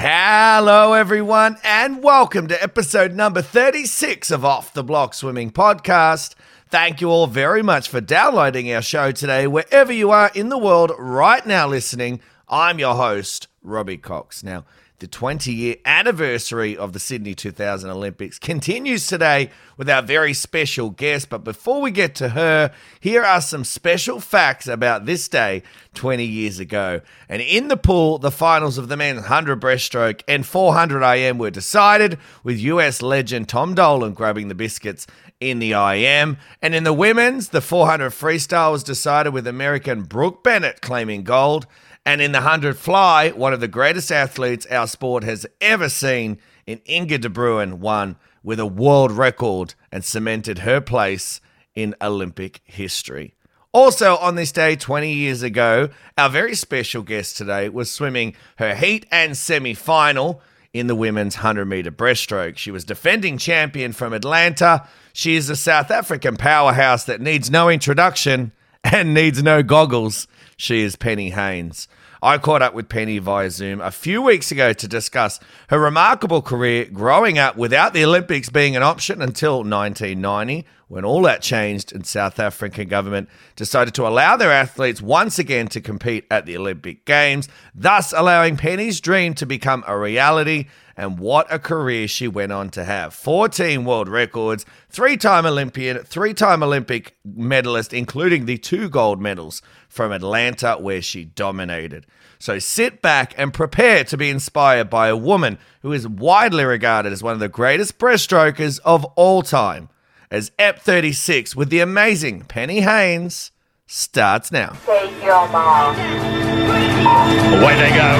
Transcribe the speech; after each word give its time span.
Hello, 0.00 0.92
everyone, 0.92 1.56
and 1.64 2.04
welcome 2.04 2.46
to 2.46 2.62
episode 2.62 3.14
number 3.14 3.42
36 3.42 4.30
of 4.30 4.44
Off 4.44 4.72
the 4.72 4.84
Block 4.84 5.12
Swimming 5.12 5.50
Podcast. 5.50 6.36
Thank 6.68 7.00
you 7.00 7.10
all 7.10 7.26
very 7.26 7.64
much 7.64 7.88
for 7.88 8.00
downloading 8.00 8.72
our 8.72 8.80
show 8.80 9.10
today, 9.10 9.48
wherever 9.48 9.92
you 9.92 10.12
are 10.12 10.30
in 10.36 10.50
the 10.50 10.56
world 10.56 10.92
right 11.00 11.44
now 11.44 11.66
listening. 11.66 12.20
I'm 12.48 12.78
your 12.78 12.94
host, 12.94 13.48
Robbie 13.60 13.96
Cox. 13.96 14.44
Now, 14.44 14.64
the 14.98 15.06
20 15.06 15.52
year 15.52 15.76
anniversary 15.84 16.76
of 16.76 16.92
the 16.92 16.98
Sydney 16.98 17.34
2000 17.34 17.88
Olympics 17.88 18.38
continues 18.38 19.06
today 19.06 19.50
with 19.76 19.88
our 19.88 20.02
very 20.02 20.34
special 20.34 20.90
guest. 20.90 21.30
But 21.30 21.44
before 21.44 21.80
we 21.80 21.92
get 21.92 22.16
to 22.16 22.30
her, 22.30 22.72
here 22.98 23.22
are 23.22 23.40
some 23.40 23.62
special 23.62 24.18
facts 24.18 24.66
about 24.66 25.06
this 25.06 25.28
day 25.28 25.62
20 25.94 26.24
years 26.24 26.58
ago. 26.58 27.00
And 27.28 27.40
in 27.40 27.68
the 27.68 27.76
pool, 27.76 28.18
the 28.18 28.32
finals 28.32 28.76
of 28.76 28.88
the 28.88 28.96
men's 28.96 29.20
100 29.20 29.60
breaststroke 29.60 30.22
and 30.26 30.44
400 30.44 31.02
IM 31.02 31.38
were 31.38 31.50
decided, 31.50 32.18
with 32.42 32.58
US 32.58 33.00
legend 33.00 33.48
Tom 33.48 33.76
Dolan 33.76 34.14
grabbing 34.14 34.48
the 34.48 34.54
biscuits 34.56 35.06
in 35.38 35.60
the 35.60 35.72
IM. 35.72 36.38
And 36.60 36.74
in 36.74 36.82
the 36.82 36.92
women's, 36.92 37.50
the 37.50 37.60
400 37.60 38.10
freestyle 38.10 38.72
was 38.72 38.82
decided 38.82 39.32
with 39.32 39.46
American 39.46 40.02
Brooke 40.02 40.42
Bennett 40.42 40.80
claiming 40.80 41.22
gold. 41.22 41.68
And 42.08 42.22
in 42.22 42.32
the 42.32 42.38
100 42.38 42.78
fly, 42.78 43.32
one 43.32 43.52
of 43.52 43.60
the 43.60 43.68
greatest 43.68 44.10
athletes 44.10 44.64
our 44.70 44.86
sport 44.86 45.24
has 45.24 45.44
ever 45.60 45.90
seen 45.90 46.38
in 46.66 46.80
Inge 46.86 47.20
de 47.20 47.28
Bruijn 47.28 47.80
won 47.80 48.16
with 48.42 48.58
a 48.58 48.64
world 48.64 49.12
record 49.12 49.74
and 49.92 50.02
cemented 50.02 50.60
her 50.60 50.80
place 50.80 51.42
in 51.74 51.94
Olympic 52.00 52.62
history. 52.64 53.34
Also, 53.72 54.16
on 54.16 54.36
this 54.36 54.52
day 54.52 54.74
20 54.74 55.12
years 55.12 55.42
ago, 55.42 55.90
our 56.16 56.30
very 56.30 56.54
special 56.54 57.02
guest 57.02 57.36
today 57.36 57.68
was 57.68 57.90
swimming 57.90 58.34
her 58.56 58.74
heat 58.74 59.04
and 59.10 59.36
semi 59.36 59.74
final 59.74 60.40
in 60.72 60.86
the 60.86 60.96
women's 60.96 61.36
100 61.36 61.66
meter 61.66 61.92
breaststroke. 61.92 62.56
She 62.56 62.70
was 62.70 62.86
defending 62.86 63.36
champion 63.36 63.92
from 63.92 64.14
Atlanta. 64.14 64.88
She 65.12 65.36
is 65.36 65.50
a 65.50 65.56
South 65.56 65.90
African 65.90 66.38
powerhouse 66.38 67.04
that 67.04 67.20
needs 67.20 67.50
no 67.50 67.68
introduction 67.68 68.52
and 68.82 69.12
needs 69.12 69.42
no 69.42 69.62
goggles. 69.62 70.26
She 70.56 70.80
is 70.80 70.96
Penny 70.96 71.32
Heyns. 71.32 71.86
I 72.22 72.38
caught 72.38 72.62
up 72.62 72.74
with 72.74 72.88
Penny 72.88 73.18
via 73.18 73.50
Zoom 73.50 73.80
a 73.80 73.92
few 73.92 74.20
weeks 74.20 74.50
ago 74.50 74.72
to 74.72 74.88
discuss 74.88 75.38
her 75.68 75.78
remarkable 75.78 76.42
career 76.42 76.86
growing 76.86 77.38
up 77.38 77.56
without 77.56 77.94
the 77.94 78.04
Olympics 78.04 78.48
being 78.50 78.74
an 78.74 78.82
option 78.82 79.22
until 79.22 79.58
1990, 79.58 80.66
when 80.88 81.04
all 81.04 81.22
that 81.22 81.42
changed 81.42 81.94
and 81.94 82.04
South 82.04 82.40
African 82.40 82.88
government 82.88 83.28
decided 83.54 83.94
to 83.94 84.06
allow 84.06 84.36
their 84.36 84.50
athletes 84.50 85.00
once 85.00 85.38
again 85.38 85.68
to 85.68 85.80
compete 85.80 86.24
at 86.30 86.44
the 86.44 86.56
Olympic 86.56 87.04
Games, 87.04 87.48
thus 87.74 88.12
allowing 88.12 88.56
Penny's 88.56 89.00
dream 89.00 89.34
to 89.34 89.46
become 89.46 89.84
a 89.86 89.96
reality 89.96 90.66
and 90.98 91.20
what 91.20 91.46
a 91.48 91.60
career 91.60 92.08
she 92.08 92.26
went 92.26 92.50
on 92.50 92.70
to 92.70 92.84
have. 92.84 93.14
14 93.14 93.84
world 93.84 94.08
records, 94.08 94.66
three 94.90 95.16
time 95.16 95.46
Olympian, 95.46 95.98
three 96.00 96.34
time 96.34 96.60
Olympic 96.60 97.16
medalist, 97.24 97.94
including 97.94 98.44
the 98.44 98.58
two 98.58 98.88
gold 98.88 99.20
medals 99.20 99.62
from 99.88 100.10
Atlanta, 100.10 100.74
where 100.74 101.00
she 101.00 101.24
dominated. 101.24 102.04
So 102.40 102.58
sit 102.58 103.00
back 103.00 103.32
and 103.38 103.54
prepare 103.54 104.02
to 104.04 104.16
be 104.16 104.28
inspired 104.28 104.90
by 104.90 105.06
a 105.06 105.16
woman 105.16 105.58
who 105.82 105.92
is 105.92 106.06
widely 106.06 106.64
regarded 106.64 107.12
as 107.12 107.22
one 107.22 107.32
of 107.32 107.40
the 107.40 107.48
greatest 107.48 107.98
breaststrokers 107.98 108.80
of 108.84 109.04
all 109.14 109.42
time. 109.42 109.90
As 110.32 110.50
EP 110.58 110.78
36 110.80 111.54
with 111.54 111.70
the 111.70 111.80
amazing 111.80 112.42
Penny 112.42 112.80
Heyns 112.80 113.52
starts 113.88 114.52
now. 114.52 114.76
Take 114.84 115.16
your 115.24 115.48
mark. 115.48 115.96
Away 115.96 117.74
they 117.80 117.92
go. 117.96 118.10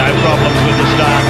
No 0.00 0.08
problems 0.24 0.60
with 0.64 0.76
the 0.80 0.88
start. 0.96 1.24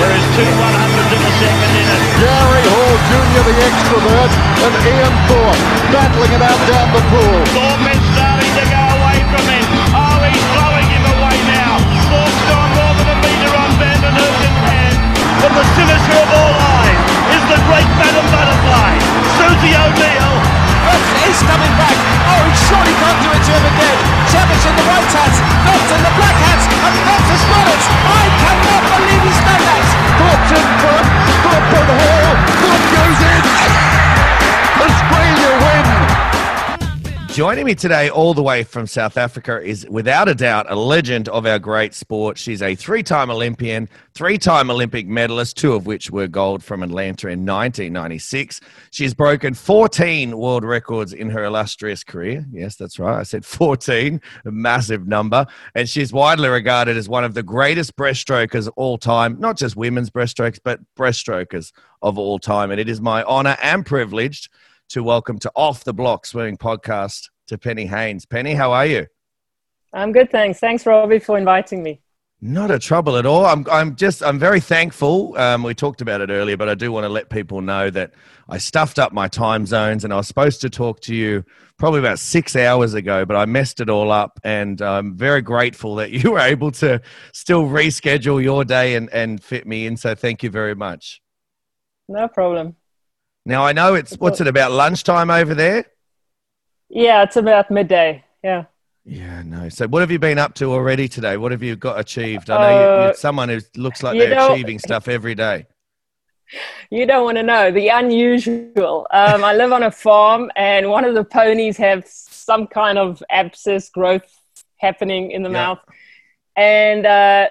There 0.00 0.12
is 0.16 0.24
two 0.32 0.48
100s 0.48 1.12
in 1.12 1.20
a 1.20 1.32
second 1.36 1.72
in 1.76 1.86
it. 1.86 2.02
Gary 2.16 2.64
Hall 2.64 2.96
Jr., 3.12 3.42
the 3.44 3.56
extrovert, 3.60 4.32
and 4.64 4.74
Ian 4.88 5.14
Thorpe 5.28 5.62
battling 5.92 6.32
it 6.32 6.42
out 6.42 6.60
down 6.64 6.88
the 6.96 7.04
pool. 7.12 7.36
Thorpe 7.52 7.86
is 7.92 8.02
starting 8.16 8.52
to 8.56 8.64
go 8.72 8.82
away 9.04 9.18
from 9.28 9.44
him. 9.44 9.66
Oh, 9.92 10.16
he's 10.24 10.46
blowing 10.56 10.88
him 10.88 11.04
away 11.04 11.36
now. 11.44 11.76
Thorpe's 12.08 12.42
gone 12.48 12.72
more 12.72 12.94
than 12.96 13.08
a 13.12 13.16
metre 13.20 13.52
on 13.52 13.70
Van 13.76 14.00
den 14.00 14.16
Heuvel's 14.16 14.60
hand. 14.64 14.96
But 15.44 15.52
the 15.52 15.64
finisher 15.76 16.16
of 16.24 16.28
all 16.32 16.54
eyes 16.56 17.00
is 17.36 17.44
the 17.52 17.60
great 17.68 17.90
Madam 18.00 18.26
Butterfly, 18.32 18.90
Susie 19.36 19.76
O'Neill. 19.76 20.65
He's 21.26 21.42
coming 21.42 21.74
back. 21.74 21.96
Oh, 22.30 22.42
he 22.46 22.54
surely 22.70 22.94
can't 23.02 23.18
do 23.22 23.30
it 23.34 23.42
to 23.42 23.52
him 23.52 23.66
again. 23.74 23.98
Cavic 24.30 24.62
in 24.62 24.74
the 24.78 24.86
white 24.86 25.10
hats, 25.10 25.38
Phelps 25.66 25.90
in 25.90 26.00
the 26.06 26.12
black 26.14 26.36
hats, 26.46 26.64
and 26.70 26.94
got 27.50 27.66
it. 27.66 27.82
I 28.06 28.24
cannot 28.38 28.82
believe 28.94 29.22
he's 29.26 29.40
done 29.42 29.62
that. 29.66 29.86
Front. 30.80 31.06
Thorpe 31.42 31.74
and 31.74 31.90
Hall. 31.98 32.75
Joining 37.36 37.66
me 37.66 37.74
today, 37.74 38.08
all 38.08 38.32
the 38.32 38.42
way 38.42 38.62
from 38.62 38.86
South 38.86 39.18
Africa, 39.18 39.62
is 39.62 39.86
without 39.90 40.26
a 40.26 40.34
doubt 40.34 40.64
a 40.70 40.74
legend 40.74 41.28
of 41.28 41.44
our 41.44 41.58
great 41.58 41.92
sport. 41.92 42.38
She's 42.38 42.62
a 42.62 42.74
three 42.74 43.02
time 43.02 43.30
Olympian, 43.30 43.90
three 44.14 44.38
time 44.38 44.70
Olympic 44.70 45.06
medalist, 45.06 45.58
two 45.58 45.74
of 45.74 45.84
which 45.84 46.10
were 46.10 46.28
gold 46.28 46.64
from 46.64 46.82
Atlanta 46.82 47.26
in 47.26 47.44
1996. 47.44 48.62
She's 48.90 49.12
broken 49.12 49.52
14 49.52 50.34
world 50.34 50.64
records 50.64 51.12
in 51.12 51.28
her 51.28 51.44
illustrious 51.44 52.02
career. 52.02 52.46
Yes, 52.50 52.76
that's 52.76 52.98
right. 52.98 53.20
I 53.20 53.22
said 53.22 53.44
14, 53.44 54.18
a 54.46 54.50
massive 54.50 55.06
number. 55.06 55.44
And 55.74 55.86
she's 55.86 56.14
widely 56.14 56.48
regarded 56.48 56.96
as 56.96 57.06
one 57.06 57.24
of 57.24 57.34
the 57.34 57.42
greatest 57.42 57.96
breaststrokers 57.96 58.66
of 58.66 58.72
all 58.76 58.96
time, 58.96 59.38
not 59.38 59.58
just 59.58 59.76
women's 59.76 60.08
breaststrokes, 60.08 60.58
but 60.64 60.80
breaststrokers 60.98 61.72
of 62.00 62.16
all 62.16 62.38
time. 62.38 62.70
And 62.70 62.80
it 62.80 62.88
is 62.88 63.02
my 63.02 63.22
honor 63.24 63.58
and 63.62 63.84
privilege 63.84 64.48
to 64.88 65.02
welcome 65.02 65.38
to 65.40 65.50
Off 65.56 65.84
the 65.84 65.92
Block 65.92 66.26
Swimming 66.26 66.56
Podcast 66.56 67.28
to 67.48 67.58
Penny 67.58 67.86
Heyns. 67.86 68.24
Penny, 68.24 68.54
how 68.54 68.72
are 68.72 68.86
you? 68.86 69.06
I'm 69.92 70.12
good, 70.12 70.30
thanks. 70.30 70.60
Thanks, 70.60 70.86
Robbie, 70.86 71.18
for 71.18 71.36
inviting 71.36 71.82
me. 71.82 72.00
Not 72.40 72.70
a 72.70 72.78
trouble 72.78 73.16
at 73.16 73.24
all. 73.24 73.46
I'm, 73.46 73.66
I'm 73.70 73.96
just, 73.96 74.22
I'm 74.22 74.38
very 74.38 74.60
thankful. 74.60 75.36
Um, 75.38 75.62
we 75.62 75.74
talked 75.74 76.02
about 76.02 76.20
it 76.20 76.30
earlier, 76.30 76.56
but 76.56 76.68
I 76.68 76.74
do 76.74 76.92
want 76.92 77.04
to 77.04 77.08
let 77.08 77.30
people 77.30 77.62
know 77.62 77.88
that 77.90 78.12
I 78.48 78.58
stuffed 78.58 78.98
up 78.98 79.12
my 79.12 79.26
time 79.26 79.64
zones 79.64 80.04
and 80.04 80.12
I 80.12 80.16
was 80.16 80.28
supposed 80.28 80.60
to 80.60 80.70
talk 80.70 81.00
to 81.00 81.14
you 81.14 81.44
probably 81.78 82.00
about 82.00 82.18
six 82.18 82.54
hours 82.54 82.94
ago, 82.94 83.24
but 83.24 83.36
I 83.36 83.46
messed 83.46 83.80
it 83.80 83.88
all 83.88 84.12
up. 84.12 84.38
And 84.44 84.80
I'm 84.82 85.16
very 85.16 85.40
grateful 85.40 85.96
that 85.96 86.10
you 86.12 86.32
were 86.32 86.40
able 86.40 86.70
to 86.72 87.00
still 87.32 87.64
reschedule 87.64 88.42
your 88.42 88.64
day 88.64 88.94
and, 88.94 89.10
and 89.10 89.42
fit 89.42 89.66
me 89.66 89.86
in. 89.86 89.96
So 89.96 90.14
thank 90.14 90.42
you 90.42 90.50
very 90.50 90.74
much. 90.74 91.22
No 92.08 92.28
problem. 92.28 92.76
Now, 93.46 93.64
I 93.64 93.72
know 93.72 93.94
it's, 93.94 94.14
what's 94.16 94.40
it 94.40 94.48
about 94.48 94.72
lunchtime 94.72 95.30
over 95.30 95.54
there? 95.54 95.84
Yeah, 96.88 97.22
it's 97.22 97.36
about 97.36 97.70
midday. 97.70 98.24
Yeah. 98.42 98.64
Yeah, 99.04 99.42
no. 99.44 99.68
So, 99.68 99.86
what 99.86 100.00
have 100.00 100.10
you 100.10 100.18
been 100.18 100.36
up 100.38 100.54
to 100.54 100.72
already 100.72 101.06
today? 101.06 101.36
What 101.36 101.52
have 101.52 101.62
you 101.62 101.76
got 101.76 102.00
achieved? 102.00 102.50
I 102.50 102.58
know 102.60 102.70
you, 102.80 102.86
Uh, 102.86 103.04
you're 103.04 103.14
someone 103.14 103.48
who 103.48 103.60
looks 103.76 104.02
like 104.02 104.16
you 104.16 104.22
they're 104.26 104.34
know- 104.34 104.52
achieving 104.52 104.80
stuff 104.80 105.06
every 105.06 105.36
day. 105.36 105.66
You 106.90 107.06
don't 107.06 107.24
want 107.24 107.36
to 107.38 107.42
know 107.44 107.70
the 107.72 107.88
unusual. 107.88 109.06
Um, 109.12 109.42
I 109.44 109.54
live 109.54 109.72
on 109.72 109.84
a 109.84 109.90
farm, 109.92 110.50
and 110.56 110.90
one 110.90 111.04
of 111.04 111.14
the 111.14 111.24
ponies 111.24 111.76
have 111.76 112.04
some 112.06 112.66
kind 112.68 112.98
of 112.98 113.22
abscess 113.30 113.88
growth 113.90 114.28
happening 114.78 115.30
in 115.32 115.42
the 115.44 115.50
Yeah. 115.50 115.52
mouth, 115.66 115.78
and 116.56 117.06
uh, 117.06 117.48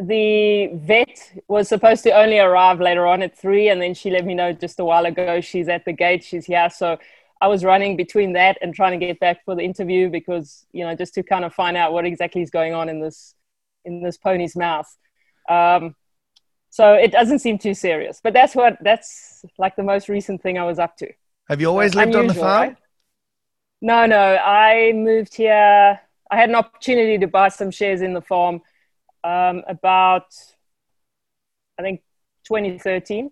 the 0.00 0.70
vet 0.74 1.32
was 1.48 1.68
supposed 1.68 2.02
to 2.04 2.10
only 2.12 2.38
arrive 2.38 2.80
later 2.80 3.06
on 3.06 3.22
at 3.22 3.36
three, 3.36 3.68
and 3.68 3.80
then 3.80 3.94
she 3.94 4.10
let 4.10 4.24
me 4.24 4.34
know 4.34 4.52
just 4.52 4.78
a 4.80 4.84
while 4.84 5.06
ago 5.06 5.40
she's 5.40 5.68
at 5.68 5.84
the 5.84 5.92
gate, 5.92 6.24
she's 6.24 6.46
here. 6.46 6.70
So 6.70 6.98
I 7.40 7.48
was 7.48 7.64
running 7.64 7.96
between 7.96 8.32
that 8.34 8.58
and 8.60 8.74
trying 8.74 8.98
to 8.98 9.04
get 9.04 9.20
back 9.20 9.44
for 9.44 9.54
the 9.54 9.62
interview 9.62 10.08
because 10.08 10.66
you 10.72 10.84
know 10.84 10.94
just 10.94 11.14
to 11.14 11.22
kind 11.22 11.44
of 11.44 11.54
find 11.54 11.76
out 11.76 11.92
what 11.92 12.04
exactly 12.04 12.42
is 12.42 12.50
going 12.50 12.74
on 12.74 12.88
in 12.88 13.00
this 13.00 13.34
in 13.84 14.02
this 14.02 14.16
pony's 14.16 14.56
mouth. 14.56 14.88
Um, 15.48 15.94
so 16.70 16.94
it 16.94 17.10
doesn't 17.10 17.38
seem 17.40 17.58
too 17.58 17.74
serious, 17.74 18.20
but 18.22 18.32
that's 18.32 18.54
what 18.54 18.76
that's 18.82 19.44
like 19.58 19.76
the 19.76 19.82
most 19.82 20.08
recent 20.08 20.42
thing 20.42 20.58
I 20.58 20.64
was 20.64 20.78
up 20.78 20.96
to. 20.98 21.10
Have 21.48 21.60
you 21.60 21.68
always 21.68 21.94
lived 21.94 22.14
on 22.14 22.26
the 22.26 22.34
farm? 22.34 22.68
right? 22.68 22.76
No, 23.80 24.06
no. 24.06 24.36
I 24.36 24.92
moved 24.94 25.34
here. 25.34 26.00
I 26.30 26.36
had 26.36 26.50
an 26.50 26.56
opportunity 26.56 27.16
to 27.18 27.26
buy 27.26 27.48
some 27.48 27.70
shares 27.70 28.02
in 28.02 28.12
the 28.12 28.20
farm 28.20 28.60
um, 29.28 29.62
about, 29.68 30.34
I 31.78 31.82
think, 31.82 32.02
2013. 32.46 33.30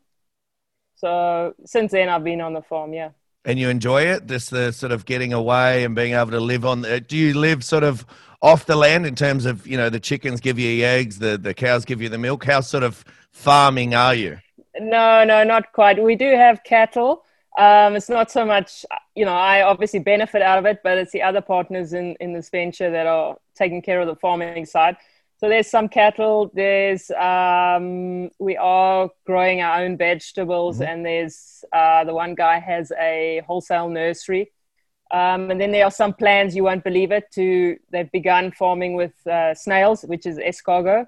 So 0.96 1.54
since 1.64 1.92
then, 1.92 2.08
I've 2.08 2.24
been 2.24 2.40
on 2.40 2.52
the 2.52 2.62
farm. 2.62 2.92
Yeah. 2.92 3.10
And 3.44 3.58
you 3.58 3.68
enjoy 3.68 4.02
it? 4.02 4.26
Just 4.26 4.50
the 4.50 4.72
sort 4.72 4.92
of 4.92 5.04
getting 5.04 5.32
away 5.32 5.84
and 5.84 5.94
being 5.94 6.14
able 6.14 6.32
to 6.32 6.40
live 6.40 6.64
on. 6.64 6.82
The, 6.82 7.00
do 7.00 7.16
you 7.16 7.34
live 7.34 7.64
sort 7.64 7.84
of 7.84 8.04
off 8.42 8.66
the 8.66 8.76
land 8.76 9.06
in 9.06 9.14
terms 9.14 9.46
of 9.46 9.66
you 9.66 9.76
know 9.76 9.88
the 9.88 10.00
chickens 10.00 10.40
give 10.40 10.58
you 10.58 10.84
eggs, 10.84 11.18
the 11.18 11.38
the 11.38 11.54
cows 11.54 11.84
give 11.84 12.02
you 12.02 12.08
the 12.08 12.18
milk? 12.18 12.44
How 12.44 12.60
sort 12.60 12.82
of 12.82 13.04
farming 13.30 13.94
are 13.94 14.14
you? 14.14 14.38
No, 14.78 15.24
no, 15.24 15.44
not 15.44 15.72
quite. 15.72 16.02
We 16.02 16.16
do 16.16 16.32
have 16.34 16.64
cattle. 16.64 17.22
Um, 17.56 17.96
it's 17.96 18.10
not 18.10 18.30
so 18.30 18.44
much, 18.44 18.84
you 19.14 19.24
know, 19.24 19.32
I 19.32 19.62
obviously 19.62 20.00
benefit 20.00 20.42
out 20.42 20.58
of 20.58 20.66
it, 20.66 20.80
but 20.84 20.98
it's 20.98 21.12
the 21.12 21.22
other 21.22 21.40
partners 21.40 21.94
in, 21.94 22.14
in 22.20 22.34
this 22.34 22.50
venture 22.50 22.90
that 22.90 23.06
are 23.06 23.36
taking 23.54 23.80
care 23.80 23.98
of 23.98 24.06
the 24.06 24.16
farming 24.16 24.66
side. 24.66 24.98
So 25.38 25.48
there's 25.48 25.68
some 25.68 25.88
cattle. 25.88 26.50
There's 26.54 27.10
um, 27.10 28.30
we 28.38 28.56
are 28.56 29.10
growing 29.26 29.60
our 29.60 29.82
own 29.82 29.98
vegetables, 29.98 30.80
and 30.80 31.04
there's 31.04 31.62
uh, 31.72 32.04
the 32.04 32.14
one 32.14 32.34
guy 32.34 32.58
has 32.58 32.90
a 32.98 33.42
wholesale 33.46 33.90
nursery. 33.90 34.50
Um, 35.10 35.50
and 35.50 35.60
then 35.60 35.72
there 35.72 35.84
are 35.84 35.90
some 35.90 36.14
plans 36.14 36.56
you 36.56 36.64
won't 36.64 36.84
believe 36.84 37.12
it. 37.12 37.24
To 37.34 37.76
they've 37.90 38.10
begun 38.10 38.50
farming 38.50 38.94
with 38.94 39.14
uh, 39.26 39.54
snails, 39.54 40.02
which 40.02 40.24
is 40.24 40.38
escargot. 40.38 41.06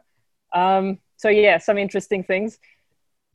Um, 0.53 0.99
so 1.17 1.31
yeah, 1.31 1.57
some 1.59 1.79
interesting 1.79 2.23
things. 2.23 2.59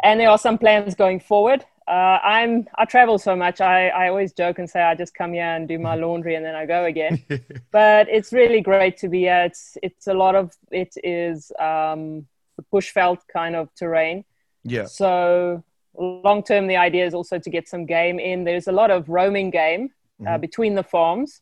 And 0.04 0.20
there 0.20 0.30
are 0.30 0.38
some 0.38 0.58
plans 0.58 0.96
going 0.96 1.22
forward. 1.22 1.66
Uh, 1.88 2.20
I'm 2.24 2.68
I 2.76 2.86
travel 2.86 3.18
so 3.18 3.36
much. 3.36 3.60
I, 3.62 3.90
I 3.90 4.08
always 4.08 4.34
joke 4.34 4.60
and 4.60 4.70
say 4.70 4.82
I 4.82 4.96
just 4.96 5.14
come 5.14 5.34
here 5.34 5.44
and 5.44 5.68
do 5.68 5.78
my 5.78 5.96
laundry 5.96 6.36
and 6.36 6.46
then 6.46 6.56
I 6.56 6.66
go 6.66 6.86
again. 6.86 7.24
but 7.72 8.08
it's 8.10 8.32
really 8.32 8.62
great 8.62 8.98
to 8.98 9.10
be 9.10 9.22
here. 9.22 9.44
It's 9.44 9.78
it's 9.84 10.08
a 10.08 10.14
lot 10.14 10.36
of 10.36 10.54
it 10.72 10.94
is 11.04 11.52
um, 11.60 12.26
bushveld 12.72 13.20
kind 13.32 13.56
of 13.56 13.74
terrain. 13.76 14.24
Yeah. 14.64 14.86
So 14.86 15.64
long 15.98 16.44
term, 16.44 16.68
the 16.68 16.78
idea 16.78 17.06
is 17.06 17.14
also 17.14 17.38
to 17.40 17.50
get 17.50 17.68
some 17.68 17.86
game 17.86 18.20
in. 18.20 18.44
There's 18.44 18.68
a 18.68 18.72
lot 18.72 18.90
of 18.90 19.10
roaming 19.10 19.50
game 19.50 19.90
uh, 20.26 20.38
between 20.38 20.76
the 20.76 20.84
farms, 20.84 21.42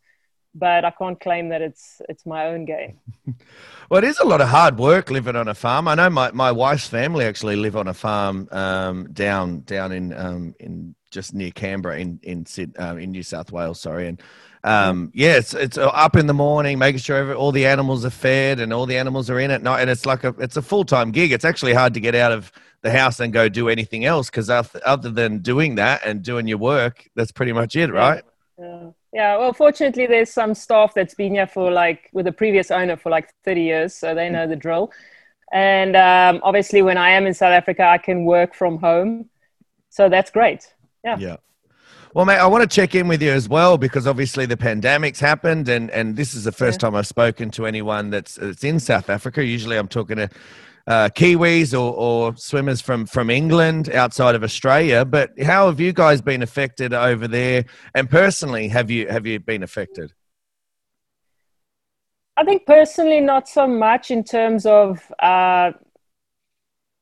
but 0.53 0.85
I 0.85 0.91
can't 0.91 1.19
claim 1.19 1.49
that 1.49 1.61
it's 1.61 2.01
it's 2.09 2.25
my 2.25 2.47
own 2.47 2.65
game. 2.65 2.99
Well, 3.89 4.01
it 4.01 4.07
is 4.07 4.19
a 4.19 4.23
lot 4.23 4.39
of 4.39 4.47
hard 4.47 4.79
work 4.79 5.11
living 5.11 5.35
on 5.35 5.49
a 5.49 5.53
farm. 5.53 5.89
I 5.89 5.95
know 5.95 6.09
my, 6.09 6.31
my 6.31 6.49
wife's 6.49 6.87
family 6.87 7.25
actually 7.25 7.57
live 7.57 7.75
on 7.75 7.89
a 7.89 7.93
farm 7.93 8.47
um, 8.53 9.11
down 9.11 9.63
down 9.63 9.91
in 9.91 10.13
um, 10.13 10.55
in 10.61 10.95
just 11.11 11.33
near 11.33 11.51
Canberra 11.51 11.99
in 11.99 12.17
in 12.23 12.45
Syd- 12.45 12.79
um, 12.79 12.99
in 12.99 13.11
New 13.11 13.21
South 13.21 13.51
Wales. 13.51 13.81
Sorry, 13.81 14.07
and 14.07 14.21
um, 14.63 15.11
yeah, 15.13 15.35
it's 15.35 15.53
it's 15.53 15.77
up 15.77 16.15
in 16.15 16.27
the 16.27 16.33
morning, 16.33 16.79
making 16.79 16.99
sure 16.99 17.17
every, 17.17 17.33
all 17.33 17.51
the 17.51 17.65
animals 17.65 18.05
are 18.05 18.11
fed 18.11 18.61
and 18.61 18.71
all 18.71 18.85
the 18.85 18.97
animals 18.97 19.29
are 19.29 19.41
in 19.41 19.51
at 19.51 19.61
night, 19.61 19.81
and 19.81 19.89
it's 19.89 20.05
like 20.05 20.23
a 20.23 20.33
it's 20.37 20.55
a 20.55 20.61
full 20.61 20.85
time 20.85 21.11
gig. 21.11 21.33
It's 21.33 21.43
actually 21.43 21.73
hard 21.73 21.93
to 21.95 21.99
get 21.99 22.15
out 22.15 22.31
of 22.31 22.49
the 22.83 22.91
house 22.91 23.19
and 23.19 23.33
go 23.33 23.49
do 23.49 23.67
anything 23.67 24.05
else 24.05 24.29
because 24.29 24.49
other 24.49 25.09
than 25.09 25.39
doing 25.39 25.75
that 25.75 26.01
and 26.05 26.21
doing 26.21 26.47
your 26.47 26.59
work, 26.59 27.09
that's 27.15 27.33
pretty 27.33 27.51
much 27.51 27.75
it, 27.75 27.91
right? 27.91 28.23
Yeah. 28.57 28.65
yeah, 28.65 28.89
well, 29.13 29.53
fortunately, 29.53 30.07
there's 30.07 30.31
some 30.31 30.53
staff 30.53 30.93
that's 30.93 31.13
been 31.13 31.33
here 31.33 31.47
for 31.47 31.71
like 31.71 32.09
with 32.13 32.25
the 32.25 32.31
previous 32.31 32.71
owner 32.71 32.95
for 32.95 33.09
like 33.09 33.33
30 33.43 33.61
years, 33.61 33.95
so 33.95 34.15
they 34.15 34.29
know 34.29 34.47
the 34.47 34.55
drill. 34.55 34.91
And 35.51 35.95
um, 35.97 36.39
obviously, 36.43 36.81
when 36.81 36.97
I 36.97 37.09
am 37.11 37.25
in 37.27 37.33
South 37.33 37.51
Africa, 37.51 37.85
I 37.85 37.97
can 37.97 38.23
work 38.23 38.55
from 38.55 38.77
home, 38.77 39.29
so 39.89 40.07
that's 40.07 40.31
great. 40.31 40.73
Yeah. 41.03 41.17
Yeah. 41.17 41.37
Well, 42.13 42.25
mate, 42.25 42.37
I 42.37 42.47
want 42.47 42.61
to 42.61 42.67
check 42.67 42.93
in 42.93 43.07
with 43.07 43.21
you 43.21 43.31
as 43.31 43.47
well 43.47 43.77
because 43.77 44.05
obviously 44.05 44.45
the 44.45 44.57
pandemic's 44.57 45.19
happened, 45.19 45.69
and, 45.69 45.89
and 45.91 46.15
this 46.15 46.33
is 46.33 46.43
the 46.43 46.51
first 46.51 46.81
time 46.81 46.93
I've 46.93 47.07
spoken 47.07 47.51
to 47.51 47.65
anyone 47.65 48.09
that's, 48.09 48.35
that's 48.35 48.65
in 48.65 48.81
South 48.81 49.09
Africa. 49.09 49.43
Usually, 49.45 49.77
I'm 49.77 49.87
talking 49.87 50.17
to 50.17 50.29
uh, 50.91 51.09
Kiwis 51.09 51.73
or, 51.73 51.93
or 51.93 52.35
swimmers 52.35 52.81
from 52.81 53.05
from 53.05 53.29
England 53.29 53.89
outside 53.93 54.35
of 54.35 54.43
Australia. 54.43 55.05
But 55.05 55.29
how 55.41 55.67
have 55.67 55.79
you 55.79 55.93
guys 55.93 56.21
been 56.21 56.41
affected 56.41 56.93
over 56.93 57.27
there? 57.29 57.63
And 57.95 58.09
personally, 58.09 58.67
have 58.67 58.91
you 58.91 59.07
have 59.07 59.25
you 59.25 59.39
been 59.39 59.63
affected? 59.63 60.13
I 62.35 62.43
think 62.43 62.65
personally, 62.65 63.21
not 63.21 63.47
so 63.47 63.67
much 63.67 64.11
in 64.11 64.23
terms 64.23 64.65
of 64.65 64.99
uh, 65.19 65.71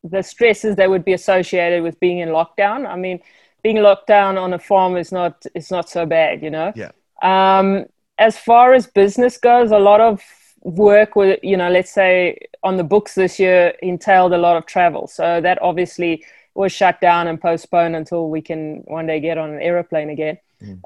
the 0.04 0.22
stresses 0.22 0.76
that 0.76 0.90
would 0.90 1.06
be 1.06 1.14
associated 1.14 1.82
with 1.82 2.00
being 2.00 2.20
in 2.20 2.30
lockdown. 2.30 2.88
I 2.88 2.96
mean, 2.96 3.20
being 3.64 3.78
locked 3.78 4.08
down 4.08 4.38
on 4.38 4.54
a 4.54 4.60
farm 4.60 4.98
is 4.98 5.12
not 5.12 5.46
is 5.56 5.72
not 5.72 5.90
so 5.90 6.06
bad, 6.06 6.44
you 6.44 6.52
know. 6.52 6.72
Yeah. 6.76 6.92
Um, 7.24 7.86
as 8.20 8.38
far 8.38 8.74
as 8.74 8.86
business 8.86 9.38
goes, 9.38 9.72
a 9.72 9.80
lot 9.80 10.00
of 10.00 10.22
work 10.62 11.16
with 11.16 11.40
you 11.44 11.58
know, 11.58 11.70
let's 11.70 11.92
say 11.92 12.38
on 12.64 12.78
the 12.78 12.84
books 12.84 13.16
this 13.16 13.40
year 13.40 13.74
entailed 13.82 14.34
a 14.34 14.38
lot 14.38 14.58
of 14.58 14.66
travel, 14.66 15.08
so 15.08 15.42
that 15.42 15.62
obviously 15.62 16.24
was 16.56 16.72
shut 16.72 17.00
down 17.00 17.28
and 17.28 17.40
postponed 17.40 17.96
until 17.96 18.30
we 18.30 18.42
can 18.42 18.84
one 18.88 19.08
day 19.08 19.20
get 19.20 19.38
on 19.38 19.52
an 19.52 19.62
aeroplane 19.62 20.10
again. 20.10 20.38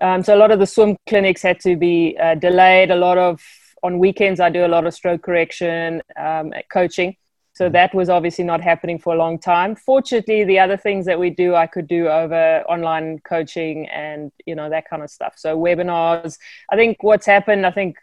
Um, 0.01 0.23
so 0.23 0.35
a 0.35 0.37
lot 0.37 0.51
of 0.51 0.59
the 0.59 0.67
swim 0.67 0.97
clinics 1.07 1.41
had 1.41 1.59
to 1.61 1.75
be 1.75 2.15
uh, 2.21 2.35
delayed. 2.35 2.91
A 2.91 2.95
lot 2.95 3.17
of 3.17 3.41
on 3.81 3.99
weekends, 3.99 4.39
I 4.39 4.49
do 4.49 4.65
a 4.65 4.67
lot 4.67 4.85
of 4.85 4.93
stroke 4.93 5.23
correction 5.23 6.01
um, 6.15 6.53
coaching. 6.71 7.15
So 7.53 7.69
that 7.69 7.93
was 7.93 8.09
obviously 8.09 8.43
not 8.43 8.61
happening 8.61 8.97
for 8.97 9.13
a 9.13 9.17
long 9.17 9.37
time. 9.37 9.75
Fortunately, 9.75 10.43
the 10.43 10.57
other 10.57 10.75
things 10.75 11.05
that 11.05 11.19
we 11.19 11.29
do, 11.29 11.53
I 11.53 11.67
could 11.67 11.87
do 11.87 12.07
over 12.07 12.63
online 12.67 13.19
coaching 13.19 13.87
and 13.89 14.31
you 14.45 14.55
know 14.55 14.69
that 14.69 14.89
kind 14.89 15.03
of 15.03 15.11
stuff. 15.11 15.33
So 15.37 15.57
webinars. 15.57 16.37
I 16.71 16.75
think 16.75 17.03
what's 17.03 17.27
happened, 17.27 17.65
I 17.65 17.71
think, 17.71 17.97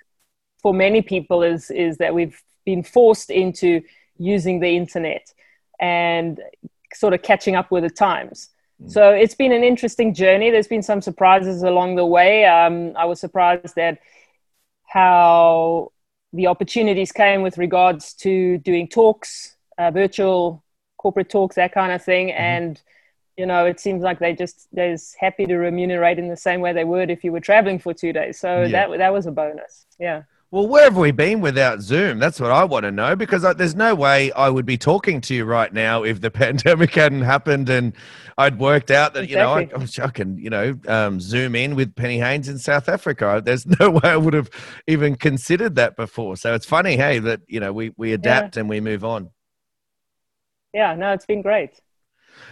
for 0.63 0.73
many 0.75 1.03
people 1.03 1.43
is 1.43 1.71
is 1.71 1.97
that 1.99 2.15
we've 2.15 2.41
been 2.65 2.83
forced 2.83 3.31
into 3.31 3.83
using 4.19 4.61
the 4.61 4.77
internet 4.77 5.33
and 5.81 6.41
sort 6.93 7.15
of 7.15 7.23
catching 7.23 7.57
up 7.57 7.71
with 7.71 7.83
the 7.85 7.91
times. 7.91 8.51
So 8.87 9.11
it's 9.11 9.35
been 9.35 9.53
an 9.53 9.63
interesting 9.63 10.15
journey. 10.15 10.51
There's 10.51 10.67
been 10.67 10.83
some 10.83 11.03
surprises 11.03 11.63
along 11.63 11.97
the 11.97 12.07
way. 12.07 12.47
Um, 12.47 12.95
I 12.97 13.05
was 13.05 13.21
surprised 13.21 13.77
at 13.79 13.99
how 14.87 15.93
the 16.33 16.47
opportunities 16.47 17.13
came 17.13 17.43
with 17.43 17.59
regards 17.59 18.15
to 18.15 18.59
doing 18.59 18.89
talks, 18.89 19.57
uh, 19.79 19.91
virtual 19.91 20.65
corporate 20.97 21.29
talks, 21.29 21.57
that 21.57 21.73
kind 21.73 21.93
of 21.93 22.03
thing. 22.03 22.33
And 22.33 22.81
you 23.37 23.47
know, 23.47 23.65
it 23.67 23.81
seems 23.81 24.03
like 24.03 24.19
they 24.19 24.35
just 24.35 24.69
they're 24.73 24.93
just 24.93 25.17
happy 25.19 25.47
to 25.47 25.57
remunerate 25.57 26.19
in 26.19 26.29
the 26.29 26.37
same 26.37 26.61
way 26.61 26.73
they 26.73 26.85
would 26.85 27.11
if 27.11 27.25
you 27.25 27.33
were 27.33 27.41
traveling 27.41 27.79
for 27.79 27.95
two 27.95 28.13
days. 28.13 28.39
So 28.39 28.63
Yeah. 28.63 28.69
that 28.89 28.99
that 28.99 29.13
was 29.13 29.27
a 29.27 29.31
bonus. 29.33 29.87
Yeah. 29.99 30.23
Well, 30.53 30.67
where 30.67 30.83
have 30.83 30.97
we 30.97 31.13
been 31.13 31.41
without 31.41 31.81
Zoom? 31.81 32.19
That's 32.19 32.41
what 32.41 32.51
I 32.51 32.65
want 32.65 32.83
to 32.83 32.91
know 32.91 33.15
because 33.15 33.45
I, 33.45 33.53
there's 33.53 33.77
no 33.77 33.95
way 33.95 34.33
I 34.33 34.49
would 34.49 34.67
be 34.67 34.77
talking 34.77 35.21
to 35.23 35.35
you 35.35 35.45
right 35.45 35.73
now 35.73 36.03
if 36.03 36.21
the 36.21 36.31
pandemic 36.31 36.93
hadn't 36.93 37.23
happened 37.23 37.69
and 37.69 37.93
I'd 38.37 38.59
worked 38.59 38.91
out 38.91 39.15
that 39.15 39.29
you 39.29 39.37
know 39.37 39.51
I, 39.51 39.69
I 40.03 40.09
can 40.09 40.39
you 40.39 40.51
know 40.51 40.77
um, 40.89 41.21
zoom 41.21 41.55
in 41.55 41.77
with 41.77 41.95
Penny 41.95 42.19
Heyns 42.19 42.49
in 42.49 42.59
South 42.59 42.89
Africa. 42.89 43.41
There's 43.45 43.65
no 43.81 43.91
way 43.91 44.01
I 44.03 44.17
would 44.17 44.35
have 44.35 44.51
even 44.89 45.15
considered 45.15 45.77
that 45.77 45.95
before. 45.95 46.37
So 46.37 46.55
it's 46.55 46.67
funny, 46.67 46.97
hey, 46.97 47.21
that 47.21 47.43
you 47.47 47.61
know 47.61 47.73
we 47.73 47.93
we 47.97 48.13
adapt 48.13 48.57
and 48.57 48.69
we 48.69 48.81
move 48.81 49.05
on. 49.05 49.31
Yeah, 50.75 50.95
no, 50.97 51.13
it's 51.13 51.27
been 51.27 51.43
great. 51.43 51.81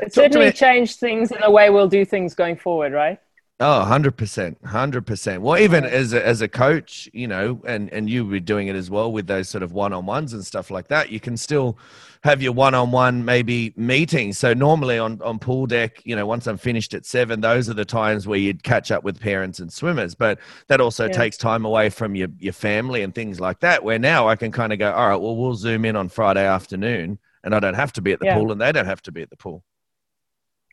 It 0.00 0.06
to 0.06 0.10
certainly 0.10 0.52
changed 0.52 1.00
things 1.00 1.32
in 1.32 1.40
the 1.40 1.50
way 1.50 1.70
we'll 1.70 1.88
do 1.88 2.04
things 2.04 2.34
going 2.34 2.56
forward, 2.56 2.92
right? 2.92 3.18
Oh, 3.60 3.84
100%. 3.84 4.56
100%. 4.62 5.38
Well, 5.40 5.58
even 5.58 5.84
as 5.84 6.12
a, 6.12 6.24
as 6.24 6.42
a 6.42 6.48
coach, 6.48 7.10
you 7.12 7.26
know, 7.26 7.60
and, 7.66 7.92
and 7.92 8.08
you 8.08 8.24
were 8.24 8.38
doing 8.38 8.68
it 8.68 8.76
as 8.76 8.88
well 8.88 9.10
with 9.10 9.26
those 9.26 9.48
sort 9.48 9.64
of 9.64 9.72
one 9.72 9.92
on 9.92 10.06
ones 10.06 10.32
and 10.32 10.46
stuff 10.46 10.70
like 10.70 10.86
that, 10.88 11.10
you 11.10 11.18
can 11.18 11.36
still 11.36 11.76
have 12.22 12.40
your 12.40 12.52
one 12.52 12.74
on 12.74 12.92
one 12.92 13.24
maybe 13.24 13.74
meetings. 13.76 14.38
So, 14.38 14.54
normally 14.54 14.96
on, 15.00 15.20
on 15.22 15.40
pool 15.40 15.66
deck, 15.66 16.00
you 16.04 16.14
know, 16.14 16.24
once 16.24 16.46
I'm 16.46 16.56
finished 16.56 16.94
at 16.94 17.04
seven, 17.04 17.40
those 17.40 17.68
are 17.68 17.74
the 17.74 17.84
times 17.84 18.28
where 18.28 18.38
you'd 18.38 18.62
catch 18.62 18.92
up 18.92 19.02
with 19.02 19.18
parents 19.18 19.58
and 19.58 19.72
swimmers. 19.72 20.14
But 20.14 20.38
that 20.68 20.80
also 20.80 21.06
Yeah. 21.06 21.12
takes 21.14 21.36
time 21.36 21.64
away 21.64 21.90
from 21.90 22.14
your, 22.14 22.28
your 22.38 22.52
family 22.52 23.02
and 23.02 23.12
things 23.12 23.40
like 23.40 23.58
that, 23.60 23.82
where 23.82 23.98
now 23.98 24.28
I 24.28 24.36
can 24.36 24.52
kind 24.52 24.72
of 24.72 24.78
go, 24.78 24.92
all 24.92 25.08
right, 25.08 25.16
well, 25.16 25.36
we'll 25.36 25.54
zoom 25.56 25.84
in 25.84 25.96
on 25.96 26.08
Friday 26.08 26.46
afternoon 26.46 27.18
and 27.42 27.56
I 27.56 27.58
don't 27.58 27.74
have 27.74 27.92
to 27.94 28.02
be 28.02 28.12
at 28.12 28.20
the 28.20 28.26
Yeah. 28.26 28.34
pool 28.36 28.52
and 28.52 28.60
they 28.60 28.70
don't 28.70 28.86
have 28.86 29.02
to 29.02 29.10
be 29.12 29.22
at 29.22 29.30
the 29.30 29.36
pool. 29.36 29.64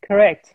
Correct. 0.07 0.53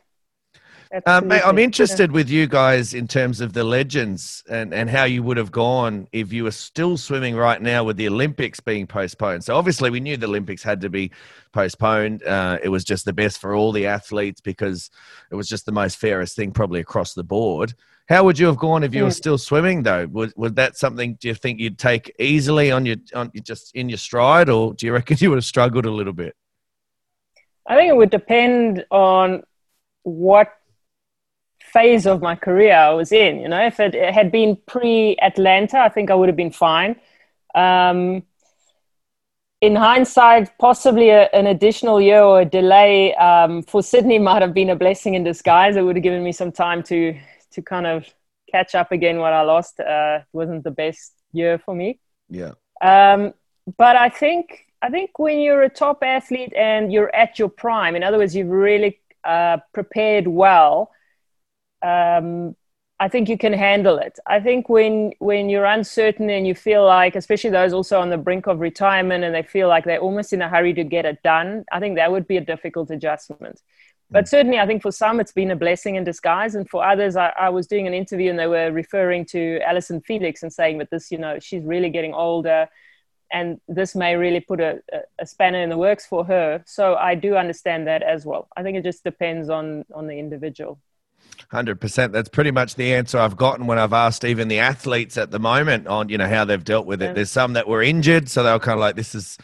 Um, 1.07 1.29
mate, 1.29 1.43
I'm 1.45 1.59
interested 1.59 2.11
with 2.11 2.29
you 2.29 2.49
guys 2.49 2.95
in 2.95 3.07
terms 3.07 3.41
of 3.41 3.53
the 3.53 3.63
legends 3.63 4.43
and, 4.51 4.75
and 4.75 4.91
how 4.91 5.05
you 5.05 5.23
would 5.23 5.37
have 5.37 5.53
gone 5.53 6.09
if 6.11 6.33
you 6.33 6.43
were 6.43 6.51
still 6.51 6.97
swimming 6.97 7.37
right 7.37 7.63
now 7.63 7.85
with 7.85 7.97
the 7.97 8.09
Olympics 8.09 8.59
being 8.59 8.89
postponed. 8.89 9.45
So 9.45 9.55
obviously, 9.55 9.91
we 9.91 10.01
knew 10.01 10.17
the 10.17 10.27
Olympics 10.27 10.65
had 10.65 10.81
to 10.81 10.91
be 10.91 11.13
postponed. 11.53 12.25
Uh, 12.25 12.59
it 12.61 12.71
was 12.71 12.83
just 12.83 13.05
the 13.05 13.13
best 13.13 13.41
for 13.41 13.55
all 13.55 13.71
the 13.71 13.87
athletes 13.87 14.41
because 14.41 14.91
it 15.31 15.37
was 15.37 15.49
just 15.49 15.65
the 15.65 15.71
most 15.73 15.97
fairest 15.97 16.35
thing, 16.35 16.51
probably 16.51 16.81
across 16.81 17.15
the 17.15 17.23
board. 17.23 17.73
How 18.09 18.25
would 18.25 18.41
you 18.41 18.47
have 18.47 18.57
gone 18.59 18.83
if 18.83 18.93
you 18.93 19.05
were 19.05 19.11
Hmm. 19.11 19.13
still 19.13 19.39
swimming, 19.39 19.85
though? 19.85 20.09
Was, 20.11 20.35
was 20.35 20.55
that 20.55 20.77
something? 20.77 21.15
Do 21.21 21.29
you 21.29 21.35
think 21.35 21.61
you'd 21.61 21.79
take 21.79 22.13
easily 22.19 22.73
on 22.73 22.85
your 22.85 22.97
on 23.15 23.31
just 23.45 23.77
in 23.77 23.89
your 23.89 23.99
stride, 23.99 24.49
or 24.49 24.75
do 24.75 24.87
you 24.87 24.93
reckon 24.93 25.17
you 25.21 25.31
would 25.31 25.37
have 25.37 25.45
struggled 25.45 25.87
a 25.87 25.91
little 25.93 26.13
bit? 26.13 26.35
I 27.65 27.77
think 27.77 27.91
it 27.91 27.97
would 27.97 28.11
depend 28.11 28.85
on 28.91 29.45
what 30.03 30.53
phase 31.73 32.07
of 32.07 32.21
my 32.21 32.35
career 32.35 32.75
I 32.75 32.91
was 32.91 33.13
in. 33.13 33.41
You 33.41 33.49
know, 33.49 33.65
if 33.65 33.81
it, 33.81 33.95
it 33.95 34.13
had 34.13 34.31
been 34.31 34.57
pre 34.67 35.17
Atlanta, 35.21 35.79
I 35.79 35.89
think 35.89 36.11
I 36.11 36.15
would 36.15 36.29
have 36.29 36.37
been 36.37 36.51
fine. 36.51 36.97
Um, 37.55 38.23
in 39.61 39.77
hindsight, 39.77 40.57
possibly 40.59 41.11
a, 41.11 41.29
an 41.33 41.47
additional 41.47 42.01
year 42.01 42.23
or 42.23 42.41
a 42.41 42.45
delay 42.45 43.15
um, 43.17 43.63
for 43.63 43.83
Sydney 43.83 44.19
might 44.19 44.43
have 44.43 44.55
been 44.55 44.71
a 44.71 44.77
blessing 44.77 45.15
in 45.15 45.25
disguise. 45.25 45.77
It 45.77 45.83
would 45.83 45.97
have 45.97 46.03
given 46.03 46.25
me 46.25 46.33
some 46.33 46.53
time 46.53 46.83
to 46.85 47.19
to 47.53 47.63
kind 47.63 47.87
of 47.87 48.07
catch 48.51 48.75
up 48.75 48.93
again 48.93 49.19
what 49.19 49.33
I 49.33 49.43
lost. 49.43 49.81
Uh, 49.81 50.21
wasn't 50.33 50.65
the 50.65 50.71
best 50.71 51.13
year 51.33 51.59
for 51.59 51.75
me. 51.75 51.99
Yeah. 52.29 52.53
Um, 52.81 53.35
but 53.77 53.97
I 53.97 54.09
think 54.09 54.67
I 54.83 54.89
think 54.89 55.19
when 55.19 55.41
you're 55.41 55.63
a 55.63 55.69
top 55.69 56.03
athlete 56.03 56.55
and 56.55 56.93
you're 56.93 57.15
at 57.15 57.39
your 57.39 57.49
prime, 57.49 57.97
in 57.97 58.03
other 58.03 58.19
words, 58.19 58.35
you've 58.35 58.49
really 58.49 58.99
uh, 59.25 59.59
prepared 59.75 60.27
well. 60.27 60.91
Um, 61.83 62.57
I 63.03 63.09
think 63.09 63.31
you 63.31 63.39
can 63.39 63.55
handle 63.55 63.97
it. 63.97 64.19
I 64.27 64.41
think 64.41 64.69
when 64.69 65.13
when 65.21 65.49
you're 65.49 65.65
uncertain 65.65 66.29
and 66.29 66.47
you 66.47 66.55
feel 66.55 66.85
like, 66.85 67.17
especially 67.17 67.49
those 67.49 67.73
also 67.73 67.99
on 67.99 68.11
the 68.11 68.19
brink 68.19 68.47
of 68.47 68.61
retirement, 68.61 69.25
and 69.25 69.35
they 69.35 69.43
feel 69.43 69.69
like 69.69 69.85
they're 69.85 69.99
almost 69.99 70.35
in 70.35 70.43
a 70.43 70.49
hurry 70.51 70.75
to 70.75 70.85
get 70.85 71.07
it 71.07 71.23
done, 71.23 71.65
I 71.73 71.81
think 71.81 71.97
that 71.97 72.13
would 72.13 72.27
be 72.27 72.37
a 72.37 72.43
difficult 72.43 72.91
adjustment. 72.91 73.63
But 74.11 74.29
certainly, 74.29 74.59
I 74.59 74.67
think 74.67 74.83
for 74.83 74.93
some 74.93 75.19
it's 75.19 75.33
been 75.33 75.51
a 75.51 75.57
blessing 75.57 75.95
in 75.95 76.05
disguise, 76.05 76.55
and 76.57 76.69
for 76.69 76.85
others, 76.85 77.17
I, 77.17 77.33
I 77.39 77.49
was 77.49 77.67
doing 77.67 77.87
an 77.87 77.95
interview 77.95 78.29
and 78.29 78.39
they 78.39 78.49
were 78.49 78.71
referring 78.71 79.25
to 79.27 79.61
Allyson 79.61 80.03
Felix 80.03 80.43
and 80.43 80.53
saying 80.53 80.77
that 80.79 80.91
this, 80.91 81.11
you 81.11 81.17
know, 81.17 81.39
she's 81.39 81.65
really 81.65 81.89
getting 81.89 82.13
older, 82.13 82.69
and 83.33 83.61
this 83.67 83.95
may 83.95 84.17
really 84.17 84.41
put 84.41 84.61
a, 84.61 84.83
a 85.19 85.25
spanner 85.25 85.63
in 85.63 85.71
the 85.71 85.79
works 85.79 86.05
for 86.05 86.25
her. 86.27 86.63
So 86.67 86.97
I 86.97 87.15
do 87.15 87.37
understand 87.37 87.87
that 87.87 88.03
as 88.03 88.27
well. 88.27 88.49
I 88.57 88.63
think 88.63 88.77
it 88.77 88.85
just 88.85 89.05
depends 89.05 89.49
on 89.49 89.87
on 89.95 90.07
the 90.07 90.19
individual. 90.19 90.79
Hundred 91.51 91.81
percent. 91.81 92.13
That's 92.13 92.29
pretty 92.29 92.51
much 92.51 92.75
the 92.75 92.95
answer 92.95 93.19
I've 93.19 93.37
gotten 93.37 93.67
when 93.67 93.79
I've 93.79 93.93
asked 93.93 94.25
even 94.25 94.49
the 94.49 94.59
athletes 94.59 95.17
at 95.17 95.31
the 95.31 95.39
moment 95.39 95.87
on 95.87 96.09
you 96.09 96.19
know 96.19 96.29
how 96.29 96.45
they've 96.45 96.63
dealt 96.63 96.87
with 96.87 97.03
it. 97.03 97.15
There's 97.15 97.31
some 97.31 97.55
that 97.55 97.69
were 97.69 97.83
injured, 97.83 98.29
so 98.29 98.43
they 98.43 98.53
were 98.53 98.59
kind 98.59 98.75
of 98.75 98.81
like, 98.81 98.97
"This 98.97 99.15
is 99.15 99.39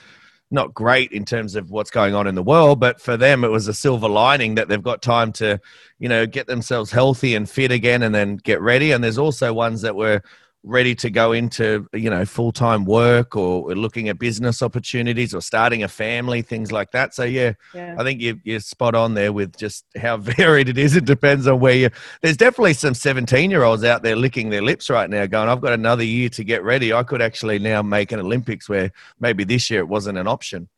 not 0.50 0.72
great 0.72 1.10
in 1.10 1.24
terms 1.24 1.56
of 1.56 1.70
what's 1.70 1.90
going 1.90 2.14
on 2.14 2.26
in 2.26 2.34
the 2.34 2.42
world," 2.42 2.78
but 2.78 3.00
for 3.00 3.16
them, 3.16 3.44
it 3.44 3.50
was 3.50 3.66
a 3.66 3.74
silver 3.74 4.08
lining 4.08 4.54
that 4.56 4.68
they've 4.68 4.82
got 4.82 5.02
time 5.02 5.32
to 5.32 5.58
you 5.98 6.08
know 6.08 6.26
get 6.26 6.46
themselves 6.46 6.90
healthy 6.92 7.34
and 7.34 7.48
fit 7.48 7.72
again, 7.72 8.02
and 8.02 8.14
then 8.14 8.36
get 8.36 8.60
ready. 8.60 8.92
And 8.92 9.02
there's 9.02 9.18
also 9.18 9.52
ones 9.52 9.82
that 9.82 9.96
were 9.96 10.22
ready 10.66 10.94
to 10.96 11.08
go 11.10 11.32
into 11.32 11.86
you 11.92 12.10
know 12.10 12.24
full-time 12.24 12.84
work 12.84 13.36
or 13.36 13.72
looking 13.74 14.08
at 14.08 14.18
business 14.18 14.62
opportunities 14.62 15.32
or 15.32 15.40
starting 15.40 15.84
a 15.84 15.88
family 15.88 16.42
things 16.42 16.72
like 16.72 16.90
that 16.90 17.14
so 17.14 17.22
yeah, 17.22 17.52
Yeah. 17.72 17.94
i 17.98 18.02
think 18.02 18.20
you, 18.20 18.40
you're 18.42 18.58
spot 18.60 18.94
on 18.96 19.14
there 19.14 19.32
with 19.32 19.56
just 19.56 19.84
how 19.96 20.16
varied 20.40 20.68
it 20.68 20.76
is 20.76 20.96
it 20.96 21.04
depends 21.04 21.46
on 21.46 21.60
where 21.60 21.74
you 21.74 21.90
there's 22.20 22.36
definitely 22.36 22.74
some 22.74 22.94
17 22.94 23.50
year 23.50 23.62
olds 23.62 23.84
out 23.84 24.02
there 24.02 24.16
licking 24.16 24.50
their 24.50 24.62
lips 24.62 24.90
right 24.90 25.08
now 25.08 25.24
going 25.24 25.48
i've 25.48 25.60
got 25.60 25.72
another 25.72 26.04
year 26.04 26.28
to 26.30 26.42
get 26.42 26.64
ready 26.64 26.92
i 26.92 27.02
could 27.04 27.22
actually 27.22 27.58
now 27.60 27.80
make 27.80 28.10
an 28.10 28.18
olympics 28.20 28.68
where 28.68 28.90
maybe 29.20 29.44
this 29.44 29.70
year 29.70 29.80
it 29.80 29.88
wasn't 29.88 30.18
an 30.18 30.26
option 30.26 30.68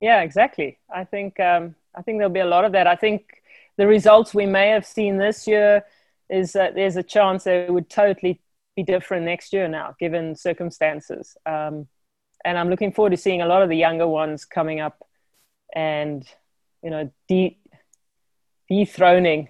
Yeah, 0.00 0.22
exactly. 0.22 0.78
I 0.94 1.04
think 1.04 1.40
um, 1.40 1.74
I 1.94 2.02
think 2.02 2.18
there'll 2.18 2.32
be 2.32 2.40
a 2.40 2.46
lot 2.46 2.64
of 2.64 2.72
that. 2.72 2.86
I 2.86 2.94
think 2.96 3.42
the 3.76 3.86
results 3.86 4.32
we 4.34 4.46
may 4.46 4.68
have 4.68 4.86
seen 4.86 5.16
this 5.18 5.46
year 5.48 5.82
is 6.30 6.52
that 6.52 6.74
there's 6.74 6.96
a 6.96 7.02
chance 7.02 7.46
it 7.46 7.72
would 7.72 7.88
totally 7.90 8.40
be 8.78 8.84
different 8.84 9.24
next 9.24 9.52
year 9.52 9.66
now, 9.66 9.96
given 9.98 10.36
circumstances. 10.36 11.36
Um, 11.44 11.88
and 12.44 12.56
I'm 12.56 12.70
looking 12.70 12.92
forward 12.92 13.10
to 13.10 13.16
seeing 13.16 13.42
a 13.42 13.46
lot 13.46 13.62
of 13.62 13.68
the 13.68 13.76
younger 13.76 14.06
ones 14.06 14.44
coming 14.44 14.78
up 14.78 15.04
and 15.74 16.24
you 16.84 16.90
know 16.90 17.10
de- 17.26 17.58
dethroning 18.68 19.48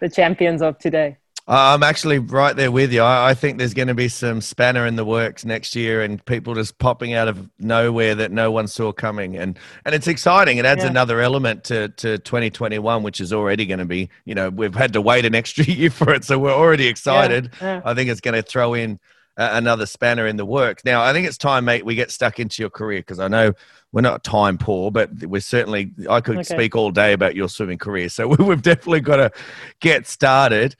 the 0.00 0.08
champions 0.08 0.62
of 0.62 0.78
today. 0.78 1.16
I'm 1.46 1.82
actually 1.82 2.18
right 2.20 2.56
there 2.56 2.70
with 2.70 2.90
you. 2.90 3.02
I, 3.02 3.30
I 3.30 3.34
think 3.34 3.58
there's 3.58 3.74
going 3.74 3.88
to 3.88 3.94
be 3.94 4.08
some 4.08 4.40
spanner 4.40 4.86
in 4.86 4.96
the 4.96 5.04
works 5.04 5.44
next 5.44 5.76
year, 5.76 6.00
and 6.00 6.24
people 6.24 6.54
just 6.54 6.78
popping 6.78 7.12
out 7.12 7.28
of 7.28 7.50
nowhere 7.58 8.14
that 8.14 8.32
no 8.32 8.50
one 8.50 8.66
saw 8.66 8.92
coming, 8.92 9.36
and 9.36 9.58
and 9.84 9.94
it's 9.94 10.06
exciting. 10.06 10.56
It 10.56 10.64
adds 10.64 10.84
Yeah. 10.84 10.90
another 10.90 11.20
element 11.20 11.62
to 11.64 11.88
to 11.88 12.16
2021, 12.18 13.02
which 13.02 13.20
is 13.20 13.30
already 13.32 13.66
going 13.66 13.78
to 13.80 13.84
be. 13.84 14.08
You 14.24 14.34
know, 14.34 14.48
we've 14.48 14.74
had 14.74 14.94
to 14.94 15.02
wait 15.02 15.26
an 15.26 15.34
extra 15.34 15.64
year 15.68 15.90
for 15.90 16.14
it, 16.14 16.24
so 16.24 16.38
we're 16.38 16.50
already 16.50 16.86
excited. 16.86 17.50
yeah. 17.60 17.82
I 17.84 17.92
think 17.92 18.08
it's 18.08 18.22
going 18.22 18.34
to 18.36 18.42
throw 18.42 18.72
in 18.72 18.98
uh, 19.36 19.50
another 19.52 19.84
spanner 19.84 20.26
in 20.26 20.36
the 20.36 20.46
works. 20.46 20.82
Now, 20.86 21.02
I 21.02 21.12
think 21.12 21.26
it's 21.26 21.36
time, 21.36 21.66
mate, 21.66 21.84
we 21.84 21.94
get 21.94 22.10
stuck 22.10 22.40
into 22.40 22.62
your 22.62 22.70
career 22.70 23.00
because 23.00 23.18
I 23.20 23.28
know 23.28 23.52
we're 23.92 24.00
not 24.00 24.24
time 24.24 24.56
poor, 24.56 24.90
but 24.90 25.10
we're 25.24 25.42
certainly. 25.42 25.90
I 26.08 26.22
could 26.22 26.36
Okay. 26.38 26.54
speak 26.54 26.74
all 26.74 26.90
day 26.90 27.12
about 27.12 27.34
your 27.34 27.50
swimming 27.50 27.76
career, 27.76 28.08
so 28.08 28.28
we've 28.38 28.62
definitely 28.62 29.00
got 29.00 29.16
to 29.16 29.30
get 29.80 30.06
started. 30.06 30.74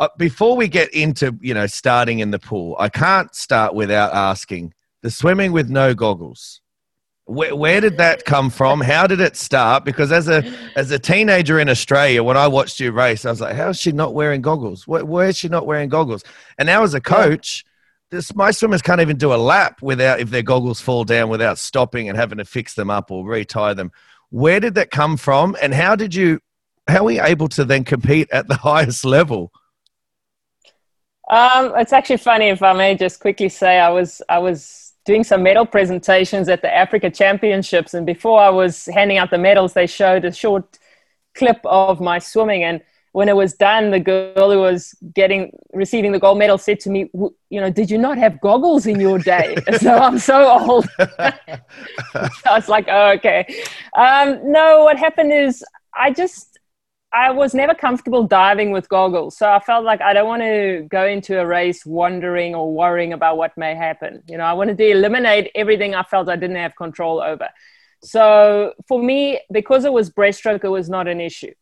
Uh, 0.00 0.08
before 0.16 0.56
we 0.56 0.66
get 0.66 0.92
into 0.94 1.38
you 1.42 1.52
know 1.52 1.66
starting 1.66 2.20
in 2.20 2.30
the 2.30 2.38
pool, 2.38 2.74
I 2.78 2.88
can't 2.88 3.32
start 3.34 3.74
without 3.74 4.14
asking 4.14 4.72
the 5.02 5.10
swimming 5.10 5.52
with 5.52 5.68
no 5.68 5.92
goggles. 5.94 6.62
Where, 7.26 7.54
where 7.54 7.82
did 7.82 7.98
that 7.98 8.24
come 8.24 8.48
from? 8.48 8.80
How 8.80 9.06
did 9.06 9.20
it 9.20 9.36
start? 9.36 9.84
Because 9.84 10.10
as 10.10 10.26
a 10.26 10.42
as 10.74 10.90
a 10.90 10.98
teenager 10.98 11.60
in 11.60 11.68
Australia, 11.68 12.22
when 12.22 12.38
I 12.38 12.48
watched 12.48 12.80
you 12.80 12.92
race, 12.92 13.26
I 13.26 13.30
was 13.30 13.42
like, 13.42 13.54
"How 13.54 13.68
is 13.68 13.78
she 13.78 13.92
not 13.92 14.14
wearing 14.14 14.40
goggles? 14.40 14.88
Where, 14.88 15.04
where 15.04 15.28
is 15.28 15.36
she 15.36 15.50
not 15.50 15.66
wearing 15.66 15.90
goggles?" 15.90 16.24
And 16.56 16.66
now 16.66 16.82
as 16.82 16.94
a 16.94 17.00
coach, 17.00 17.66
this 18.10 18.34
my 18.34 18.52
swimmers 18.52 18.80
can't 18.80 19.02
even 19.02 19.18
do 19.18 19.34
a 19.34 19.36
lap 19.36 19.82
without 19.82 20.18
if 20.18 20.30
their 20.30 20.42
goggles 20.42 20.80
fall 20.80 21.04
down 21.04 21.28
without 21.28 21.58
stopping 21.58 22.08
and 22.08 22.16
having 22.16 22.38
to 22.38 22.46
fix 22.46 22.72
them 22.72 22.88
up 22.88 23.10
or 23.10 23.28
retie 23.28 23.74
them. 23.74 23.92
Where 24.30 24.60
did 24.60 24.76
that 24.76 24.90
come 24.90 25.18
from? 25.18 25.58
And 25.60 25.74
how 25.74 25.94
did 25.94 26.14
you? 26.14 26.40
How 26.88 27.04
were 27.04 27.10
you 27.10 27.22
able 27.22 27.48
to 27.50 27.66
then 27.66 27.84
compete 27.84 28.30
at 28.32 28.48
the 28.48 28.56
highest 28.70 29.04
level? 29.04 29.52
Um, 31.30 31.72
it's 31.76 31.92
actually 31.92 32.16
funny 32.18 32.46
if 32.48 32.62
I 32.62 32.72
may 32.72 32.96
just 32.96 33.20
quickly 33.20 33.48
say 33.48 33.78
I 33.78 33.90
was 33.90 34.20
I 34.28 34.38
was 34.40 34.94
doing 35.06 35.24
some 35.24 35.42
medal 35.42 35.64
presentations 35.64 36.48
at 36.48 36.62
the 36.62 36.74
Africa 36.74 37.10
Championships, 37.10 37.94
and 37.94 38.04
before 38.04 38.40
I 38.40 38.50
was 38.50 38.86
handing 38.86 39.18
out 39.18 39.30
the 39.30 39.38
medals, 39.38 39.72
they 39.72 39.86
showed 39.86 40.24
a 40.24 40.32
short 40.32 40.78
clip 41.34 41.60
of 41.64 42.00
my 42.00 42.18
swimming, 42.18 42.64
and 42.64 42.82
when 43.12 43.28
it 43.28 43.36
was 43.36 43.54
done, 43.54 43.90
the 43.92 44.00
girl 44.00 44.50
who 44.52 44.58
was 44.60 44.94
getting 45.14 45.52
receiving 45.72 46.12
the 46.12 46.18
gold 46.18 46.38
medal 46.38 46.58
said 46.58 46.80
to 46.80 46.90
me, 46.90 47.10
"W- 47.12 47.34
"You 47.48 47.60
know, 47.60 47.70
did 47.70 47.90
you 47.90 47.98
not 47.98 48.18
have 48.18 48.40
goggles 48.40 48.86
in 48.86 49.00
your 49.00 49.18
day?" 49.18 49.56
so 49.78 49.96
I'm 49.96 50.18
so 50.18 50.48
old. 50.48 50.88
I 50.98 52.54
was 52.54 52.68
like, 52.68 52.86
oh, 52.88 53.12
okay. 53.12 53.46
Um, 53.96 54.40
no, 54.50 54.84
what 54.84 54.96
happened 54.98 55.32
is 55.32 55.64
I 55.94 56.10
just 56.12 56.49
I 57.12 57.30
was 57.30 57.54
never 57.54 57.74
comfortable 57.74 58.22
diving 58.22 58.70
with 58.70 58.88
goggles. 58.88 59.36
So 59.36 59.50
I 59.50 59.58
felt 59.58 59.84
like 59.84 60.00
I 60.00 60.12
don't 60.12 60.28
want 60.28 60.42
to 60.42 60.86
go 60.88 61.06
into 61.06 61.40
a 61.40 61.46
race 61.46 61.84
wondering 61.84 62.54
or 62.54 62.72
worrying 62.72 63.12
about 63.12 63.36
what 63.36 63.56
may 63.56 63.74
happen. 63.74 64.22
You 64.28 64.38
know, 64.38 64.44
I 64.44 64.52
wanted 64.52 64.78
to 64.78 64.88
eliminate 64.88 65.50
everything 65.54 65.94
I 65.94 66.04
felt 66.04 66.28
I 66.28 66.36
didn't 66.36 66.56
have 66.56 66.76
control 66.76 67.20
over. 67.20 67.48
So 68.02 68.74
for 68.86 69.02
me, 69.02 69.40
because 69.50 69.84
it 69.84 69.92
was 69.92 70.08
breaststroke, 70.10 70.62
it 70.62 70.68
was 70.68 70.88
not 70.88 71.08
an 71.08 71.20
issue. 71.20 71.52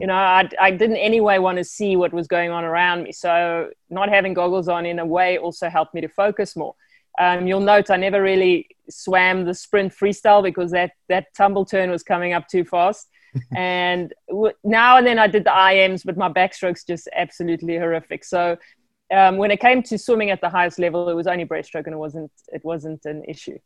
You 0.00 0.06
know, 0.08 0.14
I, 0.14 0.48
I 0.60 0.70
didn't 0.72 0.96
anyway 0.96 1.38
want 1.38 1.56
to 1.58 1.64
see 1.64 1.96
what 1.96 2.12
was 2.12 2.26
going 2.26 2.50
on 2.50 2.64
around 2.64 3.04
me. 3.04 3.12
So 3.12 3.70
not 3.88 4.08
having 4.08 4.34
goggles 4.34 4.68
on 4.68 4.84
in 4.84 4.98
a 4.98 5.06
way 5.06 5.38
also 5.38 5.70
helped 5.70 5.94
me 5.94 6.00
to 6.00 6.08
focus 6.08 6.56
more. 6.56 6.74
Um, 7.18 7.46
you'll 7.46 7.60
note 7.60 7.88
I 7.88 7.96
never 7.96 8.22
really 8.22 8.68
swam 8.90 9.44
the 9.44 9.54
sprint 9.54 9.92
freestyle 9.92 10.42
because 10.42 10.72
that, 10.72 10.92
that 11.08 11.26
tumble 11.34 11.64
turn 11.64 11.90
was 11.90 12.02
coming 12.02 12.32
up 12.32 12.48
too 12.48 12.64
fast. 12.64 13.08
And 13.56 14.12
w- 14.28 14.52
now 14.64 14.96
and 14.98 15.06
then 15.06 15.18
I 15.18 15.26
did 15.26 15.44
the 15.44 15.50
IMs, 15.50 16.02
but 16.04 16.16
my 16.16 16.28
backstroke's 16.30 16.84
just 16.84 17.08
absolutely 17.14 17.76
horrific. 17.76 18.24
So 18.24 18.56
um, 19.12 19.36
when 19.36 19.50
it 19.50 19.60
came 19.60 19.82
to 19.84 19.98
swimming 19.98 20.30
at 20.30 20.40
the 20.40 20.48
highest 20.48 20.78
level, 20.78 21.08
it 21.08 21.14
was 21.14 21.26
only 21.26 21.44
breaststroke 21.44 21.84
and 21.86 21.94
it 21.94 21.98
wasn't, 21.98 22.30
it 22.48 22.64
wasn't 22.64 23.04
an 23.04 23.24
issue. 23.26 23.58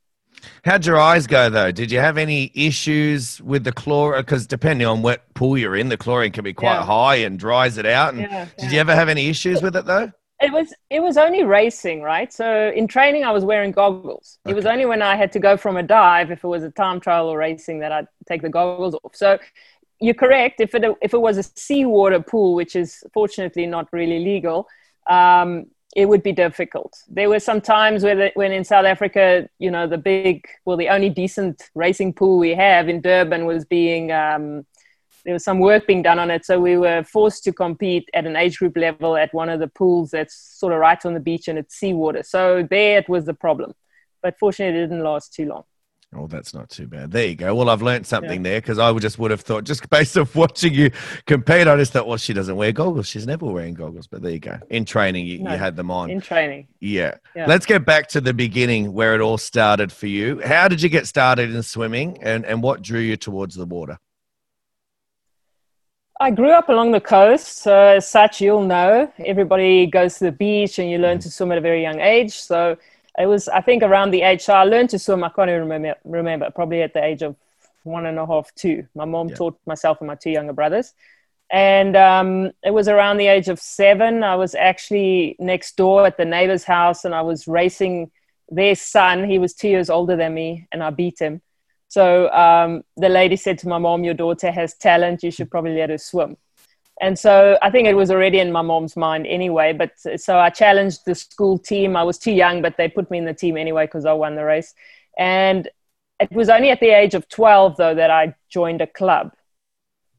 How'd 0.65 0.87
your 0.87 0.99
eyes 0.99 1.27
go 1.27 1.51
though? 1.51 1.71
Did 1.73 1.91
you 1.93 1.99
have 1.99 2.17
any 2.17 2.51
issues 2.55 3.41
with 3.43 3.65
the 3.65 3.73
chlorine? 3.73 4.23
Because 4.23 4.47
depending 4.47 4.87
on 4.87 5.03
what 5.03 5.33
pool 5.35 5.59
you're 5.59 5.77
in, 5.77 5.89
the 5.91 5.99
chlorine 5.99 6.33
can 6.33 6.43
be 6.43 6.55
quite 6.55 6.77
Yeah. 6.79 6.85
high 6.85 7.15
and 7.17 7.39
dries 7.39 7.77
it 7.77 7.85
out. 7.87 8.15
And 8.15 8.23
Yeah, 8.23 8.47
did 8.57 8.65
yeah. 8.67 8.71
you 8.71 8.81
ever 8.81 8.95
have 8.95 9.09
any 9.11 9.29
issues 9.29 9.61
with 9.63 9.77
it 9.77 9.85
though? 9.85 10.11
It 10.43 10.53
was 10.53 10.75
it 10.91 11.01
was 11.01 11.17
only 11.17 11.45
racing, 11.45 12.03
right? 12.03 12.33
So 12.33 12.73
in 12.75 12.89
training, 12.89 13.25
I 13.25 13.31
was 13.31 13.45
wearing 13.45 13.73
goggles. 13.73 14.39
It 14.47 14.55
was 14.55 14.67
only 14.67 14.87
when 14.87 15.03
I 15.03 15.17
had 15.17 15.33
to 15.33 15.39
go 15.39 15.57
from 15.57 15.77
a 15.77 15.83
dive, 15.83 16.31
if 16.31 16.43
it 16.43 16.49
was 16.49 16.65
a 16.65 16.71
time 16.71 17.01
trial 17.01 17.29
or 17.29 17.39
racing, 17.39 17.79
that 17.81 17.93
I'd 17.93 18.09
take 18.27 18.43
the 18.43 18.49
goggles 18.49 18.95
off. 19.05 19.15
So 19.15 19.39
you're 20.01 20.15
correct. 20.15 20.61
If 20.61 20.75
it 20.75 20.85
if 21.01 21.15
it 21.15 21.21
was 21.21 21.39
a 21.39 21.43
seawater 21.43 22.21
pool, 22.21 22.55
which 22.55 22.75
is 22.75 23.05
fortunately 23.15 23.67
not 23.67 23.89
really 23.93 24.19
legal, 24.19 24.67
um, 25.09 25.67
it 25.95 26.07
would 26.09 26.23
be 26.23 26.33
difficult. 26.33 26.93
There 27.09 27.29
were 27.29 27.41
some 27.41 27.61
times 27.61 28.03
where 28.03 28.17
the, 28.17 28.31
when 28.35 28.53
in 28.53 28.65
South 28.65 28.87
Africa, 28.87 29.49
you 29.59 29.71
know, 29.71 29.87
the 29.87 29.99
big 29.99 30.47
well, 30.65 30.77
the 30.77 30.89
only 30.89 31.11
decent 31.11 31.71
racing 31.75 32.15
pool 32.15 32.39
we 32.39 32.55
have 32.55 32.89
in 32.89 33.01
Durban 33.01 33.47
was 33.47 33.65
being 33.65 34.11
um, 34.11 34.67
there 35.25 35.35
was 35.35 35.45
some 35.45 35.61
work 35.61 35.87
being 35.87 36.03
done 36.03 36.19
on 36.19 36.31
it. 36.31 36.45
So 36.45 36.61
we 36.61 36.77
were 36.77 37.05
forced 37.05 37.45
to 37.45 37.53
compete 37.53 38.09
at 38.15 38.27
an 38.27 38.37
age 38.37 38.59
group 38.59 38.77
level 38.77 39.17
at 39.17 39.33
one 39.33 39.49
of 39.49 39.61
the 39.61 39.69
pools 39.69 40.11
that's 40.11 40.35
sort 40.35 40.73
of 40.73 40.81
right 40.81 41.05
on 41.07 41.15
the 41.15 41.21
beach 41.21 41.49
and 41.49 41.59
it's 41.59 41.77
seawater. 41.77 42.23
So 42.23 42.67
there 42.69 42.99
it 42.99 43.09
was 43.09 43.25
the 43.25 43.35
problem. 43.35 43.73
But 44.23 44.39
fortunately, 44.39 44.79
it 44.81 44.83
didn't 44.85 45.03
last 45.03 45.33
too 45.33 45.47
long. 45.47 45.65
Oh, 46.15 46.27
that's 46.27 46.53
not 46.53 46.69
too 46.69 46.87
bad. 46.87 47.11
There 47.11 47.27
you 47.27 47.35
go. 47.35 47.55
Well, 47.55 47.71
I've 47.71 47.81
learned 47.81 48.07
something 48.07 48.43
there 48.43 48.61
because 48.61 48.79
I 48.79 48.91
would 48.91 49.01
just 49.01 49.19
would 49.19 49.31
have 49.31 49.41
thought, 49.41 49.65
just 49.65 49.89
based 49.89 50.15
off 50.19 50.35
watching 50.37 50.75
you 50.75 50.91
compete, 51.27 51.67
I 51.67 51.75
just 51.77 51.95
thought, 51.95 52.07
well, 52.07 52.19
she 52.19 52.35
doesn't 52.35 52.55
wear 52.55 52.71
goggles. 52.71 53.09
She's 53.09 53.27
never 53.27 53.47
wearing 53.47 53.73
goggles. 53.73 54.09
But 54.09 54.21
there 54.21 54.33
you 54.33 54.39
go. 54.39 54.59
In 54.69 54.85
training, 54.85 55.25
you, 55.25 55.39
No. 55.39 55.53
you 55.53 55.57
had 55.57 55.75
them 55.75 55.91
on. 55.91 56.11
In 56.11 56.21
training. 56.21 56.69
yeah. 56.81 57.15
Yeah. 57.35 57.47
Let's 57.47 57.65
get 57.65 57.87
back 57.87 58.09
to 58.09 58.21
the 58.21 58.35
beginning 58.35 58.93
where 58.93 59.15
it 59.15 59.23
all 59.23 59.39
started 59.39 59.91
for 59.91 60.07
you. 60.07 60.43
How 60.45 60.69
did 60.69 60.83
you 60.83 60.91
get 60.91 61.07
started 61.07 61.55
in 61.55 61.63
swimming 61.63 62.19
and, 62.23 62.45
and 62.45 62.63
what 62.63 62.83
drew 62.83 63.01
you 63.01 63.17
towards 63.17 63.55
the 63.55 63.65
water? 63.65 63.99
I 66.23 66.31
grew 66.31 66.53
up 66.53 66.69
along 66.69 66.93
the 66.93 67.01
coast, 67.01 67.59
so 67.65 67.77
as 67.77 68.09
such, 68.09 68.41
you'll 68.41 68.63
know 68.63 69.13
everybody 69.27 69.87
goes 69.87 70.19
to 70.19 70.25
the 70.27 70.31
beach 70.31 70.79
and 70.79 70.89
you 70.89 70.99
learn 70.99 71.19
to 71.19 71.29
swim 71.29 71.51
at 71.51 71.59
a 71.59 71.61
very 71.61 71.83
young 71.83 71.99
age. 72.01 72.35
So 72.35 72.77
it 73.19 73.27
was, 73.27 73.49
I 73.49 73.61
think, 73.61 73.83
around 73.83 74.13
the 74.13 74.23
age 74.23 74.43
so 74.43 74.55
I 74.55 74.63
learned 74.63 74.91
to 74.91 75.01
swim. 75.01 75.25
I 75.25 75.31
can't 75.31 75.51
even 75.51 75.63
remember, 75.63 75.97
remember 76.05 76.49
probably 76.53 76.83
at 76.83 76.95
the 76.95 77.03
age 77.03 77.23
of 77.23 77.35
one 77.83 78.07
and 78.07 78.21
a 78.21 78.25
half, 78.25 78.55
two. 78.55 78.87
My 78.95 79.05
mom 79.05 79.31
Yeah. 79.31 79.35
taught 79.35 79.59
myself 79.67 80.01
and 80.01 80.07
my 80.07 80.15
two 80.15 80.31
younger 80.31 80.53
brothers, 80.53 80.95
And 81.51 81.97
um, 81.97 82.53
it 82.63 82.71
was 82.71 82.87
around 82.87 83.17
the 83.17 83.27
age 83.27 83.49
of 83.49 83.59
seven. 83.59 84.23
I 84.23 84.37
was 84.37 84.55
actually 84.55 85.35
next 85.41 85.77
door 85.77 86.07
at 86.07 86.19
the 86.19 86.25
neighbor's 86.25 86.63
house 86.63 87.05
and 87.05 87.17
I 87.17 87.23
was 87.23 87.49
racing 87.49 88.13
their 88.49 88.77
son. 88.77 89.25
He 89.29 89.41
was 89.41 89.55
two 89.55 89.69
years 89.69 89.91
older 89.91 90.15
than 90.15 90.35
me 90.35 90.69
and 90.71 90.85
I 90.85 90.91
beat 90.91 91.19
him. 91.19 91.43
So 91.93 92.33
um, 92.33 92.85
the 92.97 93.11
lady 93.11 93.37
said 93.37 93.59
to 93.59 93.69
my 93.69 93.77
mom, 93.77 94.03
Your 94.03 94.15
daughter 94.15 94.51
has 94.51 94.73
talent. 94.73 95.23
You 95.23 95.31
should 95.31 95.51
probably 95.51 95.77
let 95.77 95.91
her 95.91 95.99
swim. 95.99 96.39
And 97.03 97.19
so 97.19 97.59
I 97.61 97.69
think 97.69 97.87
it 97.87 97.93
was 97.93 98.11
already 98.11 98.39
in 98.39 98.51
my 98.51 98.63
mom's 98.63 98.97
mind 98.97 99.27
anyway. 99.27 99.75
But 99.75 99.91
so 100.17 100.39
I 100.39 100.49
challenged 100.49 101.05
the 101.05 101.15
school 101.15 101.59
team. 101.59 101.95
I 101.95 102.03
was 102.03 102.17
too 102.17 102.33
young, 102.33 102.63
but 102.63 102.79
they 102.79 102.89
put 102.89 103.11
me 103.11 103.19
in 103.19 103.27
the 103.27 103.35
team 103.35 103.59
anyway 103.59 103.85
because 103.85 104.07
I 104.07 104.15
won 104.15 104.37
the 104.37 104.45
race. 104.45 104.73
And 105.19 105.69
it 106.19 106.33
was 106.33 106.49
only 106.49 106.71
at 106.71 106.81
the 106.81 106.89
age 106.89 107.13
of 107.13 107.29
12, 107.29 107.77
though, 107.77 107.95
that 107.95 108.11
I 108.11 108.35
joined 108.49 108.81
a 108.81 108.87
club. 108.87 109.35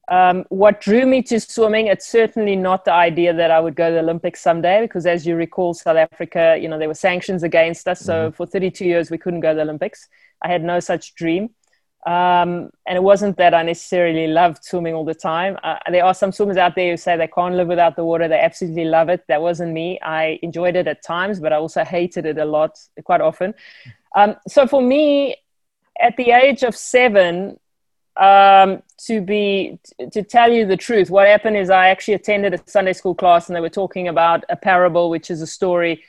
Um, 0.09 0.45
what 0.49 0.79
drew 0.79 1.07
me 1.07 1.23
to 1.23 1.39
swimming, 1.39 1.87
it's 1.87 2.07
certainly 2.07 2.55
not 2.55 2.85
the 2.85 2.93
idea 2.93 3.33
that 3.33 3.49
I 3.49 3.59
would 3.59 3.75
go 3.75 3.89
to 3.89 3.95
the 3.95 4.01
Olympics 4.01 4.41
someday, 4.41 4.81
because 4.81 5.07
as 5.07 5.25
you 5.25 5.35
recall, 5.35 5.73
South 5.73 5.97
Africa, 5.97 6.55
you 6.61 6.69
know, 6.69 6.77
there 6.77 6.89
were 6.89 6.93
sanctions 6.93 7.41
against 7.41 7.87
us. 7.87 7.99
So 8.01 8.27
mm-hmm. 8.27 8.35
for 8.35 8.45
32 8.45 8.85
years, 8.85 9.09
we 9.09 9.17
couldn't 9.17 9.39
go 9.39 9.53
to 9.53 9.55
the 9.55 9.61
Olympics. 9.63 10.07
I 10.43 10.49
had 10.49 10.63
no 10.63 10.79
such 10.79 11.15
dream. 11.15 11.49
Um, 12.05 12.69
and 12.85 12.97
it 12.97 13.03
wasn't 13.03 13.37
that 13.37 13.53
I 13.53 13.63
necessarily 13.63 14.27
loved 14.27 14.63
swimming 14.63 14.93
all 14.93 15.05
the 15.05 15.15
time. 15.15 15.57
Uh, 15.63 15.77
there 15.89 16.03
are 16.03 16.13
some 16.13 16.33
swimmers 16.33 16.57
out 16.57 16.75
there 16.75 16.91
who 16.91 16.97
say 16.97 17.15
they 17.15 17.27
can't 17.27 17.55
live 17.55 17.69
without 17.69 17.95
the 17.95 18.03
water. 18.03 18.27
They 18.27 18.39
absolutely 18.39 18.85
love 18.85 19.07
it. 19.07 19.23
That 19.27 19.41
wasn't 19.41 19.71
me. 19.71 19.99
I 20.01 20.37
enjoyed 20.41 20.75
it 20.75 20.87
at 20.87 21.01
times, 21.01 21.39
but 21.39 21.53
I 21.53 21.57
also 21.57 21.85
hated 21.85 22.25
it 22.25 22.37
a 22.37 22.45
lot, 22.45 22.77
quite 23.05 23.21
often. 23.21 23.53
Um, 24.15 24.35
so 24.47 24.67
for 24.67 24.81
me, 24.81 25.37
at 26.01 26.17
the 26.17 26.31
age 26.31 26.63
of 26.63 26.75
seven, 26.75 27.57
um, 28.17 28.83
to 29.07 29.21
be 29.21 29.79
to 30.11 30.23
tell 30.23 30.51
you 30.51 30.65
the 30.65 30.77
truth, 30.77 31.09
what 31.09 31.27
happened 31.27 31.57
is 31.57 31.69
I 31.69 31.87
actually 31.87 32.15
attended 32.15 32.53
a 32.53 32.59
Sunday 32.65 32.93
school 32.93 33.15
class, 33.15 33.47
and 33.47 33.55
they 33.55 33.61
were 33.61 33.69
talking 33.69 34.07
about 34.07 34.43
a 34.49 34.55
parable, 34.55 35.09
which 35.09 35.31
is 35.31 35.41
a 35.41 35.47
story 35.47 36.03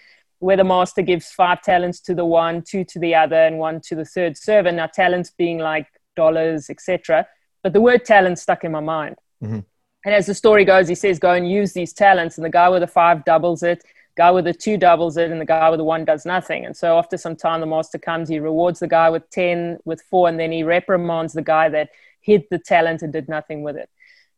where 0.44 0.58
the 0.58 0.64
master 0.64 1.00
gives 1.00 1.30
five 1.30 1.62
talents 1.62 2.00
to 2.00 2.14
the 2.14 2.26
one, 2.26 2.60
two 2.60 2.84
to 2.84 2.98
the 2.98 3.14
other, 3.14 3.46
and 3.46 3.58
one 3.58 3.80
to 3.80 3.94
the 3.94 4.04
third 4.04 4.36
servant. 4.36 4.76
Now, 4.76 4.86
talents 4.86 5.30
being 5.30 5.58
like 5.58 5.86
dollars, 6.16 6.68
etc. 6.68 7.26
But 7.62 7.72
the 7.72 7.80
word 7.80 8.04
talent 8.04 8.38
stuck 8.38 8.62
in 8.62 8.70
my 8.70 8.80
mind. 8.80 9.16
Mm-hmm. 9.42 9.60
And 10.04 10.14
as 10.14 10.26
the 10.26 10.34
story 10.34 10.66
goes, 10.66 10.86
he 10.86 10.94
says, 10.94 11.18
"Go 11.18 11.32
and 11.32 11.50
use 11.50 11.72
these 11.72 11.94
talents." 11.94 12.36
And 12.36 12.44
the 12.44 12.50
guy 12.50 12.68
with 12.68 12.82
the 12.82 12.86
five 12.86 13.24
doubles 13.24 13.62
it. 13.62 13.82
Guy 14.18 14.30
with 14.32 14.44
the 14.44 14.52
two 14.52 14.76
doubles 14.76 15.16
it, 15.16 15.30
and 15.30 15.40
the 15.40 15.46
guy 15.46 15.70
with 15.70 15.78
the 15.78 15.84
one 15.84 16.04
does 16.04 16.26
nothing. 16.26 16.66
And 16.66 16.76
so 16.76 16.98
after 16.98 17.16
some 17.16 17.36
time, 17.36 17.60
the 17.60 17.66
master 17.66 17.98
comes. 17.98 18.28
He 18.28 18.38
rewards 18.38 18.80
the 18.80 18.86
guy 18.86 19.08
with 19.08 19.28
ten, 19.30 19.78
with 19.86 20.02
four, 20.10 20.28
and 20.28 20.38
then 20.38 20.52
he 20.52 20.62
reprimands 20.62 21.32
the 21.32 21.42
guy 21.42 21.70
that 21.70 21.88
hid 22.20 22.44
the 22.50 22.58
talent 22.58 23.00
and 23.00 23.14
did 23.14 23.30
nothing 23.30 23.62
with 23.62 23.76
it. 23.76 23.88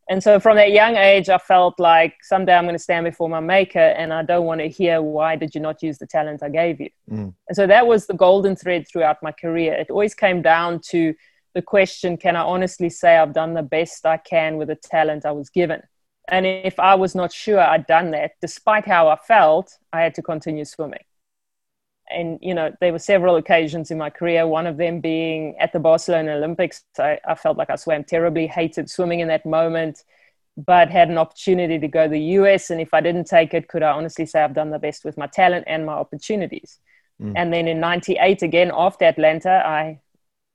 And 0.08 0.22
so 0.22 0.38
from 0.38 0.56
that 0.56 0.70
young 0.70 0.96
age, 0.96 1.28
I 1.28 1.38
felt 1.38 1.80
like 1.80 2.14
someday 2.22 2.54
I'm 2.54 2.64
going 2.64 2.76
to 2.76 2.82
stand 2.82 3.04
before 3.04 3.28
my 3.28 3.40
maker 3.40 3.78
and 3.78 4.12
I 4.12 4.22
don't 4.22 4.46
want 4.46 4.60
to 4.60 4.68
hear, 4.68 5.02
why 5.02 5.34
did 5.34 5.54
you 5.54 5.60
not 5.60 5.82
use 5.82 5.98
the 5.98 6.06
talent 6.06 6.44
I 6.44 6.48
gave 6.48 6.80
you? 6.80 6.90
Mm. 7.10 7.34
And 7.48 7.56
so 7.56 7.66
that 7.66 7.86
was 7.86 8.06
the 8.06 8.14
golden 8.14 8.54
thread 8.54 8.86
throughout 8.86 9.22
my 9.22 9.32
career. 9.32 9.74
It 9.74 9.90
always 9.90 10.14
came 10.14 10.42
down 10.42 10.80
to 10.90 11.14
the 11.54 11.62
question 11.62 12.16
can 12.16 12.36
I 12.36 12.42
honestly 12.42 12.90
say 12.90 13.16
I've 13.16 13.32
done 13.32 13.54
the 13.54 13.62
best 13.62 14.06
I 14.06 14.18
can 14.18 14.58
with 14.58 14.68
the 14.68 14.76
talent 14.76 15.26
I 15.26 15.32
was 15.32 15.50
given? 15.50 15.82
And 16.28 16.46
if 16.46 16.78
I 16.78 16.94
was 16.94 17.14
not 17.14 17.32
sure 17.32 17.60
I'd 17.60 17.86
done 17.86 18.12
that, 18.12 18.32
despite 18.40 18.86
how 18.86 19.08
I 19.08 19.16
felt, 19.16 19.76
I 19.92 20.02
had 20.02 20.14
to 20.16 20.22
continue 20.22 20.64
swimming 20.64 21.02
and 22.08 22.38
you 22.40 22.54
know 22.54 22.72
there 22.80 22.92
were 22.92 22.98
several 22.98 23.36
occasions 23.36 23.90
in 23.90 23.98
my 23.98 24.10
career 24.10 24.46
one 24.46 24.66
of 24.66 24.76
them 24.76 25.00
being 25.00 25.56
at 25.58 25.72
the 25.72 25.80
barcelona 25.80 26.32
olympics. 26.34 26.84
I, 26.98 27.18
I, 27.26 27.34
felt 27.34 27.56
like 27.56 27.70
i 27.70 27.76
swam 27.76 28.04
terribly 28.04 28.46
hated 28.46 28.90
swimming 28.90 29.20
in 29.20 29.28
that 29.28 29.44
moment 29.44 30.04
but 30.56 30.88
had 30.88 31.10
an 31.10 31.18
opportunity 31.18 31.78
to 31.78 31.88
go 31.88 32.04
to 32.04 32.10
the 32.10 32.20
us 32.20 32.70
and 32.70 32.80
if 32.80 32.94
i 32.94 33.00
didn't 33.00 33.26
take 33.26 33.54
it 33.54 33.68
could 33.68 33.82
i 33.82 33.90
honestly 33.90 34.26
say 34.26 34.42
i've 34.42 34.54
done 34.54 34.70
the 34.70 34.78
best 34.78 35.04
with 35.04 35.16
my 35.16 35.26
talent 35.26 35.64
and 35.66 35.86
my 35.86 35.94
opportunities? 35.94 36.78
Mm. 37.20 37.32
and 37.34 37.52
then 37.52 37.66
in 37.66 37.80
98 37.80 38.42
again 38.42 38.70
after 38.74 39.04
atlanta 39.04 39.62
i 39.66 39.98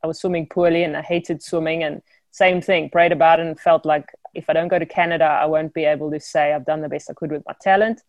i 0.04 0.08
was 0.08 0.20
swimming 0.20 0.48
poorly 0.48 0.84
and 0.84 0.96
i 0.96 1.02
hated 1.02 1.42
swimming. 1.42 1.84
And 1.84 2.02
same 2.30 2.62
thing 2.62 2.90
prayed 2.90 3.12
about 3.12 3.40
it 3.40 3.48
and 3.48 3.60
felt 3.60 3.84
like 3.84 4.06
if 4.36 4.50
i 4.50 4.54
don't 4.54 4.68
go 4.68 4.80
to 4.80 4.86
canada 4.86 5.26
i 5.26 5.46
won't 5.46 5.74
be 5.74 5.86
able 5.86 6.12
to 6.12 6.20
say 6.20 6.54
i've 6.54 6.66
done 6.66 6.82
the 6.82 6.88
best 6.88 7.10
i 7.10 7.14
could 7.14 7.32
with 7.32 7.44
my 7.48 7.56
talent. 7.62 8.02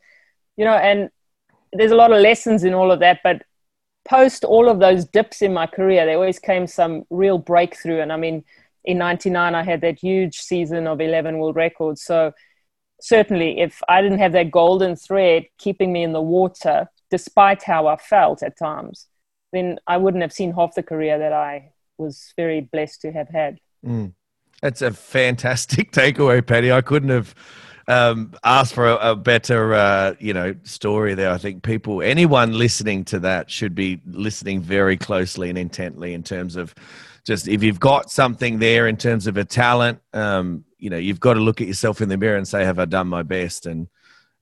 You 0.56 0.66
know 0.66 0.74
and 0.74 1.10
there's 1.72 1.92
a 1.92 1.96
lot 1.96 2.12
of 2.12 2.20
lessons 2.20 2.64
in 2.64 2.74
all 2.74 2.90
of 2.90 3.00
that, 3.00 3.20
but 3.22 3.42
post 4.04 4.44
all 4.44 4.68
of 4.68 4.80
those 4.80 5.04
dips 5.04 5.42
in 5.42 5.52
my 5.52 5.66
career, 5.66 6.04
there 6.04 6.16
always 6.16 6.38
came 6.38 6.66
some 6.66 7.04
real 7.10 7.38
breakthrough. 7.38 8.00
And 8.00 8.12
I 8.12 8.16
mean, 8.16 8.44
in 8.84 8.98
99, 8.98 9.54
I 9.54 9.62
had 9.62 9.80
that 9.82 9.98
huge 9.98 10.38
season 10.38 10.86
of 10.86 11.00
11 11.00 11.38
world 11.38 11.56
records. 11.56 12.02
So 12.02 12.32
certainly, 13.00 13.60
if 13.60 13.80
I 13.88 14.02
didn't 14.02 14.18
have 14.18 14.32
that 14.32 14.50
golden 14.50 14.96
thread 14.96 15.44
keeping 15.58 15.92
me 15.92 16.02
in 16.02 16.12
the 16.12 16.22
water, 16.22 16.88
despite 17.10 17.62
how 17.62 17.86
I 17.86 17.96
felt 17.96 18.42
at 18.42 18.58
times, 18.58 19.06
then 19.52 19.78
I 19.86 19.98
wouldn't 19.98 20.22
have 20.22 20.32
seen 20.32 20.52
half 20.52 20.74
the 20.74 20.82
career 20.82 21.18
that 21.18 21.32
I 21.32 21.72
was 21.98 22.32
very 22.36 22.62
blessed 22.62 23.02
to 23.02 23.12
have 23.12 23.28
had. 23.28 23.58
Mm. 23.84 24.14
That's 24.60 24.82
a 24.82 24.92
fantastic 24.92 25.92
takeaway, 25.92 26.44
Patty. 26.44 26.72
I 26.72 26.80
couldn't 26.80 27.10
have 27.10 27.34
um, 27.88 28.32
ask 28.44 28.74
for 28.74 28.88
a, 28.88 29.12
a 29.12 29.16
better, 29.16 29.74
uh, 29.74 30.14
you 30.18 30.32
know, 30.32 30.54
story 30.62 31.14
there. 31.14 31.30
I 31.30 31.38
think 31.38 31.62
people, 31.62 32.02
anyone 32.02 32.52
listening 32.52 33.04
to 33.06 33.18
that, 33.20 33.50
should 33.50 33.74
be 33.74 34.00
listening 34.06 34.60
very 34.60 34.96
closely 34.96 35.48
and 35.48 35.58
intently 35.58 36.14
in 36.14 36.22
terms 36.22 36.56
of 36.56 36.74
just 37.24 37.48
if 37.48 37.62
you've 37.62 37.80
got 37.80 38.10
something 38.10 38.58
there 38.58 38.88
in 38.88 38.96
terms 38.96 39.26
of 39.26 39.36
a 39.36 39.44
talent, 39.44 40.00
um, 40.12 40.64
you 40.78 40.90
know, 40.90 40.96
you've 40.96 41.20
got 41.20 41.34
to 41.34 41.40
look 41.40 41.60
at 41.60 41.68
yourself 41.68 42.00
in 42.00 42.08
the 42.08 42.16
mirror 42.16 42.36
and 42.36 42.46
say, 42.46 42.64
"Have 42.64 42.78
I 42.78 42.84
done 42.84 43.06
my 43.06 43.22
best?" 43.22 43.66
And 43.66 43.88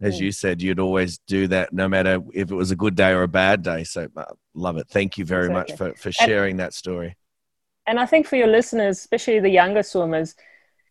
as 0.01 0.19
you 0.19 0.33
said, 0.33 0.63
you'd 0.63 0.81
always 0.81 1.19
do 1.19 1.47
that, 1.49 1.75
no 1.75 1.87
matter 1.87 2.23
if 2.33 2.51
it 2.51 2.55
was 2.55 2.71
a 2.71 2.77
good 2.77 2.95
day 2.95 3.11
or 3.11 3.23
a 3.23 3.29
bad 3.29 3.63
day. 3.63 3.85
So, 3.85 4.09
uh, 4.17 4.25
love 4.55 4.79
it. 4.79 4.89
Thank 4.89 5.19
you 5.19 5.27
very 5.27 5.49
exactly. 5.49 5.73
much 5.73 5.79
for 5.79 6.01
for 6.01 6.13
sharing 6.13 6.53
and, 6.53 6.61
that 6.61 6.73
story. 6.73 7.17
And 7.87 8.01
I 8.01 8.07
think 8.07 8.27
for 8.27 8.37
your 8.37 8.47
listeners, 8.47 8.99
especially 8.99 9.41
the 9.41 9.51
younger 9.51 9.83
swimmers, 9.83 10.35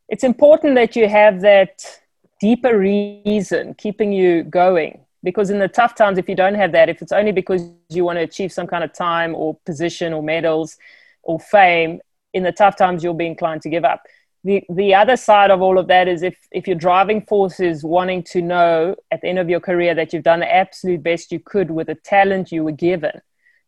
it's 0.09 0.23
important 0.23 0.75
that 0.75 0.95
you 0.95 1.07
have 1.07 1.41
that 1.41 2.01
deeper 2.39 2.77
reason 2.77 3.73
keeping 3.75 4.11
you 4.11 4.43
going. 4.43 5.05
Because 5.21 5.49
in 5.49 5.59
the 5.59 5.67
tough 5.67 5.95
times 5.95 6.17
if 6.17 6.29
you 6.29 6.35
don't 6.35 6.55
have 6.55 6.71
that 6.71 6.89
if 6.89 7.01
it's 7.01 7.11
only 7.11 7.33
because 7.33 7.69
you 7.89 8.05
want 8.05 8.17
to 8.17 8.23
achieve 8.23 8.51
some 8.53 8.67
kind 8.67 8.83
of 8.83 8.93
time 8.93 9.35
or 9.35 9.57
position 9.65 10.13
or 10.13 10.23
medals 10.23 10.77
or 11.23 11.39
fame 11.39 11.99
in 12.33 12.43
the 12.43 12.51
tough 12.51 12.77
times 12.77 13.03
you'll 13.03 13.13
be 13.13 13.25
inclined 13.25 13.61
to 13.63 13.69
give 13.69 13.83
up. 13.83 14.01
The 14.45 14.63
the 14.69 14.95
other 14.95 15.17
side 15.17 15.51
of 15.51 15.61
all 15.61 15.77
of 15.77 15.87
that 15.87 16.07
is 16.07 16.23
if 16.23 16.37
if 16.51 16.67
your 16.67 16.77
driving 16.77 17.21
force 17.25 17.59
is 17.59 17.83
wanting 17.83 18.23
to 18.23 18.41
know 18.41 18.95
at 19.11 19.19
the 19.21 19.27
end 19.27 19.39
of 19.39 19.49
your 19.49 19.59
career 19.59 19.93
that 19.95 20.13
you've 20.13 20.23
done 20.23 20.39
the 20.39 20.53
absolute 20.53 21.03
best 21.03 21.31
you 21.33 21.39
could 21.39 21.71
with 21.71 21.87
the 21.87 21.95
talent 21.95 22.51
you 22.51 22.63
were 22.63 22.71
given 22.71 23.19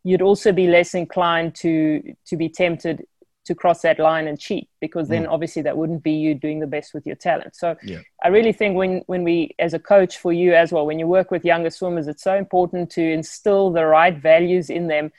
you'd 0.03 0.21
also 0.21 0.51
be 0.51 0.67
less 0.67 0.93
inclined 0.93 1.55
to 1.55 2.01
to 2.25 2.37
be 2.37 2.47
tempted 2.47 3.05
to 3.45 3.55
cross 3.55 3.81
that 3.81 3.99
line 3.99 4.27
and 4.27 4.39
cheat 4.39 4.69
because 4.79 5.07
then 5.07 5.23
mm. 5.23 5.29
obviously 5.29 5.61
that 5.61 5.75
wouldn't 5.75 6.03
be 6.03 6.11
you 6.11 6.35
doing 6.35 6.59
the 6.59 6.67
best 6.67 6.93
with 6.93 7.05
your 7.05 7.15
talent 7.15 7.55
so 7.55 7.75
yeah. 7.83 7.99
i 8.23 8.27
really 8.27 8.53
think 8.53 8.75
when 8.75 9.01
when 9.07 9.23
we 9.23 9.53
as 9.59 9.73
a 9.73 9.79
coach 9.79 10.17
for 10.17 10.31
you 10.31 10.53
as 10.53 10.71
well 10.71 10.85
when 10.85 10.99
you 10.99 11.07
work 11.07 11.31
with 11.31 11.43
younger 11.43 11.69
swimmers 11.69 12.07
it's 12.07 12.23
so 12.23 12.35
important 12.35 12.89
to 12.89 13.01
instill 13.01 13.71
the 13.71 13.85
right 13.85 14.17
values 14.17 14.69
in 14.69 14.87
them 14.87 15.11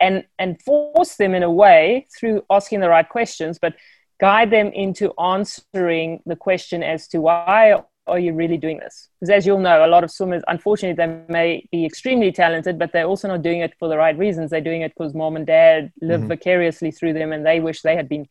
and 0.00 0.24
and 0.38 0.60
force 0.62 1.16
them 1.16 1.34
in 1.34 1.42
a 1.42 1.50
way 1.50 2.06
through 2.18 2.44
asking 2.50 2.80
the 2.80 2.88
right 2.88 3.08
questions 3.08 3.58
but 3.58 3.74
guide 4.20 4.50
them 4.50 4.68
into 4.68 5.12
answering 5.18 6.20
the 6.26 6.36
question 6.36 6.82
as 6.82 7.08
to 7.08 7.20
why 7.20 7.74
are 8.06 8.18
you 8.18 8.34
really 8.34 8.56
doing 8.56 8.78
this? 8.78 9.08
Because 9.18 9.30
as 9.30 9.46
you'll 9.46 9.58
know, 9.58 9.84
a 9.84 9.88
lot 9.88 10.04
of 10.04 10.10
swimmers, 10.10 10.42
unfortunately, 10.48 10.94
they 10.94 11.32
may 11.32 11.66
be 11.72 11.86
extremely 11.86 12.32
talented, 12.32 12.78
but 12.78 12.92
they're 12.92 13.06
also 13.06 13.28
not 13.28 13.42
doing 13.42 13.60
it 13.60 13.74
for 13.78 13.88
the 13.88 13.96
right 13.96 14.16
reasons. 14.16 14.50
They're 14.50 14.60
doing 14.60 14.82
it 14.82 14.92
because 14.96 15.14
mom 15.14 15.36
and 15.36 15.46
dad 15.46 15.92
live 16.00 16.20
mm-hmm. 16.20 16.28
vicariously 16.28 16.90
through 16.90 17.14
them 17.14 17.32
and 17.32 17.46
they 17.46 17.60
wish 17.60 17.82
they 17.82 17.96
had 17.96 18.08
been 18.08 18.28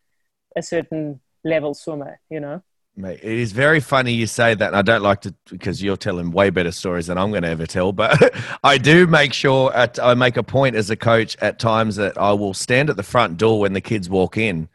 a 0.55 0.61
certain 0.61 1.19
level 1.43 1.73
swimmer, 1.73 2.19
you 2.29 2.39
know? 2.39 2.61
Mate, 2.95 3.21
it 3.23 3.39
is 3.39 3.53
very 3.53 3.79
funny 3.79 4.13
you 4.13 4.27
say 4.27 4.53
that. 4.53 4.67
And 4.67 4.75
I 4.75 4.83
don't 4.83 5.01
like 5.01 5.21
to 5.21 5.33
because 5.49 5.81
you're 5.81 5.97
telling 5.97 6.29
way 6.29 6.51
better 6.51 6.71
stories 6.71 7.07
than 7.07 7.17
I'm 7.17 7.31
going 7.31 7.41
to 7.41 7.49
ever 7.49 7.65
tell. 7.65 7.91
But 7.91 8.35
I 8.63 8.77
do 8.77 9.07
make 9.07 9.33
sure 9.33 9.73
at, 9.73 9.97
I 9.97 10.13
make 10.13 10.37
a 10.37 10.43
point 10.43 10.75
as 10.75 10.91
a 10.91 10.95
coach 10.95 11.35
at 11.41 11.57
times 11.57 11.95
that 11.95 12.19
I 12.19 12.33
will 12.33 12.53
stand 12.53 12.91
at 12.91 12.95
the 12.97 13.03
front 13.03 13.37
door 13.37 13.61
when 13.61 13.73
the 13.73 13.81
kids 13.81 14.11
walk 14.11 14.37
in, 14.37 14.69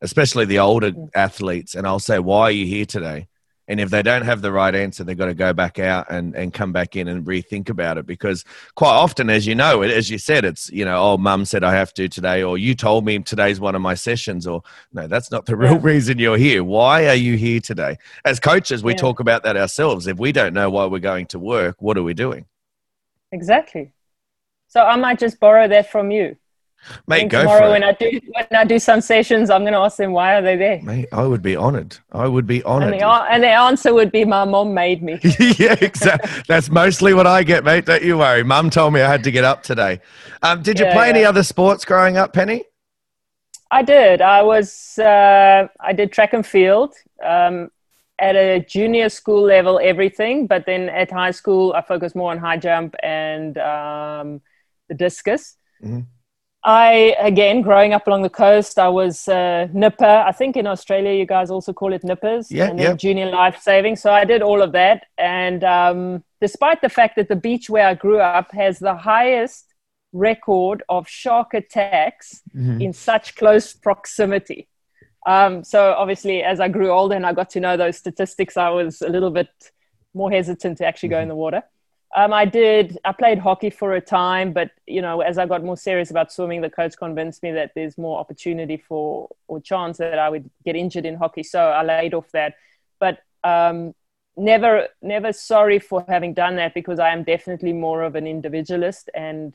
especially 0.00 0.44
the 0.44 0.60
older 0.60 0.92
mm. 0.92 1.10
athletes, 1.16 1.74
and 1.74 1.84
I'll 1.84 1.98
say, 1.98 2.20
"Why 2.20 2.42
are 2.42 2.50
you 2.52 2.66
here 2.66 2.86
today?" 2.86 3.26
And 3.66 3.80
if 3.80 3.88
they 3.90 4.02
don't 4.02 4.22
have 4.22 4.42
the 4.42 4.52
right 4.52 4.74
answer, 4.74 5.04
they've 5.04 5.16
got 5.16 5.26
to 5.26 5.34
go 5.34 5.52
back 5.54 5.78
out 5.78 6.10
and, 6.10 6.34
and 6.34 6.52
come 6.52 6.72
back 6.72 6.96
in 6.96 7.08
and 7.08 7.24
rethink 7.24 7.70
about 7.70 7.96
it. 7.96 8.06
Because 8.06 8.44
quite 8.74 8.92
often, 8.92 9.30
as 9.30 9.46
you 9.46 9.54
know, 9.54 9.82
as 9.82 10.10
you 10.10 10.18
said, 10.18 10.44
it's, 10.44 10.70
you 10.70 10.84
know, 10.84 10.96
oh, 10.96 11.16
mum 11.16 11.44
said 11.44 11.64
I 11.64 11.72
have 11.74 11.94
to 11.94 12.08
today, 12.08 12.42
or 12.42 12.58
you 12.58 12.74
told 12.74 13.06
me 13.06 13.20
today's 13.20 13.60
one 13.60 13.74
of 13.74 13.80
my 13.80 13.94
sessions, 13.94 14.46
or 14.46 14.62
no, 14.92 15.06
that's 15.06 15.30
not 15.30 15.46
the 15.46 15.56
real 15.56 15.74
yeah. 15.74 15.80
reason 15.82 16.18
you're 16.18 16.36
here. 16.36 16.62
Why 16.62 17.08
are 17.08 17.14
you 17.14 17.36
here 17.36 17.60
today? 17.60 17.96
As 18.24 18.38
coaches, 18.38 18.84
we 18.84 18.92
yeah. 18.92 18.98
talk 18.98 19.20
about 19.20 19.44
that 19.44 19.56
ourselves. 19.56 20.06
If 20.06 20.18
we 20.18 20.30
don't 20.32 20.52
know 20.52 20.68
why 20.68 20.84
we're 20.84 20.98
going 20.98 21.26
to 21.28 21.38
work, 21.38 21.80
what 21.80 21.96
are 21.96 22.02
we 22.02 22.12
doing? 22.12 22.44
Exactly. 23.32 23.92
So 24.68 24.82
I 24.82 24.96
might 24.96 25.18
just 25.18 25.40
borrow 25.40 25.68
that 25.68 25.90
from 25.90 26.10
you. 26.10 26.36
Mate, 27.06 27.28
go 27.28 27.40
tomorrow 27.40 27.60
for 27.60 27.66
it. 27.66 27.70
when 27.70 27.84
I 27.84 27.92
do 27.92 28.20
when 28.32 28.46
I 28.52 28.64
do 28.64 28.78
some 28.78 29.00
sessions, 29.00 29.50
I'm 29.50 29.62
going 29.62 29.72
to 29.72 29.78
ask 29.78 29.96
them 29.96 30.12
why 30.12 30.34
are 30.36 30.42
they 30.42 30.56
there, 30.56 30.82
Mate, 30.82 31.08
I 31.12 31.24
would 31.24 31.42
be 31.42 31.56
honored. 31.56 31.96
I 32.12 32.26
would 32.26 32.46
be 32.46 32.56
and 32.58 32.66
honored. 32.66 33.00
the, 33.00 33.06
and 33.06 33.42
the 33.42 33.48
answer 33.48 33.94
would 33.94 34.12
be 34.12 34.24
my 34.24 34.44
mom 34.44 34.74
made 34.74 35.02
me. 35.02 35.18
yeah, 35.58 35.76
exactly. 35.80 36.42
That's 36.48 36.70
mostly 36.70 37.14
what 37.14 37.26
I 37.26 37.42
get, 37.42 37.64
mate. 37.64 37.86
Don't 37.86 38.02
you 38.02 38.18
worry. 38.18 38.42
Mum 38.44 38.70
told 38.70 38.92
me 38.92 39.00
I 39.00 39.10
had 39.10 39.24
to 39.24 39.30
get 39.30 39.44
up 39.44 39.62
today. 39.62 40.00
Um, 40.42 40.62
did 40.62 40.78
you 40.78 40.84
Yeah, 40.84 40.92
play 40.92 41.08
any 41.08 41.24
other 41.24 41.42
sports 41.42 41.84
growing 41.84 42.16
up, 42.16 42.32
Penny? 42.32 42.64
I 43.70 43.82
did. 43.82 44.20
I 44.20 44.42
was. 44.42 44.98
Uh, 44.98 45.68
I 45.80 45.92
did 45.92 46.12
track 46.12 46.32
and 46.32 46.46
field 46.46 46.94
um, 47.24 47.70
at 48.18 48.36
a 48.36 48.60
junior 48.60 49.08
school 49.08 49.42
level, 49.42 49.80
everything. 49.82 50.46
But 50.46 50.66
then 50.66 50.88
at 50.90 51.10
high 51.10 51.32
school, 51.32 51.72
I 51.72 51.80
focused 51.82 52.14
more 52.14 52.30
on 52.30 52.38
high 52.38 52.58
jump 52.58 52.94
and 53.02 53.58
um, 53.58 54.40
the 54.88 54.94
discus. 54.94 55.56
Mhm. 55.82 56.06
I 56.64 57.14
again, 57.20 57.60
growing 57.60 57.92
up 57.92 58.06
along 58.06 58.22
the 58.22 58.30
coast, 58.30 58.78
I 58.78 58.88
was 58.88 59.28
uh, 59.28 59.68
nipper. 59.72 60.24
I 60.26 60.32
think 60.32 60.56
in 60.56 60.66
Australia, 60.66 61.12
you 61.12 61.26
guys 61.26 61.50
also 61.50 61.74
call 61.74 61.92
it 61.92 62.02
nippers. 62.02 62.50
Yeah, 62.50 62.68
and 62.68 62.78
then 62.78 62.86
yeah. 62.86 62.94
junior 62.94 63.30
life 63.30 63.60
saving. 63.60 63.96
So 63.96 64.10
I 64.10 64.24
did 64.24 64.40
all 64.40 64.62
of 64.62 64.72
that. 64.72 65.06
And 65.18 65.62
um, 65.62 66.24
despite 66.40 66.80
the 66.80 66.88
fact 66.88 67.16
that 67.16 67.28
the 67.28 67.36
beach 67.36 67.68
where 67.68 67.86
I 67.86 67.94
grew 67.94 68.18
up 68.18 68.50
has 68.52 68.78
the 68.78 68.94
highest 68.94 69.74
record 70.14 70.82
of 70.88 71.06
shark 71.06 71.52
attacks 71.52 72.40
in 72.80 72.92
such 72.92 73.34
close 73.34 73.74
proximity. 73.74 74.68
Um, 75.26 75.64
so 75.64 75.92
obviously, 75.92 76.42
as 76.42 76.60
I 76.60 76.68
grew 76.68 76.90
older 76.90 77.14
and 77.16 77.26
I 77.26 77.32
got 77.32 77.50
to 77.50 77.60
know 77.60 77.76
those 77.76 77.98
statistics, 77.98 78.56
I 78.56 78.70
was 78.70 79.02
a 79.02 79.08
little 79.08 79.30
bit 79.30 79.48
more 80.14 80.30
hesitant 80.30 80.78
to 80.78 80.86
actually 80.86 81.10
go 81.10 81.20
in 81.20 81.28
the 81.28 81.34
water. 81.34 81.62
Um, 82.16 82.32
I 82.32 82.44
did. 82.44 82.98
I 83.04 83.12
played 83.12 83.38
hockey 83.38 83.70
for 83.70 83.94
a 83.94 84.00
time, 84.00 84.52
but 84.52 84.70
you 84.86 85.02
know, 85.02 85.20
as 85.20 85.36
I 85.36 85.46
got 85.46 85.64
more 85.64 85.76
serious 85.76 86.10
about 86.12 86.32
swimming, 86.32 86.60
the 86.60 86.70
coach 86.70 86.96
convinced 86.96 87.42
me 87.42 87.50
that 87.52 87.72
there's 87.74 87.98
more 87.98 88.20
opportunity 88.20 88.76
for 88.76 89.28
or 89.48 89.60
chance 89.60 89.98
that 89.98 90.18
I 90.18 90.28
would 90.28 90.48
get 90.64 90.76
injured 90.76 91.06
in 91.06 91.16
hockey. 91.16 91.42
So 91.42 91.60
I 91.60 91.82
laid 91.82 92.14
off 92.14 92.30
that. 92.30 92.54
But 93.00 93.18
um, 93.42 93.94
never, 94.36 94.88
never 95.02 95.32
sorry 95.32 95.80
for 95.80 96.04
having 96.08 96.34
done 96.34 96.54
that 96.56 96.72
because 96.72 97.00
I 97.00 97.10
am 97.10 97.24
definitely 97.24 97.72
more 97.72 98.02
of 98.02 98.14
an 98.14 98.28
individualist, 98.28 99.10
and 99.12 99.52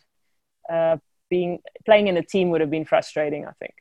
uh, 0.69 0.97
being 1.29 1.59
playing 1.85 2.07
in 2.07 2.17
a 2.17 2.23
team 2.23 2.49
would 2.49 2.59
have 2.59 2.69
been 2.69 2.85
frustrating. 2.85 3.45
I 3.45 3.51
think. 3.53 3.73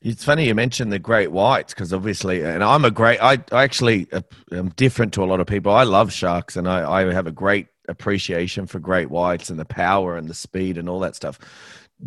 It's 0.00 0.24
funny 0.24 0.46
you 0.46 0.54
mentioned 0.54 0.92
the 0.92 0.98
great 0.98 1.30
whites 1.30 1.72
because 1.72 1.92
obviously, 1.92 2.42
and 2.42 2.64
I'm 2.64 2.84
a 2.84 2.90
great. 2.90 3.20
I, 3.20 3.38
I 3.52 3.62
actually 3.62 4.08
uh, 4.12 4.22
am 4.50 4.70
different 4.70 5.12
to 5.14 5.22
a 5.22 5.26
lot 5.26 5.38
of 5.38 5.46
people. 5.46 5.72
I 5.72 5.84
love 5.84 6.12
sharks, 6.12 6.56
and 6.56 6.68
I, 6.68 6.90
I 6.90 7.12
have 7.12 7.28
a 7.28 7.32
great 7.32 7.68
appreciation 7.88 8.66
for 8.66 8.78
great 8.78 9.10
whites 9.10 9.50
and 9.50 9.58
the 9.58 9.64
power 9.64 10.16
and 10.16 10.28
the 10.28 10.34
speed 10.34 10.78
and 10.78 10.88
all 10.88 11.00
that 11.00 11.16
stuff. 11.16 11.38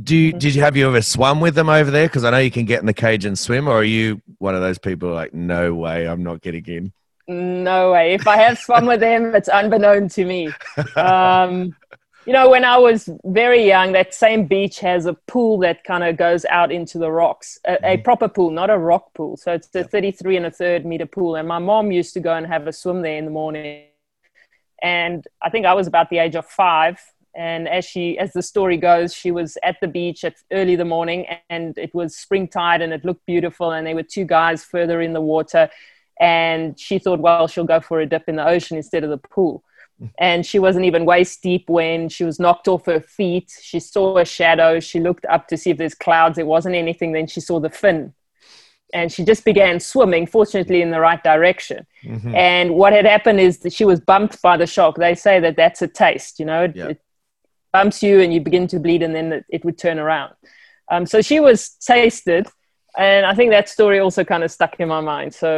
Do 0.03 0.15
you, 0.15 0.33
did 0.33 0.55
you 0.55 0.61
have 0.61 0.75
you 0.75 0.87
ever 0.87 1.01
swum 1.01 1.39
with 1.39 1.55
them 1.55 1.69
over 1.69 1.89
there? 1.89 2.07
Because 2.07 2.25
I 2.25 2.29
know 2.29 2.39
you 2.39 2.51
can 2.51 2.65
get 2.65 2.81
in 2.81 2.85
the 2.85 2.93
cage 2.93 3.23
and 3.23 3.39
swim, 3.39 3.67
or 3.67 3.77
are 3.79 3.83
you 3.83 4.21
one 4.39 4.53
of 4.53 4.61
those 4.61 4.77
people 4.77 5.13
like, 5.13 5.33
no 5.33 5.73
way, 5.73 6.05
I'm 6.05 6.21
not 6.21 6.41
getting 6.41 6.65
in? 6.65 6.93
No 7.27 7.93
way. 7.93 8.13
If 8.13 8.27
I 8.27 8.37
have 8.37 8.59
swum 8.59 8.85
with 8.85 8.99
them, 8.99 9.33
it's 9.33 9.47
unbeknown 9.47 10.09
to 10.09 10.25
me. 10.25 10.49
Um, 10.95 11.75
you 12.25 12.33
know, 12.33 12.49
when 12.49 12.65
I 12.65 12.77
was 12.77 13.07
very 13.23 13.65
young, 13.65 13.91
that 13.91 14.13
same 14.13 14.47
beach 14.47 14.79
has 14.79 15.05
a 15.05 15.13
pool 15.13 15.59
that 15.59 15.83
kind 15.83 16.03
of 16.03 16.17
goes 16.17 16.43
out 16.45 16.71
into 16.71 16.97
the 16.97 17.11
rocks, 17.11 17.59
a, 17.65 17.77
a 17.83 17.97
proper 17.97 18.27
pool, 18.27 18.49
not 18.49 18.69
a 18.69 18.77
rock 18.77 19.13
pool. 19.13 19.37
So 19.37 19.53
it's 19.53 19.73
a 19.75 19.83
33 19.83 20.37
and 20.37 20.45
a 20.47 20.51
third 20.51 20.85
meter 20.85 21.05
pool. 21.05 21.35
And 21.35 21.47
my 21.47 21.59
mom 21.59 21.91
used 21.91 22.13
to 22.15 22.19
go 22.19 22.33
and 22.33 22.45
have 22.47 22.65
a 22.67 22.73
swim 22.73 23.01
there 23.01 23.17
in 23.17 23.25
the 23.25 23.31
morning. 23.31 23.85
And 24.85 25.25
I 25.41 25.49
think 25.49 25.65
I 25.65 25.73
was 25.73 25.87
about 25.87 26.11
the 26.11 26.19
age 26.19 26.35
of 26.35 26.45
five. 26.45 27.01
And 27.35 27.67
as 27.67 27.83
she, 27.83 28.17
as 28.19 28.31
the 28.33 28.43
story 28.43 28.77
goes, 28.77 29.13
she 29.13 29.31
was 29.31 29.57
at 29.63 29.77
the 29.81 29.87
beach 29.87 30.23
at 30.23 30.35
early 30.51 30.75
the 30.75 30.85
morning, 30.85 31.25
and 31.49 31.77
it 31.77 31.93
was 31.93 32.15
springtide, 32.15 32.81
and 32.81 32.93
it 32.93 33.03
looked 33.03 33.25
beautiful. 33.25 33.71
And 33.71 33.85
there 33.85 33.95
were 33.95 34.03
two 34.03 34.25
guys 34.25 34.63
further 34.63 35.01
in 35.01 35.13
the 35.13 35.21
water, 35.21 35.69
and 36.19 36.79
she 36.79 36.99
thought, 36.99 37.19
well, 37.19 37.47
she'll 37.47 37.65
go 37.65 37.81
for 37.81 37.99
a 37.99 38.05
dip 38.05 38.29
in 38.29 38.35
the 38.35 38.47
ocean 38.47 38.77
instead 38.77 39.03
of 39.03 39.09
the 39.09 39.17
pool. 39.17 39.63
And 40.17 40.45
she 40.45 40.59
wasn't 40.59 40.85
even 40.85 41.05
waist 41.05 41.41
deep 41.41 41.69
when 41.69 42.09
she 42.09 42.25
was 42.25 42.39
knocked 42.39 42.67
off 42.67 42.85
her 42.85 42.99
feet. 42.99 43.51
She 43.61 43.79
saw 43.79 44.17
a 44.17 44.25
shadow. 44.25 44.79
She 44.81 44.99
looked 44.99 45.25
up 45.25 45.47
to 45.47 45.57
see 45.57 45.71
if 45.71 45.77
there's 45.77 45.95
clouds. 45.95 46.35
There 46.35 46.45
wasn't 46.45 46.75
anything. 46.75 47.13
Then 47.13 47.27
she 47.27 47.39
saw 47.39 47.59
the 47.59 47.69
fin. 47.69 48.13
And 48.97 49.11
she 49.13 49.21
just 49.31 49.43
began 49.51 49.79
swimming, 49.79 50.25
fortunately, 50.35 50.79
in 50.85 50.89
the 50.95 51.01
right 51.09 51.21
direction. 51.31 51.79
And 52.33 52.67
what 52.81 52.91
had 52.93 53.05
happened 53.15 53.39
is 53.47 53.53
that 53.63 53.73
she 53.77 53.85
was 53.91 53.99
bumped 54.11 54.41
by 54.47 54.55
the 54.61 54.67
shark. 54.75 54.95
They 54.95 55.15
say 55.15 55.35
that 55.45 55.55
that's 55.61 55.81
a 55.81 55.89
taste, 56.03 56.33
you 56.39 56.45
know, 56.51 56.61
it, 56.67 56.75
Yeah. 56.75 56.87
it 56.93 56.99
bumps 57.73 58.01
you 58.01 58.15
and 58.21 58.33
you 58.33 58.39
begin 58.49 58.65
to 58.67 58.79
bleed, 58.79 59.01
and 59.03 59.13
then 59.17 59.27
it, 59.37 59.45
it 59.55 59.61
would 59.65 59.77
turn 59.85 59.99
around. 59.99 60.31
Um, 60.91 61.05
so 61.05 61.21
she 61.29 61.39
was 61.39 61.59
tasted. 61.93 62.43
And 62.97 63.25
I 63.25 63.33
think 63.35 63.51
that 63.51 63.67
story 63.67 63.99
also 63.99 64.23
kind 64.23 64.43
of 64.45 64.51
stuck 64.51 64.79
in 64.79 64.87
my 64.87 65.01
mind. 65.01 65.33
So, 65.33 65.51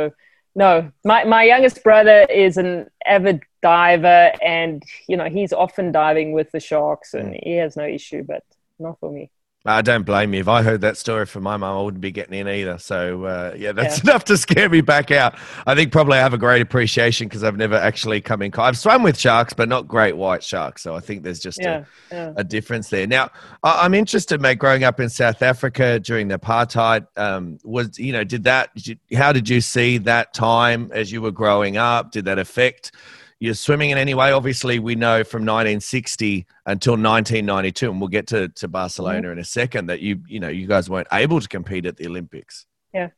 no, 0.56 0.72
my, 1.06 1.20
my 1.26 1.44
youngest 1.44 1.84
brother 1.84 2.20
is 2.46 2.58
an 2.58 2.88
avid 3.06 3.42
diver, 3.62 4.32
and 4.42 4.82
you 5.10 5.16
know 5.20 5.30
he's 5.38 5.54
often 5.54 5.92
diving 5.92 6.30
with 6.38 6.50
the 6.52 6.60
sharks, 6.70 7.14
and 7.14 7.36
he 7.44 7.54
has 7.64 7.76
no 7.78 7.86
issue. 7.98 8.24
But 8.32 8.44
not 8.80 9.00
for 9.00 9.12
me. 9.12 9.30
I 9.68 9.82
don't 9.82 10.04
blame 10.04 10.34
you. 10.34 10.40
If 10.40 10.48
I 10.48 10.62
heard 10.64 10.82
that 10.82 10.98
story 10.98 11.26
from 11.26 11.44
my 11.44 11.58
mum, 11.58 11.78
I 11.78 11.82
wouldn't 11.82 12.02
be 12.02 12.12
getting 12.12 12.34
in 12.40 12.48
either. 12.48 12.78
So 12.78 13.26
uh, 13.26 13.54
yeah, 13.58 13.74
that's 13.74 14.02
enough 14.02 14.24
to 14.26 14.38
scare 14.38 14.70
me 14.70 14.82
back 14.82 15.12
out. 15.12 15.36
I 15.66 15.76
think 15.76 15.92
probably 15.92 16.18
I 16.18 16.22
have 16.22 16.34
a 16.34 16.38
great 16.38 16.62
appreciation 16.62 17.28
because 17.28 17.44
I've 17.44 17.58
never 17.58 17.76
actually 17.76 18.22
come 18.22 18.42
in. 18.42 18.54
I've 18.58 18.78
swum 18.78 19.04
with 19.04 19.18
sharks, 19.20 19.54
but 19.54 19.68
not 19.68 19.88
great 19.88 20.16
white 20.16 20.44
sharks. 20.44 20.82
So 20.82 20.96
I 20.96 21.00
think 21.02 21.24
there's 21.24 21.40
just 21.40 21.60
Yeah, 21.62 21.84
a, 22.12 22.16
yeah. 22.16 22.34
a 22.38 22.44
difference 22.44 22.90
there. 22.90 23.06
Now 23.08 23.30
I- 23.64 23.84
I'm 23.86 23.94
interested, 23.94 24.40
mate. 24.42 24.58
Growing 24.58 24.84
up 24.84 25.00
in 25.00 25.10
South 25.10 25.42
Africa 25.42 26.00
during 26.00 26.30
the 26.30 26.40
apartheid, 26.40 27.06
um, 27.18 27.58
was 27.64 28.00
you 28.00 28.14
know 28.14 28.24
did 28.24 28.46
that? 28.46 28.74
Did 28.76 28.88
you, 28.88 29.18
how 29.18 29.34
did 29.34 29.50
you 29.50 29.60
see 29.62 29.98
that 30.00 30.34
time 30.34 30.90
as 30.94 31.12
you 31.12 31.22
were 31.22 31.32
growing 31.32 31.78
up? 31.78 32.12
Did 32.12 32.26
that 32.26 32.40
affect? 32.40 32.92
Your 33.40 33.54
swimming 33.54 33.92
in 33.92 33.98
any 33.98 34.16
way? 34.16 34.32
Obviously, 34.32 34.80
we 34.80 34.96
know 34.96 35.24
from 35.24 35.42
1960 35.42 36.48
until 36.66 36.94
1992, 36.94 37.92
and 37.92 38.02
we'll 38.02 38.08
get 38.08 38.28
to, 38.28 38.50
to 38.50 38.68
Barcelona 38.68 39.30
in 39.30 39.38
a 39.38 39.44
second. 39.44 39.88
That 39.88 40.00
you 40.00 40.24
you 40.28 40.40
know 40.40 40.48
you 40.50 40.66
guys 40.66 40.90
weren't 40.90 41.08
able 41.12 41.40
to 41.40 41.48
compete 41.48 41.86
at 41.86 41.98
the 41.98 42.08
Olympics. 42.08 42.66
Yeah, 42.94 43.10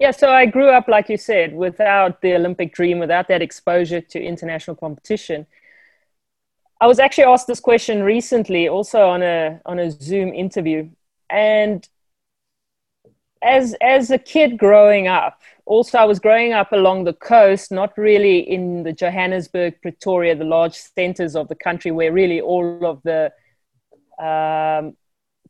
yeah, 0.00 0.12
so 0.12 0.30
I 0.32 0.46
grew 0.46 0.70
up, 0.70 0.88
like 0.88 1.10
you 1.10 1.18
said, 1.18 1.54
without 1.54 2.22
the 2.22 2.34
Olympic 2.34 2.72
dream, 2.72 2.98
without 2.98 3.28
that 3.28 3.42
exposure 3.42 4.00
to 4.00 4.18
international 4.18 4.74
competition. 4.74 5.46
I 6.80 6.86
was 6.86 6.98
actually 6.98 7.24
asked 7.24 7.46
this 7.46 7.60
question 7.60 8.02
recently, 8.02 8.66
also 8.66 9.06
on 9.06 9.22
a 9.22 9.60
on 9.66 9.78
a 9.78 9.90
Zoom 9.90 10.32
interview, 10.32 10.88
and 11.28 11.86
as 13.42 13.74
as 13.80 14.10
a 14.10 14.18
kid 14.18 14.58
growing 14.58 15.08
up, 15.08 15.40
also 15.66 15.98
I 15.98 16.04
was 16.04 16.18
growing 16.18 16.52
up 16.52 16.72
along 16.72 17.04
the 17.04 17.12
coast, 17.14 17.72
not 17.72 17.96
really 17.96 18.38
in 18.38 18.82
the 18.82 18.92
Johannesburg, 18.92 19.80
Pretoria, 19.82 20.34
the 20.34 20.44
large 20.44 20.74
centers 20.74 21.36
of 21.36 21.48
the 21.48 21.54
country, 21.54 21.90
where 21.90 22.12
really 22.12 22.40
all 22.40 22.84
of 22.84 23.02
the 23.02 23.32
um, 24.22 24.96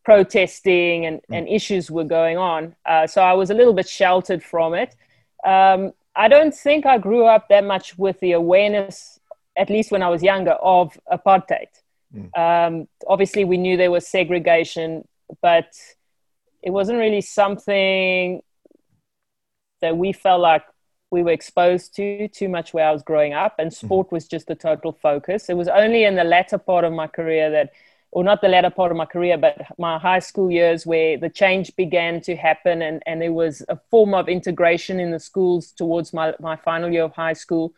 protesting 0.05 1.07
and, 1.07 1.21
and 1.31 1.49
issues 1.49 1.91
were 1.91 2.05
going 2.05 2.39
on. 2.39 2.75
Uh, 2.87 3.07
so 3.07 3.23
I 3.23 3.33
was 3.33 3.51
a 3.51 3.55
little 3.55 3.75
bit 3.75 3.89
sheltered 3.89 4.43
from 4.43 4.75
it. 4.75 4.95
Um, 5.45 5.93
I 6.15 6.29
don't 6.29 6.55
think 6.55 6.87
I 6.87 6.99
grew 6.99 7.25
up 7.25 7.49
that 7.49 7.65
much 7.65 7.99
with 7.99 8.19
the 8.21 8.33
awareness, 8.33 9.19
at 9.57 9.71
least 9.71 9.91
when 9.91 10.03
I 10.03 10.09
was 10.09 10.23
younger, 10.23 10.53
of 10.53 10.99
apartheid. 11.13 11.69
Um, 12.37 12.89
obviously, 13.07 13.45
we 13.45 13.57
knew 13.57 13.77
there 13.77 13.91
was 13.91 14.07
segregation, 14.07 15.07
but 15.43 15.73
it 16.63 16.71
wasn't 16.71 16.99
really 16.99 17.21
something 17.21 18.43
that 19.81 19.97
we 19.97 20.13
felt 20.13 20.41
like 20.41 20.65
we 21.11 21.23
were 21.23 21.33
exposed 21.33 21.95
to 21.97 22.29
too 22.29 22.49
much 22.49 22.73
where 22.73 22.87
I 22.87 22.93
was 22.93 23.03
growing 23.03 23.33
up, 23.33 23.57
and 23.59 23.73
sport 23.73 24.13
was 24.13 24.29
just 24.29 24.47
the 24.47 24.55
total 24.55 24.93
focus. 24.93 25.49
It 25.49 25.57
was 25.57 25.69
only 25.69 26.05
in 26.05 26.15
the 26.15 26.25
latter 26.25 26.59
part 26.59 26.85
of 26.85 26.93
my 26.93 27.09
career 27.09 27.51
that, 27.51 27.73
or 28.13 28.23
not 28.23 28.41
the 28.41 28.49
latter 28.49 28.71
part 28.71 28.93
of 28.93 28.97
my 28.97 29.07
career, 29.07 29.37
but 29.37 29.57
my 29.79 29.99
high 29.99 30.21
school 30.21 30.51
years 30.51 30.87
where 30.87 31.17
the 31.17 31.29
change 31.29 31.75
began 31.77 32.21
to 32.23 32.37
happen, 32.37 32.83
and, 32.83 33.03
and 33.07 33.21
there 33.21 33.33
was 33.33 33.63
a 33.69 33.79
form 33.91 34.15
of 34.15 34.29
integration 34.29 35.01
in 35.01 35.11
the 35.11 35.19
schools 35.19 35.73
towards 35.73 36.13
my, 36.13 36.35
my 36.39 36.57
final 36.57 36.91
year 36.91 37.05
of 37.05 37.15
high 37.15 37.33
school. 37.33 37.73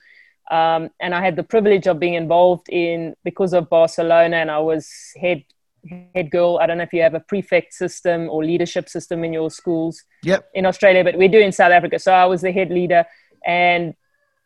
Um, 0.51 0.91
and 1.01 1.15
I 1.15 1.25
had 1.25 1.37
the 1.37 1.43
privilege 1.43 1.87
of 1.87 1.99
being 1.99 2.15
involved 2.15 2.69
in 2.69 3.15
because 3.25 3.55
of 3.55 3.71
Barcelona, 3.71 4.37
and 4.37 4.51
I 4.51 4.59
was 4.59 4.91
head 5.19 5.45
head 6.15 6.31
girl. 6.31 6.59
I 6.61 6.67
don't 6.67 6.79
know 6.79 6.85
if 6.85 6.93
you 6.93 7.03
have 7.03 7.15
a 7.15 7.21
prefect 7.21 7.75
system 7.75 8.29
or 8.31 8.45
leadership 8.45 8.89
system 8.89 9.25
in 9.25 9.33
your 9.33 9.51
schools 9.51 10.03
Yep. 10.23 10.49
in 10.55 10.67
Australia, 10.67 11.05
but 11.05 11.17
we 11.17 11.29
do 11.29 11.39
in 11.39 11.53
South 11.53 11.73
Africa. 11.73 11.99
So 11.99 12.13
I 12.13 12.25
was 12.27 12.41
the 12.41 12.53
head 12.53 12.71
leader, 12.71 13.05
and 13.45 13.95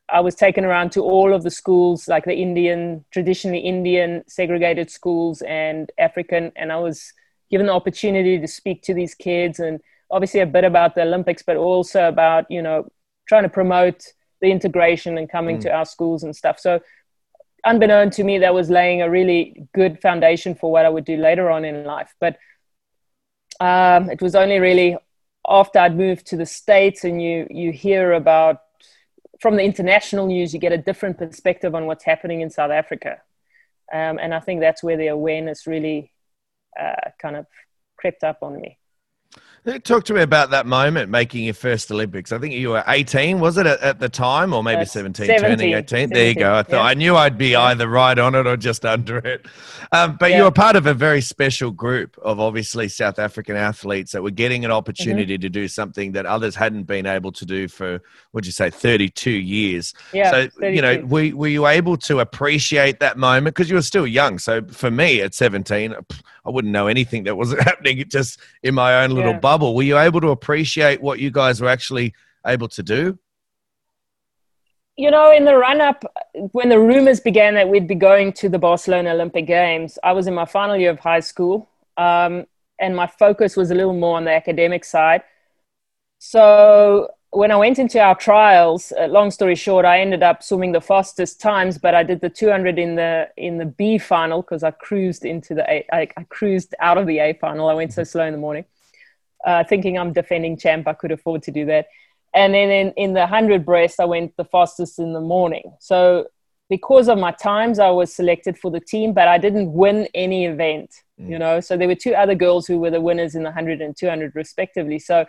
I 0.08 0.20
was 0.20 0.34
taken 0.34 0.64
around 0.64 0.92
to 0.92 1.02
all 1.02 1.34
of 1.34 1.42
the 1.42 1.50
schools, 1.50 2.08
like 2.08 2.24
the 2.24 2.34
Indian, 2.34 3.04
traditionally 3.10 3.58
Indian 3.58 4.22
segregated 4.28 4.90
schools 4.90 5.42
and 5.42 5.90
African, 5.98 6.52
and 6.56 6.72
I 6.72 6.76
was 6.78 7.12
given 7.50 7.66
the 7.66 7.72
opportunity 7.72 8.38
to 8.38 8.46
speak 8.46 8.82
to 8.82 8.94
these 8.94 9.14
kids 9.14 9.60
and 9.60 9.80
obviously 10.10 10.40
a 10.40 10.46
bit 10.46 10.64
about 10.64 10.94
the 10.94 11.02
Olympics, 11.02 11.42
but 11.42 11.56
also 11.56 12.08
about 12.08 12.46
you 12.50 12.62
know 12.62 12.88
trying 13.28 13.42
to 13.42 13.48
promote 13.48 14.04
the 14.40 14.50
integration 14.50 15.18
and 15.18 15.30
coming 15.30 15.58
mm. 15.58 15.62
to 15.62 15.72
our 15.72 15.84
schools 15.84 16.22
and 16.22 16.36
stuff. 16.36 16.60
So 16.60 16.80
unbeknown 17.66 18.10
to 18.10 18.24
me, 18.24 18.38
that 18.38 18.54
was 18.54 18.70
laying 18.70 19.02
a 19.02 19.10
really 19.10 19.68
good 19.74 20.00
foundation 20.00 20.54
for 20.54 20.72
what 20.72 20.86
I 20.86 20.88
would 20.94 21.04
do 21.04 21.16
later 21.16 21.50
on 21.50 21.64
in 21.64 21.84
life. 21.84 22.14
But 22.20 22.34
Um, 23.58 24.10
it 24.10 24.20
was 24.20 24.34
only 24.34 24.58
really 24.60 24.90
after 25.60 25.78
I'd 25.80 25.96
moved 25.96 26.24
to 26.26 26.36
the 26.36 26.44
States 26.44 27.04
and 27.04 27.16
you, 27.26 27.46
you 27.48 27.72
hear 27.72 28.12
about, 28.12 28.56
from 29.40 29.56
the 29.56 29.64
international 29.64 30.26
news, 30.26 30.52
you 30.52 30.60
get 30.60 30.78
a 30.78 30.84
different 30.88 31.16
perspective 31.16 31.74
on 31.74 31.86
what's 31.86 32.04
happening 32.04 32.42
in 32.42 32.50
South 32.50 32.74
Africa. 32.82 33.12
Um, 33.98 34.18
and 34.22 34.34
I 34.34 34.40
think 34.44 34.60
that's 34.60 34.82
where 34.82 34.98
the 34.98 35.10
awareness 35.18 35.66
really 35.66 36.12
uh, 36.78 37.08
kind 37.22 37.36
of 37.36 37.46
crept 37.96 38.22
up 38.24 38.38
on 38.42 38.60
me. 38.60 38.78
Talk 39.82 40.04
to 40.04 40.14
me 40.14 40.22
about 40.22 40.50
that 40.50 40.64
moment 40.64 41.10
making 41.10 41.42
your 41.42 41.54
first 41.54 41.90
Olympics. 41.90 42.30
I 42.30 42.38
think 42.38 42.54
you 42.54 42.70
were 42.70 42.84
18, 42.86 43.40
was 43.40 43.58
it 43.58 43.66
at, 43.66 43.98
the 43.98 44.08
time, 44.08 44.52
or 44.52 44.62
maybe 44.62 44.82
uh, 44.82 44.84
17, 44.84 45.26
17, 45.26 45.40
turning 45.40 45.72
18? 45.74 46.08
17, 46.08 46.10
there 46.10 46.28
you 46.28 46.34
go. 46.36 46.54
I 46.54 46.62
thought 46.62 46.76
yeah. 46.76 46.82
I 46.82 46.94
knew 46.94 47.16
I'd 47.16 47.36
be 47.36 47.56
either 47.56 47.88
right 47.88 48.16
on 48.16 48.36
it 48.36 48.46
or 48.46 48.56
just 48.56 48.84
under 48.84 49.18
it. 49.18 49.44
Um, 49.90 50.16
but 50.20 50.30
yeah. 50.30 50.38
you 50.38 50.44
were 50.44 50.52
part 50.52 50.76
of 50.76 50.86
a 50.86 50.94
very 50.94 51.20
special 51.20 51.72
group 51.72 52.16
of 52.22 52.38
obviously 52.38 52.88
South 52.88 53.18
African 53.18 53.56
athletes 53.56 54.12
that 54.12 54.22
were 54.22 54.30
getting 54.30 54.64
an 54.64 54.70
opportunity 54.70 55.34
mm-hmm. 55.34 55.42
to 55.42 55.48
do 55.48 55.66
something 55.66 56.12
that 56.12 56.26
others 56.26 56.54
hadn't 56.54 56.84
been 56.84 57.06
able 57.06 57.32
to 57.32 57.44
do 57.44 57.66
for, 57.66 57.94
what 57.94 58.02
would 58.34 58.46
you 58.46 58.52
say, 58.52 58.70
32 58.70 59.32
years. 59.32 59.94
Yeah, 60.12 60.30
so, 60.30 60.48
32. 60.60 60.76
you 60.76 60.82
know, 60.82 61.04
were, 61.06 61.36
were 61.36 61.48
you 61.48 61.66
able 61.66 61.96
to 61.96 62.20
appreciate 62.20 63.00
that 63.00 63.18
moment? 63.18 63.56
Because 63.56 63.68
you 63.68 63.74
were 63.74 63.82
still 63.82 64.06
young. 64.06 64.38
So 64.38 64.62
for 64.68 64.92
me 64.92 65.22
at 65.22 65.34
17, 65.34 65.96
I 66.46 66.50
wouldn't 66.50 66.72
know 66.72 66.86
anything 66.86 67.24
that 67.24 67.36
was 67.36 67.52
happening 67.60 68.04
just 68.08 68.40
in 68.62 68.74
my 68.74 69.02
own 69.02 69.10
little 69.10 69.32
yeah. 69.32 69.38
bubble. 69.38 69.74
Were 69.74 69.82
you 69.82 69.98
able 69.98 70.20
to 70.20 70.28
appreciate 70.28 71.02
what 71.02 71.18
you 71.18 71.30
guys 71.30 71.60
were 71.60 71.68
actually 71.68 72.14
able 72.46 72.68
to 72.68 72.82
do? 72.82 73.18
You 74.96 75.10
know, 75.10 75.30
in 75.30 75.44
the 75.44 75.56
run 75.56 75.80
up, 75.80 76.04
when 76.52 76.70
the 76.70 76.78
rumors 76.78 77.20
began 77.20 77.54
that 77.54 77.68
we'd 77.68 77.86
be 77.86 77.94
going 77.94 78.32
to 78.34 78.48
the 78.48 78.58
Barcelona 78.58 79.10
Olympic 79.10 79.46
Games, 79.46 79.98
I 80.02 80.12
was 80.12 80.26
in 80.26 80.34
my 80.34 80.46
final 80.46 80.76
year 80.76 80.90
of 80.90 80.98
high 80.98 81.20
school. 81.20 81.68
Um, 81.98 82.46
and 82.78 82.94
my 82.94 83.06
focus 83.06 83.56
was 83.56 83.70
a 83.70 83.74
little 83.74 83.94
more 83.94 84.16
on 84.16 84.24
the 84.24 84.32
academic 84.32 84.84
side. 84.84 85.22
So 86.18 87.10
when 87.36 87.50
I 87.50 87.56
went 87.56 87.78
into 87.78 88.00
our 88.00 88.14
trials, 88.14 88.92
uh, 88.98 89.06
long 89.08 89.30
story 89.30 89.56
short, 89.56 89.84
I 89.84 90.00
ended 90.00 90.22
up 90.22 90.42
swimming 90.42 90.72
the 90.72 90.80
fastest 90.80 91.38
times, 91.38 91.76
but 91.76 91.94
I 91.94 92.02
did 92.02 92.22
the 92.22 92.30
200 92.30 92.78
in 92.78 92.96
the 92.96 93.28
in 93.36 93.58
the 93.58 93.66
B 93.66 93.98
final 93.98 94.40
because 94.40 94.62
I 94.62 94.70
cruised 94.70 95.24
into 95.24 95.54
the 95.54 95.70
A, 95.70 95.84
I, 95.92 96.08
I, 96.16 96.24
cruised 96.24 96.74
out 96.80 96.96
of 96.96 97.06
the 97.06 97.18
A 97.18 97.34
final. 97.34 97.68
I 97.68 97.74
went 97.74 97.92
so 97.92 98.04
slow 98.04 98.24
in 98.24 98.32
the 98.32 98.38
morning, 98.38 98.64
uh, 99.44 99.64
thinking 99.64 99.98
I'm 99.98 100.14
defending 100.14 100.56
champ. 100.56 100.88
I 100.88 100.94
could 100.94 101.12
afford 101.12 101.42
to 101.42 101.50
do 101.50 101.66
that. 101.66 101.88
And 102.34 102.54
then 102.54 102.70
in, 102.70 102.92
in 102.96 103.12
the 103.12 103.20
100 103.20 103.66
breast, 103.66 104.00
I 104.00 104.06
went 104.06 104.34
the 104.36 104.44
fastest 104.44 104.98
in 104.98 105.12
the 105.12 105.20
morning. 105.20 105.74
So 105.78 106.26
because 106.70 107.08
of 107.08 107.18
my 107.18 107.32
times, 107.32 107.78
I 107.78 107.90
was 107.90 108.14
selected 108.14 108.58
for 108.58 108.70
the 108.70 108.80
team, 108.80 109.12
but 109.12 109.28
I 109.28 109.38
didn't 109.38 109.72
win 109.72 110.08
any 110.14 110.46
event, 110.46 111.02
mm. 111.20 111.30
you 111.30 111.38
know. 111.38 111.60
So 111.60 111.76
there 111.76 111.88
were 111.88 111.94
two 111.94 112.14
other 112.14 112.34
girls 112.34 112.66
who 112.66 112.78
were 112.78 112.90
the 112.90 113.00
winners 113.00 113.34
in 113.34 113.42
the 113.42 113.50
100 113.50 113.82
and 113.82 113.96
200 113.96 114.34
respectively. 114.34 114.98
So 114.98 115.26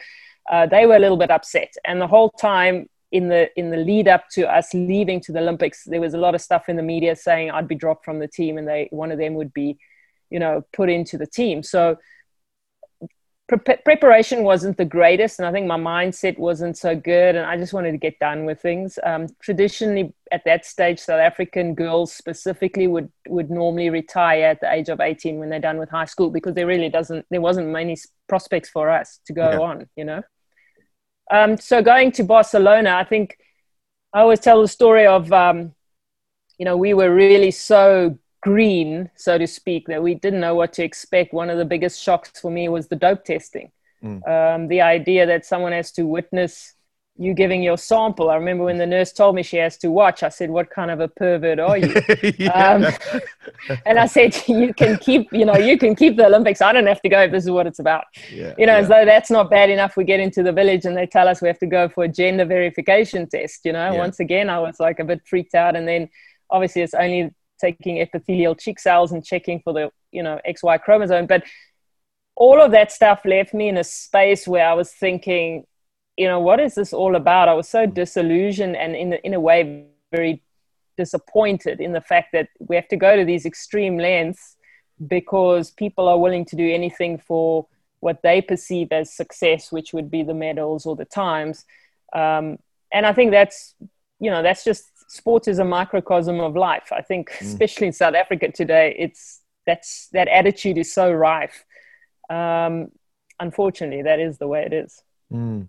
uh, 0.50 0.66
they 0.66 0.86
were 0.86 0.96
a 0.96 1.00
little 1.00 1.18
bit 1.18 1.32
upset. 1.32 1.74
And 1.86 2.00
the 2.00 2.08
whole 2.08 2.30
time 2.30 2.88
in 3.12 3.30
the 3.30 3.50
in 3.58 3.70
the 3.70 3.78
lead 3.78 4.08
up 4.08 4.28
to 4.32 4.52
us 4.52 4.74
leaving 4.74 5.22
to 5.22 5.32
the 5.32 5.40
Olympics, 5.40 5.84
there 5.86 6.02
was 6.02 6.14
a 6.14 6.18
lot 6.18 6.36
of 6.36 6.42
stuff 6.42 6.70
in 6.70 6.76
the 6.76 6.84
media 6.84 7.16
saying 7.16 7.52
I'd 7.52 7.68
be 7.68 7.76
dropped 7.76 8.06
from 8.06 8.20
the 8.20 8.28
team, 8.28 8.58
and 8.58 8.68
they 8.68 8.88
one 8.92 9.12
of 9.12 9.18
them 9.18 9.36
would 9.36 9.54
be, 9.54 9.78
you 10.30 10.40
know, 10.40 10.66
put 10.74 10.90
into 10.90 11.18
the 11.18 11.28
team. 11.28 11.64
So 11.64 11.98
pre- 13.48 13.78
preparation 13.78 14.44
wasn't 14.44 14.78
the 14.78 14.86
greatest, 14.86 15.40
and 15.40 15.48
I 15.48 15.52
think 15.52 15.68
my 15.68 15.78
mindset 15.78 16.38
wasn't 16.38 16.78
so 16.78 16.96
good, 16.96 17.36
and 17.36 17.46
I 17.46 17.58
just 17.58 17.74
wanted 17.74 17.92
to 17.92 17.98
get 17.98 18.20
done 18.20 18.46
with 18.46 18.62
things. 18.62 19.00
Um, 19.04 19.28
traditionally, 19.42 20.14
at 20.32 20.44
that 20.46 20.66
stage, 20.66 21.00
South 21.00 21.22
African 21.22 21.74
girls 21.74 22.14
specifically 22.14 22.88
would 22.88 23.12
would 23.28 23.50
normally 23.50 23.90
retire 23.90 24.48
at 24.48 24.62
the 24.62 24.72
age 24.72 24.90
of 24.90 25.00
18 25.00 25.40
when 25.40 25.50
they're 25.50 25.60
done 25.60 25.78
with 25.78 25.90
high 25.90 26.06
school 26.06 26.30
because 26.30 26.54
there 26.54 26.68
really 26.68 26.90
doesn't 26.90 27.26
there 27.30 27.42
wasn't 27.42 27.68
many 27.68 27.96
prospects 28.28 28.70
for 28.70 28.90
us 28.90 29.20
to 29.26 29.34
go 29.34 29.52
yeah. 29.52 29.60
on, 29.60 29.90
you 29.96 30.04
know. 30.04 30.22
Um, 31.32 31.58
so 31.58 31.82
going 31.82 32.12
to 32.14 32.24
Barcelona, 32.24 32.96
I 32.96 33.04
think 33.04 33.38
I 34.14 34.22
always 34.22 34.40
tell 34.40 34.62
the 34.62 34.68
story 34.68 35.06
of, 35.06 35.32
um, 35.34 35.74
you 36.58 36.66
know, 36.66 36.78
we 36.78 36.94
were 36.94 37.14
really 37.14 37.52
so 37.52 38.18
green, 38.42 39.10
so 39.16 39.38
to 39.38 39.48
speak, 39.48 39.88
that 39.88 40.02
we 40.02 40.16
didn't 40.16 40.40
know 40.40 40.56
what 40.56 40.74
to 40.74 40.84
expect. 40.84 41.34
One 41.34 41.50
of 41.50 41.58
the 41.58 41.66
biggest 41.66 42.02
shocks 42.02 42.40
for 42.40 42.50
me 42.52 42.70
was 42.70 42.88
the 42.88 42.96
dope 42.96 43.26
testing. 43.26 43.72
Mm. 44.04 44.28
Um, 44.28 44.68
the 44.68 44.82
idea 44.82 45.26
that 45.26 45.46
someone 45.46 45.72
has 45.72 45.92
to 45.94 46.04
witness 46.06 46.74
you 47.18 47.34
giving 47.34 47.64
your 47.64 47.78
sample. 47.78 48.30
I 48.30 48.36
remember 48.36 48.66
when 48.66 48.78
the 48.78 48.86
nurse 48.86 49.12
told 49.12 49.36
me 49.36 49.44
she 49.44 49.58
has 49.58 49.78
to 49.78 49.90
watch, 49.90 50.24
I 50.24 50.30
said, 50.30 50.50
What 50.50 50.70
kind 50.70 50.92
of 50.92 51.00
a 51.00 51.08
pervert 51.08 51.60
are 51.60 51.78
you? 51.78 51.94
um, 52.54 52.86
and 53.86 54.00
I 54.00 54.06
said, 54.06 54.36
You 54.48 54.74
can 54.74 54.98
keep, 54.98 55.32
you 55.34 55.46
know, 55.46 55.58
you 55.58 55.78
can 55.78 55.96
keep 55.96 56.18
the 56.18 56.26
Olympics. 56.26 56.62
I 56.62 56.72
don't 56.74 56.86
have 56.86 57.02
to 57.02 57.10
go 57.10 57.22
if 57.22 57.32
this 57.32 57.44
is 57.44 57.52
what 57.52 57.68
it's 57.68 57.80
about. 57.80 58.06
Yeah, 58.32 58.54
you 58.58 58.66
know, 58.66 58.74
yeah. 58.74 58.80
as 58.80 58.88
though 58.88 59.06
that's 59.06 59.32
not 59.32 59.50
bad 59.50 59.70
enough. 59.70 59.98
We 59.98 60.04
get 60.04 60.20
into 60.20 60.44
the 60.44 60.54
village 60.54 60.86
and 60.86 60.96
they 60.96 61.08
tell 61.08 61.28
us 61.28 61.42
we 61.42 61.48
have 61.48 61.60
to 61.60 61.68
go 61.68 61.90
for 61.90 62.04
a 62.04 62.08
gender 62.08 62.46
verification 62.46 63.28
test. 63.28 63.66
You 63.66 63.74
know, 63.74 63.92
yeah. 63.92 63.98
once 63.98 64.20
again, 64.20 64.50
I 64.50 64.60
was 64.60 64.80
like 64.80 65.00
a 65.00 65.04
bit 65.04 65.22
freaked 65.26 65.56
out. 65.56 65.76
And 65.76 65.88
then 65.88 66.10
obviously 66.50 66.84
it's 66.84 66.94
only 66.94 67.34
taking 67.60 68.00
epithelial 68.00 68.56
cheek 68.56 68.80
cells 68.80 69.12
and 69.12 69.26
checking 69.26 69.60
for 69.62 69.74
the, 69.74 69.90
you 70.12 70.22
know, 70.22 70.40
XY 70.48 70.82
chromosome. 70.82 71.26
But 71.26 71.44
all 72.36 72.62
of 72.62 72.72
that 72.72 72.92
stuff 72.92 73.22
left 73.26 73.54
me 73.54 73.68
in 73.68 73.78
a 73.78 73.84
space 73.84 74.48
where 74.48 74.68
I 74.68 74.74
was 74.74 74.92
thinking, 74.92 75.66
you 76.18 76.28
know, 76.28 76.40
what 76.40 76.60
is 76.60 76.76
this 76.76 76.94
all 76.94 77.16
about? 77.16 77.48
I 77.48 77.54
was 77.54 77.70
so 77.70 77.86
disillusioned 77.86 78.76
and 78.76 78.96
in, 78.96 79.14
in 79.14 79.34
a 79.34 79.40
way 79.40 79.86
very 80.12 80.42
disappointed 80.98 81.80
in 81.80 81.94
the 81.94 82.02
fact 82.02 82.30
that 82.34 82.50
we 82.60 82.76
have 82.76 82.88
to 82.88 82.98
go 82.98 83.16
to 83.16 83.24
these 83.24 83.46
extreme 83.46 83.98
lengths 83.98 84.56
because 85.08 85.70
people 85.70 86.08
are 86.08 86.18
willing 86.18 86.44
to 86.46 86.56
do 86.56 86.68
anything 86.68 87.20
for 87.20 87.68
what 88.00 88.22
they 88.24 88.42
perceive 88.42 88.92
as 88.92 89.14
success, 89.14 89.72
which 89.72 89.94
would 89.94 90.10
be 90.10 90.24
the 90.24 90.34
medals 90.34 90.86
or 90.86 90.96
the 90.96 91.06
times. 91.06 91.66
Um, 92.14 92.58
and 92.92 93.06
I 93.06 93.14
think 93.14 93.32
that's, 93.32 93.76
you 94.20 94.32
know, 94.32 94.42
that's 94.42 94.64
just 94.64 94.86
sports 95.10 95.48
is 95.48 95.60
a 95.60 95.66
microcosm 95.66 96.40
of 96.40 96.56
life. 96.56 96.92
I 96.92 97.02
think, 97.02 97.30
mm. 97.32 97.42
especially 97.42 97.88
in 97.88 97.94
South 97.94 98.16
Africa 98.16 98.52
today, 98.52 98.96
it's 98.98 99.42
that's 99.68 100.08
that 100.14 100.28
attitude 100.28 100.78
is 100.78 100.94
so 100.94 101.12
rife. 101.12 101.66
Um, 102.30 102.92
unfortunately, 103.40 104.02
that 104.04 104.20
is 104.20 104.38
the 104.38 104.48
way 104.48 104.64
it 104.64 104.74
is. 104.74 105.04
Mm. 105.32 105.68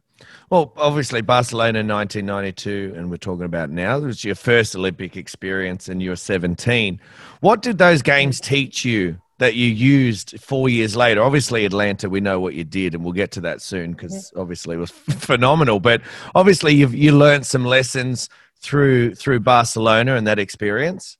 Well, 0.50 0.72
obviously, 0.76 1.20
Barcelona 1.20 1.78
1992, 1.78 2.94
and 2.96 3.10
we're 3.10 3.16
talking 3.16 3.44
about 3.44 3.70
now, 3.70 3.98
it 3.98 4.02
was 4.02 4.24
your 4.24 4.34
first 4.34 4.74
Olympic 4.74 5.16
experience 5.16 5.88
and 5.88 6.02
you're 6.02 6.16
17. 6.16 7.00
What 7.40 7.62
did 7.62 7.78
those 7.78 8.02
games 8.02 8.40
teach 8.40 8.84
you 8.84 9.20
that 9.38 9.54
you 9.54 9.68
used 9.68 10.40
four 10.40 10.68
years 10.68 10.96
later? 10.96 11.22
Obviously, 11.22 11.64
Atlanta, 11.64 12.08
we 12.08 12.20
know 12.20 12.40
what 12.40 12.54
you 12.54 12.64
did, 12.64 12.94
and 12.94 13.04
we'll 13.04 13.12
get 13.12 13.30
to 13.32 13.40
that 13.42 13.62
soon 13.62 13.92
because 13.92 14.32
obviously 14.36 14.76
it 14.76 14.80
was 14.80 14.90
phenomenal. 14.90 15.80
But 15.80 16.02
obviously, 16.34 16.74
you've 16.74 16.94
you 16.94 17.16
learned 17.16 17.46
some 17.46 17.64
lessons 17.64 18.28
through 18.60 19.14
through 19.14 19.40
Barcelona 19.40 20.16
and 20.16 20.26
that 20.26 20.38
experience. 20.38 21.16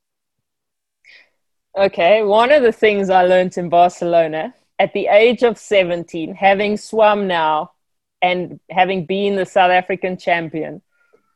Okay, 1.76 2.24
one 2.24 2.50
of 2.50 2.62
the 2.62 2.72
things 2.72 3.08
I 3.10 3.24
learned 3.26 3.56
in 3.56 3.68
Barcelona 3.68 4.52
at 4.80 4.92
the 4.92 5.06
age 5.06 5.42
of 5.44 5.58
17, 5.58 6.34
having 6.34 6.76
swum 6.76 7.28
now 7.28 7.72
and 8.22 8.60
having 8.70 9.06
been 9.06 9.36
the 9.36 9.46
South 9.46 9.70
African 9.70 10.16
champion, 10.16 10.82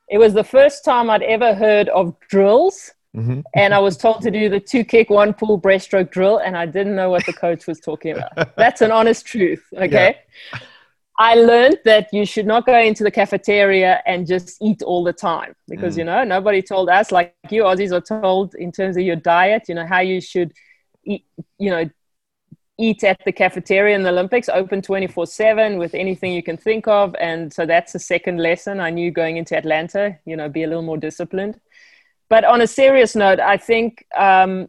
it 0.08 0.18
was 0.18 0.34
the 0.34 0.44
first 0.44 0.84
time 0.84 1.10
I'd 1.10 1.22
ever 1.22 1.54
heard 1.54 1.88
of 1.88 2.18
drills. 2.28 2.92
Mm-hmm. 3.16 3.40
And 3.54 3.74
I 3.74 3.78
was 3.78 3.98
told 3.98 4.22
to 4.22 4.30
do 4.30 4.48
the 4.48 4.60
two 4.60 4.84
kick, 4.84 5.10
one 5.10 5.34
pull 5.34 5.60
breaststroke 5.60 6.10
drill, 6.10 6.38
and 6.38 6.56
I 6.56 6.64
didn't 6.64 6.96
know 6.96 7.10
what 7.10 7.26
the 7.26 7.32
coach 7.34 7.66
was 7.66 7.78
talking 7.78 8.12
about. 8.16 8.54
That's 8.56 8.80
an 8.80 8.90
honest 8.90 9.26
truth. 9.26 9.62
Okay. 9.74 10.16
Yeah. 10.52 10.58
I 11.18 11.34
learned 11.34 11.78
that 11.84 12.08
you 12.12 12.24
should 12.24 12.46
not 12.46 12.64
go 12.64 12.78
into 12.78 13.04
the 13.04 13.10
cafeteria 13.10 14.02
and 14.06 14.26
just 14.26 14.56
eat 14.62 14.82
all 14.82 15.04
the 15.04 15.12
time 15.12 15.54
because, 15.68 15.94
mm. 15.94 15.98
you 15.98 16.04
know, 16.04 16.24
nobody 16.24 16.62
told 16.62 16.88
us, 16.88 17.12
like 17.12 17.34
you 17.50 17.64
Aussies 17.64 17.92
are 17.92 18.00
told 18.00 18.54
in 18.54 18.72
terms 18.72 18.96
of 18.96 19.02
your 19.02 19.16
diet, 19.16 19.64
you 19.68 19.74
know, 19.74 19.86
how 19.86 20.00
you 20.00 20.20
should 20.20 20.52
eat, 21.04 21.26
you 21.58 21.70
know, 21.70 21.88
eat 22.78 23.04
at 23.04 23.20
the 23.24 23.32
cafeteria 23.32 23.94
in 23.94 24.02
the 24.02 24.08
Olympics, 24.08 24.48
open 24.48 24.82
24 24.82 25.26
7 25.26 25.78
with 25.78 25.94
anything 25.94 26.32
you 26.32 26.42
can 26.42 26.56
think 26.56 26.88
of. 26.88 27.14
And 27.20 27.52
so 27.52 27.66
that's 27.66 27.92
the 27.92 27.98
second 27.98 28.38
lesson 28.38 28.80
I 28.80 28.90
knew 28.90 29.10
going 29.10 29.36
into 29.36 29.56
Atlanta, 29.56 30.18
you 30.24 30.36
know, 30.36 30.48
be 30.48 30.62
a 30.62 30.66
little 30.66 30.82
more 30.82 30.96
disciplined. 30.96 31.60
But 32.28 32.44
on 32.44 32.62
a 32.62 32.66
serious 32.66 33.14
note, 33.14 33.40
I 33.40 33.58
think 33.58 34.06
um, 34.16 34.68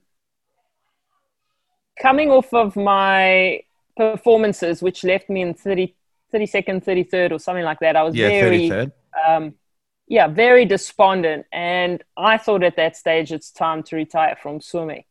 coming 2.02 2.30
off 2.30 2.54
of 2.54 2.76
my 2.76 3.62
performances, 3.96 4.82
which 4.82 5.04
left 5.04 5.30
me 5.30 5.42
in 5.42 5.54
30, 5.54 5.96
32nd, 6.34 6.84
33rd, 6.84 7.32
or 7.32 7.40
something 7.40 7.64
like 7.64 7.80
that, 7.80 7.96
I 7.96 8.04
was 8.04 8.16
yeah, 8.16 8.28
very. 8.28 8.92
Um, 9.28 9.56
yeah, 10.08 10.28
very 10.28 10.66
despondent. 10.66 11.46
And 11.54 12.04
I 12.18 12.38
thought 12.38 12.62
at 12.64 12.76
that 12.76 12.98
stage 12.98 13.32
it's 13.32 13.52
time 13.52 13.84
to 13.84 13.96
retire 13.96 14.38
from 14.42 14.60
swimming 14.60 15.06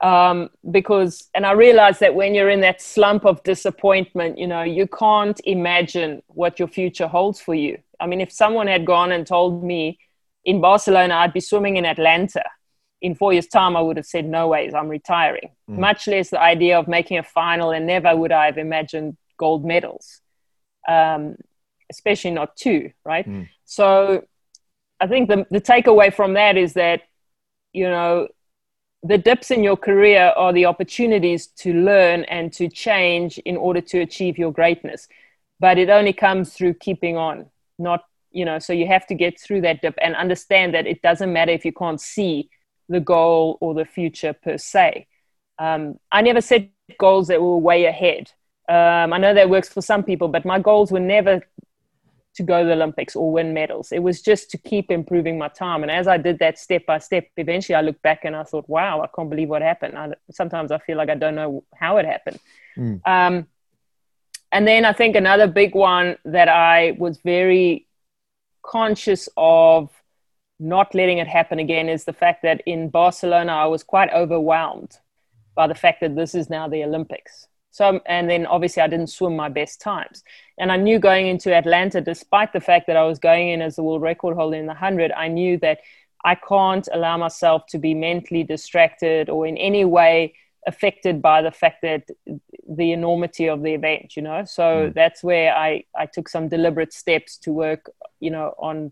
um, 0.00 0.48
because 0.70 1.28
and 1.34 1.44
i 1.44 1.52
realized 1.52 2.00
that 2.00 2.14
when 2.14 2.34
you're 2.34 2.50
in 2.50 2.60
that 2.60 2.80
slump 2.80 3.24
of 3.24 3.42
disappointment 3.42 4.38
you 4.38 4.46
know 4.46 4.62
you 4.62 4.86
can't 4.86 5.40
imagine 5.44 6.22
what 6.28 6.58
your 6.58 6.68
future 6.68 7.08
holds 7.08 7.40
for 7.40 7.54
you 7.54 7.78
i 8.00 8.06
mean 8.06 8.20
if 8.20 8.30
someone 8.30 8.66
had 8.66 8.84
gone 8.84 9.12
and 9.12 9.26
told 9.26 9.64
me 9.64 9.98
in 10.44 10.60
barcelona 10.60 11.14
i'd 11.16 11.32
be 11.32 11.40
swimming 11.40 11.76
in 11.76 11.84
atlanta 11.84 12.44
in 13.00 13.14
four 13.14 13.32
years 13.32 13.46
time 13.46 13.76
i 13.76 13.80
would 13.80 13.96
have 13.96 14.06
said 14.06 14.24
no 14.24 14.48
ways 14.48 14.72
i'm 14.74 14.88
retiring 14.88 15.50
mm. 15.68 15.78
much 15.78 16.06
less 16.06 16.30
the 16.30 16.40
idea 16.40 16.78
of 16.78 16.86
making 16.86 17.18
a 17.18 17.22
final 17.22 17.70
and 17.70 17.86
never 17.86 18.14
would 18.16 18.32
i 18.32 18.46
have 18.46 18.58
imagined 18.58 19.16
gold 19.38 19.64
medals, 19.64 20.20
um, 20.86 21.36
especially 21.90 22.32
not 22.32 22.54
two, 22.56 22.90
right? 23.04 23.26
Mm. 23.26 23.48
So 23.64 24.24
I 25.00 25.06
think 25.06 25.30
the, 25.30 25.46
the 25.50 25.60
takeaway 25.60 26.12
from 26.12 26.34
that 26.34 26.58
is 26.58 26.74
that, 26.74 27.02
you 27.72 27.88
know, 27.88 28.28
the 29.02 29.18
dips 29.18 29.50
in 29.50 29.62
your 29.62 29.76
career 29.76 30.32
are 30.36 30.52
the 30.52 30.66
opportunities 30.66 31.46
to 31.46 31.72
learn 31.72 32.24
and 32.24 32.52
to 32.54 32.68
change 32.68 33.38
in 33.38 33.56
order 33.56 33.80
to 33.80 34.00
achieve 34.00 34.38
your 34.38 34.52
greatness. 34.52 35.08
But 35.60 35.78
it 35.78 35.88
only 35.88 36.12
comes 36.12 36.52
through 36.52 36.74
keeping 36.74 37.16
on, 37.16 37.46
not, 37.78 38.04
you 38.30 38.44
know, 38.44 38.58
so 38.58 38.72
you 38.72 38.86
have 38.86 39.06
to 39.06 39.14
get 39.14 39.40
through 39.40 39.62
that 39.62 39.82
dip 39.82 39.94
and 40.02 40.16
understand 40.16 40.74
that 40.74 40.86
it 40.86 41.02
doesn't 41.02 41.32
matter 41.32 41.52
if 41.52 41.64
you 41.64 41.72
can't 41.72 42.00
see 42.00 42.50
the 42.88 43.00
goal 43.00 43.58
or 43.60 43.74
the 43.74 43.84
future 43.84 44.32
per 44.32 44.58
se. 44.58 45.06
Um, 45.58 45.98
I 46.10 46.22
never 46.22 46.40
set 46.40 46.70
goals 46.98 47.28
that 47.28 47.40
were 47.40 47.56
way 47.56 47.84
ahead. 47.84 48.32
Um, 48.68 49.12
I 49.12 49.18
know 49.18 49.34
that 49.34 49.50
works 49.50 49.68
for 49.68 49.82
some 49.82 50.02
people, 50.02 50.28
but 50.28 50.44
my 50.44 50.58
goals 50.58 50.92
were 50.92 51.00
never 51.00 51.42
to 52.34 52.42
go 52.42 52.62
to 52.62 52.66
the 52.68 52.74
Olympics 52.74 53.16
or 53.16 53.32
win 53.32 53.52
medals. 53.52 53.90
It 53.90 53.98
was 53.98 54.22
just 54.22 54.50
to 54.50 54.58
keep 54.58 54.90
improving 54.90 55.38
my 55.38 55.48
time. 55.48 55.82
And 55.82 55.90
as 55.90 56.06
I 56.06 56.18
did 56.18 56.38
that 56.38 56.58
step 56.58 56.86
by 56.86 56.98
step, 56.98 57.26
eventually 57.36 57.74
I 57.74 57.80
looked 57.80 58.02
back 58.02 58.24
and 58.24 58.36
I 58.36 58.44
thought, 58.44 58.68
wow, 58.68 59.02
I 59.02 59.08
can't 59.14 59.28
believe 59.28 59.48
what 59.48 59.62
happened. 59.62 59.98
I, 59.98 60.12
sometimes 60.30 60.70
I 60.70 60.78
feel 60.78 60.96
like 60.96 61.08
I 61.08 61.16
don't 61.16 61.34
know 61.34 61.64
how 61.74 61.96
it 61.96 62.06
happened. 62.06 62.38
Mm. 62.76 63.00
Um, 63.06 63.46
and 64.52 64.66
then 64.66 64.84
I 64.84 64.92
think 64.92 65.16
another 65.16 65.48
big 65.48 65.74
one 65.74 66.16
that 66.24 66.48
I 66.48 66.92
was 66.98 67.18
very 67.18 67.86
conscious 68.62 69.28
of 69.36 69.90
not 70.60 70.94
letting 70.94 71.18
it 71.18 71.26
happen 71.26 71.58
again 71.58 71.88
is 71.88 72.04
the 72.04 72.12
fact 72.12 72.42
that 72.42 72.62
in 72.66 72.88
Barcelona, 72.88 73.52
I 73.52 73.66
was 73.66 73.82
quite 73.82 74.12
overwhelmed 74.12 74.96
by 75.54 75.66
the 75.66 75.74
fact 75.74 76.00
that 76.00 76.14
this 76.14 76.34
is 76.34 76.48
now 76.48 76.68
the 76.68 76.84
Olympics. 76.84 77.47
So, 77.78 78.00
and 78.06 78.28
then 78.28 78.44
obviously 78.44 78.82
I 78.82 78.88
didn't 78.88 79.06
swim 79.06 79.36
my 79.36 79.48
best 79.48 79.80
times. 79.80 80.24
And 80.58 80.72
I 80.72 80.76
knew 80.76 80.98
going 80.98 81.28
into 81.28 81.54
Atlanta, 81.54 82.00
despite 82.00 82.52
the 82.52 82.60
fact 82.60 82.88
that 82.88 82.96
I 82.96 83.04
was 83.04 83.20
going 83.20 83.50
in 83.50 83.62
as 83.62 83.76
the 83.76 83.84
world 83.84 84.02
record 84.02 84.34
holder 84.34 84.56
in 84.56 84.66
the 84.66 84.72
100, 84.72 85.12
I 85.12 85.28
knew 85.28 85.58
that 85.58 85.78
I 86.24 86.34
can't 86.34 86.88
allow 86.92 87.16
myself 87.18 87.66
to 87.68 87.78
be 87.78 87.94
mentally 87.94 88.42
distracted 88.42 89.30
or 89.30 89.46
in 89.46 89.56
any 89.56 89.84
way 89.84 90.34
affected 90.66 91.22
by 91.22 91.40
the 91.40 91.52
fact 91.52 91.82
that 91.82 92.08
the 92.68 92.90
enormity 92.90 93.48
of 93.48 93.62
the 93.62 93.74
event, 93.74 94.16
you 94.16 94.22
know? 94.22 94.44
So 94.44 94.64
mm. 94.64 94.94
that's 94.94 95.22
where 95.22 95.54
I, 95.54 95.84
I 95.96 96.06
took 96.06 96.28
some 96.28 96.48
deliberate 96.48 96.92
steps 96.92 97.38
to 97.44 97.52
work, 97.52 97.88
you 98.18 98.32
know, 98.32 98.54
on 98.58 98.90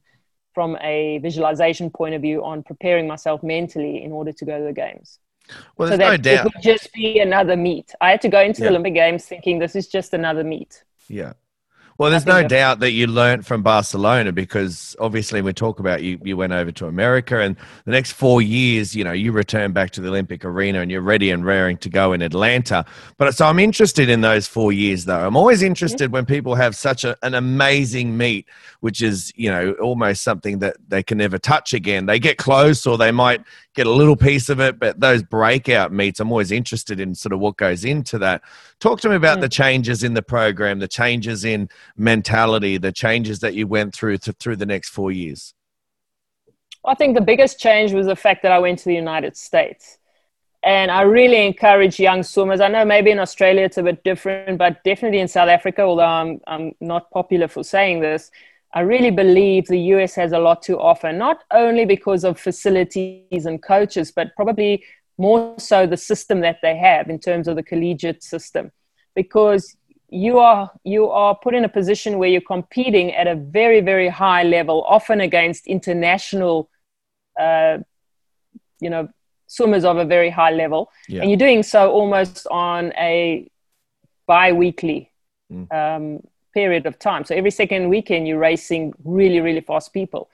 from 0.54 0.78
a 0.80 1.18
visualization 1.18 1.90
point 1.90 2.14
of 2.14 2.22
view 2.22 2.44
on 2.44 2.62
preparing 2.62 3.08
myself 3.08 3.42
mentally 3.42 4.04
in 4.04 4.12
order 4.12 4.30
to 4.30 4.44
go 4.44 4.58
to 4.60 4.64
the 4.64 4.72
games. 4.72 5.18
Well, 5.76 5.88
there's 5.88 6.00
so 6.00 6.10
no 6.10 6.16
doubt. 6.16 6.46
It 6.46 6.54
would 6.54 6.62
just 6.62 6.92
be 6.92 7.20
another 7.20 7.56
meet. 7.56 7.94
I 8.00 8.10
had 8.10 8.20
to 8.22 8.28
go 8.28 8.40
into 8.40 8.60
yeah. 8.60 8.68
the 8.68 8.70
Olympic 8.70 8.94
Games 8.94 9.24
thinking 9.26 9.58
this 9.58 9.76
is 9.76 9.86
just 9.88 10.14
another 10.14 10.44
meet. 10.44 10.84
Yeah. 11.08 11.34
Well, 11.98 12.10
there's 12.10 12.26
no 12.26 12.46
doubt 12.46 12.80
that 12.80 12.92
you 12.92 13.06
learned 13.06 13.46
from 13.46 13.62
Barcelona 13.62 14.30
because 14.30 14.94
obviously 14.98 15.40
we 15.40 15.54
talk 15.54 15.80
about 15.80 16.02
you, 16.02 16.18
you 16.22 16.36
went 16.36 16.52
over 16.52 16.70
to 16.72 16.86
America 16.86 17.40
and 17.40 17.56
the 17.86 17.90
next 17.90 18.12
four 18.12 18.42
years, 18.42 18.94
you 18.94 19.02
know, 19.02 19.12
you 19.12 19.32
return 19.32 19.72
back 19.72 19.92
to 19.92 20.02
the 20.02 20.08
Olympic 20.08 20.44
arena 20.44 20.80
and 20.80 20.90
you're 20.90 21.00
ready 21.00 21.30
and 21.30 21.46
raring 21.46 21.78
to 21.78 21.88
go 21.88 22.12
in 22.12 22.20
Atlanta. 22.20 22.84
But 23.16 23.34
so 23.34 23.46
I'm 23.46 23.58
interested 23.58 24.10
in 24.10 24.20
those 24.20 24.46
four 24.46 24.72
years 24.72 25.06
though. 25.06 25.26
I'm 25.26 25.36
always 25.36 25.62
interested 25.62 26.12
when 26.12 26.26
people 26.26 26.54
have 26.54 26.76
such 26.76 27.04
a, 27.04 27.16
an 27.22 27.34
amazing 27.34 28.14
meet, 28.16 28.46
which 28.80 29.00
is, 29.00 29.32
you 29.34 29.50
know, 29.50 29.72
almost 29.80 30.22
something 30.22 30.58
that 30.58 30.76
they 30.88 31.02
can 31.02 31.16
never 31.16 31.38
touch 31.38 31.72
again. 31.72 32.04
They 32.04 32.18
get 32.18 32.36
close 32.36 32.86
or 32.86 32.98
they 32.98 33.10
might 33.10 33.42
get 33.74 33.86
a 33.86 33.90
little 33.90 34.16
piece 34.16 34.48
of 34.48 34.58
it, 34.58 34.78
but 34.78 34.98
those 34.98 35.22
breakout 35.22 35.92
meets, 35.92 36.18
I'm 36.18 36.32
always 36.32 36.50
interested 36.50 36.98
in 36.98 37.14
sort 37.14 37.34
of 37.34 37.40
what 37.40 37.58
goes 37.58 37.84
into 37.84 38.18
that. 38.18 38.42
Talk 38.80 39.00
to 39.02 39.08
me 39.08 39.16
about 39.16 39.38
mm. 39.38 39.42
the 39.42 39.48
changes 39.50 40.02
in 40.02 40.14
the 40.14 40.22
program, 40.22 40.78
the 40.78 40.88
changes 40.88 41.44
in 41.44 41.68
mentality, 41.96 42.78
the 42.78 42.92
changes 42.92 43.40
that 43.40 43.54
you 43.54 43.66
went 43.66 43.94
through 43.94 44.18
to, 44.18 44.32
through 44.32 44.56
the 44.56 44.66
next 44.66 44.90
four 44.90 45.12
years. 45.12 45.54
I 46.84 46.94
think 46.94 47.14
the 47.14 47.20
biggest 47.20 47.58
change 47.58 47.92
was 47.92 48.06
the 48.06 48.16
fact 48.16 48.42
that 48.42 48.52
I 48.52 48.58
went 48.58 48.78
to 48.80 48.84
the 48.84 48.94
United 48.94 49.36
States. 49.36 49.98
And 50.62 50.90
I 50.90 51.02
really 51.02 51.46
encourage 51.46 52.00
young 52.00 52.22
swimmers. 52.22 52.60
I 52.60 52.68
know 52.68 52.84
maybe 52.84 53.10
in 53.10 53.18
Australia 53.18 53.62
it's 53.62 53.78
a 53.78 53.82
bit 53.82 54.02
different, 54.02 54.58
but 54.58 54.82
definitely 54.84 55.20
in 55.20 55.28
South 55.28 55.48
Africa, 55.48 55.82
although 55.82 56.02
I'm, 56.02 56.40
I'm 56.46 56.72
not 56.80 57.10
popular 57.10 57.48
for 57.48 57.62
saying 57.62 58.00
this, 58.00 58.30
I 58.72 58.80
really 58.80 59.10
believe 59.10 59.66
the 59.66 59.78
US 59.94 60.14
has 60.16 60.32
a 60.32 60.38
lot 60.38 60.62
to 60.62 60.78
offer, 60.78 61.12
not 61.12 61.44
only 61.50 61.84
because 61.84 62.24
of 62.24 62.38
facilities 62.38 63.46
and 63.46 63.62
coaches, 63.62 64.10
but 64.10 64.34
probably 64.36 64.84
more 65.18 65.58
so 65.58 65.86
the 65.86 65.96
system 65.96 66.40
that 66.40 66.58
they 66.62 66.76
have 66.76 67.08
in 67.08 67.18
terms 67.18 67.48
of 67.48 67.56
the 67.56 67.62
collegiate 67.62 68.22
system. 68.22 68.72
Because 69.14 69.76
you 70.08 70.38
are 70.38 70.70
you 70.84 71.08
are 71.10 71.34
put 71.34 71.54
in 71.54 71.64
a 71.64 71.68
position 71.68 72.18
where 72.18 72.28
you're 72.28 72.40
competing 72.40 73.14
at 73.14 73.26
a 73.26 73.34
very 73.34 73.80
very 73.80 74.08
high 74.08 74.42
level, 74.42 74.84
often 74.88 75.20
against 75.20 75.66
international, 75.66 76.70
uh, 77.40 77.78
you 78.80 78.90
know, 78.90 79.08
swimmers 79.46 79.84
of 79.84 79.96
a 79.96 80.04
very 80.04 80.30
high 80.30 80.52
level, 80.52 80.90
yeah. 81.08 81.20
and 81.20 81.30
you're 81.30 81.38
doing 81.38 81.62
so 81.62 81.90
almost 81.90 82.46
on 82.50 82.92
a 82.98 83.50
bi-weekly 84.26 85.10
mm. 85.52 85.72
um, 85.72 86.20
period 86.52 86.86
of 86.86 86.98
time. 86.98 87.24
So 87.24 87.34
every 87.34 87.50
second 87.50 87.88
weekend, 87.88 88.26
you're 88.26 88.38
racing 88.38 88.94
really, 89.04 89.40
really 89.40 89.60
fast 89.60 89.92
people. 89.92 90.28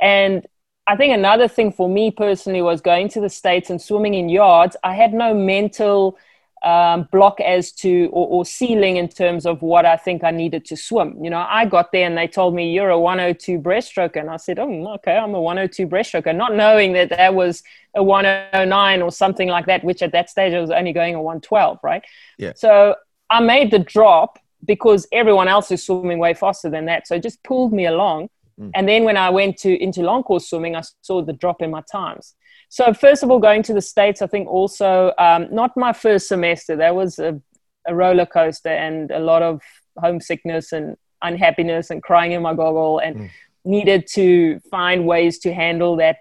And 0.00 0.46
I 0.86 0.96
think 0.96 1.14
another 1.14 1.48
thing 1.48 1.72
for 1.72 1.88
me 1.88 2.10
personally 2.10 2.62
was 2.62 2.80
going 2.80 3.08
to 3.10 3.20
the 3.20 3.30
States 3.30 3.70
and 3.70 3.80
swimming 3.80 4.14
in 4.14 4.28
yards. 4.28 4.76
I 4.84 4.94
had 4.94 5.14
no 5.14 5.34
mental 5.34 6.18
um, 6.64 7.08
block 7.12 7.40
as 7.40 7.72
to, 7.72 8.08
or, 8.10 8.26
or, 8.28 8.44
ceiling 8.46 8.96
in 8.96 9.06
terms 9.06 9.44
of 9.44 9.60
what 9.60 9.84
I 9.84 9.98
think 9.98 10.24
I 10.24 10.30
needed 10.30 10.64
to 10.66 10.76
swim. 10.76 11.22
You 11.22 11.28
know, 11.28 11.44
I 11.46 11.66
got 11.66 11.92
there 11.92 12.06
and 12.06 12.16
they 12.16 12.26
told 12.26 12.54
me, 12.54 12.72
You're 12.72 12.88
a 12.88 12.98
102 12.98 13.58
breaststroke. 13.58 14.16
And 14.16 14.30
I 14.30 14.38
said, 14.38 14.58
Oh, 14.58 14.94
okay, 14.94 15.16
I'm 15.16 15.34
a 15.34 15.40
102 15.40 15.86
breaststroke. 15.86 16.34
not 16.34 16.54
knowing 16.54 16.94
that 16.94 17.10
that 17.10 17.34
was 17.34 17.62
a 17.94 18.02
109 18.02 19.02
or 19.02 19.12
something 19.12 19.48
like 19.48 19.66
that, 19.66 19.84
which 19.84 20.00
at 20.00 20.12
that 20.12 20.30
stage 20.30 20.54
I 20.54 20.60
was 20.60 20.70
only 20.70 20.94
going 20.94 21.14
a 21.14 21.20
112, 21.20 21.78
right? 21.82 22.02
Yeah. 22.38 22.52
So 22.56 22.96
I 23.28 23.40
made 23.40 23.70
the 23.70 23.78
drop 23.78 24.38
because 24.64 25.06
everyone 25.12 25.48
else 25.48 25.70
is 25.70 25.84
swimming 25.84 26.18
way 26.18 26.32
faster 26.32 26.70
than 26.70 26.86
that. 26.86 27.06
So 27.06 27.16
it 27.16 27.22
just 27.22 27.42
pulled 27.44 27.74
me 27.74 27.84
along. 27.84 28.30
Mm. 28.58 28.70
And 28.74 28.88
then 28.88 29.04
when 29.04 29.18
I 29.18 29.28
went 29.28 29.58
to 29.58 29.82
into 29.82 30.00
long 30.00 30.22
course 30.22 30.48
swimming, 30.48 30.76
I 30.76 30.82
saw 31.02 31.22
the 31.22 31.34
drop 31.34 31.60
in 31.60 31.70
my 31.70 31.82
times. 31.92 32.34
So 32.74 32.92
first 32.92 33.22
of 33.22 33.30
all, 33.30 33.38
going 33.38 33.62
to 33.62 33.72
the 33.72 33.80
states, 33.80 34.20
I 34.20 34.26
think 34.26 34.48
also 34.48 35.12
um, 35.16 35.46
not 35.52 35.76
my 35.76 35.92
first 35.92 36.26
semester. 36.26 36.74
That 36.74 36.96
was 36.96 37.20
a, 37.20 37.40
a 37.86 37.94
roller 37.94 38.26
coaster 38.26 38.68
and 38.68 39.12
a 39.12 39.20
lot 39.20 39.42
of 39.42 39.62
homesickness 39.96 40.72
and 40.72 40.96
unhappiness 41.22 41.90
and 41.90 42.02
crying 42.02 42.32
in 42.32 42.42
my 42.42 42.52
goggle 42.52 42.98
and 42.98 43.16
mm. 43.16 43.30
needed 43.64 44.08
to 44.14 44.58
find 44.72 45.06
ways 45.06 45.38
to 45.38 45.54
handle 45.54 45.94
that, 45.98 46.16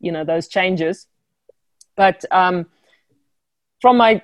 you 0.00 0.10
know, 0.10 0.24
those 0.24 0.48
changes. 0.48 1.06
But 1.94 2.24
um, 2.32 2.66
from 3.80 3.96
my 3.96 4.20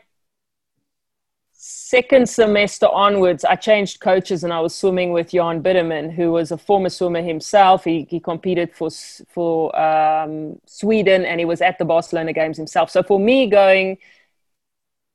second 1.62 2.26
semester 2.26 2.88
onwards, 2.88 3.44
I 3.44 3.54
changed 3.54 4.00
coaches 4.00 4.44
and 4.44 4.52
I 4.52 4.60
was 4.60 4.74
swimming 4.74 5.12
with 5.12 5.32
Jan 5.32 5.62
Bidrman, 5.62 6.10
who 6.10 6.32
was 6.32 6.50
a 6.52 6.56
former 6.56 6.88
swimmer 6.88 7.20
himself. 7.20 7.84
He, 7.84 8.06
he 8.08 8.18
competed 8.18 8.74
for, 8.74 8.88
for 9.28 9.78
um, 9.78 10.58
Sweden 10.64 11.26
and 11.26 11.38
he 11.38 11.44
was 11.44 11.60
at 11.60 11.76
the 11.76 11.84
Barcelona 11.84 12.32
Games 12.32 12.56
himself. 12.56 12.90
So 12.90 13.02
for 13.02 13.20
me, 13.20 13.46
going 13.46 13.98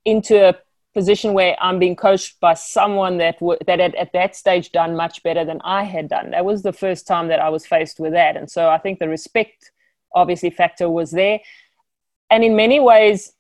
into 0.05 0.49
a 0.49 0.55
position 0.93 1.34
where 1.34 1.55
I'm 1.60 1.79
being 1.79 1.95
coached 1.95 2.39
by 2.39 2.53
someone 2.53 3.17
that, 3.17 3.39
w- 3.39 3.58
that 3.65 3.79
had 3.79 3.95
at 3.95 4.13
that 4.13 4.36
stage 4.36 4.71
done 4.71 4.95
much 4.95 5.23
better 5.23 5.45
than 5.45 5.62
I 5.63 5.81
had 5.81 6.10
done, 6.10 6.29
that 6.29 6.45
was 6.45 6.62
the 6.62 6.73
first 6.73 7.08
time 7.08 7.27
that 7.29 7.39
I 7.39 7.49
was 7.49 7.65
faced 7.65 7.99
with 7.99 8.12
that. 8.12 8.38
And 8.38 8.51
so 8.51 8.69
I 8.69 8.77
think 8.77 8.99
the 8.99 9.10
respect, 9.10 9.71
obviously, 10.13 10.51
factor 10.51 10.91
was 10.91 11.10
there. 11.10 11.39
And 12.29 12.43
in 12.43 12.55
many 12.55 12.79
ways, 12.79 13.31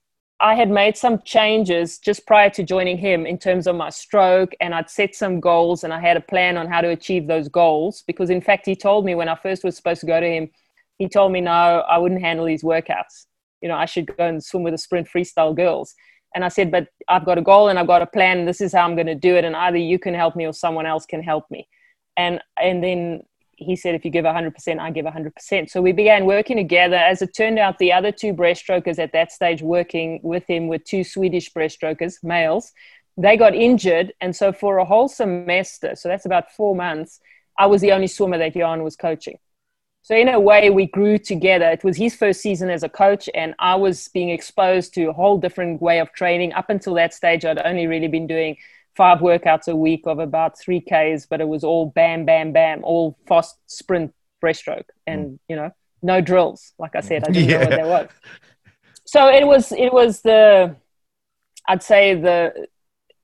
I 0.41 0.55
had 0.55 0.69
made 0.69 0.97
some 0.97 1.21
changes 1.23 1.97
just 1.97 2.27
prior 2.27 2.49
to 2.51 2.63
joining 2.63 2.97
him 2.97 3.25
in 3.25 3.37
terms 3.37 3.67
of 3.67 3.75
my 3.75 3.89
stroke, 3.89 4.53
and 4.59 4.75
I'd 4.75 4.89
set 4.89 5.15
some 5.15 5.39
goals 5.39 5.83
and 5.83 5.93
I 5.93 6.01
had 6.01 6.17
a 6.17 6.21
plan 6.21 6.57
on 6.57 6.67
how 6.67 6.81
to 6.81 6.89
achieve 6.89 7.27
those 7.27 7.47
goals. 7.47 8.03
Because, 8.05 8.29
in 8.29 8.41
fact, 8.41 8.65
he 8.65 8.75
told 8.75 9.05
me 9.05 9.15
when 9.15 9.29
I 9.29 9.35
first 9.35 9.63
was 9.63 9.77
supposed 9.77 10.01
to 10.01 10.07
go 10.07 10.19
to 10.19 10.27
him, 10.27 10.49
he 10.97 11.07
told 11.07 11.31
me, 11.31 11.41
no, 11.41 11.51
I 11.51 11.97
wouldn't 11.97 12.21
handle 12.21 12.45
these 12.45 12.63
workouts. 12.63 13.27
You 13.61 13.69
know, 13.69 13.75
I 13.75 13.85
should 13.85 14.05
go 14.05 14.27
and 14.27 14.43
swim 14.43 14.63
with 14.63 14.73
the 14.73 14.77
sprint 14.77 15.07
freestyle 15.07 15.55
girls. 15.55 15.95
And 16.35 16.43
I 16.43 16.49
said, 16.49 16.69
but 16.69 16.89
I've 17.07 17.25
got 17.25 17.37
a 17.37 17.41
goal 17.41 17.69
and 17.69 17.79
I've 17.79 17.87
got 17.87 18.01
a 18.01 18.07
plan, 18.07 18.45
this 18.45 18.59
is 18.59 18.73
how 18.73 18.83
I'm 18.83 18.95
going 18.95 19.07
to 19.07 19.15
do 19.15 19.35
it. 19.37 19.45
And 19.45 19.55
either 19.55 19.77
you 19.77 19.97
can 19.97 20.13
help 20.13 20.35
me 20.35 20.45
or 20.45 20.53
someone 20.53 20.85
else 20.85 21.05
can 21.05 21.23
help 21.23 21.49
me. 21.49 21.67
And, 22.17 22.41
and 22.61 22.83
then 22.83 23.21
he 23.57 23.75
said, 23.75 23.95
if 23.95 24.05
you 24.05 24.11
give 24.11 24.25
100%, 24.25 24.79
I 24.79 24.91
give 24.91 25.05
100%. 25.05 25.69
So 25.69 25.81
we 25.81 25.91
began 25.91 26.25
working 26.25 26.57
together. 26.57 26.95
As 26.95 27.21
it 27.21 27.35
turned 27.35 27.59
out, 27.59 27.77
the 27.77 27.93
other 27.93 28.11
two 28.11 28.33
breaststrokers 28.33 28.99
at 28.99 29.13
that 29.13 29.31
stage 29.31 29.61
working 29.61 30.19
with 30.23 30.45
him 30.47 30.67
were 30.67 30.77
two 30.77 31.03
Swedish 31.03 31.51
breaststrokers, 31.51 32.23
males. 32.23 32.71
They 33.17 33.37
got 33.37 33.55
injured. 33.55 34.13
And 34.21 34.35
so 34.35 34.51
for 34.51 34.77
a 34.77 34.85
whole 34.85 35.07
semester, 35.07 35.95
so 35.95 36.09
that's 36.09 36.25
about 36.25 36.51
four 36.51 36.75
months, 36.75 37.19
I 37.57 37.67
was 37.67 37.81
the 37.81 37.91
only 37.91 38.07
swimmer 38.07 38.37
that 38.37 38.53
Jan 38.53 38.83
was 38.83 38.95
coaching. 38.95 39.37
So 40.01 40.15
in 40.15 40.29
a 40.29 40.39
way, 40.39 40.69
we 40.69 40.85
grew 40.85 41.17
together. 41.17 41.65
It 41.65 41.83
was 41.83 41.97
his 41.97 42.15
first 42.15 42.41
season 42.41 42.69
as 42.69 42.83
a 42.83 42.89
coach, 42.89 43.27
and 43.33 43.55
I 43.57 43.75
was 43.75 44.07
being 44.09 44.29
exposed 44.29 44.93
to 44.93 45.05
a 45.05 45.13
whole 45.13 45.39
different 45.39 45.81
way 45.81 45.99
of 45.99 46.11
training. 46.11 46.53
Up 46.53 46.69
until 46.69 46.93
that 46.93 47.11
stage, 47.11 47.43
I'd 47.43 47.57
only 47.65 47.87
really 47.87 48.07
been 48.07 48.27
doing 48.27 48.57
five 48.95 49.19
workouts 49.19 49.67
a 49.67 49.75
week 49.75 50.03
of 50.05 50.19
about 50.19 50.57
three 50.57 50.79
Ks, 50.79 51.25
but 51.25 51.41
it 51.41 51.47
was 51.47 51.63
all 51.63 51.87
bam, 51.87 52.25
bam, 52.25 52.51
bam, 52.51 52.83
all 52.83 53.17
fast 53.27 53.57
sprint 53.67 54.13
breaststroke 54.43 54.85
and, 55.05 55.25
mm. 55.25 55.39
you 55.49 55.55
know, 55.55 55.71
no 56.01 56.21
drills. 56.21 56.73
Like 56.79 56.95
I 56.95 57.01
said, 57.01 57.23
I 57.27 57.31
didn't 57.31 57.49
yeah. 57.49 57.57
know 57.57 57.65
what 57.65 57.69
there 57.69 57.87
was. 57.87 58.09
So 59.05 59.27
it 59.27 59.45
was, 59.45 59.71
it 59.71 59.91
was 59.93 60.21
the, 60.21 60.75
I'd 61.67 61.83
say 61.83 62.15
the, 62.15 62.67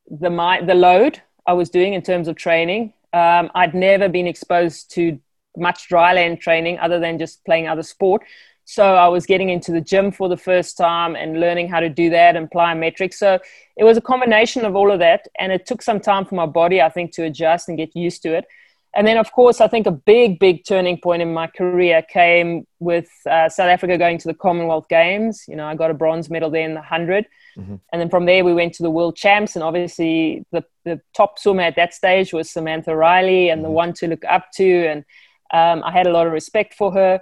the, 0.09 0.29
my, 0.29 0.61
the 0.61 0.75
load 0.75 1.21
I 1.45 1.53
was 1.53 1.69
doing 1.69 1.93
in 1.93 2.01
terms 2.01 2.27
of 2.27 2.35
training. 2.35 2.93
Um, 3.13 3.49
I'd 3.55 3.73
never 3.73 4.09
been 4.09 4.27
exposed 4.27 4.91
to 4.91 5.19
much 5.57 5.87
dry 5.87 6.13
land 6.13 6.39
training 6.39 6.79
other 6.79 6.99
than 6.99 7.19
just 7.19 7.43
playing 7.45 7.67
other 7.67 7.83
sport. 7.83 8.23
So 8.65 8.95
I 8.95 9.07
was 9.07 9.25
getting 9.25 9.49
into 9.49 9.71
the 9.71 9.81
gym 9.81 10.11
for 10.11 10.29
the 10.29 10.37
first 10.37 10.77
time 10.77 11.15
and 11.15 11.39
learning 11.39 11.67
how 11.67 11.79
to 11.79 11.89
do 11.89 12.09
that 12.11 12.35
and 12.35 12.49
plyometrics. 12.49 13.15
So 13.15 13.39
it 13.75 13.83
was 13.83 13.97
a 13.97 14.01
combination 14.01 14.65
of 14.65 14.75
all 14.75 14.91
of 14.91 14.99
that. 14.99 15.27
And 15.39 15.51
it 15.51 15.65
took 15.65 15.81
some 15.81 15.99
time 15.99 16.25
for 16.25 16.35
my 16.35 16.45
body, 16.45 16.81
I 16.81 16.89
think, 16.89 17.11
to 17.13 17.23
adjust 17.23 17.67
and 17.67 17.77
get 17.77 17.95
used 17.95 18.21
to 18.23 18.33
it. 18.33 18.45
And 18.93 19.07
then, 19.07 19.17
of 19.17 19.31
course, 19.31 19.61
I 19.61 19.67
think 19.67 19.87
a 19.87 19.91
big, 19.91 20.37
big 20.37 20.65
turning 20.65 20.99
point 20.99 21.21
in 21.21 21.33
my 21.33 21.47
career 21.47 22.01
came 22.01 22.67
with 22.79 23.09
uh, 23.29 23.47
South 23.47 23.69
Africa 23.69 23.97
going 23.97 24.17
to 24.17 24.27
the 24.27 24.33
Commonwealth 24.33 24.89
Games. 24.89 25.45
You 25.47 25.55
know, 25.55 25.65
I 25.65 25.75
got 25.75 25.91
a 25.91 25.93
bronze 25.93 26.29
medal 26.29 26.49
there 26.49 26.65
in 26.65 26.73
the 26.73 26.81
100. 26.81 27.25
Mm-hmm. 27.57 27.75
And 27.93 28.01
then 28.01 28.09
from 28.09 28.25
there, 28.25 28.43
we 28.43 28.53
went 28.53 28.73
to 28.75 28.83
the 28.83 28.91
World 28.91 29.15
Champs. 29.15 29.55
And 29.55 29.63
obviously, 29.63 30.45
the, 30.51 30.65
the 30.83 30.99
top 31.15 31.39
swimmer 31.39 31.63
at 31.63 31.77
that 31.77 31.93
stage 31.93 32.33
was 32.33 32.49
Samantha 32.49 32.93
Riley 32.93 33.49
and 33.49 33.59
mm-hmm. 33.59 33.67
the 33.67 33.71
one 33.71 33.93
to 33.93 34.07
look 34.07 34.25
up 34.25 34.51
to. 34.55 34.87
And 34.87 35.05
um, 35.53 35.83
I 35.85 35.91
had 35.91 36.07
a 36.07 36.11
lot 36.11 36.27
of 36.27 36.33
respect 36.33 36.73
for 36.73 36.91
her. 36.91 37.21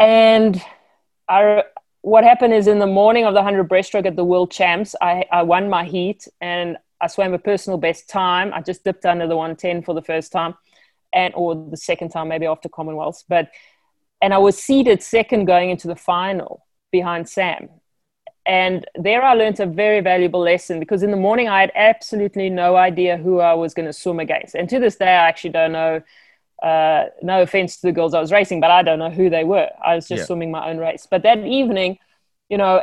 And 0.00 0.60
I, 1.28 1.62
what 2.00 2.24
happened 2.24 2.54
is 2.54 2.66
in 2.66 2.78
the 2.78 2.86
morning 2.86 3.26
of 3.26 3.34
the 3.34 3.42
100 3.42 3.68
breaststroke 3.68 4.06
at 4.06 4.16
the 4.16 4.24
World 4.24 4.50
Champs, 4.50 4.96
I, 5.00 5.26
I 5.30 5.42
won 5.42 5.68
my 5.68 5.84
heat 5.84 6.26
and 6.40 6.78
I 7.02 7.06
swam 7.06 7.34
a 7.34 7.38
personal 7.38 7.78
best 7.78 8.08
time. 8.08 8.52
I 8.54 8.62
just 8.62 8.82
dipped 8.82 9.04
under 9.04 9.26
the 9.26 9.36
110 9.36 9.82
for 9.82 9.94
the 9.94 10.02
first 10.02 10.32
time, 10.32 10.54
and 11.12 11.34
or 11.34 11.54
the 11.70 11.76
second 11.76 12.10
time 12.10 12.28
maybe 12.28 12.46
after 12.46 12.68
Commonwealths. 12.68 13.24
But 13.28 13.50
and 14.22 14.34
I 14.34 14.38
was 14.38 14.58
seeded 14.58 15.02
second 15.02 15.44
going 15.46 15.70
into 15.70 15.86
the 15.86 15.96
final 15.96 16.66
behind 16.90 17.28
Sam. 17.28 17.68
And 18.46 18.86
there 18.94 19.22
I 19.22 19.34
learned 19.34 19.60
a 19.60 19.66
very 19.66 20.00
valuable 20.00 20.40
lesson 20.40 20.80
because 20.80 21.02
in 21.02 21.10
the 21.10 21.16
morning 21.16 21.48
I 21.48 21.60
had 21.60 21.72
absolutely 21.74 22.50
no 22.50 22.76
idea 22.76 23.16
who 23.16 23.40
I 23.40 23.54
was 23.54 23.74
going 23.74 23.86
to 23.86 23.92
swim 23.92 24.18
against. 24.18 24.54
And 24.54 24.68
to 24.70 24.78
this 24.78 24.96
day, 24.96 25.06
I 25.06 25.28
actually 25.28 25.50
don't 25.50 25.72
know. 25.72 26.02
Uh, 26.62 27.06
no 27.22 27.42
offense 27.42 27.76
to 27.76 27.86
the 27.86 27.92
girls 27.92 28.14
I 28.14 28.20
was 28.20 28.32
racing, 28.32 28.60
but 28.60 28.70
I 28.70 28.82
don't 28.82 28.98
know 28.98 29.10
who 29.10 29.30
they 29.30 29.44
were. 29.44 29.68
I 29.84 29.94
was 29.94 30.06
just 30.06 30.20
yeah. 30.20 30.24
swimming 30.26 30.50
my 30.50 30.68
own 30.68 30.78
race. 30.78 31.06
But 31.10 31.22
that 31.22 31.38
evening, 31.38 31.98
you 32.48 32.58
know, 32.58 32.82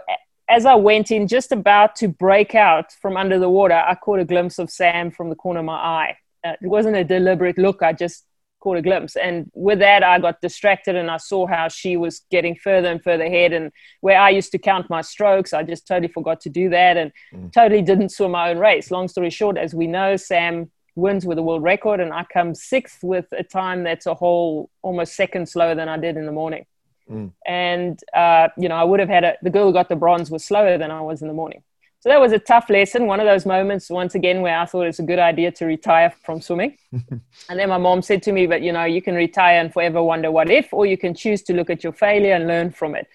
as 0.50 0.66
I 0.66 0.76
went 0.76 1.12
in, 1.12 1.28
just 1.28 1.52
about 1.52 1.96
to 1.98 2.08
break 2.08 2.56
out 2.56 2.92
from 2.94 3.18
under 3.18 3.38
the 3.38 3.50
water, 3.50 3.76
I 3.76 3.96
caught 3.96 4.20
a 4.20 4.26
glimpse 4.26 4.60
of 4.60 4.70
Sam 4.70 5.12
from 5.12 5.30
the 5.30 5.36
corner 5.36 5.60
of 5.60 5.66
my 5.66 5.76
eye. 5.76 6.18
Uh, 6.44 6.54
it 6.62 6.68
wasn't 6.68 6.96
a 6.96 7.04
deliberate 7.04 7.58
look, 7.58 7.84
I 7.84 7.94
just 7.94 8.26
caught 8.60 8.78
a 8.78 8.82
glimpse. 8.82 9.16
And 9.16 9.52
with 9.54 9.80
that, 9.80 10.04
I 10.04 10.20
got 10.20 10.42
distracted 10.42 10.96
and 10.96 11.12
I 11.12 11.18
saw 11.18 11.46
how 11.46 11.68
she 11.68 11.98
was 11.98 12.22
getting 12.32 12.56
further 12.56 12.90
and 12.90 13.04
further 13.04 13.26
ahead. 13.26 13.54
And 13.54 13.72
where 14.02 14.20
I 14.20 14.30
used 14.30 14.52
to 14.54 14.58
count 14.58 14.90
my 14.90 15.02
strokes, 15.02 15.54
I 15.54 15.64
just 15.64 15.88
totally 15.88 16.12
forgot 16.12 16.42
to 16.42 16.50
do 16.50 16.70
that 16.70 16.98
and 16.98 17.12
mm. 17.34 17.52
totally 17.54 17.82
didn't 17.82 18.10
swim 18.10 18.32
my 18.32 18.50
own 18.50 18.58
race. 18.58 18.90
Long 18.90 19.08
story 19.08 19.30
short, 19.30 19.58
as 19.58 19.76
we 19.76 19.88
know, 19.88 20.16
Sam 20.16 20.72
wins 20.98 21.26
with 21.26 21.38
a 21.38 21.44
world 21.44 21.64
record 21.64 22.00
and 22.00 22.12
I 22.12 22.26
come 22.26 22.56
sixth 22.56 23.04
with 23.04 23.28
a 23.32 23.44
time 23.44 23.84
that's 23.84 24.06
a 24.06 24.14
whole 24.14 24.70
almost 24.82 25.16
second 25.16 25.48
slower 25.48 25.76
than 25.76 25.88
I 25.88 25.98
did 25.98 26.18
in 26.18 26.26
the 26.26 26.32
morning. 26.32 26.66
Mm. 27.10 27.32
And, 27.46 28.00
uh, 28.14 28.50
you 28.58 28.68
know, 28.68 28.76
I 28.76 28.84
would 28.84 29.00
have 29.00 29.10
had 29.10 29.24
a, 29.24 29.38
the 29.42 29.50
girl 29.50 29.68
who 29.68 29.74
got 29.74 29.90
the 29.90 29.96
bronze 29.96 30.30
was 30.30 30.44
slower 30.44 30.78
than 30.78 30.92
I 30.92 31.02
was 31.02 31.22
in 31.22 31.28
the 31.28 31.34
morning. 31.34 31.64
So 32.00 32.10
that 32.10 32.20
was 32.20 32.32
a 32.32 32.40
tough 32.40 32.70
lesson. 32.70 33.08
One 33.08 33.20
of 33.20 33.26
those 33.26 33.46
moments, 33.46 33.90
once 33.90 34.16
again, 34.16 34.42
where 34.42 34.58
I 34.58 34.66
thought 34.66 34.88
it's 34.88 35.00
a 35.00 35.04
good 35.04 35.20
idea 35.20 35.52
to 35.52 35.66
retire 35.66 36.12
from 36.24 36.42
swimming. 36.42 36.78
and 36.92 37.60
then 37.60 37.70
my 37.70 37.78
mom 37.78 38.02
said 38.02 38.22
to 38.24 38.32
me, 38.32 38.46
but, 38.46 38.62
you 38.62 38.72
know, 38.72 38.84
you 38.84 39.02
can 39.02 39.16
retire 39.16 39.60
and 39.60 39.74
forever 39.74 40.04
wonder 40.04 40.32
what 40.32 40.50
if, 40.50 40.74
or 40.74 40.86
you 40.86 40.98
can 40.98 41.14
choose 41.14 41.42
to 41.44 41.54
look 41.54 41.70
at 41.70 41.84
your 41.84 41.94
failure 41.94 42.34
and 42.34 42.48
learn 42.48 42.72
from 42.72 42.96
it. 42.96 43.08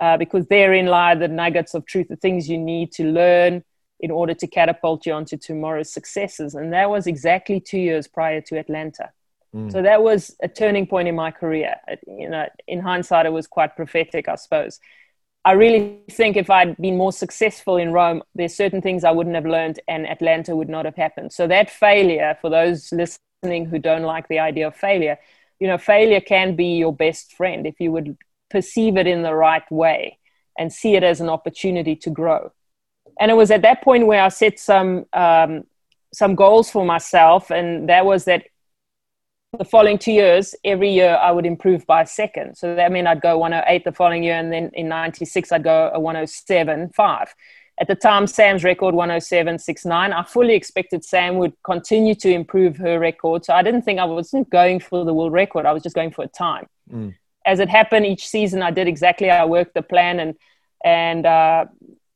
Uh, 0.00 0.16
because 0.16 0.46
therein 0.46 0.86
lie 0.86 1.14
the 1.14 1.26
nuggets 1.26 1.74
of 1.74 1.84
truth, 1.86 2.06
the 2.08 2.16
things 2.16 2.48
you 2.48 2.58
need 2.58 2.92
to 2.92 3.04
learn 3.04 3.64
in 4.00 4.10
order 4.10 4.34
to 4.34 4.46
catapult 4.46 5.06
you 5.06 5.12
onto 5.12 5.36
tomorrow's 5.36 5.92
successes. 5.92 6.54
And 6.54 6.72
that 6.72 6.90
was 6.90 7.06
exactly 7.06 7.60
two 7.60 7.78
years 7.78 8.06
prior 8.06 8.40
to 8.42 8.58
Atlanta. 8.58 9.10
Mm. 9.54 9.72
So 9.72 9.82
that 9.82 10.02
was 10.02 10.36
a 10.42 10.48
turning 10.48 10.86
point 10.86 11.08
in 11.08 11.14
my 11.14 11.30
career. 11.30 11.76
You 12.06 12.30
know, 12.30 12.46
in 12.66 12.80
hindsight, 12.80 13.26
it 13.26 13.32
was 13.32 13.46
quite 13.46 13.76
prophetic, 13.76 14.28
I 14.28 14.36
suppose. 14.36 14.78
I 15.44 15.52
really 15.52 16.00
think 16.10 16.36
if 16.36 16.50
I'd 16.50 16.76
been 16.76 16.96
more 16.96 17.12
successful 17.12 17.76
in 17.76 17.92
Rome, 17.92 18.22
there's 18.34 18.54
certain 18.54 18.82
things 18.82 19.04
I 19.04 19.10
wouldn't 19.10 19.34
have 19.34 19.46
learned, 19.46 19.80
and 19.88 20.06
Atlanta 20.06 20.54
would 20.54 20.68
not 20.68 20.84
have 20.84 20.96
happened. 20.96 21.32
So 21.32 21.46
that 21.46 21.70
failure, 21.70 22.36
for 22.40 22.50
those 22.50 22.92
listening 22.92 23.64
who 23.66 23.78
don't 23.78 24.02
like 24.02 24.28
the 24.28 24.40
idea 24.40 24.66
of 24.66 24.76
failure, 24.76 25.18
you 25.58 25.66
know, 25.66 25.78
failure 25.78 26.20
can 26.20 26.54
be 26.54 26.76
your 26.76 26.92
best 26.92 27.32
friend 27.32 27.66
if 27.66 27.80
you 27.80 27.92
would 27.92 28.16
perceive 28.50 28.96
it 28.96 29.06
in 29.06 29.22
the 29.22 29.34
right 29.34 29.68
way 29.70 30.18
and 30.58 30.72
see 30.72 30.96
it 30.96 31.02
as 31.02 31.20
an 31.20 31.28
opportunity 31.28 31.96
to 31.96 32.10
grow. 32.10 32.52
And 33.20 33.30
it 33.30 33.34
was 33.34 33.50
at 33.50 33.62
that 33.62 33.82
point 33.82 34.06
where 34.06 34.22
I 34.22 34.28
set 34.28 34.58
some 34.58 35.06
um, 35.12 35.64
some 36.12 36.34
goals 36.34 36.70
for 36.70 36.84
myself, 36.84 37.50
and 37.50 37.88
that 37.88 38.04
was 38.04 38.24
that 38.24 38.44
the 39.56 39.64
following 39.64 39.98
two 39.98 40.12
years, 40.12 40.54
every 40.64 40.90
year 40.90 41.16
I 41.16 41.30
would 41.30 41.46
improve 41.46 41.86
by 41.86 42.02
a 42.02 42.06
second. 42.06 42.56
So 42.56 42.74
that 42.74 42.92
meant 42.92 43.06
I'd 43.06 43.22
go 43.22 43.38
108 43.38 43.84
the 43.84 43.92
following 43.92 44.22
year, 44.22 44.36
and 44.36 44.52
then 44.52 44.70
in 44.74 44.88
96, 44.88 45.52
I'd 45.52 45.64
go 45.64 45.90
a 45.92 45.98
107.5. 45.98 47.28
At 47.80 47.86
the 47.86 47.94
time, 47.94 48.26
Sam's 48.26 48.64
record 48.64 48.94
107.69. 48.94 50.12
I 50.12 50.22
fully 50.24 50.54
expected 50.54 51.04
Sam 51.04 51.38
would 51.38 51.54
continue 51.62 52.14
to 52.16 52.28
improve 52.28 52.76
her 52.78 52.98
record. 52.98 53.44
So 53.44 53.54
I 53.54 53.62
didn't 53.62 53.82
think 53.82 54.00
I 54.00 54.04
wasn't 54.04 54.50
going 54.50 54.80
for 54.80 55.04
the 55.04 55.14
world 55.14 55.32
record, 55.32 55.64
I 55.64 55.72
was 55.72 55.82
just 55.82 55.94
going 55.94 56.10
for 56.10 56.24
a 56.24 56.28
time. 56.28 56.66
Mm. 56.92 57.14
As 57.46 57.60
it 57.60 57.68
happened 57.68 58.04
each 58.04 58.28
season, 58.28 58.62
I 58.62 58.70
did 58.70 58.88
exactly 58.88 59.30
I 59.30 59.44
worked 59.44 59.74
the 59.74 59.82
plan, 59.82 60.20
and, 60.20 60.34
and 60.84 61.24
uh, 61.24 61.64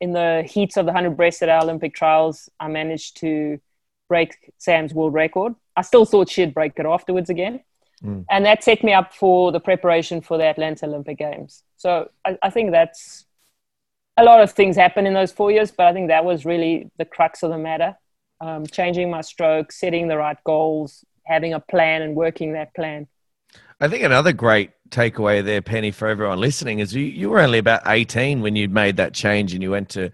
in 0.03 0.12
the 0.12 0.42
heats 0.44 0.76
of 0.76 0.84
the 0.84 0.92
100 0.92 1.16
breast 1.16 1.44
at 1.44 1.48
our 1.48 1.62
Olympic 1.62 1.94
trials, 1.94 2.50
I 2.59 2.66
managed 2.66 3.18
to 3.18 3.61
break 4.09 4.53
Sam's 4.59 4.92
world 4.92 5.14
record. 5.14 5.55
I 5.76 5.82
still 5.82 6.05
thought 6.05 6.28
she'd 6.28 6.53
break 6.53 6.72
it 6.76 6.86
afterwards 6.86 7.30
again. 7.30 7.61
Mm. 8.05 8.24
And 8.28 8.44
that 8.44 8.64
set 8.64 8.82
me 8.82 8.92
up 8.92 9.14
for 9.14 9.53
the 9.53 9.61
preparation 9.61 10.20
for 10.20 10.38
the 10.38 10.44
Atlanta 10.44 10.86
Olympic 10.86 11.18
Games. 11.18 11.62
So 11.76 12.11
I, 12.24 12.36
I, 12.42 12.50
think 12.50 12.72
that's 12.72 13.26
a 14.16 14.24
lot 14.24 14.40
of 14.40 14.50
things 14.50 14.74
happened 14.74 15.07
in 15.07 15.14
those 15.14 15.30
four 15.30 15.53
years, 15.53 15.70
but 15.70 15.86
I 15.86 15.92
think 15.92 16.09
that 16.09 16.24
was 16.24 16.44
really 16.44 16.90
the 16.98 17.05
crux 17.05 17.44
of 17.44 17.50
the 17.50 17.59
matter. 17.59 17.96
Um, 18.40 18.66
changing 18.66 19.09
my 19.09 19.20
stroke, 19.20 19.70
setting 19.70 20.09
the 20.09 20.16
right 20.16 20.36
goals, 20.42 21.05
having 21.24 21.55
a 21.55 21.61
plan, 21.61 22.03
and 22.03 22.16
working 22.16 22.55
that 22.55 22.74
plan. 22.74 23.07
I 23.83 23.89
think 23.89 24.05
another 24.05 24.33
great 24.33 24.70
takeaway 24.91 25.45
there, 25.45 25.61
Penny, 25.61 25.91
for 25.91 26.07
everyone 26.07 26.39
listening, 26.39 26.78
is 26.78 26.95
you, 26.95 27.03
you 27.03 27.28
were 27.28 27.41
only 27.41 27.59
about 27.59 27.83
18 27.85 28.41
when 28.41 28.55
you 28.55 28.68
made 28.68 28.97
that 28.99 29.12
change 29.12 29.55
and 29.55 29.62
you 29.62 29.72
went 29.72 29.89
to 29.91 30.12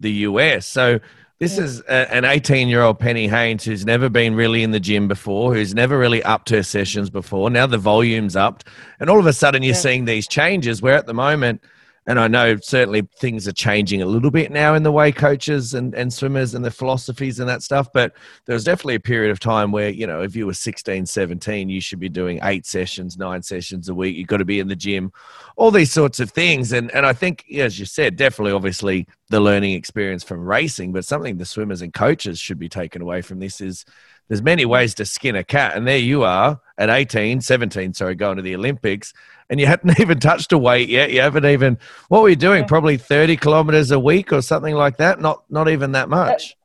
the 0.00 0.10
US. 0.10 0.66
So 0.66 0.98
this 1.38 1.56
is 1.56 1.78
a, 1.82 2.12
an 2.12 2.24
18 2.24 2.66
year 2.66 2.82
old 2.82 2.98
Penny 2.98 3.28
Heyns 3.28 3.62
who's 3.62 3.86
never 3.86 4.08
been 4.08 4.34
really 4.34 4.64
in 4.64 4.72
the 4.72 4.80
gym 4.80 5.06
before, 5.06 5.54
who's 5.54 5.76
never 5.76 5.96
really 5.96 6.24
upped 6.24 6.50
her 6.50 6.64
sessions 6.64 7.08
before. 7.08 7.50
Now 7.50 7.68
the 7.68 7.78
volume's 7.78 8.34
upped, 8.34 8.64
and 8.98 9.08
all 9.08 9.20
of 9.20 9.26
a 9.26 9.32
sudden 9.32 9.62
you're 9.62 9.74
yeah. 9.74 9.80
seeing 9.80 10.06
these 10.06 10.26
changes 10.26 10.82
where 10.82 10.96
at 10.96 11.06
the 11.06 11.14
moment 11.14 11.62
and 12.06 12.20
I 12.20 12.28
know 12.28 12.56
certainly 12.56 13.08
things 13.16 13.48
are 13.48 13.52
changing 13.52 14.02
a 14.02 14.06
little 14.06 14.30
bit 14.30 14.52
now 14.52 14.74
in 14.74 14.82
the 14.82 14.92
way 14.92 15.10
coaches 15.10 15.72
and, 15.72 15.94
and 15.94 16.12
swimmers 16.12 16.54
and 16.54 16.62
the 16.62 16.70
philosophies 16.70 17.40
and 17.40 17.48
that 17.48 17.62
stuff. 17.62 17.88
But 17.94 18.12
there 18.44 18.52
was 18.52 18.64
definitely 18.64 18.96
a 18.96 19.00
period 19.00 19.30
of 19.30 19.40
time 19.40 19.72
where, 19.72 19.88
you 19.88 20.06
know, 20.06 20.20
if 20.20 20.36
you 20.36 20.46
were 20.46 20.54
16, 20.54 21.06
17, 21.06 21.68
you 21.70 21.80
should 21.80 22.00
be 22.00 22.10
doing 22.10 22.40
eight 22.42 22.66
sessions, 22.66 23.16
nine 23.16 23.42
sessions 23.42 23.88
a 23.88 23.94
week. 23.94 24.16
You've 24.16 24.28
got 24.28 24.36
to 24.38 24.44
be 24.44 24.60
in 24.60 24.68
the 24.68 24.76
gym, 24.76 25.12
all 25.56 25.70
these 25.70 25.92
sorts 25.92 26.20
of 26.20 26.30
things. 26.30 26.72
And, 26.72 26.90
and 26.90 27.06
I 27.06 27.14
think, 27.14 27.50
as 27.54 27.78
you 27.78 27.86
said, 27.86 28.16
definitely, 28.16 28.52
obviously, 28.52 29.06
the 29.30 29.40
learning 29.40 29.72
experience 29.72 30.22
from 30.22 30.44
racing, 30.44 30.92
but 30.92 31.06
something 31.06 31.38
the 31.38 31.46
swimmers 31.46 31.80
and 31.80 31.94
coaches 31.94 32.38
should 32.38 32.58
be 32.58 32.68
taken 32.68 33.00
away 33.00 33.22
from 33.22 33.40
this 33.40 33.62
is 33.62 33.86
there's 34.28 34.42
many 34.42 34.64
ways 34.64 34.94
to 34.94 35.04
skin 35.04 35.36
a 35.36 35.44
cat. 35.44 35.76
And 35.76 35.86
there 35.86 35.98
you 35.98 36.22
are 36.24 36.60
at 36.78 36.90
18, 36.90 37.40
17, 37.40 37.94
sorry, 37.94 38.14
going 38.14 38.36
to 38.36 38.42
the 38.42 38.54
Olympics, 38.54 39.12
and 39.50 39.60
you 39.60 39.66
hadn't 39.66 39.98
even 40.00 40.18
touched 40.18 40.52
a 40.52 40.58
weight 40.58 40.88
yet. 40.88 41.10
You 41.10 41.20
haven't 41.20 41.46
even, 41.46 41.78
what 42.08 42.22
were 42.22 42.28
you 42.28 42.36
doing? 42.36 42.62
Yeah. 42.62 42.68
Probably 42.68 42.96
30 42.96 43.36
kilometers 43.36 43.90
a 43.90 43.98
week 43.98 44.32
or 44.32 44.42
something 44.42 44.74
like 44.74 44.98
that? 44.98 45.20
Not, 45.20 45.44
not 45.50 45.68
even 45.68 45.92
that 45.92 46.08
much. 46.08 46.56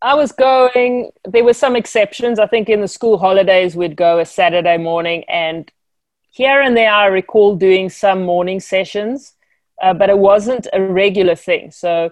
I 0.00 0.14
was 0.14 0.30
going, 0.30 1.10
there 1.24 1.42
were 1.42 1.54
some 1.54 1.74
exceptions. 1.74 2.38
I 2.38 2.46
think 2.46 2.68
in 2.68 2.80
the 2.80 2.88
school 2.88 3.18
holidays, 3.18 3.74
we'd 3.74 3.96
go 3.96 4.20
a 4.20 4.24
Saturday 4.24 4.76
morning, 4.76 5.24
and 5.28 5.70
here 6.30 6.60
and 6.60 6.76
there, 6.76 6.92
I 6.92 7.06
recall 7.06 7.56
doing 7.56 7.90
some 7.90 8.22
morning 8.22 8.60
sessions, 8.60 9.34
uh, 9.82 9.94
but 9.94 10.08
it 10.08 10.18
wasn't 10.18 10.68
a 10.72 10.80
regular 10.80 11.34
thing. 11.34 11.72
So, 11.72 12.10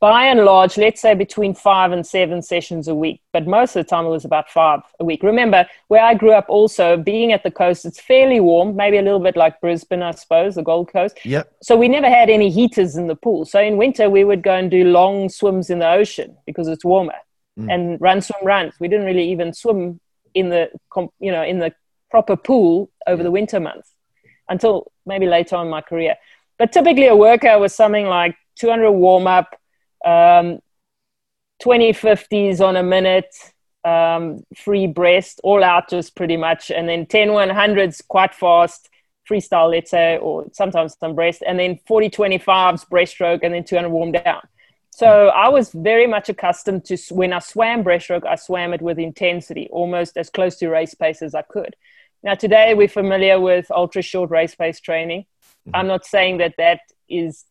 by 0.00 0.26
and 0.26 0.44
large, 0.44 0.78
let's 0.78 1.00
say 1.00 1.14
between 1.14 1.54
five 1.54 1.90
and 1.90 2.06
seven 2.06 2.40
sessions 2.40 2.86
a 2.86 2.94
week, 2.94 3.20
but 3.32 3.46
most 3.46 3.74
of 3.74 3.84
the 3.84 3.88
time 3.88 4.06
it 4.06 4.10
was 4.10 4.24
about 4.24 4.48
five 4.48 4.80
a 5.00 5.04
week. 5.04 5.22
Remember, 5.24 5.66
where 5.88 6.04
I 6.04 6.14
grew 6.14 6.32
up 6.32 6.46
also, 6.48 6.96
being 6.96 7.32
at 7.32 7.42
the 7.42 7.50
coast, 7.50 7.84
it's 7.84 8.00
fairly 8.00 8.38
warm, 8.38 8.76
maybe 8.76 8.98
a 8.98 9.02
little 9.02 9.18
bit 9.18 9.36
like 9.36 9.60
Brisbane, 9.60 10.02
I 10.02 10.12
suppose, 10.12 10.54
the 10.54 10.62
Gold 10.62 10.92
Coast. 10.92 11.18
Yep. 11.24 11.52
So 11.62 11.76
we 11.76 11.88
never 11.88 12.08
had 12.08 12.30
any 12.30 12.48
heaters 12.48 12.96
in 12.96 13.08
the 13.08 13.16
pool. 13.16 13.44
So 13.44 13.60
in 13.60 13.76
winter, 13.76 14.08
we 14.08 14.22
would 14.22 14.42
go 14.42 14.54
and 14.54 14.70
do 14.70 14.84
long 14.84 15.28
swims 15.28 15.68
in 15.68 15.80
the 15.80 15.90
ocean 15.90 16.36
because 16.46 16.68
it's 16.68 16.84
warmer. 16.84 17.14
mm. 17.58 17.72
and 17.72 18.00
run, 18.00 18.20
swim, 18.20 18.44
runs. 18.44 18.74
We 18.78 18.86
didn't 18.86 19.06
really 19.06 19.30
even 19.32 19.52
swim 19.52 20.00
in 20.34 20.50
the, 20.50 20.70
you 21.18 21.32
know, 21.32 21.42
in 21.42 21.58
the 21.58 21.74
proper 22.10 22.36
pool 22.36 22.90
over 23.06 23.18
yeah. 23.18 23.24
the 23.24 23.30
winter 23.30 23.58
months 23.58 23.90
until 24.48 24.92
maybe 25.06 25.26
later 25.26 25.56
on 25.56 25.66
in 25.66 25.70
my 25.70 25.80
career. 25.80 26.16
But 26.56 26.72
typically 26.72 27.06
a 27.06 27.16
workout 27.16 27.60
was 27.60 27.74
something 27.74 28.06
like 28.06 28.36
200 28.56 28.90
warm 28.92 29.26
up, 29.26 29.57
um, 30.08 30.60
20 31.60 31.92
50s 31.92 32.60
on 32.60 32.76
a 32.76 32.82
minute, 32.82 33.34
um, 33.84 34.42
free 34.56 34.86
breast, 34.86 35.40
all 35.42 35.64
out 35.64 35.90
just 35.90 36.14
pretty 36.16 36.36
much, 36.36 36.70
and 36.70 36.88
then 36.88 37.06
10 37.06 37.28
100s 37.28 38.06
quite 38.06 38.34
fast, 38.34 38.88
freestyle, 39.28 39.70
let's 39.70 39.90
say, 39.90 40.18
or 40.18 40.46
sometimes 40.52 40.96
some 40.98 41.14
breast, 41.14 41.42
and 41.46 41.58
then 41.58 41.78
40 41.86 42.10
25s 42.10 42.88
breaststroke, 42.88 43.40
and 43.42 43.54
then 43.54 43.64
200 43.64 43.88
warm 43.88 44.12
down. 44.12 44.40
So 44.90 45.28
I 45.28 45.48
was 45.48 45.70
very 45.70 46.06
much 46.06 46.28
accustomed 46.28 46.84
to 46.86 46.96
when 47.10 47.32
I 47.32 47.38
swam 47.38 47.84
breaststroke, 47.84 48.26
I 48.26 48.34
swam 48.34 48.72
it 48.72 48.82
with 48.82 48.98
intensity, 48.98 49.68
almost 49.70 50.16
as 50.16 50.30
close 50.30 50.56
to 50.56 50.68
race 50.68 50.94
pace 50.94 51.22
as 51.22 51.34
I 51.34 51.42
could. 51.42 51.76
Now, 52.22 52.34
today 52.34 52.74
we're 52.74 52.88
familiar 52.88 53.40
with 53.40 53.70
ultra 53.70 54.02
short 54.02 54.30
race 54.30 54.56
pace 54.56 54.80
training. 54.80 55.20
Mm-hmm. 55.20 55.76
I'm 55.76 55.86
not 55.86 56.04
saying 56.04 56.38
that 56.38 56.54
that 56.58 56.80
is 57.08 57.44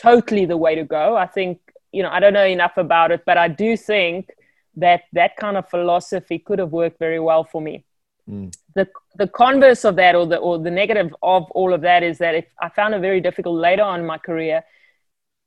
totally 0.00 0.46
the 0.46 0.56
way 0.56 0.74
to 0.74 0.84
go. 0.84 1.16
I 1.16 1.26
think, 1.26 1.60
you 1.92 2.02
know, 2.02 2.10
I 2.10 2.20
don't 2.20 2.32
know 2.32 2.44
enough 2.44 2.76
about 2.76 3.10
it, 3.10 3.22
but 3.26 3.36
I 3.36 3.48
do 3.48 3.76
think 3.76 4.30
that 4.76 5.02
that 5.12 5.36
kind 5.36 5.56
of 5.56 5.68
philosophy 5.68 6.38
could 6.38 6.58
have 6.58 6.72
worked 6.72 6.98
very 6.98 7.20
well 7.20 7.44
for 7.44 7.60
me. 7.60 7.84
Mm. 8.28 8.54
The, 8.74 8.88
the 9.16 9.26
converse 9.26 9.84
of 9.84 9.96
that, 9.96 10.14
or 10.14 10.26
the, 10.26 10.36
or 10.36 10.58
the 10.58 10.70
negative 10.70 11.14
of 11.22 11.50
all 11.50 11.74
of 11.74 11.80
that, 11.82 12.02
is 12.02 12.18
that 12.18 12.34
if 12.34 12.46
I 12.60 12.68
found 12.68 12.94
it 12.94 13.00
very 13.00 13.20
difficult 13.20 13.56
later 13.56 13.82
on 13.82 14.00
in 14.00 14.06
my 14.06 14.18
career 14.18 14.62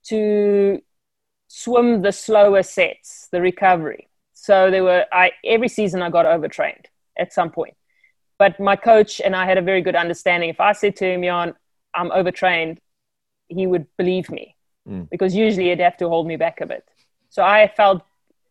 to 0.05 0.81
swim 1.47 2.01
the 2.01 2.11
slower 2.11 2.63
sets, 2.63 3.29
the 3.31 3.41
recovery. 3.41 4.09
So 4.33 4.69
there 4.69 4.83
were, 4.83 5.05
I, 5.11 5.31
every 5.45 5.69
season 5.69 6.01
I 6.01 6.09
got 6.09 6.25
overtrained 6.25 6.89
at 7.17 7.31
some 7.31 7.49
point. 7.49 7.75
But 8.37 8.59
my 8.59 8.75
coach 8.75 9.21
and 9.21 9.35
I 9.35 9.45
had 9.45 9.57
a 9.57 9.61
very 9.61 9.81
good 9.81 9.95
understanding. 9.95 10.49
If 10.49 10.59
I 10.59 10.73
said 10.73 10.95
to 10.97 11.05
him, 11.05 11.23
Jan, 11.23 11.53
I'm 11.93 12.11
overtrained, 12.11 12.81
he 13.53 13.67
would 13.67 13.85
believe 13.97 14.29
me 14.29 14.55
mm. 14.87 15.09
because 15.09 15.35
usually 15.35 15.69
he'd 15.69 15.79
have 15.79 15.97
to 15.97 16.09
hold 16.09 16.27
me 16.27 16.35
back 16.35 16.61
a 16.61 16.65
bit. 16.65 16.87
So 17.29 17.43
I 17.43 17.67
felt 17.67 18.03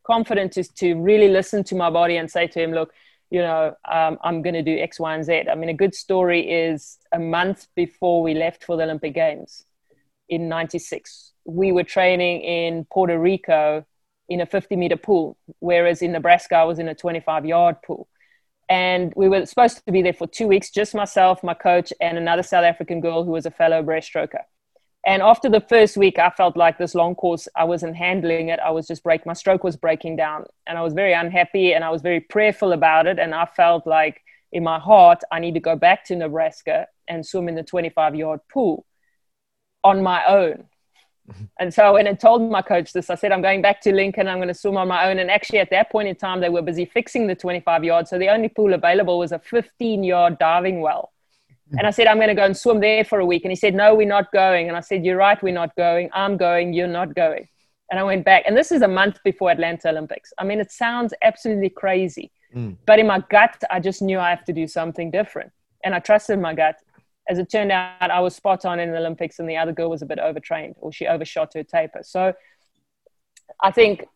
confident 0.05 0.53
to, 0.53 0.65
to 0.65 0.95
really 0.95 1.29
listen 1.29 1.63
to 1.65 1.75
my 1.75 1.91
body 1.91 2.17
and 2.17 2.31
say 2.31 2.47
to 2.49 2.61
him, 2.61 2.73
look, 2.73 2.93
you 3.31 3.41
know, 3.41 3.77
um, 3.91 4.19
I'm 4.23 4.43
going 4.43 4.55
to 4.55 4.63
do 4.63 4.77
X, 4.77 5.01
Y, 5.01 5.15
and 5.15 5.25
Z. 5.25 5.45
I 5.51 5.55
mean, 5.55 5.71
a 5.71 5.75
good 5.75 5.95
story 5.95 6.41
is 6.51 6.99
a 7.13 7.19
month 7.19 7.69
before 7.75 8.23
we 8.23 8.35
left 8.35 8.65
for 8.65 8.77
the 8.77 8.83
Olympic 8.83 9.15
Games 9.15 9.65
in 10.33 10.49
96, 10.49 11.33
we 11.45 11.73
were 11.73 11.85
training 11.85 12.41
in 12.41 12.87
Puerto 12.87 13.19
Rico 13.19 13.85
in 14.29 14.41
a 14.41 14.47
50 14.47 14.77
meter 14.77 14.97
pool, 14.97 15.37
whereas 15.59 16.01
in 16.01 16.13
Nebraska, 16.13 16.57
I 16.57 16.65
was 16.65 16.79
in 16.79 16.89
a 16.89 16.95
25 16.95 17.45
yard 17.45 17.77
pool. 17.85 18.09
And 18.71 19.13
we 19.15 19.29
were 19.29 19.45
supposed 19.45 19.85
to 19.85 19.93
be 19.93 20.01
there 20.01 20.15
for 20.15 20.27
two 20.27 20.49
weeks, 20.49 20.71
just 20.71 20.95
myself, 20.95 21.45
my 21.45 21.53
coach, 21.53 21.93
and 22.01 22.17
another 22.17 22.43
South 22.43 22.65
African 22.65 23.01
girl 23.01 23.25
who 23.25 23.33
was 23.33 23.45
a 23.45 23.51
fellow 23.51 23.83
breaststroker. 23.83 24.45
And 25.05 25.21
after 25.21 25.49
the 25.49 25.61
first 25.61 25.97
week, 25.97 26.19
I 26.19 26.31
felt 26.31 26.57
like 26.57 26.79
this 26.79 26.95
long 26.95 27.17
course, 27.17 27.49
I 27.57 27.65
wasn't 27.65 27.97
handling 27.97 28.49
it. 28.51 28.61
I 28.61 28.71
was 28.71 28.87
just 28.87 29.03
break, 29.03 29.27
my 29.27 29.33
stroke 29.33 29.65
was 29.65 29.77
breaking 29.77 30.17
down. 30.17 30.47
And 30.67 30.79
I 30.79 30.83
was 30.83 30.95
very 30.95 31.13
unhappy 31.13 31.75
and 31.75 31.83
I 31.83 31.91
was 31.91 32.03
very 32.03 32.21
prayerful 32.21 32.73
about 32.73 33.07
it. 33.07 33.19
And 33.19 33.35
I 33.35 33.47
felt 33.47 33.87
like 33.87 34.23
in 34.53 34.63
my 34.63 34.79
heart, 34.79 35.23
I 35.33 35.41
need 35.41 35.55
to 35.55 35.61
go 35.61 35.75
back 35.75 36.05
to 36.07 36.17
Nebraska 36.17 36.87
and 37.09 37.27
swim 37.27 37.49
in 37.49 37.57
the 37.57 37.65
25 37.65 38.15
yard 38.15 38.41
pool 38.53 38.87
on 39.83 40.03
my 40.03 40.25
own. 40.27 40.69
Mm-hmm. 41.29 41.45
And 41.59 41.75
so 41.75 41.95
when 41.95 42.07
I 42.07 42.15
told 42.15 42.49
my 42.49 42.63
coach 42.63 42.93
this, 42.93 43.11
I 43.11 43.17
said, 43.17 43.33
I'm 43.33 43.43
going 43.43 43.63
back 43.63 43.81
to 43.83 43.93
Lincoln. 43.93 44.29
I'm 44.29 44.39
going 44.39 44.49
to 44.49 44.55
swim 44.55 44.77
on 44.77 44.89
my 44.89 45.09
own. 45.09 45.19
And 45.19 45.31
actually, 45.31 45.59
at 45.59 45.71
that 45.71 45.91
point 45.91 46.09
in 46.09 46.15
time, 46.15 46.41
they 46.41 46.49
were 46.49 46.63
busy 46.63 46.85
fixing 46.85 47.27
the 47.27 47.35
25 47.35 47.83
yards. 47.83 48.11
So 48.11 48.19
the 48.19 48.29
only 48.29 48.49
pool 48.49 48.73
available 48.75 49.19
was 49.19 49.33
a 49.33 49.39
15 49.41 50.05
yard 50.05 50.39
diving 50.39 50.81
well. 50.81 51.13
And 51.79 51.87
I 51.87 51.91
said, 51.91 52.07
I'm 52.07 52.17
going 52.17 52.29
to 52.29 52.35
go 52.35 52.45
and 52.45 52.57
swim 52.57 52.81
there 52.81 53.05
for 53.05 53.19
a 53.19 53.27
week. 53.27 53.45
And 53.45 53.53
he 53.53 53.57
said, 53.57 53.75
No, 53.75 53.95
we're 53.95 54.07
not 54.07 54.31
going. 54.33 54.69
And 54.69 54.77
I 54.77 54.81
said, 54.81 55.05
You're 55.05 55.17
right, 55.17 55.43
we're 55.43 55.55
not 55.55 55.75
going. 55.77 56.11
I'm 56.13 56.37
going. 56.37 56.73
You're 56.73 56.87
not 56.87 57.15
going. 57.15 57.49
And 57.91 57.99
I 57.99 58.05
went 58.05 58.25
back. 58.25 58.45
And 58.47 58.57
this 58.57 58.73
is 58.73 58.83
a 58.83 58.89
month 58.89 59.19
before 59.25 59.51
Atlanta 59.51 59.91
Olympics. 59.91 60.33
I 60.39 60.45
mean, 60.45 60.61
it 60.61 60.71
sounds 60.71 61.13
absolutely 61.23 61.69
crazy. 61.69 62.31
Mm. 62.55 62.77
But 62.87 62.99
in 62.99 63.07
my 63.07 63.23
gut, 63.31 63.63
I 63.71 63.81
just 63.81 64.03
knew 64.03 64.19
I 64.19 64.31
have 64.31 64.45
to 64.45 64.53
do 64.53 64.67
something 64.67 65.11
different. 65.11 65.53
And 65.85 65.95
I 65.95 65.99
trusted 65.99 66.39
my 66.39 66.55
gut. 66.55 66.77
As 67.29 67.39
it 67.39 67.51
turned 67.51 67.71
out, 67.71 68.11
I 68.11 68.21
was 68.21 68.35
spot 68.35 68.65
on 68.65 68.81
in 68.81 68.91
the 68.91 68.99
Olympics, 68.99 69.39
and 69.39 69.49
the 69.49 69.57
other 69.57 69.73
girl 69.73 69.91
was 69.91 70.03
a 70.03 70.07
bit 70.07 70.19
overtrained, 70.19 70.75
or 70.81 70.93
she 70.93 71.07
overshot 71.07 71.55
her 71.55 71.63
taper. 71.63 72.01
So 72.03 72.35
I 73.61 73.71
think 73.71 74.07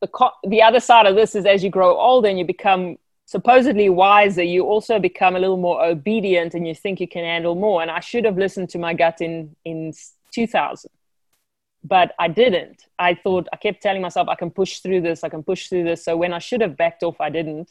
the, 0.00 0.08
co- 0.08 0.32
the 0.42 0.62
other 0.62 0.80
side 0.80 1.06
of 1.06 1.14
this 1.14 1.34
is 1.34 1.46
as 1.46 1.62
you 1.62 1.70
grow 1.70 1.96
older 1.96 2.28
and 2.28 2.38
you 2.38 2.44
become 2.44 2.96
supposedly 3.30 3.88
wiser, 3.88 4.42
you 4.42 4.64
also 4.64 4.98
become 4.98 5.36
a 5.36 5.38
little 5.38 5.56
more 5.56 5.84
obedient 5.84 6.52
and 6.52 6.66
you 6.66 6.74
think 6.74 6.98
you 6.98 7.06
can 7.06 7.22
handle 7.22 7.54
more. 7.54 7.80
And 7.80 7.88
I 7.88 8.00
should 8.00 8.24
have 8.24 8.36
listened 8.36 8.70
to 8.70 8.78
my 8.78 8.92
gut 8.92 9.20
in, 9.20 9.54
in 9.64 9.92
2000, 10.34 10.90
but 11.84 12.12
I 12.18 12.26
didn't. 12.26 12.86
I 12.98 13.14
thought, 13.14 13.46
I 13.52 13.56
kept 13.56 13.82
telling 13.82 14.02
myself, 14.02 14.26
I 14.28 14.34
can 14.34 14.50
push 14.50 14.80
through 14.80 15.02
this, 15.02 15.22
I 15.22 15.28
can 15.28 15.44
push 15.44 15.68
through 15.68 15.84
this. 15.84 16.04
So 16.04 16.16
when 16.16 16.32
I 16.32 16.40
should 16.40 16.60
have 16.60 16.76
backed 16.76 17.04
off, 17.04 17.20
I 17.20 17.30
didn't. 17.30 17.70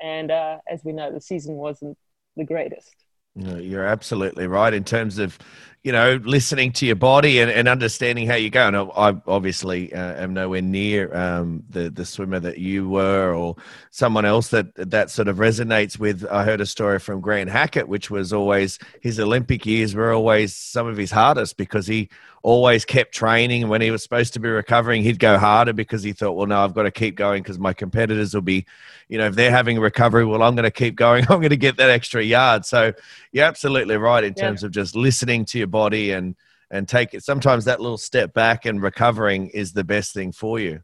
And 0.00 0.30
uh, 0.30 0.58
as 0.70 0.84
we 0.84 0.92
know, 0.92 1.10
the 1.10 1.20
season 1.20 1.56
wasn't 1.56 1.98
the 2.36 2.44
greatest. 2.44 2.94
You're 3.34 3.84
absolutely 3.84 4.46
right 4.46 4.72
in 4.72 4.84
terms 4.84 5.18
of, 5.18 5.40
you 5.84 5.92
know, 5.92 6.20
listening 6.24 6.72
to 6.72 6.86
your 6.86 6.96
body 6.96 7.40
and, 7.40 7.50
and 7.50 7.68
understanding 7.68 8.26
how 8.26 8.34
you 8.34 8.50
go. 8.50 8.66
And 8.66 8.76
I 8.76 9.16
obviously 9.26 9.92
uh, 9.94 10.22
am 10.22 10.34
nowhere 10.34 10.60
near 10.60 11.14
um, 11.16 11.62
the 11.70 11.88
the 11.88 12.04
swimmer 12.04 12.40
that 12.40 12.58
you 12.58 12.88
were, 12.88 13.32
or 13.32 13.56
someone 13.90 14.24
else 14.24 14.48
that 14.48 14.74
that 14.76 15.10
sort 15.10 15.28
of 15.28 15.36
resonates 15.36 15.98
with. 15.98 16.26
I 16.30 16.44
heard 16.44 16.60
a 16.60 16.66
story 16.66 16.98
from 16.98 17.20
Grant 17.20 17.50
Hackett, 17.50 17.88
which 17.88 18.10
was 18.10 18.32
always 18.32 18.78
his 19.00 19.20
Olympic 19.20 19.64
years 19.66 19.94
were 19.94 20.12
always 20.12 20.54
some 20.54 20.86
of 20.86 20.96
his 20.96 21.10
hardest 21.10 21.56
because 21.56 21.86
he 21.86 22.08
always 22.42 22.84
kept 22.84 23.12
training. 23.14 23.62
And 23.62 23.70
when 23.70 23.80
he 23.80 23.90
was 23.90 24.02
supposed 24.02 24.32
to 24.34 24.40
be 24.40 24.48
recovering, 24.48 25.02
he'd 25.02 25.18
go 25.18 25.38
harder 25.38 25.72
because 25.72 26.02
he 26.02 26.12
thought, 26.12 26.32
well, 26.32 26.46
no, 26.46 26.62
I've 26.62 26.74
got 26.74 26.84
to 26.84 26.90
keep 26.90 27.14
going 27.14 27.42
because 27.42 27.58
my 27.58 27.72
competitors 27.72 28.34
will 28.34 28.42
be, 28.42 28.64
you 29.08 29.18
know, 29.18 29.26
if 29.26 29.34
they're 29.34 29.50
having 29.50 29.78
a 29.78 29.80
recovery, 29.80 30.24
well, 30.24 30.42
I'm 30.42 30.54
going 30.54 30.64
to 30.64 30.70
keep 30.70 30.96
going. 30.96 31.24
I'm 31.28 31.40
going 31.40 31.50
to 31.50 31.56
get 31.56 31.76
that 31.78 31.90
extra 31.90 32.22
yard. 32.22 32.64
So 32.64 32.92
you're 33.32 33.44
absolutely 33.44 33.96
right 33.96 34.24
in 34.24 34.34
terms 34.34 34.62
yeah. 34.62 34.66
of 34.66 34.72
just 34.72 34.96
listening 34.96 35.44
to 35.46 35.58
your 35.58 35.66
body 35.68 36.12
and 36.12 36.34
and 36.70 36.88
take 36.88 37.14
it. 37.14 37.24
Sometimes 37.24 37.64
that 37.64 37.80
little 37.80 37.98
step 37.98 38.34
back 38.34 38.66
and 38.66 38.82
recovering 38.82 39.48
is 39.48 39.72
the 39.72 39.84
best 39.84 40.12
thing 40.12 40.32
for 40.32 40.58
you. 40.58 40.80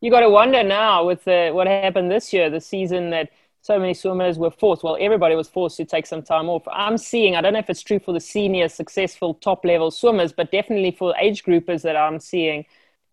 You 0.00 0.10
got 0.10 0.20
to 0.20 0.30
wonder 0.30 0.62
now 0.62 1.04
with 1.04 1.24
the, 1.24 1.50
what 1.52 1.66
happened 1.66 2.10
this 2.10 2.32
year, 2.32 2.50
the 2.50 2.60
season 2.60 3.10
that 3.10 3.30
so 3.60 3.78
many 3.78 3.92
swimmers 3.92 4.38
were 4.38 4.50
forced, 4.50 4.82
well, 4.82 4.96
everybody 4.98 5.34
was 5.34 5.48
forced 5.48 5.76
to 5.76 5.84
take 5.84 6.06
some 6.06 6.22
time 6.22 6.48
off. 6.48 6.66
I'm 6.72 6.96
seeing, 6.96 7.36
I 7.36 7.42
don't 7.42 7.52
know 7.52 7.58
if 7.58 7.68
it's 7.68 7.82
true 7.82 7.98
for 7.98 8.12
the 8.12 8.20
senior, 8.20 8.68
successful, 8.68 9.34
top 9.34 9.64
level 9.64 9.90
swimmers, 9.90 10.32
but 10.32 10.50
definitely 10.50 10.92
for 10.92 11.14
age 11.18 11.44
groupers 11.44 11.82
that 11.82 11.96
I'm 11.96 12.18
seeing, 12.18 12.64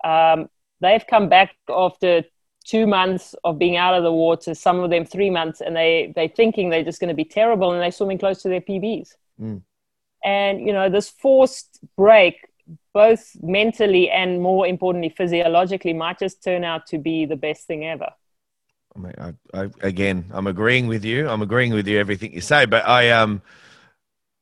um, 0.06 0.50
they've 0.80 1.06
come 1.06 1.28
back 1.28 1.56
after 1.68 2.24
two 2.64 2.88
months 2.88 3.36
of 3.44 3.60
being 3.60 3.76
out 3.76 3.94
of 3.94 4.04
the 4.04 4.12
water, 4.12 4.56
some 4.56 4.80
of 4.80 4.90
them 4.90 5.06
three 5.06 5.30
months, 5.30 5.60
and 5.60 5.76
they, 5.76 6.14
they're 6.16 6.30
thinking 6.30 6.70
they're 6.70 6.84
just 6.84 7.02
going 7.02 7.10
to 7.10 7.14
be 7.14 7.26
terrible 7.26 7.74
and 7.74 7.82
they're 7.82 7.92
swimming 7.92 8.18
close 8.18 8.42
to 8.44 8.50
their 8.50 8.62
PBs. 8.62 9.16
Mm. 9.42 9.62
And, 10.24 10.62
you 10.62 10.74
know, 10.74 10.90
this 10.90 11.10
forced 11.10 11.80
break, 11.96 12.48
both 12.94 13.32
mentally 13.42 14.10
and 14.10 14.42
more 14.42 14.68
importantly, 14.68 15.10
physiologically, 15.10 15.94
might 15.94 16.20
just 16.20 16.44
turn 16.44 16.64
out 16.64 16.88
to 16.88 16.98
be 16.98 17.26
the 17.26 17.36
best 17.36 17.68
thing 17.68 17.86
ever. 17.86 18.10
I, 18.96 19.00
mean, 19.00 19.38
I, 19.54 19.70
again, 19.82 20.26
I'm 20.32 20.48
agreeing 20.48 20.88
with 20.88 21.06
you. 21.06 21.30
I'm 21.30 21.42
agreeing 21.42 21.74
with 21.74 21.88
you 21.88 22.00
everything 22.00 22.34
you 22.34 22.42
say, 22.42 22.66
but 22.66 22.88
I 22.88 23.12
um, 23.12 23.42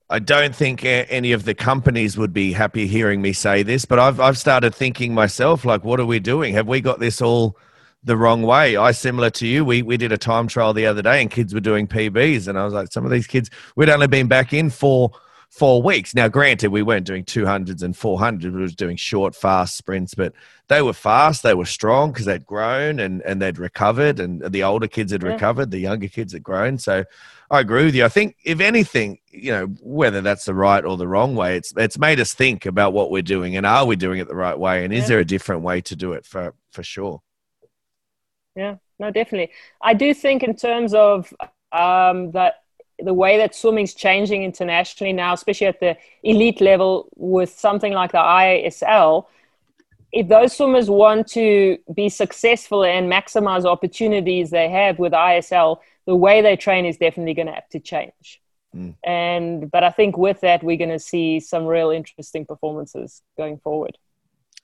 I 0.09 0.19
don't 0.19 0.55
think 0.55 0.85
any 0.85 1.31
of 1.31 1.45
the 1.45 1.53
companies 1.53 2.17
would 2.17 2.31
be 2.31 2.53
happy 2.53 2.87
hearing 2.87 3.21
me 3.21 3.33
say 3.33 3.63
this. 3.63 3.85
But 3.85 3.99
I've 3.99 4.19
I've 4.19 4.37
started 4.37 4.73
thinking 4.73 5.13
myself, 5.13 5.65
like, 5.65 5.83
what 5.83 5.99
are 5.99 6.05
we 6.05 6.19
doing? 6.19 6.53
Have 6.53 6.67
we 6.67 6.79
got 6.79 6.99
this 6.99 7.21
all 7.21 7.57
the 8.03 8.15
wrong 8.15 8.43
way? 8.43 8.77
I 8.77 8.91
similar 8.91 9.29
to 9.31 9.47
you. 9.47 9.65
We 9.65 9.81
we 9.81 9.97
did 9.97 10.11
a 10.11 10.17
time 10.17 10.47
trial 10.47 10.73
the 10.73 10.85
other 10.85 11.01
day, 11.01 11.21
and 11.21 11.29
kids 11.29 11.53
were 11.53 11.59
doing 11.59 11.87
PBs, 11.87 12.47
and 12.47 12.57
I 12.57 12.63
was 12.63 12.73
like, 12.73 12.91
some 12.91 13.03
of 13.03 13.11
these 13.11 13.27
kids, 13.27 13.49
we'd 13.75 13.89
only 13.89 14.07
been 14.07 14.27
back 14.27 14.53
in 14.53 14.69
for 14.69 15.11
four 15.55 15.81
weeks. 15.81 16.13
Now, 16.13 16.27
granted, 16.27 16.67
we 16.67 16.83
weren't 16.83 17.05
doing 17.05 17.23
200s 17.23 17.81
and 17.81 17.95
400s, 17.95 18.43
we 18.43 18.61
were 18.61 18.67
doing 18.67 18.97
short, 18.97 19.33
fast 19.33 19.77
sprints, 19.77 20.13
but 20.13 20.33
they 20.67 20.81
were 20.81 20.91
fast, 20.91 21.43
they 21.43 21.53
were 21.53 21.65
strong 21.65 22.11
because 22.11 22.25
they'd 22.25 22.45
grown 22.45 22.99
and, 22.99 23.21
and 23.21 23.41
they'd 23.41 23.57
recovered, 23.57 24.19
and 24.19 24.41
the 24.51 24.63
older 24.63 24.89
kids 24.89 25.13
had 25.13 25.23
yeah. 25.23 25.29
recovered, 25.29 25.71
the 25.71 25.79
younger 25.79 26.09
kids 26.09 26.33
had 26.33 26.43
grown. 26.43 26.77
So 26.77 27.05
I 27.49 27.61
agree 27.61 27.85
with 27.85 27.95
you. 27.95 28.03
I 28.03 28.09
think, 28.09 28.35
if 28.43 28.59
anything, 28.59 29.19
you 29.31 29.53
know, 29.53 29.67
whether 29.81 30.19
that's 30.19 30.43
the 30.43 30.53
right 30.53 30.83
or 30.83 30.97
the 30.97 31.07
wrong 31.07 31.35
way, 31.35 31.55
it's, 31.55 31.73
it's 31.77 31.97
made 31.97 32.19
us 32.19 32.33
think 32.33 32.65
about 32.65 32.91
what 32.91 33.09
we're 33.09 33.21
doing 33.21 33.55
and 33.55 33.65
are 33.65 33.85
we 33.85 33.95
doing 33.95 34.19
it 34.19 34.27
the 34.27 34.35
right 34.35 34.59
way? 34.59 34.83
And 34.83 34.91
yeah. 34.91 34.99
is 34.99 35.07
there 35.07 35.19
a 35.19 35.25
different 35.25 35.61
way 35.61 35.79
to 35.81 35.95
do 35.95 36.11
it 36.13 36.25
for, 36.25 36.53
for 36.71 36.83
sure? 36.83 37.21
Yeah, 38.57 38.75
no, 38.99 39.09
definitely. 39.09 39.53
I 39.81 39.93
do 39.93 40.13
think, 40.13 40.43
in 40.43 40.55
terms 40.57 40.93
of 40.93 41.33
um, 41.71 42.31
that 42.31 42.55
the 42.99 43.13
way 43.13 43.37
that 43.37 43.55
swimming's 43.55 43.93
changing 43.93 44.43
internationally 44.43 45.13
now, 45.13 45.33
especially 45.33 45.67
at 45.67 45.79
the 45.79 45.97
elite 46.23 46.61
level 46.61 47.09
with 47.15 47.49
something 47.49 47.93
like 47.93 48.11
the 48.11 48.17
ISL, 48.17 49.25
if 50.11 50.29
those 50.29 50.55
swimmers 50.55 50.89
want 50.89 51.27
to 51.27 51.77
be 51.93 52.07
successful 52.07 52.85
and 52.85 53.11
maximize 53.11 53.65
opportunities 53.65 54.49
they 54.49 54.69
have 54.69 54.97
with 54.97 55.11
ISL, 55.11 55.79
the 56.05 56.15
way 56.15 56.41
they 56.41 56.55
train 56.55 56.85
is 56.85 56.97
definitely 56.97 57.33
going 57.33 57.47
to 57.47 57.53
have 57.53 57.67
to 57.69 57.79
change. 57.79 58.41
Mm. 58.73 58.95
And 59.03 59.71
but 59.71 59.83
I 59.83 59.89
think 59.89 60.17
with 60.17 60.41
that 60.41 60.63
we're 60.63 60.77
going 60.77 60.89
to 60.89 60.99
see 60.99 61.39
some 61.39 61.65
real 61.65 61.89
interesting 61.89 62.45
performances 62.45 63.21
going 63.37 63.57
forward. 63.57 63.97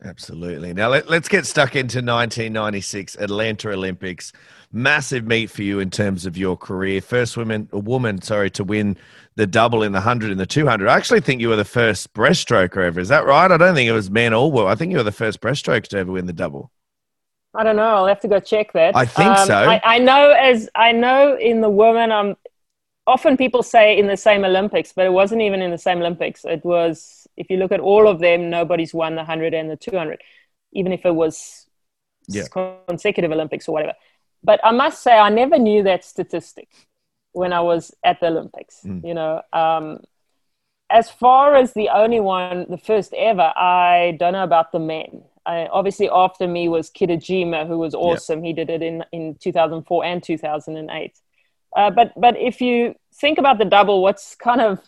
Absolutely. 0.03 0.73
Now 0.73 0.89
let, 0.89 1.09
us 1.09 1.27
get 1.27 1.45
stuck 1.45 1.75
into 1.75 1.97
1996 1.97 3.17
Atlanta 3.17 3.69
Olympics. 3.69 4.33
Massive 4.71 5.27
meet 5.27 5.51
for 5.51 5.61
you 5.61 5.79
in 5.79 5.91
terms 5.91 6.25
of 6.25 6.37
your 6.37 6.57
career. 6.57 7.01
First 7.01 7.37
woman, 7.37 7.69
a 7.71 7.77
woman, 7.77 8.21
sorry, 8.21 8.49
to 8.51 8.63
win 8.63 8.97
the 9.35 9.45
double 9.45 9.83
in 9.83 9.91
the 9.91 9.97
100 9.97 10.31
and 10.31 10.39
the 10.39 10.45
200. 10.45 10.87
I 10.87 10.95
actually 10.95 11.21
think 11.21 11.39
you 11.39 11.49
were 11.49 11.55
the 11.55 11.65
first 11.65 12.13
breaststroker 12.13 12.83
ever. 12.83 12.99
Is 12.99 13.09
that 13.09 13.25
right? 13.25 13.51
I 13.51 13.57
don't 13.57 13.75
think 13.75 13.87
it 13.87 13.93
was 13.93 14.09
men 14.09 14.33
or 14.33 14.51
women. 14.51 14.71
I 14.71 14.75
think 14.75 14.91
you 14.91 14.97
were 14.97 15.03
the 15.03 15.11
first 15.11 15.39
breaststroker 15.39 15.87
to 15.89 15.97
ever 15.99 16.11
win 16.11 16.25
the 16.25 16.33
double. 16.33 16.71
I 17.53 17.63
don't 17.63 17.75
know. 17.75 17.95
I'll 17.95 18.07
have 18.07 18.21
to 18.21 18.27
go 18.27 18.39
check 18.39 18.73
that. 18.73 18.95
I 18.95 19.05
think 19.05 19.29
um, 19.29 19.47
so. 19.47 19.55
I, 19.55 19.81
I, 19.83 19.97
know 19.99 20.31
as 20.31 20.69
I 20.73 20.93
know 20.93 21.37
in 21.37 21.61
the 21.61 21.69
women, 21.69 22.11
um, 22.11 22.37
often 23.05 23.35
people 23.35 23.61
say 23.61 23.97
in 23.97 24.07
the 24.07 24.17
same 24.17 24.45
Olympics, 24.45 24.93
but 24.93 25.05
it 25.05 25.11
wasn't 25.11 25.41
even 25.41 25.61
in 25.61 25.69
the 25.69 25.77
same 25.77 25.99
Olympics. 25.99 26.45
It 26.45 26.63
was 26.63 27.20
if 27.41 27.49
you 27.49 27.57
look 27.57 27.71
at 27.71 27.79
all 27.79 28.07
of 28.07 28.19
them, 28.19 28.51
nobody's 28.51 28.93
won 28.93 29.15
the 29.15 29.23
100 29.23 29.55
and 29.55 29.69
the 29.69 29.75
200, 29.75 30.21
even 30.73 30.93
if 30.93 31.05
it 31.07 31.15
was 31.15 31.67
yeah. 32.27 32.43
consecutive 32.87 33.31
Olympics 33.31 33.67
or 33.67 33.71
whatever. 33.71 33.95
But 34.43 34.59
I 34.63 34.71
must 34.71 35.01
say, 35.01 35.17
I 35.17 35.29
never 35.29 35.57
knew 35.57 35.81
that 35.83 36.05
statistic 36.05 36.69
when 37.31 37.51
I 37.51 37.61
was 37.61 37.95
at 38.03 38.19
the 38.19 38.27
Olympics. 38.27 38.81
Mm. 38.85 39.07
You 39.07 39.15
know, 39.15 39.41
um, 39.51 40.01
as 40.91 41.09
far 41.09 41.55
as 41.55 41.73
the 41.73 41.89
only 41.89 42.19
one, 42.19 42.67
the 42.69 42.77
first 42.77 43.11
ever, 43.15 43.51
I 43.55 44.17
don't 44.19 44.33
know 44.33 44.43
about 44.43 44.71
the 44.71 44.79
men. 44.79 45.23
I, 45.43 45.65
obviously, 45.65 46.09
after 46.11 46.47
me 46.47 46.69
was 46.69 46.91
Kitajima, 46.91 47.67
who 47.67 47.79
was 47.79 47.95
awesome. 47.95 48.43
He 48.43 48.53
did 48.53 48.69
it 48.69 48.83
in, 48.83 49.03
in 49.11 49.35
2004 49.39 50.05
and 50.05 50.21
2008. 50.21 51.19
Uh, 51.75 51.89
but 51.89 52.11
but 52.15 52.37
if 52.37 52.61
you 52.61 52.93
think 53.15 53.39
about 53.39 53.57
the 53.57 53.65
double, 53.65 54.03
what's 54.03 54.35
kind 54.35 54.61
of 54.61 54.79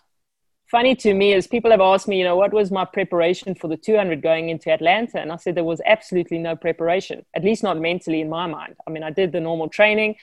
funny 0.73 0.95
to 0.95 1.13
me 1.13 1.33
is 1.33 1.45
people 1.45 1.69
have 1.69 1.81
asked 1.81 2.07
me, 2.07 2.17
you 2.17 2.23
know, 2.23 2.35
what 2.35 2.51
was 2.51 2.71
my 2.71 2.83
preparation 2.83 3.53
for 3.53 3.67
the 3.67 3.77
200 3.77 4.23
going 4.23 4.49
into 4.49 4.71
Atlanta? 4.71 5.19
And 5.21 5.31
I 5.31 5.35
said 5.35 5.53
there 5.53 5.63
was 5.63 5.79
absolutely 5.85 6.39
no 6.39 6.55
preparation, 6.55 7.23
at 7.35 7.43
least 7.43 7.61
not 7.61 7.79
mentally 7.79 8.21
in 8.21 8.27
my 8.27 8.47
mind. 8.47 8.75
I 8.87 8.89
mean, 8.89 9.03
I 9.03 9.11
did 9.11 9.31
the 9.31 9.39
normal 9.39 9.69
training. 9.69 10.15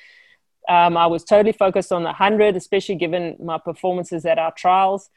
Um, 0.69 0.97
I 0.97 1.07
was 1.07 1.23
totally 1.23 1.53
focused 1.53 1.93
on 1.93 2.03
the 2.03 2.09
100, 2.09 2.57
especially 2.57 2.97
given 2.97 3.37
my 3.39 3.59
performances 3.59 4.27
at 4.27 4.41
our 4.41 4.53
trials. 4.57 5.09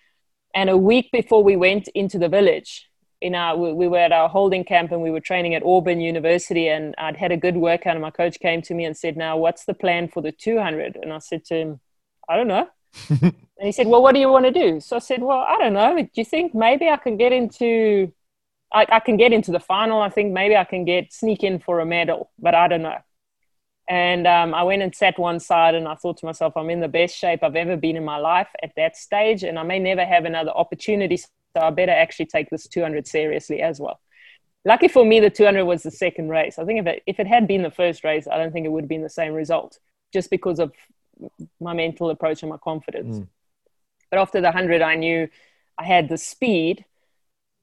And 0.53 0.69
a 0.69 0.77
week 0.77 1.09
before 1.11 1.43
we 1.43 1.55
went 1.55 1.87
into 1.95 2.19
the 2.19 2.29
village, 2.29 2.87
in 3.19 3.33
our, 3.33 3.57
we, 3.57 3.73
we 3.73 3.87
were 3.87 3.97
at 3.97 4.11
our 4.11 4.29
holding 4.29 4.63
camp 4.63 4.91
and 4.91 5.01
we 5.01 5.09
were 5.09 5.19
training 5.19 5.55
at 5.55 5.63
Auburn 5.63 5.99
University. 5.99 6.67
And 6.67 6.93
I'd 6.99 7.17
had 7.17 7.31
a 7.31 7.37
good 7.37 7.57
workout, 7.57 7.95
and 7.95 8.03
my 8.03 8.11
coach 8.11 8.39
came 8.39 8.61
to 8.61 8.75
me 8.75 8.85
and 8.85 8.95
said, 8.95 9.17
Now, 9.17 9.37
what's 9.37 9.65
the 9.65 9.73
plan 9.73 10.09
for 10.09 10.21
the 10.21 10.31
200? 10.31 10.99
And 11.01 11.11
I 11.11 11.17
said 11.17 11.43
to 11.45 11.55
him, 11.55 11.79
I 12.29 12.35
don't 12.35 12.47
know. 12.47 12.67
And 13.09 13.33
he 13.59 13.71
said, 13.71 13.87
Well, 13.87 14.01
what 14.01 14.13
do 14.13 14.19
you 14.19 14.29
want 14.29 14.45
to 14.45 14.51
do? 14.51 14.79
So 14.79 14.95
I 14.95 14.99
said, 14.99 15.21
Well, 15.21 15.39
I 15.39 15.57
don't 15.57 15.73
know. 15.73 15.95
Do 15.95 16.09
you 16.15 16.25
think 16.25 16.53
maybe 16.53 16.89
I 16.89 16.97
can 16.97 17.17
get 17.17 17.31
into 17.31 18.11
I, 18.73 18.85
I 18.89 18.99
can 18.99 19.17
get 19.17 19.31
into 19.31 19.51
the 19.51 19.59
final. 19.59 20.01
I 20.01 20.09
think 20.09 20.33
maybe 20.33 20.55
I 20.57 20.63
can 20.63 20.83
get 20.83 21.13
sneak 21.13 21.43
in 21.43 21.59
for 21.59 21.79
a 21.79 21.85
medal, 21.85 22.31
but 22.39 22.55
I 22.55 22.67
don't 22.67 22.81
know. 22.81 22.97
And 23.87 24.25
um, 24.25 24.53
I 24.53 24.63
went 24.63 24.81
and 24.81 24.95
sat 24.95 25.19
one 25.19 25.39
side 25.39 25.75
and 25.75 25.87
I 25.87 25.95
thought 25.95 26.17
to 26.17 26.25
myself, 26.25 26.53
I'm 26.55 26.69
in 26.69 26.79
the 26.79 26.87
best 26.87 27.15
shape 27.15 27.43
I've 27.43 27.55
ever 27.55 27.77
been 27.77 27.97
in 27.97 28.05
my 28.05 28.17
life 28.17 28.47
at 28.63 28.71
that 28.77 28.97
stage, 28.97 29.43
and 29.43 29.59
I 29.59 29.63
may 29.63 29.77
never 29.77 30.05
have 30.05 30.25
another 30.25 30.51
opportunity. 30.51 31.17
So 31.17 31.27
I 31.55 31.69
better 31.69 31.91
actually 31.91 32.27
take 32.27 32.49
this 32.49 32.67
200 32.67 33.07
seriously 33.07 33.61
as 33.61 33.79
well. 33.79 33.99
Lucky 34.65 34.87
for 34.87 35.05
me, 35.05 35.19
the 35.19 35.29
200 35.29 35.65
was 35.65 35.83
the 35.83 35.91
second 35.91 36.29
race. 36.29 36.57
I 36.57 36.63
think 36.63 36.79
if 36.79 36.87
it, 36.87 37.03
if 37.05 37.19
it 37.19 37.27
had 37.27 37.47
been 37.47 37.61
the 37.61 37.71
first 37.71 38.03
race, 38.05 38.27
I 38.27 38.37
don't 38.37 38.53
think 38.53 38.65
it 38.65 38.69
would 38.69 38.85
have 38.85 38.89
been 38.89 39.03
the 39.03 39.09
same 39.09 39.33
result 39.33 39.77
just 40.13 40.29
because 40.29 40.59
of 40.59 40.71
my 41.59 41.73
mental 41.73 42.09
approach 42.09 42.43
and 42.43 42.49
my 42.49 42.57
confidence. 42.57 43.19
Mm. 43.19 43.27
But 44.09 44.19
after 44.19 44.41
the 44.41 44.47
100, 44.47 44.81
I 44.81 44.95
knew 44.95 45.27
I 45.77 45.83
had 45.83 46.09
the 46.09 46.17
speed 46.17 46.85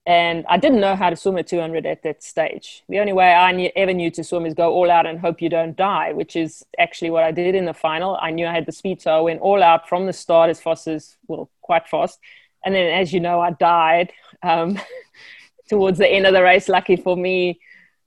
and 0.07 0.45
I 0.49 0.57
didn't 0.57 0.81
know 0.81 0.97
how 0.97 1.11
to 1.11 1.17
swim 1.17 1.37
at 1.37 1.47
200 1.47 1.87
at 1.87 2.03
that 2.03 2.23
stage. 2.23 2.83
The 2.89 2.99
only 2.99 3.13
way 3.13 3.33
I 3.33 3.53
knew, 3.53 3.71
ever 3.77 3.93
knew 3.93 4.11
to 4.13 4.25
swim 4.25 4.47
is 4.47 4.55
go 4.55 4.73
all 4.73 4.91
out 4.91 5.07
and 5.07 5.19
hope 5.21 5.43
you 5.43 5.49
don't 5.49 5.77
die, 5.77 6.13
which 6.13 6.37
is 6.37 6.65
actually 6.79 7.11
what 7.11 7.23
I 7.23 7.33
did 7.33 7.55
in 7.55 7.67
the 7.67 7.75
final. 7.75 8.19
I 8.21 8.31
knew 8.31 8.47
I 8.47 8.53
had 8.53 8.67
the 8.67 8.73
speed, 8.73 9.03
so 9.03 9.17
I 9.17 9.21
went 9.21 9.41
all 9.41 9.63
out 9.63 9.89
from 9.89 10.07
the 10.07 10.13
start 10.13 10.51
as 10.51 10.61
fast 10.61 10.89
as, 10.89 11.17
well, 11.29 11.51
quite 11.61 11.87
fast. 11.87 12.19
And 12.65 12.75
then, 12.75 12.93
as 12.93 13.13
you 13.13 13.21
know, 13.21 13.41
I 13.41 13.51
died 13.51 14.13
um, 14.43 14.81
towards 15.69 15.99
the 15.99 16.09
end 16.09 16.27
of 16.27 16.33
the 16.33 16.43
race. 16.43 16.69
Lucky 16.69 16.97
for 16.97 17.17
me, 17.17 17.61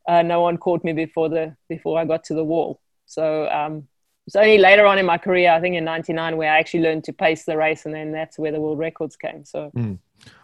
uh, 0.07 0.23
no 0.23 0.41
one 0.41 0.57
caught 0.57 0.83
me 0.83 0.93
before 0.93 1.29
the 1.29 1.55
before 1.69 1.99
I 1.99 2.05
got 2.05 2.23
to 2.25 2.33
the 2.33 2.43
wall. 2.43 2.81
So 3.05 3.47
um, 3.49 3.87
it's 4.25 4.35
only 4.35 4.57
later 4.57 4.85
on 4.85 4.97
in 4.97 5.05
my 5.05 5.17
career, 5.17 5.51
I 5.51 5.59
think 5.59 5.75
in 5.75 5.83
'99, 5.83 6.37
where 6.37 6.51
I 6.51 6.59
actually 6.59 6.81
learned 6.81 7.03
to 7.05 7.13
pace 7.13 7.43
the 7.43 7.57
race, 7.57 7.85
and 7.85 7.93
then 7.93 8.11
that's 8.11 8.39
where 8.39 8.51
the 8.51 8.61
world 8.61 8.79
records 8.79 9.15
came. 9.15 9.45
So. 9.45 9.71
Mm. 9.75 9.99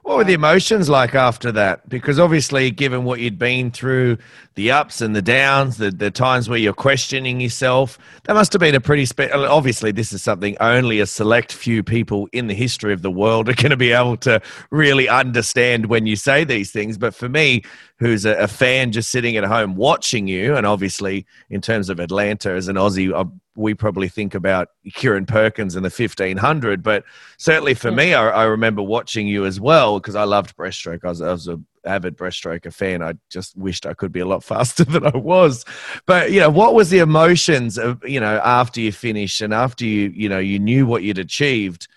What 0.10 0.18
were 0.18 0.24
the 0.24 0.34
emotions 0.34 0.90
like 0.90 1.14
after 1.14 1.52
that? 1.52 1.88
Because 1.88 2.18
obviously, 2.18 2.72
given 2.72 3.04
what 3.04 3.20
you'd 3.20 3.38
been 3.38 3.70
through, 3.70 4.18
the 4.56 4.72
ups 4.72 5.02
and 5.02 5.16
the 5.16 5.22
downs, 5.22 5.78
the, 5.78 5.92
the 5.92 6.10
times 6.10 6.50
where 6.50 6.58
you're 6.58 6.74
questioning 6.74 7.40
yourself, 7.40 8.00
that 8.24 8.34
must 8.34 8.52
have 8.54 8.60
been 8.60 8.74
a 8.74 8.82
pretty 8.82 9.06
special. 9.06 9.46
Obviously, 9.46 9.92
this 9.92 10.12
is 10.12 10.24
something 10.24 10.58
only 10.62 11.00
a 11.00 11.06
select 11.06 11.54
few 11.54 11.84
people 11.84 12.28
in 12.34 12.48
the 12.48 12.56
history 12.56 12.92
of 12.92 13.04
the 13.04 13.12
world 13.12 13.50
are 13.50 13.54
going 13.54 13.70
to 13.70 13.78
be 13.78 13.92
able 13.92 14.18
to 14.18 14.42
really 14.72 15.08
understand 15.08 15.86
when 15.86 16.08
you 16.08 16.16
say 16.16 16.44
these 16.44 16.72
things. 16.72 16.98
But 16.98 17.14
for 17.14 17.30
me, 17.30 17.62
who's 18.00 18.26
a, 18.26 18.34
a 18.34 18.48
fan 18.48 18.92
just 18.92 19.12
sitting 19.12 19.38
at 19.38 19.44
home 19.44 19.76
watching 19.76 20.28
you, 20.28 20.56
and 20.56 20.66
obviously, 20.66 21.28
in 21.52 21.62
terms 21.62 21.88
of 21.88 22.00
Atlanta 22.00 22.50
as 22.50 22.68
an 22.68 22.78
Aussie, 22.78 23.14
I, 23.14 23.30
we 23.60 23.74
probably 23.74 24.08
think 24.08 24.34
about 24.34 24.70
Kieren 24.92 25.28
Perkins 25.28 25.76
and 25.76 25.84
the 25.84 25.90
1500, 25.90 26.82
but 26.82 27.04
certainly 27.38 27.74
for 27.74 27.90
hmm. 27.90 27.98
me, 27.98 28.14
I, 28.14 28.30
I 28.30 28.44
remember 28.46 28.82
watching 28.82 29.28
you 29.28 29.46
as 29.46 29.60
well 29.60 29.99
because 30.00 30.16
I 30.16 30.24
loved 30.24 30.56
breaststroke. 30.56 31.04
I 31.04 31.10
was, 31.10 31.22
I 31.22 31.32
was 31.32 31.48
a 31.48 31.60
avid 31.86 32.18
breaststroker 32.18 32.74
fan. 32.74 33.02
I 33.02 33.14
just 33.30 33.58
wished 33.58 33.86
I 33.86 33.94
could 33.94 34.12
be 34.12 34.20
a 34.20 34.26
lot 34.26 34.44
faster 34.54 34.84
than 34.84 35.06
I 35.06 35.16
was. 35.16 35.66
But 36.06 36.32
you 36.32 36.40
know, 36.40 36.50
what 36.50 36.74
was 36.74 36.90
the 36.90 37.00
emotions 37.00 37.78
of 37.78 38.04
you 38.08 38.20
know 38.20 38.42
after 38.44 38.82
you 38.82 38.92
finished 38.92 39.42
and 39.42 39.54
after 39.54 39.86
you 39.86 40.12
you 40.14 40.30
know 40.30 40.40
you 40.40 40.60
knew 40.60 40.86
what 40.86 41.04
you'd 41.04 41.20
achieved? 41.20 41.88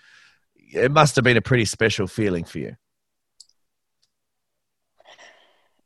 It 0.55 0.91
must 0.91 1.15
have 1.15 1.23
been 1.23 1.37
a 1.37 1.41
pretty 1.41 1.65
special 1.65 2.07
feeling 2.07 2.45
for 2.45 2.59
you. 2.59 2.75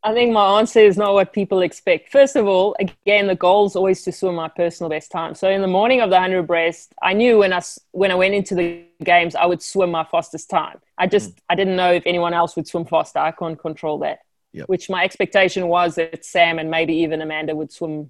I 0.07 0.13
think 0.13 0.31
my 0.31 0.59
answer 0.59 0.79
is 0.79 0.95
not 0.95 1.13
what 1.13 1.33
people 1.33 1.59
expect. 1.61 2.13
First 2.13 2.37
of 2.37 2.47
all, 2.47 2.77
again, 2.79 3.27
the 3.27 3.35
goal 3.35 3.65
is 3.65 3.75
always 3.75 4.03
to 4.03 4.13
swim 4.13 4.35
my 4.35 4.47
personal 4.47 4.89
best 4.89 5.11
time. 5.11 5.35
So 5.35 5.49
in 5.49 5.61
the 5.61 5.67
morning 5.67 5.99
of 5.99 6.09
the 6.09 6.15
100 6.15 6.43
breast, 6.43 6.93
I 7.03 7.11
knew 7.11 7.39
when 7.39 7.51
I, 7.51 7.61
when 7.91 8.09
I 8.09 8.15
went 8.15 8.33
into 8.33 8.55
the 8.55 8.85
games, 9.03 9.35
I 9.35 9.45
would 9.45 9.61
swim 9.61 9.91
my 9.91 10.05
fastest 10.05 10.49
time. 10.49 10.79
I 10.97 11.07
just, 11.07 11.31
mm. 11.31 11.39
I 11.49 11.55
didn't 11.55 11.75
know 11.75 11.91
if 11.91 12.03
anyone 12.05 12.33
else 12.33 12.55
would 12.55 12.69
swim 12.69 12.85
faster. 12.85 13.19
I 13.19 13.31
can't 13.31 13.59
control 13.59 13.99
that. 13.99 14.19
Yep. 14.53 14.69
Which 14.69 14.89
my 14.89 15.03
expectation 15.03 15.67
was 15.67 15.95
that 15.95 16.23
Sam 16.23 16.57
and 16.57 16.71
maybe 16.71 16.93
even 16.93 17.21
Amanda 17.21 17.53
would 17.53 17.73
swim 17.73 18.09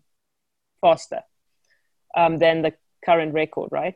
faster 0.82 1.24
um, 2.16 2.38
than 2.38 2.62
the 2.62 2.76
current 3.04 3.34
record, 3.34 3.70
right? 3.72 3.96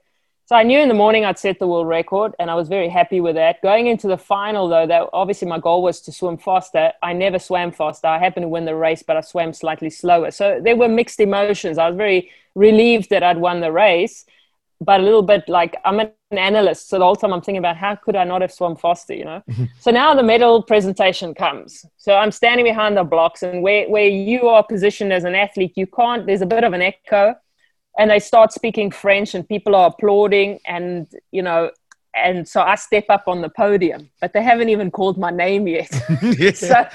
So 0.52 0.58
I 0.58 0.64
knew 0.64 0.80
in 0.80 0.90
the 0.90 0.94
morning 0.94 1.24
I'd 1.24 1.40
set 1.40 1.60
the 1.60 1.68
world 1.68 1.88
record, 1.88 2.36
and 2.38 2.52
I 2.52 2.56
was 2.56 2.68
very 2.68 2.90
happy 2.90 3.22
with 3.22 3.36
that. 3.36 3.62
Going 3.62 3.88
into 3.88 4.10
the 4.10 4.18
final, 4.18 4.68
though, 4.68 4.86
that 4.86 5.08
obviously 5.14 5.48
my 5.48 5.60
goal 5.60 5.82
was 5.82 6.02
to 6.02 6.12
swim 6.12 6.38
faster. 6.38 6.92
I 7.02 7.14
never 7.14 7.40
swam 7.40 7.72
faster. 7.72 8.08
I 8.08 8.18
happened 8.20 8.44
to 8.44 8.50
win 8.50 8.66
the 8.66 8.76
race, 8.76 9.02
but 9.02 9.16
I 9.16 9.22
swam 9.22 9.54
slightly 9.54 9.90
slower. 9.90 10.30
So 10.30 10.60
there 10.62 10.76
were 10.76 10.90
mixed 10.90 11.22
emotions. 11.22 11.78
I 11.78 11.88
was 11.88 11.96
very 11.96 12.32
relieved 12.54 13.12
that 13.12 13.24
I'd 13.24 13.38
won 13.38 13.62
the 13.62 13.72
race, 13.72 14.26
but 14.82 15.00
a 15.00 15.04
little 15.04 15.22
bit 15.22 15.48
like 15.48 15.78
I'm 15.86 16.02
an 16.02 16.12
analyst, 16.32 16.90
so 16.90 17.00
the 17.00 17.06
whole 17.06 17.16
time 17.16 17.32
I'm 17.32 17.40
thinking 17.40 17.60
about 17.60 17.78
how 17.78 17.96
could 17.96 18.18
I 18.18 18.26
not 18.26 18.42
have 18.42 18.52
swum 18.52 18.76
faster, 18.76 19.14
you 19.14 19.24
know? 19.24 19.42
Mm-hmm. 19.50 19.64
so 19.80 19.92
now 19.92 20.14
the 20.14 20.24
medal 20.24 20.64
presentation 20.64 21.34
comes. 21.34 21.86
So 21.96 22.16
I'm 22.16 22.32
standing 22.32 22.66
behind 22.66 22.98
the 22.98 23.06
blocks, 23.06 23.42
and 23.42 23.64
where 23.64 23.90
where 23.90 24.10
you 24.10 24.50
are 24.50 24.66
positioned 24.66 25.14
as 25.14 25.24
an 25.24 25.34
athlete, 25.34 25.78
you 25.78 25.88
can't. 25.88 26.26
There's 26.26 26.42
a 26.42 26.46
bit 26.46 26.66
of 26.66 26.74
an 26.74 26.82
echo 26.82 27.36
and 27.98 28.12
I 28.12 28.20
start 28.20 28.54
speaking 28.54 28.92
French 28.92 29.36
and 29.36 29.48
people 29.48 29.76
are 29.76 29.88
applauding 29.88 30.60
and 30.66 31.08
you 31.32 31.42
know 31.42 31.72
and 32.14 32.48
so 32.48 32.62
I 32.62 32.76
step 32.76 33.06
up 33.10 33.24
on 33.28 33.42
the 33.42 33.50
podium, 33.50 34.10
but 34.20 34.34
they 34.34 34.44
haven't 34.44 34.70
even 34.70 34.92
called 34.92 35.18
my 35.18 35.32
name 35.32 35.68
yet. 35.68 35.92
so, 36.56 36.86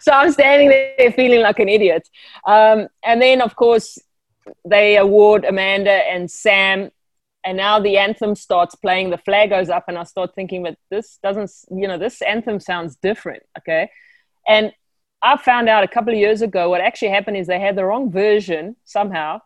so 0.00 0.12
I'm 0.12 0.32
standing 0.32 0.68
there 0.68 1.12
feeling 1.12 1.40
like 1.40 1.58
an 1.60 1.68
idiot. 1.68 2.08
Um, 2.46 2.88
and 3.04 3.22
then, 3.22 3.40
of 3.40 3.54
course, 3.54 3.98
they 4.64 4.96
award 4.96 5.44
Amanda 5.44 5.90
and 5.92 6.30
Sam, 6.30 6.90
and 7.44 7.56
now 7.56 7.78
the 7.78 7.96
anthem 7.98 8.34
starts 8.34 8.74
playing. 8.74 9.10
The 9.10 9.18
flag 9.18 9.50
goes 9.50 9.68
up, 9.68 9.84
and 9.88 9.96
I 9.96 10.04
start 10.04 10.34
thinking, 10.34 10.62
but 10.64 10.76
this 10.90 11.18
doesn't, 11.22 11.50
you 11.70 11.86
know, 11.86 11.98
this 11.98 12.20
anthem 12.22 12.58
sounds 12.58 12.96
different. 12.96 13.44
Okay, 13.58 13.88
and 14.48 14.72
I 15.22 15.36
found 15.36 15.68
out 15.68 15.84
a 15.84 15.88
couple 15.88 16.12
of 16.12 16.18
years 16.18 16.42
ago 16.42 16.68
what 16.68 16.80
actually 16.80 17.10
happened 17.10 17.36
is 17.36 17.46
they 17.46 17.60
had 17.60 17.76
the 17.76 17.84
wrong 17.84 18.10
version 18.10 18.76
somehow 18.84 19.40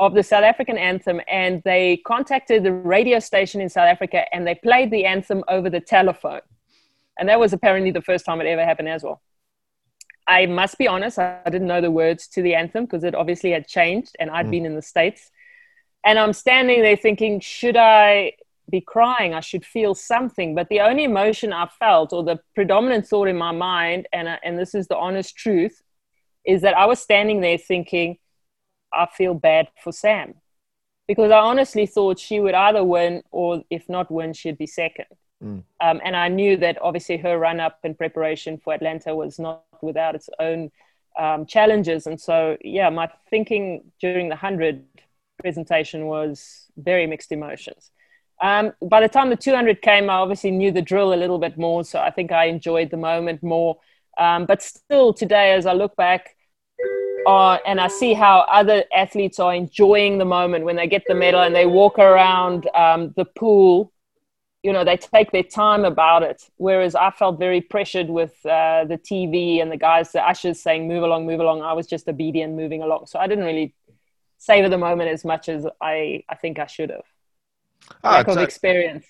of 0.00 0.14
the 0.14 0.22
South 0.22 0.44
African 0.44 0.78
anthem, 0.78 1.20
and 1.28 1.62
they 1.64 1.98
contacted 2.06 2.64
the 2.64 2.72
radio 2.72 3.18
station 3.18 3.60
in 3.60 3.68
South 3.68 3.86
Africa 3.86 4.24
and 4.34 4.46
they 4.46 4.54
played 4.54 4.90
the 4.90 5.04
anthem 5.04 5.44
over 5.46 5.68
the 5.68 5.80
telephone. 5.80 6.40
And 7.18 7.28
that 7.28 7.38
was 7.38 7.52
apparently 7.52 7.90
the 7.90 8.00
first 8.00 8.24
time 8.24 8.40
it 8.40 8.46
ever 8.46 8.64
happened 8.64 8.88
as 8.88 9.02
well. 9.02 9.20
I 10.26 10.46
must 10.46 10.78
be 10.78 10.88
honest, 10.88 11.18
I 11.18 11.42
didn't 11.44 11.66
know 11.66 11.82
the 11.82 11.90
words 11.90 12.28
to 12.28 12.40
the 12.40 12.54
anthem 12.54 12.86
because 12.86 13.04
it 13.04 13.14
obviously 13.14 13.50
had 13.50 13.68
changed 13.68 14.16
and 14.18 14.30
I'd 14.30 14.46
mm. 14.46 14.52
been 14.52 14.66
in 14.66 14.74
the 14.74 14.82
States. 14.82 15.30
And 16.02 16.18
I'm 16.18 16.32
standing 16.32 16.80
there 16.80 16.96
thinking, 16.96 17.40
should 17.40 17.76
I 17.76 18.32
be 18.70 18.80
crying? 18.80 19.34
I 19.34 19.40
should 19.40 19.66
feel 19.66 19.94
something. 19.94 20.54
But 20.54 20.70
the 20.70 20.80
only 20.80 21.04
emotion 21.04 21.52
I 21.52 21.68
felt, 21.78 22.14
or 22.14 22.24
the 22.24 22.40
predominant 22.54 23.06
thought 23.06 23.28
in 23.28 23.36
my 23.36 23.52
mind, 23.52 24.08
and, 24.14 24.28
uh, 24.28 24.36
and 24.42 24.58
this 24.58 24.74
is 24.74 24.86
the 24.86 24.96
honest 24.96 25.36
truth, 25.36 25.82
is 26.46 26.62
that 26.62 26.74
I 26.74 26.86
was 26.86 27.00
standing 27.00 27.42
there 27.42 27.58
thinking, 27.58 28.16
I 28.92 29.06
feel 29.06 29.34
bad 29.34 29.68
for 29.82 29.92
Sam. 29.92 30.34
Because 31.06 31.30
I 31.32 31.38
honestly 31.38 31.86
thought 31.86 32.18
she 32.18 32.38
would 32.38 32.54
either 32.54 32.84
win, 32.84 33.22
or 33.30 33.62
if 33.68 33.88
not 33.88 34.10
win, 34.10 34.32
she'd 34.32 34.58
be 34.58 34.66
second. 34.66 35.06
Mm. 35.42 35.64
Um, 35.80 36.00
and 36.04 36.14
I 36.14 36.28
knew 36.28 36.56
that 36.58 36.80
obviously 36.80 37.16
her 37.18 37.38
run 37.38 37.60
up 37.60 37.78
in 37.82 37.94
preparation 37.94 38.58
for 38.58 38.74
Atlanta 38.74 39.14
was 39.14 39.38
not 39.38 39.64
without 39.82 40.14
its 40.14 40.28
own 40.38 40.70
um, 41.18 41.46
challenges. 41.46 42.06
And 42.06 42.20
so, 42.20 42.56
yeah, 42.62 42.90
my 42.90 43.10
thinking 43.28 43.90
during 44.00 44.28
the 44.28 44.36
100 44.36 44.84
presentation 45.40 46.06
was 46.06 46.66
very 46.76 47.06
mixed 47.06 47.32
emotions. 47.32 47.90
Um, 48.42 48.72
by 48.82 49.00
the 49.00 49.08
time 49.08 49.30
the 49.30 49.36
200 49.36 49.82
came, 49.82 50.08
I 50.08 50.14
obviously 50.14 50.50
knew 50.50 50.70
the 50.72 50.82
drill 50.82 51.12
a 51.12 51.16
little 51.16 51.38
bit 51.38 51.58
more. 51.58 51.84
So 51.84 51.98
I 51.98 52.10
think 52.10 52.32
I 52.32 52.46
enjoyed 52.46 52.90
the 52.90 52.96
moment 52.96 53.42
more. 53.42 53.78
Um, 54.18 54.46
but 54.46 54.62
still, 54.62 55.12
today, 55.12 55.52
as 55.52 55.66
I 55.66 55.72
look 55.72 55.96
back, 55.96 56.36
uh, 57.26 57.58
and 57.66 57.80
I 57.80 57.88
see 57.88 58.14
how 58.14 58.40
other 58.50 58.84
athletes 58.94 59.38
are 59.38 59.54
enjoying 59.54 60.18
the 60.18 60.24
moment 60.24 60.64
when 60.64 60.76
they 60.76 60.86
get 60.86 61.02
the 61.06 61.14
medal 61.14 61.42
and 61.42 61.54
they 61.54 61.66
walk 61.66 61.98
around 61.98 62.68
um, 62.74 63.12
the 63.16 63.24
pool 63.24 63.92
you 64.62 64.72
know 64.72 64.84
they 64.84 64.96
take 64.96 65.30
their 65.32 65.42
time 65.42 65.84
about 65.84 66.22
it. 66.22 66.50
Whereas 66.56 66.94
i 66.94 67.10
felt 67.10 67.38
very 67.38 67.60
pressured 67.60 68.08
with 68.08 68.34
uh, 68.44 68.84
the 68.84 68.98
tv 68.98 69.62
and 69.62 69.70
the 69.72 69.76
guys 69.76 70.12
the 70.12 70.22
ushers 70.22 70.60
saying 70.60 70.86
move 70.86 71.02
along 71.02 71.26
move 71.26 71.40
along. 71.40 71.62
I 71.62 71.72
was 71.72 71.86
just 71.86 72.08
obedient 72.08 72.54
moving 72.54 72.82
along. 72.82 73.06
So 73.06 73.18
i 73.18 73.26
didn't 73.26 73.44
really 73.44 73.74
savor 74.38 74.68
the 74.68 74.78
moment 74.78 75.10
as 75.10 75.24
much 75.24 75.48
as 75.48 75.66
i 75.80 76.22
i 76.28 76.34
think 76.34 76.58
i 76.58 76.66
should 76.66 76.90
have. 76.90 77.04
Oh, 78.04 78.10
lack 78.10 78.28
of 78.28 78.38
experience 78.38 79.06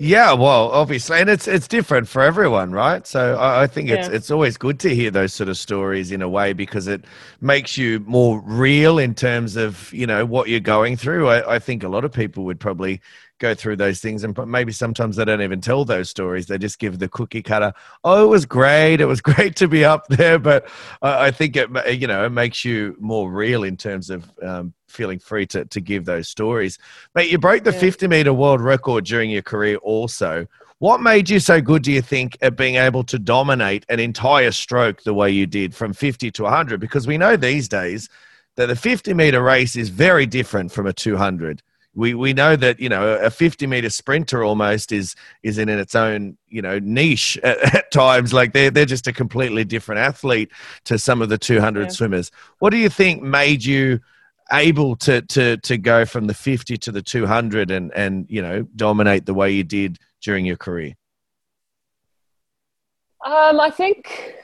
yeah 0.00 0.32
well 0.32 0.70
obviously 0.70 1.18
and 1.18 1.30
it's 1.30 1.46
it's 1.46 1.68
different 1.68 2.08
for 2.08 2.22
everyone 2.22 2.72
right 2.72 3.06
so 3.06 3.36
i, 3.36 3.62
I 3.62 3.66
think 3.66 3.90
it's 3.90 4.08
yeah. 4.08 4.14
it's 4.14 4.30
always 4.30 4.56
good 4.56 4.80
to 4.80 4.94
hear 4.94 5.10
those 5.10 5.32
sort 5.32 5.48
of 5.48 5.56
stories 5.56 6.10
in 6.10 6.20
a 6.22 6.28
way 6.28 6.52
because 6.52 6.88
it 6.88 7.04
makes 7.40 7.78
you 7.78 8.00
more 8.00 8.40
real 8.40 8.98
in 8.98 9.14
terms 9.14 9.56
of 9.56 9.92
you 9.92 10.06
know 10.06 10.24
what 10.24 10.48
you're 10.48 10.60
going 10.60 10.96
through 10.96 11.28
I, 11.28 11.56
I 11.56 11.58
think 11.58 11.82
a 11.82 11.88
lot 11.88 12.04
of 12.04 12.12
people 12.12 12.44
would 12.44 12.58
probably 12.58 13.00
go 13.38 13.54
through 13.54 13.76
those 13.76 14.00
things 14.00 14.24
and 14.24 14.36
maybe 14.46 14.72
sometimes 14.72 15.16
they 15.16 15.24
don't 15.24 15.42
even 15.42 15.60
tell 15.60 15.84
those 15.84 16.08
stories. 16.08 16.46
They 16.46 16.58
just 16.58 16.78
give 16.78 16.98
the 16.98 17.08
cookie 17.08 17.42
cutter 17.42 17.72
oh 18.04 18.24
it 18.24 18.28
was 18.28 18.46
great. 18.46 19.00
It 19.00 19.06
was 19.06 19.20
great 19.32 19.56
to 19.56 19.68
be 19.68 19.84
up 19.84 20.06
there. 20.08 20.38
But 20.38 20.68
i, 21.02 21.26
I 21.26 21.30
think 21.30 21.56
it 21.56 21.68
you 21.98 22.06
know 22.06 22.24
it 22.24 22.30
makes 22.30 22.64
you 22.64 22.96
more 23.00 23.30
real 23.30 23.64
in 23.64 23.76
terms 23.76 24.10
of 24.10 24.30
um, 24.42 24.72
feeling 24.88 25.18
free 25.18 25.46
to, 25.48 25.64
to 25.66 25.80
give 25.80 26.04
those 26.04 26.28
stories. 26.28 26.78
Mate 27.14 27.30
you 27.30 27.38
broke 27.38 27.64
the 27.64 27.72
yeah. 27.72 27.80
50 27.80 28.08
meter 28.08 28.32
world 28.32 28.60
record 28.60 29.04
during 29.04 29.30
your 29.30 29.42
career 29.42 29.76
also. 29.78 30.46
What 30.78 31.00
made 31.00 31.30
you 31.30 31.40
so 31.40 31.60
good 31.60 31.82
do 31.82 31.92
you 31.92 32.02
think 32.02 32.36
at 32.42 32.56
being 32.56 32.74
able 32.76 33.04
to 33.04 33.18
dominate 33.18 33.86
an 33.88 34.00
entire 34.00 34.50
stroke 34.50 35.02
the 35.02 35.14
way 35.14 35.30
you 35.30 35.46
did 35.46 35.74
from 35.74 35.92
50 35.92 36.30
to 36.32 36.42
100 36.42 36.80
because 36.80 37.06
we 37.06 37.16
know 37.16 37.36
these 37.36 37.68
days 37.68 38.08
that 38.56 38.66
the 38.66 38.76
50 38.76 39.14
meter 39.14 39.42
race 39.42 39.76
is 39.76 39.88
very 39.88 40.26
different 40.26 40.70
from 40.72 40.86
a 40.86 40.92
200 40.92 41.62
we 41.94 42.14
we 42.14 42.32
know 42.32 42.56
that 42.56 42.80
you 42.80 42.88
know 42.88 43.16
a 43.16 43.30
50 43.30 43.66
meter 43.66 43.90
sprinter 43.90 44.44
almost 44.44 44.92
is 44.92 45.14
is 45.42 45.58
in 45.58 45.68
its 45.68 45.94
own 45.94 46.36
you 46.48 46.62
know 46.62 46.78
niche 46.78 47.38
at, 47.42 47.74
at 47.74 47.90
times. 47.90 48.32
Like 48.32 48.52
they're 48.52 48.70
they're 48.70 48.84
just 48.84 49.06
a 49.06 49.12
completely 49.12 49.64
different 49.64 50.00
athlete 50.00 50.50
to 50.84 50.98
some 50.98 51.22
of 51.22 51.28
the 51.28 51.38
200 51.38 51.82
yeah. 51.82 51.88
swimmers. 51.88 52.30
What 52.58 52.70
do 52.70 52.76
you 52.76 52.88
think 52.88 53.22
made 53.22 53.64
you 53.64 54.00
able 54.52 54.96
to 54.96 55.22
to 55.22 55.56
to 55.58 55.78
go 55.78 56.04
from 56.04 56.26
the 56.26 56.34
50 56.34 56.76
to 56.76 56.92
the 56.92 57.02
200 57.02 57.70
and 57.70 57.92
and 57.94 58.26
you 58.28 58.42
know 58.42 58.62
dominate 58.76 59.26
the 59.26 59.34
way 59.34 59.50
you 59.50 59.64
did 59.64 59.98
during 60.20 60.44
your 60.44 60.56
career? 60.56 60.94
Um 63.24 63.58
i 63.58 63.70
think 63.70 64.34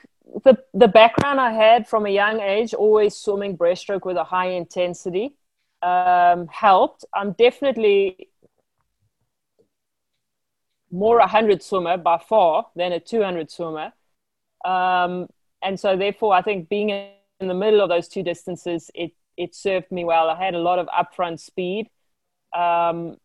the 0.45 0.57
the 0.73 0.89
background 0.89 1.41
i 1.41 1.53
had 1.53 1.89
from 1.89 2.07
a 2.07 2.09
young 2.09 2.41
age 2.41 2.73
always 2.73 3.17
swimming 3.17 3.59
breaststroke 3.59 4.07
with 4.07 4.17
a 4.17 4.25
high 4.25 4.51
intensity 4.51 5.35
um, 5.83 6.49
helped. 6.49 7.05
I'm 7.15 7.33
definitely 7.33 8.29
more 10.91 11.19
a 11.19 11.23
100 11.23 11.63
swimmer 11.63 11.97
by 11.97 12.19
far 12.19 12.67
than 12.77 12.93
a 12.93 13.01
200 13.01 13.51
swimmer. 13.51 13.93
Um, 14.65 15.29
and 15.63 15.79
so, 15.79 15.97
therefore, 15.97 16.35
I 16.35 16.43
think 16.43 16.69
being 16.69 16.91
in 16.91 17.49
the 17.49 17.55
middle 17.55 17.81
of 17.81 17.89
those 17.89 18.09
two 18.09 18.23
distances, 18.23 18.91
it, 18.95 19.13
it 19.37 19.55
served 19.55 19.91
me 19.91 20.05
well. 20.05 20.29
I 20.29 20.43
had 20.43 20.55
a 20.55 20.59
lot 20.59 20.79
of 20.79 20.89
upfront 20.89 21.41
speed. 21.41 21.89
Um, 22.57 23.17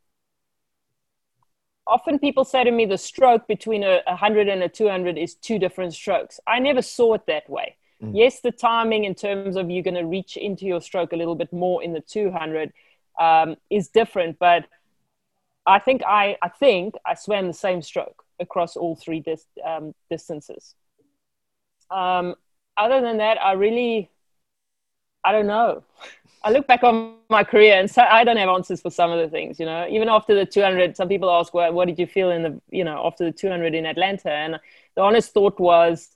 often 1.87 2.19
people 2.19 2.43
say 2.45 2.63
to 2.63 2.71
me 2.71 2.85
the 2.85 2.97
stroke 2.97 3.47
between 3.47 3.83
a 3.83 4.01
100 4.07 4.47
and 4.47 4.63
a 4.63 4.69
200 4.69 5.17
is 5.17 5.35
two 5.35 5.59
different 5.59 5.93
strokes. 5.93 6.39
I 6.47 6.59
never 6.59 6.81
saw 6.81 7.13
it 7.15 7.25
that 7.27 7.49
way. 7.49 7.77
Mm. 8.03 8.11
Yes, 8.13 8.41
the 8.41 8.51
timing 8.51 9.05
in 9.05 9.15
terms 9.15 9.55
of 9.55 9.69
you're 9.69 9.83
going 9.83 9.95
to 9.95 10.05
reach 10.05 10.37
into 10.37 10.65
your 10.65 10.81
stroke 10.81 11.13
a 11.13 11.15
little 11.15 11.35
bit 11.35 11.51
more 11.53 11.83
in 11.83 11.93
the 11.93 12.01
200 12.01 12.73
um, 13.19 13.55
is 13.69 13.87
different, 13.87 14.37
but 14.39 14.65
I 15.65 15.79
think 15.79 16.03
I, 16.05 16.37
I 16.41 16.49
think 16.49 16.95
I 17.05 17.15
swam 17.15 17.47
the 17.47 17.53
same 17.53 17.81
stroke 17.81 18.23
across 18.39 18.75
all 18.75 18.95
three 18.95 19.19
dis- 19.19 19.47
um, 19.65 19.95
distances. 20.09 20.75
Um, 21.89 22.35
other 22.77 23.01
than 23.01 23.17
that, 23.17 23.41
I 23.41 23.53
really, 23.53 24.09
I 25.23 25.31
don't 25.31 25.47
know. 25.47 25.83
I 26.43 26.51
look 26.51 26.67
back 26.67 26.83
on 26.83 27.15
my 27.29 27.43
career 27.43 27.79
and 27.79 27.89
so 27.89 28.03
I 28.03 28.23
don't 28.23 28.37
have 28.37 28.49
answers 28.49 28.81
for 28.81 28.91
some 28.91 29.09
of 29.09 29.17
the 29.19 29.27
things, 29.29 29.59
you 29.59 29.65
know, 29.65 29.87
even 29.89 30.09
after 30.09 30.35
the 30.35 30.45
200, 30.45 30.95
some 30.95 31.07
people 31.07 31.31
ask, 31.31 31.53
well, 31.55 31.73
what 31.73 31.87
did 31.87 31.97
you 31.97 32.05
feel 32.05 32.29
in 32.29 32.43
the, 32.43 32.61
you 32.69 32.83
know, 32.83 33.01
after 33.03 33.25
the 33.25 33.31
200 33.31 33.73
in 33.73 33.85
Atlanta? 33.87 34.29
And 34.29 34.59
the 34.95 35.01
honest 35.01 35.33
thought 35.33 35.59
was, 35.59 36.09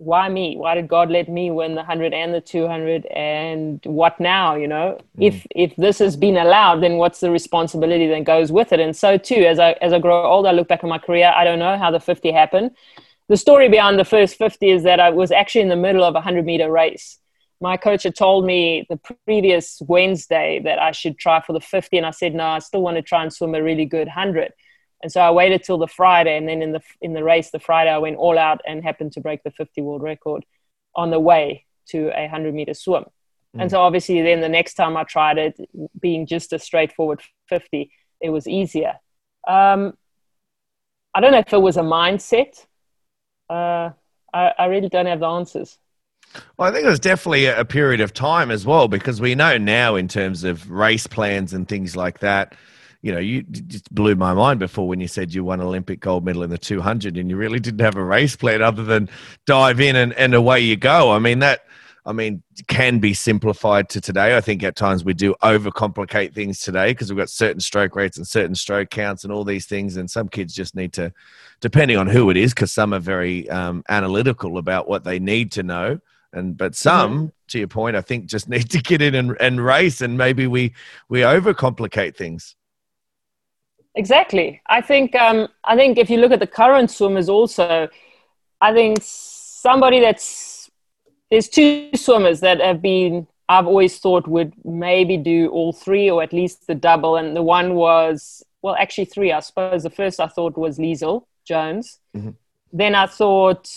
why 0.00 0.30
me? 0.30 0.56
Why 0.56 0.74
did 0.74 0.88
God 0.88 1.10
let 1.10 1.28
me 1.28 1.50
win 1.50 1.72
the 1.72 1.82
100 1.82 2.14
and 2.14 2.32
the 2.32 2.40
200 2.40 3.04
and 3.06 3.80
what 3.84 4.18
now, 4.18 4.54
you 4.54 4.66
know? 4.66 4.98
Mm. 5.18 5.26
If 5.26 5.46
if 5.54 5.76
this 5.76 5.98
has 5.98 6.16
been 6.16 6.38
allowed, 6.38 6.82
then 6.82 6.96
what's 6.96 7.20
the 7.20 7.30
responsibility 7.30 8.06
that 8.08 8.24
goes 8.24 8.50
with 8.50 8.72
it? 8.72 8.80
And 8.80 8.96
so 8.96 9.18
too 9.18 9.44
as 9.46 9.58
I 9.58 9.72
as 9.82 9.92
I 9.92 9.98
grow 9.98 10.24
older, 10.24 10.48
I 10.48 10.52
look 10.52 10.68
back 10.68 10.82
on 10.82 10.88
my 10.88 10.98
career, 10.98 11.30
I 11.36 11.44
don't 11.44 11.58
know 11.58 11.76
how 11.76 11.90
the 11.90 12.00
50 12.00 12.32
happened. 12.32 12.70
The 13.28 13.36
story 13.36 13.68
behind 13.68 13.98
the 13.98 14.04
first 14.06 14.36
50 14.36 14.70
is 14.70 14.82
that 14.84 15.00
I 15.00 15.10
was 15.10 15.30
actually 15.30 15.60
in 15.60 15.68
the 15.68 15.76
middle 15.76 16.02
of 16.02 16.14
a 16.14 16.24
100 16.24 16.46
meter 16.46 16.72
race. 16.72 17.18
My 17.60 17.76
coach 17.76 18.04
had 18.04 18.16
told 18.16 18.46
me 18.46 18.86
the 18.88 18.98
previous 19.26 19.82
Wednesday 19.86 20.60
that 20.64 20.78
I 20.78 20.92
should 20.92 21.18
try 21.18 21.42
for 21.42 21.52
the 21.52 21.60
50 21.60 21.98
and 21.98 22.06
I 22.06 22.10
said 22.10 22.34
no, 22.34 22.46
I 22.46 22.60
still 22.60 22.80
want 22.80 22.96
to 22.96 23.02
try 23.02 23.22
and 23.22 23.30
swim 23.30 23.54
a 23.54 23.62
really 23.62 23.84
good 23.84 24.08
100 24.08 24.54
and 25.02 25.10
so 25.10 25.20
I 25.20 25.30
waited 25.30 25.62
till 25.62 25.78
the 25.78 25.86
Friday, 25.86 26.36
and 26.36 26.48
then 26.48 26.62
in 26.62 26.72
the 26.72 26.80
in 27.00 27.14
the 27.14 27.24
race, 27.24 27.50
the 27.50 27.58
Friday 27.58 27.90
I 27.90 27.98
went 27.98 28.16
all 28.16 28.38
out 28.38 28.60
and 28.66 28.82
happened 28.82 29.12
to 29.12 29.20
break 29.20 29.42
the 29.42 29.50
50 29.50 29.80
world 29.80 30.02
record 30.02 30.44
on 30.94 31.10
the 31.10 31.20
way 31.20 31.64
to 31.88 32.08
a 32.08 32.22
100 32.22 32.54
meter 32.54 32.74
swim. 32.74 33.04
Mm. 33.56 33.62
And 33.62 33.70
so 33.70 33.80
obviously, 33.80 34.20
then 34.22 34.40
the 34.40 34.48
next 34.48 34.74
time 34.74 34.96
I 34.96 35.04
tried 35.04 35.38
it, 35.38 35.58
being 35.98 36.26
just 36.26 36.52
a 36.52 36.58
straightforward 36.58 37.22
50, 37.48 37.90
it 38.20 38.30
was 38.30 38.46
easier. 38.46 38.94
Um, 39.48 39.96
I 41.14 41.20
don't 41.20 41.32
know 41.32 41.38
if 41.38 41.52
it 41.52 41.62
was 41.62 41.76
a 41.76 41.82
mindset. 41.82 42.66
Uh, 43.48 43.90
I, 44.32 44.52
I 44.58 44.66
really 44.66 44.88
don't 44.88 45.06
have 45.06 45.20
the 45.20 45.26
answers. 45.26 45.78
Well, 46.56 46.68
I 46.68 46.72
think 46.72 46.84
it 46.84 46.90
was 46.90 47.00
definitely 47.00 47.46
a 47.46 47.64
period 47.64 48.00
of 48.00 48.12
time 48.12 48.50
as 48.50 48.66
well, 48.66 48.86
because 48.86 49.20
we 49.20 49.34
know 49.34 49.56
now 49.56 49.96
in 49.96 50.06
terms 50.06 50.44
of 50.44 50.70
race 50.70 51.06
plans 51.06 51.52
and 51.54 51.66
things 51.66 51.96
like 51.96 52.20
that 52.20 52.54
you 53.02 53.12
know, 53.12 53.18
you 53.18 53.42
just 53.42 53.92
blew 53.94 54.14
my 54.14 54.34
mind 54.34 54.60
before 54.60 54.86
when 54.86 55.00
you 55.00 55.08
said 55.08 55.32
you 55.32 55.42
won 55.42 55.60
Olympic 55.60 56.00
gold 56.00 56.24
medal 56.24 56.42
in 56.42 56.50
the 56.50 56.58
200 56.58 57.16
and 57.16 57.30
you 57.30 57.36
really 57.36 57.58
didn't 57.58 57.80
have 57.80 57.96
a 57.96 58.04
race 58.04 58.36
plan 58.36 58.60
other 58.60 58.84
than 58.84 59.08
dive 59.46 59.80
in 59.80 59.96
and, 59.96 60.12
and 60.14 60.34
away 60.34 60.60
you 60.60 60.76
go. 60.76 61.10
I 61.10 61.18
mean, 61.18 61.38
that, 61.38 61.64
I 62.04 62.12
mean, 62.12 62.42
can 62.68 62.98
be 62.98 63.14
simplified 63.14 63.88
to 63.90 64.02
today. 64.02 64.36
I 64.36 64.42
think 64.42 64.62
at 64.62 64.76
times 64.76 65.02
we 65.02 65.14
do 65.14 65.34
overcomplicate 65.42 66.34
things 66.34 66.60
today 66.60 66.90
because 66.90 67.10
we've 67.10 67.18
got 67.18 67.30
certain 67.30 67.60
stroke 67.60 67.96
rates 67.96 68.18
and 68.18 68.26
certain 68.26 68.54
stroke 68.54 68.90
counts 68.90 69.24
and 69.24 69.32
all 69.32 69.44
these 69.44 69.66
things. 69.66 69.96
And 69.96 70.10
some 70.10 70.28
kids 70.28 70.54
just 70.54 70.76
need 70.76 70.92
to, 70.94 71.12
depending 71.60 71.96
on 71.96 72.06
who 72.06 72.28
it 72.28 72.36
is, 72.36 72.52
because 72.52 72.72
some 72.72 72.92
are 72.92 73.00
very 73.00 73.48
um, 73.48 73.82
analytical 73.88 74.58
about 74.58 74.88
what 74.88 75.04
they 75.04 75.18
need 75.18 75.52
to 75.52 75.62
know 75.62 76.00
and 76.32 76.56
but 76.56 76.76
some 76.76 77.12
mm-hmm. 77.12 77.26
to 77.48 77.58
your 77.58 77.66
point 77.66 77.96
i 77.96 78.00
think 78.00 78.26
just 78.26 78.48
need 78.48 78.70
to 78.70 78.78
get 78.78 79.02
in 79.02 79.14
and, 79.14 79.36
and 79.40 79.64
race 79.64 80.00
and 80.00 80.16
maybe 80.16 80.46
we 80.46 80.72
we 81.08 81.20
overcomplicate 81.20 82.16
things 82.16 82.54
Exactly. 84.00 84.62
I 84.66 84.80
think 84.80 85.14
um, 85.14 85.48
I 85.64 85.76
think 85.76 85.98
if 85.98 86.08
you 86.08 86.16
look 86.16 86.32
at 86.32 86.40
the 86.40 86.46
current 86.46 86.90
swimmers, 86.90 87.28
also, 87.28 87.86
I 88.62 88.72
think 88.72 89.00
somebody 89.02 90.00
that's 90.00 90.70
there's 91.30 91.50
two 91.50 91.90
swimmers 91.94 92.40
that 92.40 92.62
have 92.62 92.80
been 92.80 93.26
I've 93.50 93.66
always 93.66 93.98
thought 93.98 94.26
would 94.26 94.54
maybe 94.64 95.18
do 95.18 95.48
all 95.50 95.74
three 95.74 96.10
or 96.10 96.22
at 96.22 96.32
least 96.32 96.66
the 96.66 96.74
double, 96.74 97.16
and 97.16 97.36
the 97.36 97.42
one 97.42 97.74
was 97.74 98.42
well, 98.62 98.74
actually 98.74 99.04
three, 99.04 99.32
I 99.32 99.40
suppose. 99.40 99.82
The 99.82 99.90
first 99.90 100.18
I 100.18 100.28
thought 100.28 100.56
was 100.56 100.78
Leisel 100.78 101.26
Jones. 101.44 101.98
Mm-hmm. 102.16 102.30
Then 102.72 102.94
I 102.94 103.06
thought 103.06 103.68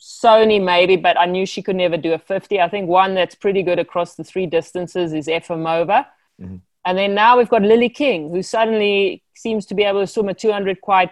Soni 0.00 0.64
maybe, 0.64 0.96
but 0.96 1.18
I 1.18 1.26
knew 1.26 1.44
she 1.44 1.60
could 1.60 1.76
never 1.76 1.98
do 1.98 2.14
a 2.14 2.18
50. 2.18 2.58
I 2.58 2.70
think 2.70 2.88
one 2.88 3.14
that's 3.14 3.34
pretty 3.34 3.62
good 3.62 3.78
across 3.78 4.14
the 4.14 4.24
three 4.24 4.46
distances 4.46 5.12
is 5.12 5.26
Efimova. 5.26 6.06
Mm-hmm. 6.40 6.56
And 6.86 6.98
then 6.98 7.14
now 7.14 7.36
we've 7.36 7.50
got 7.50 7.62
Lily 7.62 7.90
King, 7.90 8.30
who 8.30 8.42
suddenly 8.42 9.21
seems 9.34 9.66
to 9.66 9.74
be 9.74 9.84
able 9.84 10.00
to 10.00 10.06
swim 10.06 10.28
a 10.28 10.34
200 10.34 10.80
quite 10.80 11.10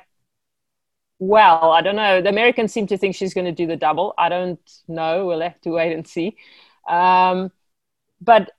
well. 1.18 1.70
I 1.70 1.82
don't 1.82 1.96
know. 1.96 2.20
The 2.22 2.28
Americans 2.28 2.72
seem 2.72 2.86
to 2.88 2.98
think 2.98 3.14
she's 3.14 3.34
going 3.34 3.44
to 3.44 3.52
do 3.52 3.66
the 3.66 3.76
double. 3.76 4.14
I 4.18 4.28
don't 4.28 4.60
know. 4.88 5.26
We'll 5.26 5.40
have 5.40 5.60
to 5.62 5.70
wait 5.78 5.92
and 5.92 6.06
see. 6.06 6.36
Um, 6.88 7.52
but 8.20 8.50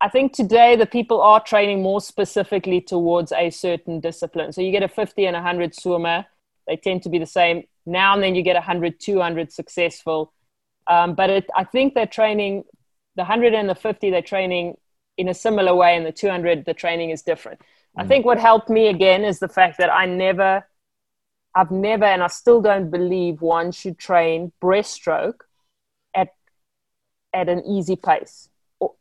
I 0.00 0.08
think 0.08 0.32
today 0.32 0.76
the 0.76 0.86
people 0.86 1.20
are 1.20 1.42
training 1.42 1.82
more 1.82 2.00
specifically 2.00 2.80
towards 2.80 3.32
a 3.32 3.50
certain 3.50 4.00
discipline. 4.00 4.52
So 4.52 4.60
you 4.60 4.70
get 4.70 4.82
a 4.82 4.88
50 4.88 5.26
and 5.26 5.34
100 5.34 5.74
swimmer, 5.74 6.24
they 6.66 6.76
tend 6.76 7.02
to 7.02 7.08
be 7.08 7.18
the 7.18 7.26
same. 7.26 7.64
Now 7.84 8.14
and 8.14 8.22
then 8.22 8.34
you 8.34 8.42
get 8.42 8.56
a 8.56 8.60
100, 8.60 9.00
200 9.00 9.52
successful. 9.52 10.32
Um, 10.86 11.14
but 11.14 11.30
it, 11.30 11.46
I 11.56 11.64
think 11.64 11.94
they're 11.94 12.06
training 12.06 12.64
the 13.16 13.22
100 13.22 13.54
and 13.54 13.68
the 13.68 13.74
50, 13.74 14.10
they're 14.10 14.22
training 14.22 14.76
in 15.16 15.28
a 15.28 15.34
similar 15.34 15.74
way, 15.74 15.96
and 15.96 16.06
the 16.06 16.12
200, 16.12 16.64
the 16.64 16.74
training 16.74 17.10
is 17.10 17.22
different. 17.22 17.60
Mm. 17.98 18.02
I 18.02 18.06
think 18.06 18.24
what 18.24 18.38
helped 18.38 18.68
me 18.68 18.88
again 18.88 19.24
is 19.24 19.38
the 19.38 19.48
fact 19.48 19.78
that 19.78 19.92
I 19.92 20.06
never, 20.06 20.66
I've 21.54 21.70
never, 21.70 22.04
and 22.04 22.22
I 22.22 22.28
still 22.28 22.60
don't 22.60 22.90
believe 22.90 23.42
one 23.42 23.72
should 23.72 23.98
train 23.98 24.52
breaststroke 24.62 25.40
at, 26.14 26.34
at 27.34 27.48
an 27.48 27.64
easy 27.66 27.96
pace 27.96 28.48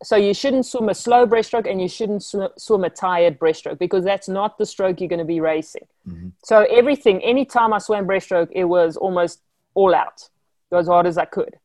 so 0.04 0.16
you 0.16 0.34
shouldn't 0.34 0.66
swim 0.66 0.90
a 0.90 0.96
slow 0.96 1.28
breaststroke 1.28 1.70
and 1.70 1.82
you 1.82 1.88
shouldn't 1.88 2.24
sw- 2.24 2.54
swim 2.58 2.84
a 2.84 2.90
tired 2.90 3.40
breaststroke 3.40 3.78
because 3.78 4.04
that's 4.04 4.28
not 4.28 4.58
the 4.58 4.66
stroke 4.66 5.00
you're 5.00 5.10
going 5.10 5.20
to 5.20 5.26
be 5.26 5.40
racing. 5.40 5.86
Mm-hmm. 6.08 6.30
So 6.44 6.66
everything, 6.70 7.24
anytime 7.24 7.74
I 7.74 7.78
swam 7.78 8.08
breaststroke, 8.08 8.50
it 8.52 8.66
was 8.66 8.98
almost 8.98 9.42
all 9.76 9.94
out, 9.94 10.30
go 10.72 10.78
as 10.78 10.88
hard 10.88 11.06
as 11.06 11.18
I 11.18 11.26
could, 11.26 11.58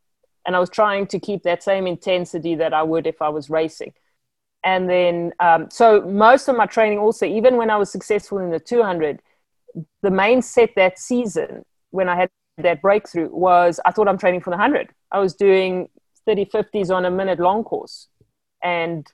and 0.45 0.55
I 0.55 0.59
was 0.59 0.69
trying 0.69 1.07
to 1.07 1.19
keep 1.19 1.43
that 1.43 1.63
same 1.63 1.87
intensity 1.87 2.55
that 2.55 2.73
I 2.73 2.83
would 2.83 3.07
if 3.07 3.21
I 3.21 3.29
was 3.29 3.49
racing. 3.49 3.93
And 4.63 4.89
then, 4.89 5.33
um, 5.39 5.69
so 5.69 6.01
most 6.01 6.47
of 6.47 6.55
my 6.55 6.65
training 6.65 6.97
also, 6.97 7.25
even 7.25 7.57
when 7.57 7.69
I 7.69 7.75
was 7.75 7.91
successful 7.91 8.37
in 8.37 8.49
the 8.49 8.59
200, 8.59 9.21
the 10.01 10.11
main 10.11 10.41
set 10.41 10.71
that 10.75 10.97
season 10.99 11.65
when 11.91 12.07
I 12.07 12.15
had 12.15 12.29
that 12.57 12.81
breakthrough 12.81 13.29
was 13.29 13.79
I 13.85 13.91
thought 13.91 14.07
I'm 14.07 14.17
training 14.17 14.41
for 14.41 14.51
the 14.51 14.57
100. 14.57 14.89
I 15.11 15.19
was 15.19 15.33
doing 15.33 15.89
30 16.25 16.45
50s 16.45 16.93
on 16.93 17.05
a 17.05 17.11
minute 17.11 17.39
long 17.39 17.63
course 17.63 18.07
and 18.61 19.05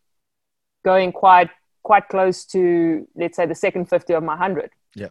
going 0.84 1.12
quite 1.12 1.50
quite 1.84 2.08
close 2.10 2.46
to 2.46 3.08
let's 3.16 3.36
say 3.36 3.46
the 3.46 3.56
second 3.56 3.90
50 3.90 4.14
of 4.14 4.24
my 4.24 4.34
100 4.34 4.70
yeah. 4.96 5.08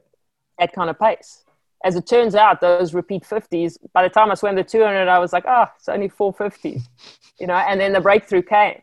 at 0.61 0.73
kind 0.73 0.91
of 0.91 0.99
pace. 0.99 1.45
As 1.85 1.97
it 1.97 2.07
turns 2.07 2.35
out 2.35 2.61
those 2.61 2.95
repeat 2.95 3.25
50s 3.25 3.79
by 3.93 4.03
the 4.03 4.09
time 4.09 4.31
i 4.31 4.35
swam 4.35 4.57
the 4.57 4.65
200 4.65 5.09
i 5.09 5.19
was 5.19 5.33
like 5.33 5.45
oh 5.47 5.67
it's 5.77 5.89
only 5.89 6.09
450 6.09 6.83
you 7.39 7.47
know 7.47 7.55
and 7.55 7.81
then 7.81 7.93
the 7.93 8.01
breakthrough 8.01 8.43
came 8.43 8.81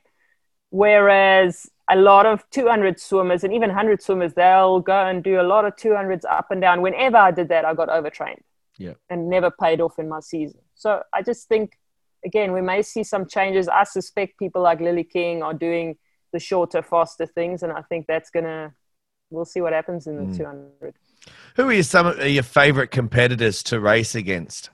whereas 0.76 1.70
a 1.90 1.96
lot 1.96 2.26
of 2.26 2.44
200 2.50 3.00
swimmers 3.00 3.44
and 3.44 3.54
even 3.54 3.70
100 3.70 4.02
swimmers 4.02 4.34
they'll 4.34 4.80
go 4.80 5.06
and 5.06 5.24
do 5.24 5.40
a 5.40 5.44
lot 5.54 5.66
of 5.66 5.76
200s 5.76 6.26
up 6.30 6.48
and 6.52 6.62
down 6.62 6.82
whenever 6.82 7.18
i 7.18 7.32
did 7.32 7.50
that 7.50 7.64
i 7.66 7.74
got 7.74 7.90
overtrained 7.90 8.44
yeah 8.78 8.94
and 9.10 9.30
never 9.30 9.52
paid 9.52 9.80
off 9.82 10.00
in 10.00 10.10
my 10.10 10.20
season 10.20 10.60
so 10.74 11.02
i 11.14 11.22
just 11.22 11.48
think 11.48 11.78
again, 12.26 12.52
we 12.52 12.62
may 12.62 12.82
see 12.82 13.04
some 13.04 13.28
changes. 13.28 13.70
I 13.70 13.84
suspect 13.84 14.38
people 14.38 14.62
like 14.62 14.82
Lily 14.82 15.04
King 15.04 15.44
are 15.44 15.54
doing 15.54 15.96
the 16.34 16.40
shorter, 16.40 16.82
faster 16.82 17.26
things, 17.26 17.64
and 17.64 17.72
I 17.72 17.84
think 17.84 18.08
that's 18.08 18.30
gonna. 18.30 18.74
We'll 19.30 19.46
see 19.46 19.62
what 19.62 19.74
happens 19.74 20.08
in 20.08 20.18
the 20.18 20.34
mm. 20.34 20.38
200. 20.38 20.96
Who 21.56 21.70
are 21.70 21.74
your, 21.74 21.84
some 21.84 22.06
of 22.06 22.28
your 22.28 22.44
favorite 22.44 22.92
competitors 22.92 23.64
to 23.64 23.80
race 23.80 24.14
against? 24.14 24.70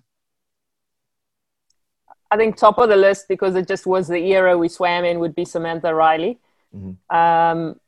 I 2.32 2.38
think 2.38 2.58
top 2.58 2.78
of 2.78 2.90
the 2.90 2.96
list 2.96 3.28
because 3.28 3.56
it 3.56 3.68
just 3.68 3.86
was 3.86 4.08
the 4.08 4.18
era 4.18 4.58
we 4.58 4.70
swam 4.70 5.06
in 5.06 5.20
would 5.20 5.36
be 5.36 5.46
Samantha 5.46 5.94
Riley. 5.94 6.40
Mm-hmm. 6.76 7.16
Um, 7.16 7.80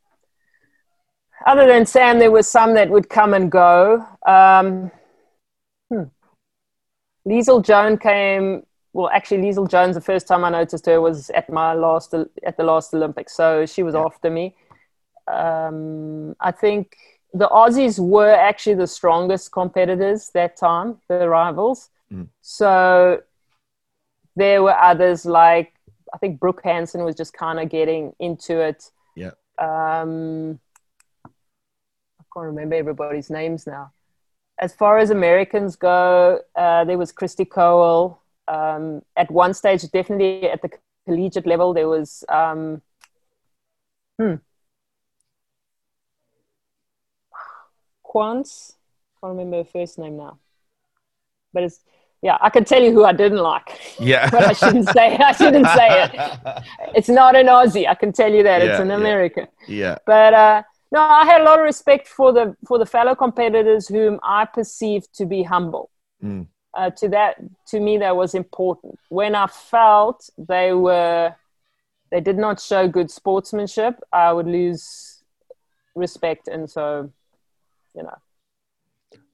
other 1.46 1.66
than 1.66 1.86
Sam, 1.86 2.20
there 2.20 2.32
was 2.32 2.48
some 2.48 2.74
that 2.76 2.90
would 2.90 3.10
come 3.10 3.34
and 3.34 3.52
go. 3.52 4.06
Um, 4.26 4.92
hmm. 5.90 7.62
Jones 7.62 8.00
came 8.02 8.64
well, 8.94 9.10
actually, 9.10 9.38
Leisel 9.40 9.70
Jones, 9.70 9.96
the 9.96 10.02
first 10.02 10.28
time 10.28 10.46
I 10.46 10.50
noticed 10.52 10.86
her 10.86 11.02
was 11.02 11.32
at 11.32 11.50
my 11.50 11.74
last 11.74 12.14
at 12.14 12.58
the 12.58 12.64
last 12.64 12.94
Olympics, 12.94 13.36
so 13.36 13.66
she 13.66 13.82
was 13.82 13.96
yeah. 13.96 14.04
after 14.04 14.30
me. 14.30 14.56
Um, 15.28 16.36
I 16.40 16.52
think 16.52 16.96
the 17.34 17.48
Aussies 17.48 17.98
were 17.98 18.32
actually 18.32 18.76
the 18.76 18.88
strongest 18.88 19.52
competitors 19.52 20.30
that 20.36 20.56
time, 20.56 20.98
the 21.08 21.28
rivals. 21.28 21.90
Mm. 22.12 22.28
So 22.42 23.24
there 24.36 24.64
were 24.64 24.76
others 24.76 25.26
like 25.26 25.74
I 26.14 26.18
think 26.18 26.40
Brooke 26.40 26.62
Hanson 26.64 27.04
was 27.04 27.16
just 27.16 27.34
kind 27.34 27.60
of 27.60 27.70
getting 27.70 28.14
into 28.20 28.60
it. 28.60 28.92
Yeah. 29.16 29.32
Um, 29.58 30.60
I 31.26 32.24
can't 32.34 32.46
remember 32.46 32.76
everybody's 32.76 33.30
names 33.30 33.66
now. 33.66 33.92
As 34.60 34.76
far 34.76 35.00
as 35.00 35.10
Americans 35.10 35.76
go, 35.76 36.40
uh, 36.56 36.84
there 36.86 37.00
was 37.00 37.12
Kristy 37.12 37.48
Kowal 37.48 38.18
um, 38.48 39.02
at 39.16 39.32
one 39.32 39.54
stage, 39.54 39.82
definitely 39.92 40.50
at 40.50 40.62
the 40.62 40.70
collegiate 41.06 41.48
level, 41.48 41.74
there 41.74 41.88
was 41.88 42.24
um, 42.30 42.82
hmm, 44.20 44.36
Quance. 48.06 48.74
Can't 49.20 49.38
remember 49.38 49.58
her 49.58 49.64
first 49.64 49.98
name 49.98 50.18
now, 50.18 50.40
but 51.54 51.64
it's 51.64 51.80
yeah. 52.24 52.38
I 52.42 52.50
can 52.50 52.64
tell 52.66 52.82
you 52.82 52.92
who 52.92 53.04
I 53.04 53.14
didn't 53.14 53.44
like. 53.54 53.70
Yeah, 54.00 54.30
but 54.30 54.44
I 54.44 54.54
shouldn't 54.54 54.90
say. 54.90 55.18
I 55.18 55.32
shouldn't 55.34 55.68
say 55.68 55.90
it. 56.04 56.12
It's 56.96 57.10
not 57.10 57.36
an 57.36 57.48
Aussie. 57.48 57.88
I 57.88 57.96
can 57.96 58.12
tell 58.12 58.32
you 58.32 58.44
that. 58.44 58.60
Yeah, 58.62 58.70
it's 58.70 58.80
an 58.80 58.92
American. 58.92 59.48
Yeah. 59.68 59.78
yeah. 59.78 59.98
But 60.06 60.34
uh, 60.34 60.64
no, 60.92 61.00
I 61.02 61.26
had 61.26 61.42
a 61.42 61.44
lot 61.44 61.60
of 61.60 61.66
respect 61.66 62.08
for 62.08 62.32
the 62.32 62.56
for 62.68 62.78
the 62.80 62.86
fellow 62.86 63.14
competitors 63.16 63.88
whom 63.88 64.20
I 64.24 64.46
perceived 64.46 65.10
to 65.20 65.26
be 65.26 65.44
humble. 65.44 65.90
Mm 66.24 66.48
uh, 66.74 66.90
to 66.92 67.10
that 67.10 67.36
to 67.68 67.80
me 67.80 67.98
that 67.98 68.16
was 68.16 68.34
important 68.34 69.00
when 69.10 69.36
i 69.36 69.48
felt 69.48 70.30
they 70.38 70.74
were 70.74 71.34
they 72.12 72.22
did 72.22 72.38
not 72.38 72.60
show 72.60 72.88
good 72.88 73.12
sportsmanship 73.12 74.00
i 74.12 74.32
would 74.32 74.48
lose 74.48 75.24
respect 75.96 76.48
and 76.48 76.70
so 76.70 77.12
you 77.96 78.04
know 78.04 78.18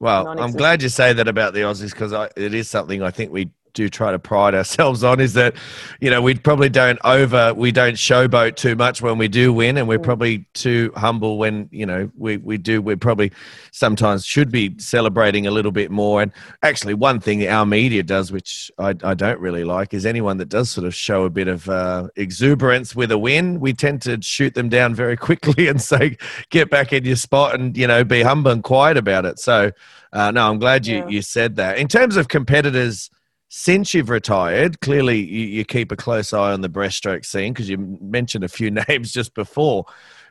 well 0.00 0.26
i'm 0.40 0.52
glad 0.52 0.82
you 0.82 0.88
say 0.88 1.12
that 1.12 1.28
about 1.28 1.54
the 1.54 1.60
aussies 1.60 1.92
because 1.92 2.12
it 2.36 2.54
is 2.54 2.68
something 2.68 3.02
i 3.02 3.10
think 3.10 3.30
we 3.30 3.50
do 3.72 3.88
try 3.88 4.10
to 4.12 4.18
pride 4.18 4.54
ourselves 4.54 5.04
on 5.04 5.20
is 5.20 5.34
that 5.34 5.54
you 6.00 6.10
know 6.10 6.20
we 6.22 6.34
probably 6.34 6.68
don't 6.68 6.98
over 7.04 7.52
we 7.54 7.72
don't 7.72 7.94
showboat 7.94 8.56
too 8.56 8.74
much 8.76 9.02
when 9.02 9.18
we 9.18 9.28
do 9.28 9.52
win 9.52 9.76
and 9.76 9.88
we're 9.88 9.98
mm. 9.98 10.04
probably 10.04 10.46
too 10.54 10.92
humble 10.96 11.38
when 11.38 11.68
you 11.70 11.86
know 11.86 12.10
we 12.16 12.36
we 12.38 12.58
do 12.58 12.82
we 12.82 12.96
probably 12.96 13.32
sometimes 13.72 14.24
should 14.24 14.50
be 14.50 14.76
celebrating 14.78 15.46
a 15.46 15.50
little 15.50 15.72
bit 15.72 15.90
more 15.90 16.22
and 16.22 16.32
actually 16.62 16.94
one 16.94 17.20
thing 17.20 17.46
our 17.46 17.66
media 17.66 18.02
does 18.02 18.32
which 18.32 18.70
i, 18.78 18.94
I 19.02 19.14
don't 19.14 19.40
really 19.40 19.64
like 19.64 19.94
is 19.94 20.06
anyone 20.06 20.38
that 20.38 20.48
does 20.48 20.70
sort 20.70 20.86
of 20.86 20.94
show 20.94 21.24
a 21.24 21.30
bit 21.30 21.48
of 21.48 21.68
uh, 21.68 22.08
exuberance 22.16 22.94
with 22.94 23.12
a 23.12 23.18
win 23.18 23.60
we 23.60 23.72
tend 23.72 24.02
to 24.02 24.20
shoot 24.22 24.54
them 24.54 24.68
down 24.68 24.94
very 24.94 25.16
quickly 25.16 25.68
and 25.68 25.80
say 25.80 26.16
get 26.50 26.70
back 26.70 26.92
in 26.92 27.04
your 27.04 27.16
spot 27.16 27.54
and 27.54 27.76
you 27.76 27.86
know 27.86 28.04
be 28.04 28.22
humble 28.22 28.50
and 28.50 28.64
quiet 28.64 28.96
about 28.96 29.24
it 29.24 29.38
so 29.38 29.70
uh, 30.12 30.30
no 30.30 30.50
i'm 30.50 30.58
glad 30.58 30.86
you, 30.86 30.98
yeah. 30.98 31.08
you 31.08 31.22
said 31.22 31.56
that 31.56 31.78
in 31.78 31.88
terms 31.88 32.16
of 32.16 32.28
competitors 32.28 33.10
since 33.52 33.94
you've 33.94 34.10
retired, 34.10 34.80
clearly 34.80 35.18
you, 35.18 35.46
you 35.46 35.64
keep 35.64 35.90
a 35.90 35.96
close 35.96 36.32
eye 36.32 36.52
on 36.52 36.60
the 36.60 36.68
breaststroke 36.68 37.24
scene 37.24 37.52
because 37.52 37.68
you 37.68 37.98
mentioned 38.00 38.44
a 38.44 38.48
few 38.48 38.70
names 38.88 39.12
just 39.12 39.34
before. 39.34 39.84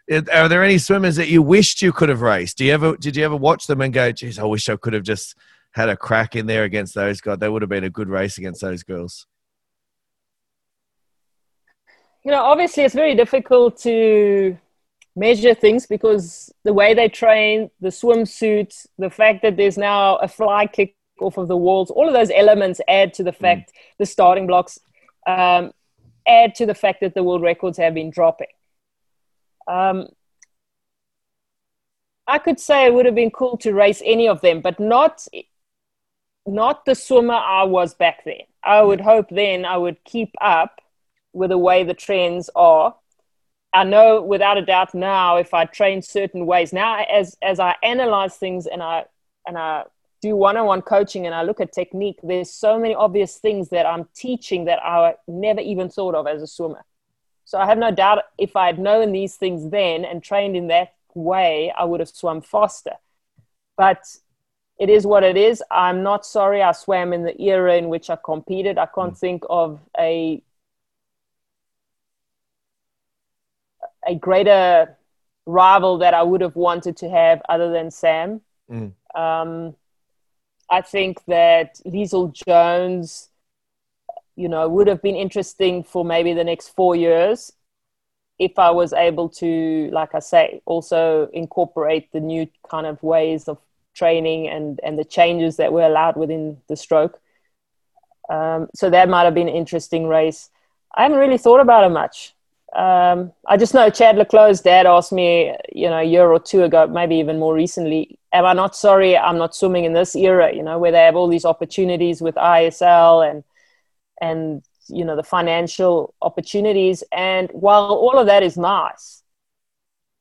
Are 0.09 0.47
there 0.47 0.63
any 0.63 0.78
swimmers 0.78 1.17
that 1.17 1.28
you 1.28 1.41
wished 1.41 1.82
you 1.82 1.91
could 1.91 2.07
have 2.07 2.22
raced? 2.22 2.57
Do 2.57 2.65
you 2.65 2.74
ever 2.74 2.95
did 2.95 3.15
you 3.17 3.26
ever 3.26 3.36
watch 3.36 3.67
them 3.67 3.82
and 3.82 3.93
go, 3.93 4.11
"Geez, 4.11 4.39
I 4.39 4.45
wish 4.45 4.70
I 4.70 4.78
could 4.78 4.93
have 4.93 5.03
just 5.03 5.36
had 5.72 5.89
a 5.89 5.97
crack 5.97 6.36
in 6.36 6.47
there 6.47 6.63
against 6.63 6.95
those 6.95 7.20
guys. 7.22 7.38
They 7.38 7.49
would 7.49 7.61
have 7.61 7.70
been 7.70 7.84
a 7.84 7.89
good 7.89 8.09
race 8.09 8.38
against 8.38 8.61
those 8.61 8.84
girls." 8.84 9.28
You 12.24 12.32
know, 12.32 12.41
obviously, 12.41 12.84
it's 12.84 12.95
very 12.95 13.15
difficult 13.15 13.78
to 13.82 14.57
measure 15.15 15.53
things 15.53 15.86
because 15.86 16.51
the 16.63 16.74
way 16.74 16.93
they 16.93 17.09
train, 17.09 17.70
the 17.82 17.89
swimsuit, 17.89 18.88
the 18.97 19.09
fact 19.09 19.41
that 19.41 19.57
there's 19.57 19.78
now 19.78 20.15
a 20.15 20.28
fly 20.28 20.65
kick 20.67 20.95
off 21.22 21.38
of 21.38 21.47
the 21.47 21.57
walls. 21.57 21.91
All 21.91 22.07
of 22.07 22.13
those 22.13 22.32
elements 22.32 22.82
add 22.88 23.13
to 23.15 23.24
the 23.24 23.32
mm. 23.32 23.38
fact 23.38 23.72
mm. 23.72 23.74
the 23.97 24.05
starting 24.05 24.47
blocks 24.47 24.80
um, 25.28 25.72
add 26.28 26.55
to 26.55 26.65
the 26.65 26.76
fact 26.76 27.01
that 27.01 27.13
the 27.13 27.24
world 27.24 27.41
records 27.41 27.78
have 27.78 27.93
been 27.93 28.09
dropping. 28.09 28.47
Um, 29.67 30.07
I 32.28 32.38
could 32.38 32.59
say 32.59 32.86
it 32.86 32.93
would 32.93 33.05
have 33.05 33.15
been 33.15 33.32
cool 33.32 33.57
to 33.57 33.74
race 33.74 34.01
any 34.05 34.28
of 34.28 34.41
them, 34.41 34.61
but 34.61 34.80
not 34.80 35.28
not 36.45 36.86
the 36.86 36.95
swimmer 36.95 37.34
I 37.34 37.63
was 37.63 37.93
back 37.93 38.24
then. 38.26 38.41
I 38.63 38.82
would 38.82 39.01
hope 39.01 39.30
then 39.30 39.65
I 39.65 39.78
would 39.78 40.03
keep 40.03 40.34
up 40.41 40.80
with 41.34 41.49
the 41.49 41.57
way 41.57 41.84
the 41.84 41.93
trends 41.93 42.49
are. 42.55 42.95
I 43.74 43.84
know 43.84 44.22
without 44.22 44.57
a 44.57 44.65
doubt 44.65 44.95
now 44.95 45.38
if 45.38 45.53
I 45.53 45.65
train 45.65 46.01
certain 46.01 46.45
ways 46.45 46.74
now 46.74 47.03
as 47.03 47.38
as 47.41 47.59
I 47.59 47.76
analyze 47.84 48.36
things 48.36 48.65
and 48.65 48.82
I 48.82 49.05
and 49.47 49.57
I 49.57 49.86
do 50.22 50.36
one-on-one 50.36 50.82
coaching 50.82 51.26
and 51.26 51.34
I 51.34 51.43
look 51.43 51.61
at 51.61 51.72
technique, 51.72 52.20
there's 52.24 52.51
so 52.51 52.80
many 52.80 52.95
obvious 52.95 53.38
things 53.38 53.70
that 53.70 53.86
I'm 53.86 54.07
teaching 54.15 54.65
that 54.65 54.80
I 54.84 55.15
never 55.28 55.61
even 55.61 55.89
thought 55.89 56.15
of 56.15 56.28
as 56.28 56.41
a 56.41 56.47
swimmer. 56.47 56.84
So 57.45 57.57
I 57.57 57.65
have 57.65 57.78
no 57.78 57.91
doubt 57.91 58.24
if 58.38 58.55
I 58.55 58.67
had 58.67 58.80
known 58.80 59.11
these 59.11 59.36
things 59.36 59.70
then 59.72 60.05
and 60.05 60.22
trained 60.22 60.55
in 60.55 60.67
that 60.67 60.93
way, 61.15 61.74
I 61.78 61.84
would 61.86 61.99
have 61.99 62.09
swum 62.09 62.41
faster. 62.41 62.93
But 63.78 64.03
it 64.78 64.89
is 64.89 65.05
what 65.05 65.24
it 65.24 65.36
is. 65.36 65.63
I'm 65.72 66.03
not 66.03 66.26
sorry 66.26 66.61
I 66.61 66.72
swam 66.74 67.11
in 67.11 67.24
the 67.24 67.39
era 67.41 67.76
in 67.76 67.89
which 67.89 68.09
I 68.09 68.17
competed. 68.24 68.78
I 68.78 68.88
can't 68.88 69.13
mm. 69.13 69.17
think 69.17 69.43
of 69.49 69.80
a 69.97 70.41
a 74.07 74.15
greater 74.15 74.97
rival 75.45 75.97
that 75.97 76.13
I 76.13 76.24
would 76.24 76.41
have 76.41 76.55
wanted 76.55 76.95
to 76.97 77.09
have 77.09 77.41
other 77.49 77.72
than 77.72 77.91
Sam. 77.91 78.41
Mm. 78.72 78.93
Um, 79.13 79.76
I 80.70 80.82
think 80.82 81.24
that 81.26 81.80
Leisel 81.86 82.34
Jones, 82.34 83.30
you 84.36 84.47
know, 84.47 84.67
would 84.70 84.88
have 84.88 85.01
been 85.01 85.15
interesting 85.15 85.84
for 85.84 86.05
maybe 86.05 86.34
the 86.34 86.43
next 86.43 86.70
four 86.70 86.95
years 86.95 87.51
if 88.38 88.57
I 88.57 88.72
was 88.72 88.93
able 88.93 89.30
to, 89.30 89.89
like 89.91 90.15
I 90.15 90.20
say, 90.20 90.61
also 90.65 91.30
incorporate 91.34 92.11
the 92.11 92.22
new 92.22 92.47
kind 92.70 92.86
of 92.86 93.01
ways 93.03 93.47
of 93.47 93.57
training 93.93 94.47
and, 94.47 94.80
and 94.82 94.97
the 94.97 95.03
changes 95.03 95.57
that 95.57 95.74
were 95.74 95.82
allowed 95.82 96.15
within 96.15 96.57
the 96.70 96.78
stroke. 96.78 97.20
Um, 98.30 98.70
so 98.74 98.89
that 98.89 99.09
might 99.09 99.24
have 99.24 99.34
been 99.34 99.49
an 99.49 99.55
interesting 99.55 100.07
race. 100.07 100.51
I 100.95 101.03
haven't 101.03 101.17
really 101.17 101.38
thought 101.38 101.59
about 101.59 101.84
it 101.84 101.89
much 101.89 102.34
um, 102.76 103.32
I 103.47 103.57
just 103.57 103.74
know 103.74 103.89
Chad 103.89 104.17
le 104.17 104.26
Clos' 104.26 104.61
dad 104.61 104.86
asked 104.86 105.11
me, 105.11 105.55
you 105.74 105.89
know, 105.89 105.97
a 105.99 106.03
year 106.03 106.32
or 106.32 106.39
two 106.39 106.63
ago, 106.63 106.86
maybe 106.88 107.15
even 107.15 107.39
more 107.39 107.53
recently, 107.53 108.20
am 108.32 108.45
I 108.45 108.53
not 108.53 108.76
sorry 108.76 109.17
I'm 109.17 109.38
not 109.38 109.55
swimming 109.55 109.86
in 109.86 109.93
this 109.93 110.15
era, 110.15 110.53
you 110.53 110.61
know, 110.61 110.78
where 110.78 110.91
they 110.91 110.99
have 110.99 111.15
all 111.15 111.28
these 111.28 111.45
opportunities 111.45 112.22
with 112.22 112.36
ISL 112.36 113.28
and, 113.28 113.43
and, 114.22 114.63
you 114.88 115.03
know, 115.03 115.15
the 115.15 115.24
financial 115.24 116.13
opportunities. 116.22 117.03
And 117.11 117.49
while 117.53 117.86
all 117.86 118.20
of 118.20 118.28
that 118.28 118.43
is 118.43 118.55
nice, 118.55 119.24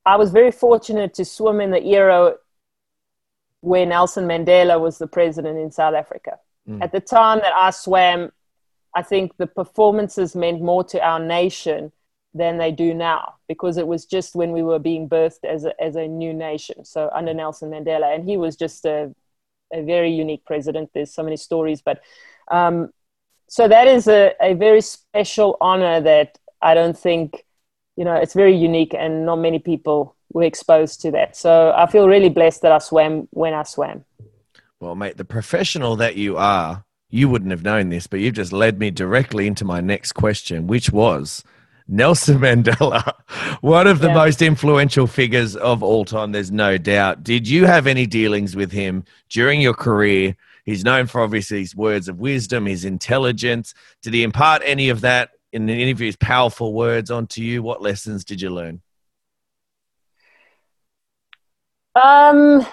I 0.07 0.16
was 0.16 0.30
very 0.30 0.51
fortunate 0.51 1.12
to 1.14 1.26
swim 1.26 1.61
in 1.61 1.70
the 1.70 1.84
era 1.84 2.34
where 3.61 3.84
Nelson 3.84 4.26
Mandela 4.26 4.80
was 4.80 4.96
the 4.96 5.07
president 5.07 5.59
in 5.59 5.70
South 5.70 5.94
Africa. 5.94 6.38
Mm. 6.66 6.82
At 6.82 6.92
the 6.92 7.01
time 7.01 7.40
that 7.40 7.53
I 7.55 7.70
swam, 7.70 8.32
I 8.94 9.03
think 9.03 9.36
the 9.36 9.46
performances 9.46 10.34
meant 10.34 10.62
more 10.62 10.82
to 10.84 11.05
our 11.05 11.18
nation 11.18 11.92
than 12.35 12.59
they 12.59 12.70
do 12.70 12.95
now 12.95 13.35
because 13.49 13.76
it 13.79 13.87
was 13.87 14.05
just 14.05 14.35
when 14.35 14.53
we 14.53 14.62
were 14.62 14.79
being 14.79 15.09
birthed 15.09 15.45
as 15.45 15.64
a, 15.64 15.83
as 15.83 15.97
a 15.97 16.07
new 16.07 16.33
nation. 16.33 16.85
So 16.85 17.11
under 17.14 17.35
Nelson 17.35 17.70
Mandela, 17.70 18.14
and 18.14 18.24
he 18.24 18.37
was 18.37 18.57
just 18.57 18.85
a, 18.85 19.14
a 19.72 19.83
very 19.83 20.12
unique 20.12 20.45
president. 20.45 20.91
There's 20.95 21.12
so 21.12 21.22
many 21.22 21.37
stories, 21.37 21.83
but 21.83 22.01
um, 22.51 22.91
so 23.49 23.66
that 23.66 23.87
is 23.87 24.09
a, 24.09 24.35
a 24.41 24.55
very 24.55 24.81
special 24.81 25.57
honor 25.61 26.01
that 26.01 26.39
I 26.61 26.74
don't 26.74 26.97
think, 26.97 27.45
you 27.97 28.05
know, 28.05 28.14
it's 28.14 28.35
very 28.35 28.57
unique 28.57 28.95
and 28.95 29.24
not 29.24 29.37
many 29.37 29.59
people 29.59 30.14
were 30.33 30.43
exposed 30.43 31.01
to 31.03 31.11
that. 31.12 31.37
So 31.37 31.72
I 31.74 31.87
feel 31.87 32.07
really 32.07 32.29
blessed 32.29 32.62
that 32.62 32.72
I 32.72 32.79
swam 32.79 33.29
when 33.31 33.55
I 33.55 33.62
swam. 33.62 34.05
Well, 34.81 34.95
mate, 34.95 35.16
the 35.16 35.24
professional 35.24 35.97
that 35.97 36.16
you 36.16 36.37
are, 36.37 36.85
you 37.11 37.29
wouldn't 37.29 37.51
have 37.51 37.64
known 37.64 37.89
this, 37.89 38.07
but 38.07 38.20
you've 38.20 38.35
just 38.35 38.53
led 38.53 38.79
me 38.79 38.91
directly 38.91 39.47
into 39.47 39.64
my 39.64 39.81
next 39.81 40.12
question, 40.12 40.66
which 40.66 40.93
was 40.93 41.43
Nelson 41.89 42.39
Mandela, 42.39 43.14
one 43.62 43.86
of 43.86 44.01
the 44.01 44.09
yeah. 44.09 44.14
most 44.14 44.43
influential 44.43 45.07
figures 45.07 45.57
of 45.57 45.82
all 45.82 46.05
time, 46.05 46.32
there's 46.32 46.53
no 46.53 46.76
doubt. 46.76 47.24
Did 47.24 47.49
you 47.49 47.64
have 47.64 47.86
any 47.86 48.07
dealings 48.07 48.55
with 48.55 48.70
him 48.70 49.05
during 49.30 49.61
your 49.61 49.74
career? 49.74 50.36
He's 50.64 50.84
known 50.84 51.07
for 51.07 51.22
obviously 51.22 51.61
his 51.61 51.74
words 51.74 52.09
of 52.09 52.20
wisdom, 52.20 52.66
his 52.66 52.84
intelligence. 52.84 53.72
Did 54.03 54.12
he 54.12 54.22
impart 54.22 54.61
any 54.66 54.91
of 54.91 55.01
that 55.01 55.30
in 55.51 55.68
of 55.70 55.99
his 55.99 56.16
powerful 56.16 56.74
words 56.74 57.11
onto 57.11 57.41
you? 57.41 57.62
What 57.62 57.80
lessons 57.80 58.22
did 58.22 58.43
you 58.43 58.51
learn? 58.51 58.82
Um, 61.95 62.66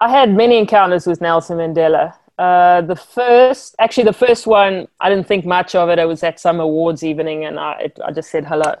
I 0.00 0.08
had 0.08 0.34
many 0.34 0.56
encounters 0.56 1.06
with 1.06 1.20
Nelson 1.20 1.58
Mandela. 1.58 2.14
Uh, 2.38 2.80
the 2.80 2.96
first, 2.96 3.76
actually, 3.78 4.04
the 4.04 4.12
first 4.12 4.46
one, 4.46 4.88
I 5.00 5.08
didn't 5.10 5.28
think 5.28 5.44
much 5.44 5.74
of 5.74 5.88
it. 5.90 5.98
I 5.98 6.06
was 6.06 6.22
at 6.22 6.40
some 6.40 6.60
awards 6.60 7.02
evening, 7.02 7.44
and 7.44 7.58
I, 7.58 7.72
it, 7.82 7.98
I 8.04 8.10
just 8.10 8.30
said 8.30 8.46
hello. 8.46 8.74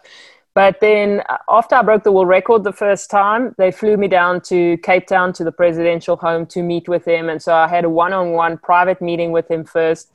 But 0.54 0.80
then, 0.80 1.22
uh, 1.28 1.38
after 1.48 1.76
I 1.76 1.82
broke 1.82 2.02
the 2.02 2.12
world 2.12 2.28
record 2.28 2.64
the 2.64 2.72
first 2.72 3.10
time, 3.10 3.54
they 3.58 3.70
flew 3.70 3.96
me 3.96 4.08
down 4.08 4.40
to 4.42 4.76
Cape 4.78 5.06
Town 5.06 5.32
to 5.34 5.44
the 5.44 5.52
presidential 5.52 6.16
home 6.16 6.46
to 6.46 6.62
meet 6.62 6.88
with 6.88 7.06
him, 7.06 7.28
and 7.28 7.40
so 7.40 7.54
I 7.54 7.68
had 7.68 7.84
a 7.84 7.90
one-on-one 7.90 8.58
private 8.58 9.00
meeting 9.00 9.32
with 9.32 9.50
him 9.50 9.64
first, 9.64 10.10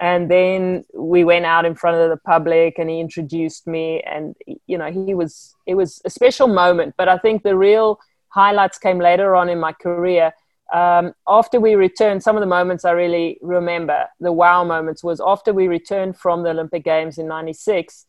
and 0.00 0.30
then 0.30 0.84
we 0.94 1.24
went 1.24 1.44
out 1.44 1.64
in 1.64 1.74
front 1.74 1.98
of 1.98 2.10
the 2.10 2.16
public, 2.16 2.78
and 2.78 2.88
he 2.90 3.00
introduced 3.00 3.66
me, 3.66 4.02
and 4.02 4.34
you 4.66 4.78
know, 4.78 4.90
he 4.90 5.14
was 5.14 5.54
it 5.66 5.74
was 5.74 6.00
a 6.04 6.10
special 6.10 6.48
moment. 6.48 6.94
But 6.96 7.08
I 7.08 7.18
think 7.18 7.42
the 7.42 7.56
real 7.56 8.00
highlights 8.28 8.78
came 8.78 8.98
later 8.98 9.36
on 9.36 9.48
in 9.48 9.60
my 9.60 9.72
career 9.72 10.32
um, 10.72 11.14
after 11.26 11.60
we 11.60 11.74
returned, 11.74 12.22
some 12.22 12.36
of 12.36 12.40
the 12.40 12.46
moments 12.46 12.84
I 12.84 12.90
really 12.90 13.38
remember, 13.40 14.06
the 14.20 14.32
wow 14.32 14.64
moments, 14.64 15.02
was 15.02 15.20
after 15.24 15.52
we 15.52 15.66
returned 15.66 16.16
from 16.18 16.42
the 16.42 16.50
Olympic 16.50 16.84
Games 16.84 17.18
in 17.18 17.26
96, 17.26 18.06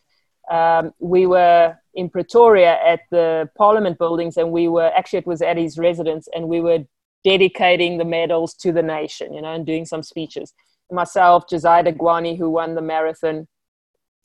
um, 0.51 0.91
we 0.99 1.25
were 1.25 1.77
in 1.93 2.09
Pretoria 2.09 2.77
at 2.83 3.01
the 3.11 3.49
Parliament 3.57 3.97
buildings, 3.97 4.35
and 4.35 4.51
we 4.51 4.67
were 4.67 4.91
actually, 4.95 5.19
it 5.19 5.27
was 5.27 5.41
at 5.41 5.57
his 5.57 5.77
residence, 5.77 6.27
and 6.33 6.49
we 6.49 6.59
were 6.59 6.79
dedicating 7.23 7.97
the 7.97 8.05
medals 8.05 8.53
to 8.55 8.71
the 8.71 8.83
nation, 8.83 9.33
you 9.33 9.41
know, 9.41 9.53
and 9.53 9.65
doing 9.65 9.85
some 9.85 10.03
speeches. 10.03 10.53
Myself, 10.91 11.45
Josia 11.47 11.85
Thugwane, 11.85 12.37
who 12.37 12.49
won 12.49 12.75
the 12.75 12.81
marathon, 12.81 13.47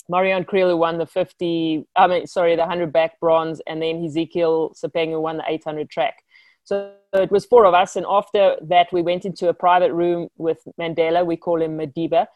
Marianne 0.09 0.45
Kriel, 0.45 0.70
who 0.70 0.76
won 0.76 0.99
the 0.99 1.07
50, 1.07 1.87
I 1.97 2.07
mean, 2.07 2.26
sorry, 2.26 2.57
the 2.57 2.62
100 2.62 2.93
back 2.93 3.20
bronze, 3.20 3.61
and 3.66 3.80
then 3.80 4.05
Ezekiel 4.05 4.74
Sepeng, 4.74 5.11
who 5.11 5.20
won 5.20 5.37
the 5.37 5.45
800 5.47 5.89
track. 5.89 6.24
So 6.65 6.95
it 7.12 7.31
was 7.31 7.45
four 7.45 7.67
of 7.67 7.75
us. 7.75 7.95
And 7.95 8.07
after 8.09 8.57
that, 8.62 8.93
we 8.93 9.03
went 9.03 9.25
into 9.25 9.49
a 9.49 9.55
private 9.55 9.93
room 9.93 10.29
with 10.37 10.67
Mandela. 10.81 11.25
We 11.25 11.37
call 11.37 11.62
him 11.62 11.79
Madiba. 11.79 12.27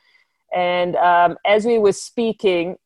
And 0.55 0.97
um, 0.97 1.39
as 1.47 1.64
we 1.64 1.79
were 1.79 1.93
speaking, 1.93 2.76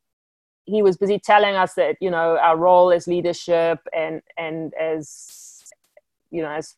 he 0.64 0.82
was 0.82 0.97
busy 0.97 1.18
telling 1.18 1.57
us 1.57 1.74
that, 1.74 1.97
you 2.01 2.11
know, 2.11 2.38
our 2.38 2.57
role 2.57 2.93
as 2.93 3.09
leadership 3.09 3.80
and, 3.93 4.22
and 4.38 4.72
as, 4.74 5.64
you 6.30 6.43
know, 6.43 6.51
as 6.51 6.76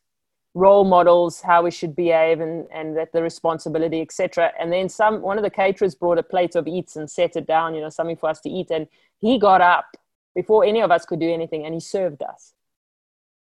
role 0.55 0.83
models, 0.83 1.41
how 1.41 1.61
we 1.61 1.69
should 1.69 1.95
behave 1.95 2.39
and, 2.39 2.65
and 2.73 2.97
that 2.97 3.11
the 3.11 3.21
responsibility, 3.21 4.01
etc. 4.01 4.51
And 4.59 4.73
then 4.73 4.89
some, 4.89 5.21
one 5.21 5.37
of 5.37 5.43
the 5.43 5.49
caterers 5.51 5.93
brought 5.93 6.17
a 6.17 6.23
plate 6.23 6.55
of 6.55 6.67
eats 6.67 6.95
and 6.95 7.09
set 7.09 7.35
it 7.35 7.45
down, 7.45 7.75
you 7.75 7.81
know, 7.81 7.89
something 7.89 8.15
for 8.15 8.29
us 8.29 8.41
to 8.41 8.49
eat. 8.49 8.71
And 8.71 8.87
he 9.19 9.37
got 9.37 9.61
up 9.61 9.85
before 10.33 10.65
any 10.65 10.81
of 10.81 10.89
us 10.89 11.05
could 11.05 11.19
do 11.19 11.31
anything 11.31 11.65
and 11.65 11.73
he 11.73 11.79
served 11.79 12.23
us 12.23 12.54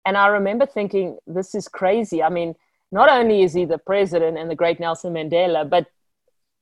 and 0.05 0.17
I 0.17 0.27
remember 0.27 0.65
thinking, 0.65 1.17
this 1.25 1.55
is 1.55 1.67
crazy. 1.67 2.21
I 2.21 2.29
mean, 2.29 2.55
not 2.91 3.09
only 3.09 3.43
is 3.43 3.53
he 3.53 3.65
the 3.65 3.77
president 3.77 4.37
and 4.37 4.49
the 4.49 4.55
great 4.55 4.79
Nelson 4.79 5.13
Mandela, 5.13 5.67
but 5.69 5.87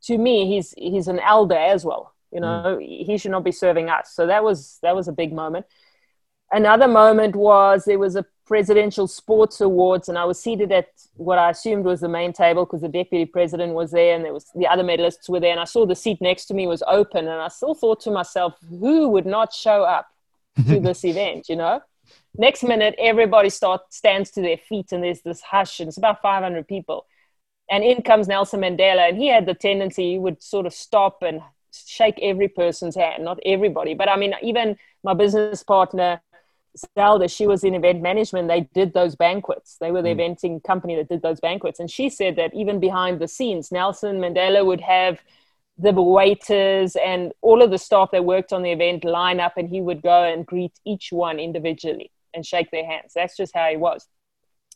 to 0.04 0.18
me, 0.18 0.48
he's 0.48 0.74
he's 0.78 1.08
an 1.08 1.20
elder 1.20 1.56
as 1.56 1.86
well. 1.86 2.14
You 2.32 2.40
know, 2.40 2.80
mm. 2.82 3.06
he 3.06 3.18
should 3.18 3.32
not 3.32 3.44
be 3.44 3.52
serving 3.52 3.90
us. 3.90 4.12
So 4.14 4.28
that 4.28 4.44
was 4.44 4.80
that 4.82 4.96
was 4.96 5.08
a 5.08 5.14
big 5.14 5.34
moment. 5.34 5.66
Another 6.52 6.88
moment 6.88 7.36
was 7.36 7.86
there 7.86 8.00
was 8.00 8.16
a 8.16 8.26
presidential 8.46 9.08
sports 9.08 9.62
awards, 9.62 10.10
and 10.10 10.18
I 10.18 10.26
was 10.26 10.42
seated 10.42 10.72
at 10.72 10.88
what 11.16 11.38
I 11.38 11.52
assumed 11.52 11.86
was 11.86 12.02
the 12.02 12.10
main 12.10 12.34
table 12.34 12.66
because 12.66 12.82
the 12.82 12.90
deputy 12.90 13.26
president 13.26 13.74
was 13.74 13.92
there, 13.92 14.16
and 14.16 14.26
there 14.26 14.34
was 14.34 14.46
the 14.56 14.68
other 14.68 14.84
medalists 14.84 15.30
were 15.30 15.40
there, 15.40 15.52
and 15.52 15.60
I 15.60 15.66
saw 15.66 15.86
the 15.86 15.96
seat 15.96 16.20
next 16.22 16.46
to 16.46 16.54
me 16.54 16.68
was 16.68 16.84
open, 16.88 17.28
and 17.28 17.42
I 17.42 17.48
still 17.48 17.76
thought 17.76 18.00
to 18.02 18.12
myself, 18.12 18.56
who 18.70 19.10
would 19.10 19.26
not 19.26 19.54
show 19.54 19.84
up 19.84 20.08
to 20.68 20.80
this 20.88 21.06
event? 21.06 21.50
You 21.50 21.58
know. 21.58 21.82
Next 22.36 22.64
minute, 22.64 22.96
everybody 22.98 23.50
start, 23.50 23.94
stands 23.94 24.32
to 24.32 24.42
their 24.42 24.58
feet 24.58 24.92
and 24.92 25.04
there's 25.04 25.22
this 25.22 25.42
hush, 25.42 25.80
and 25.80 25.88
it's 25.88 25.98
about 25.98 26.22
500 26.22 26.68
people. 26.68 27.06
And 27.70 27.84
in 27.84 28.02
comes 28.02 28.28
Nelson 28.28 28.62
Mandela, 28.62 29.10
and 29.10 29.18
he 29.18 29.28
had 29.28 29.46
the 29.46 29.54
tendency, 29.54 30.14
he 30.14 30.20
would 30.20 30.42
sort 30.42 30.66
of 30.66 30.74
stop 30.74 31.22
and 31.22 31.42
shake 31.72 32.20
every 32.22 32.48
person's 32.48 32.96
hand, 32.96 33.24
not 33.24 33.40
everybody. 33.46 33.94
But 33.94 34.10
I 34.10 34.16
mean, 34.16 34.34
even 34.42 34.78
my 35.04 35.14
business 35.14 35.64
partner, 35.64 36.22
Zelda, 36.98 37.28
she 37.28 37.46
was 37.46 37.64
in 37.64 37.76
event 37.76 38.02
management. 38.02 38.48
They 38.48 38.62
did 38.74 38.94
those 38.94 39.16
banquets. 39.16 39.78
They 39.80 39.92
were 39.92 40.02
the 40.02 40.10
mm. 40.10 40.20
eventing 40.20 40.64
company 40.64 40.96
that 40.96 41.10
did 41.10 41.22
those 41.22 41.40
banquets. 41.40 41.80
And 41.80 41.90
she 41.90 42.10
said 42.10 42.36
that 42.38 42.54
even 42.56 42.80
behind 42.80 43.20
the 43.20 43.28
scenes, 43.28 43.72
Nelson 43.72 44.18
Mandela 44.18 44.66
would 44.66 44.82
have 44.82 45.20
the 45.78 45.92
waiters 45.92 46.96
and 46.96 47.32
all 47.42 47.62
of 47.62 47.70
the 47.70 47.78
staff 47.78 48.10
that 48.12 48.26
worked 48.26 48.54
on 48.54 48.64
the 48.64 48.72
event 48.72 49.04
line 49.04 49.40
up 49.40 49.58
and 49.58 49.70
he 49.70 49.82
would 49.82 50.02
go 50.02 50.24
and 50.24 50.46
greet 50.46 50.74
each 50.86 51.12
one 51.12 51.40
individually 51.40 52.12
and 52.34 52.46
shake 52.46 52.72
their 52.72 52.86
hands. 52.86 53.14
That's 53.16 53.36
just 53.36 53.54
how 53.56 53.70
he 53.70 53.78
was. 53.78 54.08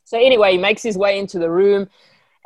So 0.06 0.18
anyway, 0.18 0.54
he 0.54 0.58
makes 0.58 0.84
his 0.84 0.98
way 0.98 1.20
into 1.20 1.38
the 1.40 1.50
room 1.50 1.90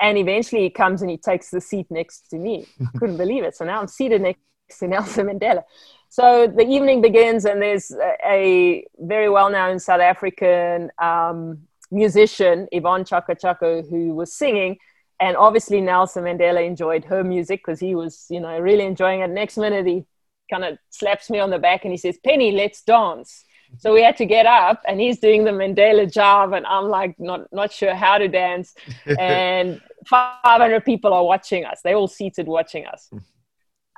and 0.02 0.18
eventually 0.18 0.64
he 0.64 0.70
comes 0.70 1.02
and 1.02 1.12
he 1.12 1.18
takes 1.18 1.52
the 1.52 1.62
seat 1.62 1.86
next 1.90 2.30
to 2.32 2.38
me. 2.38 2.66
Couldn't 2.98 3.18
believe 3.18 3.44
it. 3.44 3.56
So 3.56 3.66
now 3.66 3.80
I'm 3.80 3.88
seated 3.88 4.22
next 4.22 4.40
to 4.80 4.88
Nelson 4.88 5.28
Mandela. 5.28 5.64
So 6.10 6.48
the 6.48 6.68
evening 6.68 7.02
begins 7.02 7.46
and 7.46 7.62
there's 7.62 7.92
a, 8.26 8.84
very 9.00 9.30
well-known 9.30 9.80
South 9.80 10.02
African 10.02 10.92
um, 11.02 11.60
musician, 11.92 12.68
Yvonne 12.72 13.06
Chaka 13.06 13.36
Chaka, 13.36 13.84
who 13.90 14.16
was 14.16 14.34
singing 14.34 14.78
And 15.20 15.38
obviously 15.38 15.82
Nelson 15.82 16.24
Mandela 16.24 16.66
enjoyed 16.66 17.06
her 17.06 17.24
music 17.24 17.62
because 17.64 17.80
he 17.80 17.94
was, 17.94 18.26
you 18.30 18.40
know, 18.40 18.58
really 18.60 18.86
enjoying 18.86 19.22
it. 19.22 19.30
Next 19.30 19.58
minute 19.58 19.86
he 19.86 20.06
kind 20.52 20.66
of 20.66 20.80
slaps 20.90 21.30
me 21.30 21.40
on 21.40 21.52
the 21.52 21.60
back 21.60 21.86
and 21.86 21.92
he 21.92 21.98
says, 21.98 22.18
Penny, 22.26 22.52
let's 22.52 22.82
dance. 22.82 23.46
So 23.78 23.94
we 23.94 24.04
had 24.04 24.18
to 24.18 24.26
get 24.26 24.46
up 24.46 24.82
and 24.88 25.00
he's 25.00 25.20
doing 25.20 25.44
the 25.44 25.52
Mandela 25.52 26.12
job 26.12 26.54
and 26.54 26.66
I'm 26.66 26.86
like 26.86 27.20
not 27.20 27.52
not 27.52 27.72
sure 27.72 27.96
how 27.96 28.18
to 28.18 28.28
dance. 28.28 28.76
And 29.20 29.82
500 30.08 30.84
people 30.84 31.14
are 31.14 31.24
watching 31.24 31.66
us. 31.66 31.82
They're 31.84 31.96
all 31.96 32.08
seated 32.08 32.48
watching 32.48 32.86
us. 32.86 33.10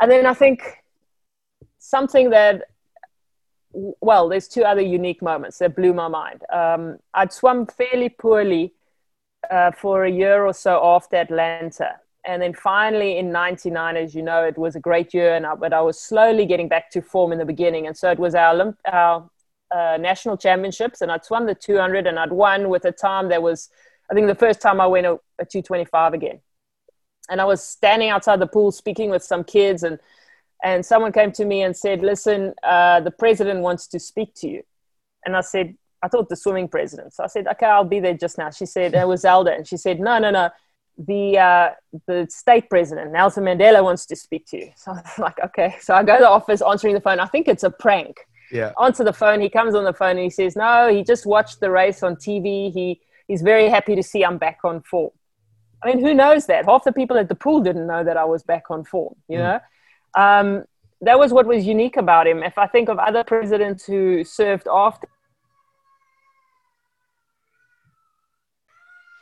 And 0.02 0.12
then 0.12 0.26
I 0.26 0.34
think 0.34 0.62
something 1.80 2.30
that 2.32 2.64
well, 3.74 4.30
there's 4.30 4.48
two 4.48 4.64
other 4.64 4.82
unique 4.82 5.22
moments 5.22 5.58
that 5.58 5.76
blew 5.76 5.94
my 5.94 6.08
mind. 6.08 6.42
Um, 6.54 6.98
I'd 7.14 7.34
swum 7.34 7.66
fairly 7.66 8.10
poorly 8.10 8.74
uh, 9.50 9.72
for 9.72 10.06
a 10.06 10.12
year 10.12 10.46
or 10.46 10.54
so 10.54 10.80
after 10.84 11.16
Atlanta. 11.18 11.96
And 12.26 12.42
then 12.42 12.54
finally 12.54 13.18
in 13.18 13.32
99, 13.32 13.98
as 13.98 14.16
you 14.16 14.22
know, 14.22 14.44
it 14.44 14.58
was 14.58 14.76
a 14.76 14.80
great 14.80 15.14
year, 15.14 15.36
and 15.36 15.46
I, 15.46 15.56
but 15.56 15.74
I 15.74 15.82
was 15.82 16.00
slowly 16.00 16.46
getting 16.46 16.70
back 16.70 16.90
to 16.92 17.02
form 17.02 17.32
in 17.34 17.40
the 17.40 17.46
beginning. 17.46 17.88
And 17.88 17.98
so 17.98 18.12
it 18.12 18.20
was 18.20 18.36
our, 18.36 18.54
Olymp- 18.54 18.78
our 18.86 19.30
uh, 19.74 19.98
national 20.00 20.38
championships, 20.38 21.02
and 21.02 21.12
I'd 21.12 21.26
swum 21.26 21.46
the 21.46 21.56
200, 21.56 22.06
and 22.06 22.20
I'd 22.20 22.32
won 22.32 22.70
with 22.70 22.86
a 22.86 22.92
time 22.92 23.30
that 23.30 23.42
was, 23.42 23.70
I 24.10 24.14
think, 24.14 24.28
the 24.28 24.36
first 24.36 24.62
time 24.62 24.80
I 24.80 24.86
went 24.88 25.08
a, 25.08 25.14
a 25.40 25.46
225 25.46 26.14
again. 26.14 26.40
And 27.30 27.42
I 27.42 27.46
was 27.46 27.64
standing 27.64 28.10
outside 28.10 28.40
the 28.40 28.48
pool 28.48 28.72
speaking 28.72 29.10
with 29.10 29.24
some 29.24 29.44
kids, 29.44 29.84
and 29.84 30.00
and 30.64 30.86
someone 30.86 31.12
came 31.12 31.32
to 31.34 31.46
me 31.46 31.64
and 31.64 31.76
said, 31.76 32.02
"Listen, 32.02 32.54
uh, 32.64 33.00
the 33.00 33.12
president 33.12 33.62
wants 33.62 33.88
to 33.88 34.00
speak 34.00 34.34
to 34.36 34.48
you." 34.48 34.64
And 35.26 35.36
I 35.36 35.42
said, 35.42 35.76
"I 36.02 36.08
thought 36.08 36.30
the 36.30 36.36
swimming 36.36 36.68
president." 36.68 37.14
So 37.14 37.24
I 37.24 37.28
said, 37.28 37.48
"Okay, 37.48 37.66
I'll 37.66 37.84
be 37.84 38.00
there 38.00 38.14
just 38.14 38.38
now." 38.38 38.50
She 38.50 38.66
said, 38.66 38.94
"It 38.94 39.08
was 39.08 39.22
Zelda," 39.22 39.54
and 39.54 39.68
she 39.68 39.78
said, 39.78 40.00
"No, 40.00 40.20
no, 40.20 40.32
no." 40.32 40.50
The 40.98 41.40
uh, 41.40 41.70
the 42.06 42.28
state 42.30 42.70
president 42.70 43.14
Nelson 43.14 43.46
Mandela 43.46 43.84
wants 43.84 44.06
to 44.08 44.16
speak 44.16 44.46
to 44.48 44.58
you. 44.58 44.72
So 44.78 44.92
I 44.92 44.96
was 44.96 45.18
like, 45.18 45.40
okay. 45.46 45.76
So 45.80 45.96
I 45.96 46.04
go 46.04 46.16
to 46.18 46.20
the 46.22 46.30
office, 46.30 46.62
answering 46.62 46.94
the 46.94 47.02
phone. 47.02 47.20
I 47.20 47.26
think 47.26 47.48
it's 47.48 47.64
a 47.64 47.72
prank. 47.72 48.18
Yeah. 48.52 48.72
Answer 48.82 49.04
the 49.04 49.14
phone. 49.14 49.42
He 49.42 49.50
comes 49.50 49.76
on 49.76 49.84
the 49.84 49.94
phone 49.94 50.12
and 50.12 50.20
he 50.20 50.30
says, 50.30 50.56
"No, 50.56 50.90
he 50.90 51.04
just 51.04 51.26
watched 51.26 51.60
the 51.60 51.72
race 51.72 52.04
on 52.04 52.16
TV. 52.16 52.72
He 52.72 53.02
he's 53.28 53.42
very 53.42 53.70
happy 53.70 53.96
to 53.96 54.04
see 54.04 54.24
I'm 54.24 54.38
back 54.38 54.60
on 54.64 54.82
form." 54.82 55.12
I 55.84 55.88
mean, 55.88 56.00
who 56.00 56.14
knows 56.14 56.46
that? 56.46 56.66
Half 56.66 56.86
the 56.86 56.94
people 56.94 57.18
at 57.18 57.28
the 57.28 57.36
pool 57.36 57.62
didn't 57.62 57.88
know 57.88 58.04
that 58.04 58.16
I 58.16 58.26
was 58.26 58.44
back 58.44 58.70
on 58.70 58.86
form. 58.86 59.16
You 59.28 59.40
know, 59.40 59.60
um, 60.16 60.64
that 61.02 61.20
was 61.20 61.34
what 61.34 61.46
was 61.46 61.66
unique 61.66 61.98
about 61.98 62.28
him. 62.28 62.42
If 62.44 62.58
I 62.58 62.68
think 62.68 62.90
of 62.90 63.00
other 63.00 63.24
presidents 63.24 63.86
who 63.86 64.24
served 64.24 64.68
after 64.72 65.08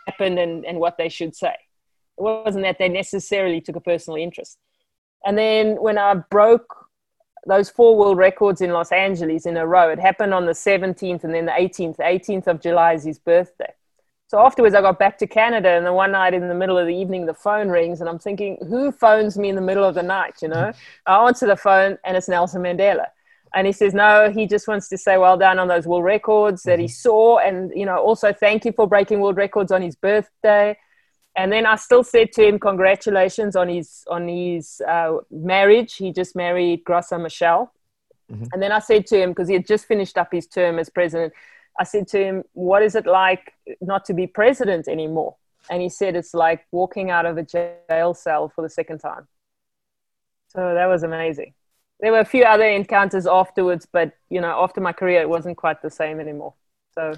happened 0.07 0.39
and, 0.39 0.65
and 0.65 0.80
what 0.80 0.97
they 0.97 1.09
should 1.09 1.36
say, 1.36 1.53
it 2.17 2.22
wasn't 2.22 2.63
that 2.63 2.78
they 2.78 2.89
necessarily 2.89 3.61
took 3.61 3.76
a 3.76 3.82
personal 3.82 4.17
interest. 4.17 4.57
And 5.26 5.38
then 5.38 5.82
when 5.82 5.97
I 5.97 6.15
broke 6.15 6.80
those 7.47 7.69
four 7.69 7.97
world 7.97 8.17
records 8.17 8.61
in 8.61 8.71
Los 8.71 8.91
Angeles 8.91 9.45
in 9.45 9.57
a 9.57 9.65
row, 9.65 9.89
it 9.89 9.99
happened 9.99 10.33
on 10.33 10.45
the 10.45 10.51
17th 10.51 11.23
and 11.23 11.33
then 11.33 11.45
the 11.45 11.51
18th. 11.51 11.97
The 11.97 12.03
18th 12.03 12.47
of 12.47 12.61
July 12.61 12.93
is 12.93 13.03
his 13.03 13.19
birthday. 13.19 13.73
So 14.31 14.39
afterwards, 14.39 14.75
I 14.75 14.81
got 14.81 14.97
back 14.97 15.17
to 15.17 15.27
Canada, 15.27 15.71
and 15.71 15.85
then 15.85 15.93
one 15.93 16.13
night 16.13 16.33
in 16.33 16.47
the 16.47 16.55
middle 16.55 16.77
of 16.77 16.87
the 16.87 16.95
evening, 16.95 17.25
the 17.25 17.33
phone 17.33 17.67
rings, 17.67 17.99
and 17.99 18.09
I'm 18.09 18.17
thinking, 18.17 18.57
who 18.69 18.93
phones 18.93 19.37
me 19.37 19.49
in 19.49 19.55
the 19.55 19.61
middle 19.61 19.83
of 19.83 19.93
the 19.93 20.03
night? 20.03 20.35
You 20.41 20.47
know, 20.47 20.71
I 21.05 21.27
answer 21.27 21.47
the 21.47 21.57
phone, 21.57 21.97
and 22.05 22.15
it's 22.15 22.29
Nelson 22.29 22.61
Mandela, 22.61 23.07
and 23.53 23.67
he 23.67 23.73
says, 23.73 23.93
no, 23.93 24.31
he 24.31 24.47
just 24.47 24.69
wants 24.69 24.87
to 24.87 24.97
say 24.97 25.17
well 25.17 25.37
done 25.37 25.59
on 25.59 25.67
those 25.67 25.85
world 25.85 26.05
records 26.05 26.63
that 26.63 26.79
he 26.79 26.85
mm-hmm. 26.85 26.91
saw, 26.91 27.39
and 27.39 27.73
you 27.75 27.85
know, 27.85 27.97
also 27.97 28.31
thank 28.31 28.63
you 28.63 28.71
for 28.71 28.87
breaking 28.87 29.19
world 29.19 29.35
records 29.35 29.69
on 29.69 29.81
his 29.81 29.97
birthday. 29.97 30.77
And 31.36 31.51
then 31.51 31.65
I 31.65 31.75
still 31.77 32.03
said 32.03 32.34
to 32.34 32.45
him, 32.45 32.59
congratulations 32.59 33.55
on 33.55 33.69
his 33.69 34.03
on 34.09 34.27
his 34.27 34.82
uh, 34.88 35.17
marriage. 35.32 35.95
He 35.95 36.11
just 36.11 36.36
married 36.36 36.84
Graça 36.84 37.17
Machel. 37.19 37.69
And 38.53 38.61
then 38.61 38.71
I 38.71 38.79
said 38.79 39.05
to 39.07 39.21
him, 39.21 39.32
because 39.32 39.47
he 39.47 39.55
had 39.55 39.67
just 39.67 39.86
finished 39.86 40.17
up 40.17 40.29
his 40.32 40.47
term 40.47 40.79
as 40.79 40.89
president, 40.89 41.34
I 41.79 41.84
said 41.84 42.07
to 42.09 42.17
him, 42.17 42.43
What 42.53 42.84
is 42.84 42.95
it 42.95 43.05
like 43.05 43.53
not 43.82 44.05
to 44.05 44.13
be 44.13 44.27
president 44.27 44.88
anymore? 44.88 45.36
And 45.69 45.82
he 45.82 45.89
said, 45.89 46.15
It's 46.15 46.34
like 46.34 46.65
walking 46.71 47.11
out 47.11 47.25
of 47.25 47.38
a 47.38 47.43
jail 47.43 48.13
cell 48.13 48.49
for 48.49 48.61
the 48.61 48.69
second 48.69 48.99
time. 48.99 49.27
So 50.47 50.73
that 50.73 50.88
was 50.88 51.03
amazing. 51.03 51.53
There 51.99 52.11
were 52.11 52.19
a 52.19 52.25
few 52.25 52.43
other 52.43 52.65
encounters 52.65 53.27
afterwards, 53.27 53.88
but 53.89 54.13
you 54.29 54.41
know, 54.41 54.61
after 54.63 54.82
my 54.82 54.91
career, 54.91 55.21
it 55.21 55.29
wasn't 55.29 55.57
quite 55.57 55.82
the 55.82 55.89
same 55.89 56.19
anymore. 56.19 56.53
So 56.93 57.13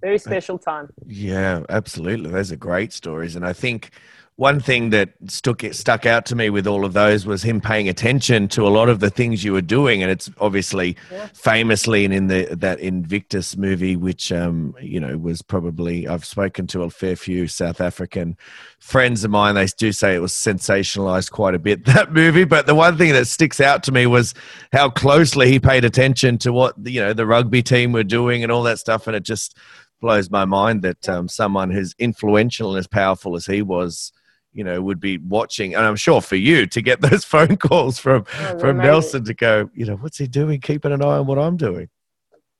very 0.00 0.18
special 0.18 0.58
time. 0.58 0.88
Yeah, 1.06 1.62
absolutely. 1.68 2.30
Those 2.30 2.52
are 2.52 2.56
great 2.56 2.92
stories. 2.92 3.36
And 3.36 3.46
I 3.46 3.52
think 3.52 3.90
one 4.36 4.58
thing 4.58 4.90
that 4.90 5.10
stuck 5.28 5.62
stuck 5.70 6.06
out 6.06 6.26
to 6.26 6.34
me 6.34 6.50
with 6.50 6.66
all 6.66 6.84
of 6.84 6.92
those 6.92 7.24
was 7.24 7.44
him 7.44 7.60
paying 7.60 7.88
attention 7.88 8.48
to 8.48 8.66
a 8.66 8.68
lot 8.68 8.88
of 8.88 8.98
the 8.98 9.08
things 9.08 9.44
you 9.44 9.52
were 9.52 9.62
doing, 9.62 10.02
and 10.02 10.10
it's 10.10 10.28
obviously 10.40 10.96
famously 11.32 12.04
and 12.04 12.12
in 12.12 12.26
the 12.26 12.48
that 12.56 12.80
Invictus 12.80 13.56
movie, 13.56 13.94
which 13.94 14.32
um, 14.32 14.74
you 14.80 14.98
know 14.98 15.16
was 15.18 15.40
probably 15.40 16.08
I've 16.08 16.24
spoken 16.24 16.66
to 16.68 16.82
a 16.82 16.90
fair 16.90 17.14
few 17.14 17.46
South 17.46 17.80
African 17.80 18.36
friends 18.80 19.22
of 19.22 19.30
mine. 19.30 19.54
They 19.54 19.66
do 19.66 19.92
say 19.92 20.16
it 20.16 20.20
was 20.20 20.32
sensationalized 20.32 21.30
quite 21.30 21.54
a 21.54 21.60
bit 21.60 21.84
that 21.86 22.12
movie, 22.12 22.44
but 22.44 22.66
the 22.66 22.74
one 22.74 22.98
thing 22.98 23.12
that 23.12 23.28
sticks 23.28 23.60
out 23.60 23.84
to 23.84 23.92
me 23.92 24.04
was 24.04 24.34
how 24.72 24.90
closely 24.90 25.48
he 25.48 25.60
paid 25.60 25.84
attention 25.84 26.38
to 26.38 26.52
what 26.52 26.74
you 26.82 27.00
know 27.00 27.12
the 27.12 27.26
rugby 27.26 27.62
team 27.62 27.92
were 27.92 28.02
doing 28.02 28.42
and 28.42 28.50
all 28.50 28.64
that 28.64 28.80
stuff, 28.80 29.06
and 29.06 29.14
it 29.14 29.22
just 29.22 29.56
blows 30.04 30.30
my 30.30 30.44
mind 30.44 30.82
that 30.82 31.08
um, 31.08 31.28
someone 31.28 31.70
who's 31.70 31.94
influential 31.98 32.70
and 32.70 32.78
as 32.78 32.86
powerful 32.86 33.36
as 33.36 33.46
he 33.46 33.62
was 33.62 34.12
you 34.52 34.62
know, 34.62 34.80
would 34.80 35.00
be 35.00 35.18
watching, 35.18 35.74
and 35.74 35.84
I'm 35.84 35.96
sure 35.96 36.20
for 36.20 36.36
you 36.36 36.66
to 36.66 36.80
get 36.82 37.00
those 37.08 37.24
phone 37.24 37.56
calls 37.56 37.98
from 37.98 38.24
Oh, 38.38 38.58
from 38.58 38.70
amazing. 38.70 38.78
Nelson 38.78 39.24
to 39.24 39.34
go, 39.34 39.70
you 39.74 39.84
know, 39.86 39.96
what's 39.96 40.18
he 40.18 40.26
doing? 40.28 40.60
Keeping 40.60 40.92
an 40.92 41.02
eye 41.02 41.18
on 41.18 41.26
what 41.26 41.38
I'm 41.38 41.56
doing, 41.56 41.88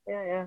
Yeah, 0.09 0.25
yeah. 0.25 0.47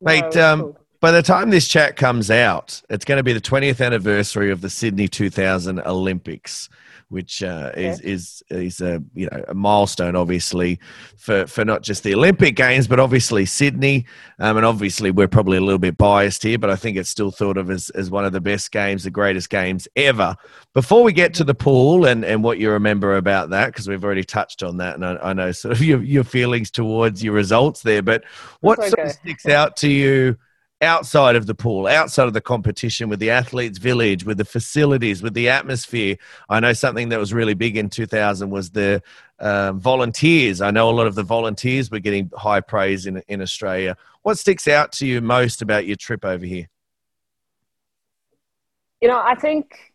mate. 0.00 0.34
No, 0.34 0.52
um, 0.52 0.60
cool. 0.62 0.76
by 1.00 1.10
the 1.12 1.22
time 1.22 1.50
this 1.50 1.68
chat 1.68 1.96
comes 1.96 2.30
out, 2.30 2.82
it's 2.90 3.04
going 3.04 3.18
to 3.18 3.22
be 3.22 3.32
the 3.32 3.40
20th 3.40 3.84
anniversary 3.84 4.50
of 4.50 4.60
the 4.60 4.70
Sydney 4.70 5.06
2000 5.06 5.80
Olympics, 5.80 6.68
which 7.10 7.42
uh, 7.42 7.72
is 7.76 8.00
is 8.00 8.42
is 8.50 8.80
a 8.80 9.02
you 9.14 9.28
know 9.30 9.44
a 9.48 9.54
milestone, 9.54 10.16
obviously, 10.16 10.78
for 11.16 11.46
for 11.46 11.64
not 11.64 11.82
just 11.82 12.04
the 12.04 12.14
Olympic 12.14 12.54
Games, 12.54 12.86
but 12.86 13.00
obviously 13.00 13.44
Sydney. 13.44 14.06
Um, 14.38 14.56
and 14.56 14.64
obviously, 14.64 15.10
we're 15.10 15.28
probably 15.28 15.58
a 15.58 15.60
little 15.60 15.78
bit 15.78 15.98
biased 15.98 16.42
here, 16.44 16.58
but 16.58 16.70
I 16.70 16.76
think 16.76 16.96
it's 16.96 17.10
still 17.10 17.32
thought 17.32 17.56
of 17.56 17.68
as 17.68 17.90
as 17.90 18.10
one 18.10 18.24
of 18.24 18.32
the 18.32 18.40
best 18.40 18.70
games, 18.70 19.04
the 19.04 19.10
greatest 19.10 19.50
games 19.50 19.88
ever. 19.96 20.36
Before 20.72 21.02
we 21.02 21.12
get 21.12 21.34
to 21.34 21.44
the 21.44 21.54
pool 21.54 22.06
and 22.06 22.24
and 22.24 22.44
what 22.44 22.58
you 22.58 22.70
remember 22.70 23.16
about 23.16 23.50
that, 23.50 23.66
because 23.66 23.88
we've 23.88 24.04
already 24.04 24.24
touched 24.24 24.62
on 24.62 24.76
that, 24.78 24.94
and 24.94 25.04
I, 25.04 25.16
I 25.16 25.32
know 25.32 25.50
sort 25.50 25.72
of 25.72 25.82
your 25.82 26.02
your 26.02 26.24
feelings 26.24 26.70
towards 26.70 27.24
your 27.24 27.34
results 27.34 27.82
there, 27.82 28.02
but 28.02 28.22
what 28.60 28.78
That's 28.78 28.90
sort 28.92 29.06
of 29.08 29.12
sticks 29.12 29.46
out 29.46 29.76
to 29.78 29.88
you? 29.88 30.36
Outside 30.82 31.36
of 31.36 31.46
the 31.46 31.54
pool, 31.54 31.86
outside 31.86 32.26
of 32.26 32.32
the 32.32 32.40
competition, 32.40 33.08
with 33.08 33.20
the 33.20 33.30
athletes' 33.30 33.78
village, 33.78 34.24
with 34.24 34.38
the 34.38 34.44
facilities, 34.44 35.22
with 35.22 35.34
the 35.34 35.48
atmosphere. 35.48 36.16
I 36.48 36.60
know 36.60 36.72
something 36.72 37.10
that 37.10 37.18
was 37.18 37.34
really 37.34 37.54
big 37.54 37.76
in 37.76 37.90
2000 37.90 38.50
was 38.50 38.70
the 38.70 39.02
um, 39.38 39.78
volunteers. 39.78 40.60
I 40.60 40.70
know 40.70 40.88
a 40.88 40.92
lot 40.92 41.06
of 41.06 41.14
the 41.14 41.22
volunteers 41.22 41.90
were 41.90 41.98
getting 41.98 42.30
high 42.36 42.60
praise 42.60 43.06
in 43.06 43.22
in 43.28 43.42
Australia. 43.42 43.96
What 44.22 44.38
sticks 44.38 44.68
out 44.68 44.92
to 44.92 45.06
you 45.06 45.20
most 45.20 45.62
about 45.62 45.86
your 45.86 45.96
trip 45.96 46.24
over 46.24 46.44
here? 46.44 46.68
you 49.00 49.08
know, 49.08 49.20
I 49.20 49.34
think 49.34 49.92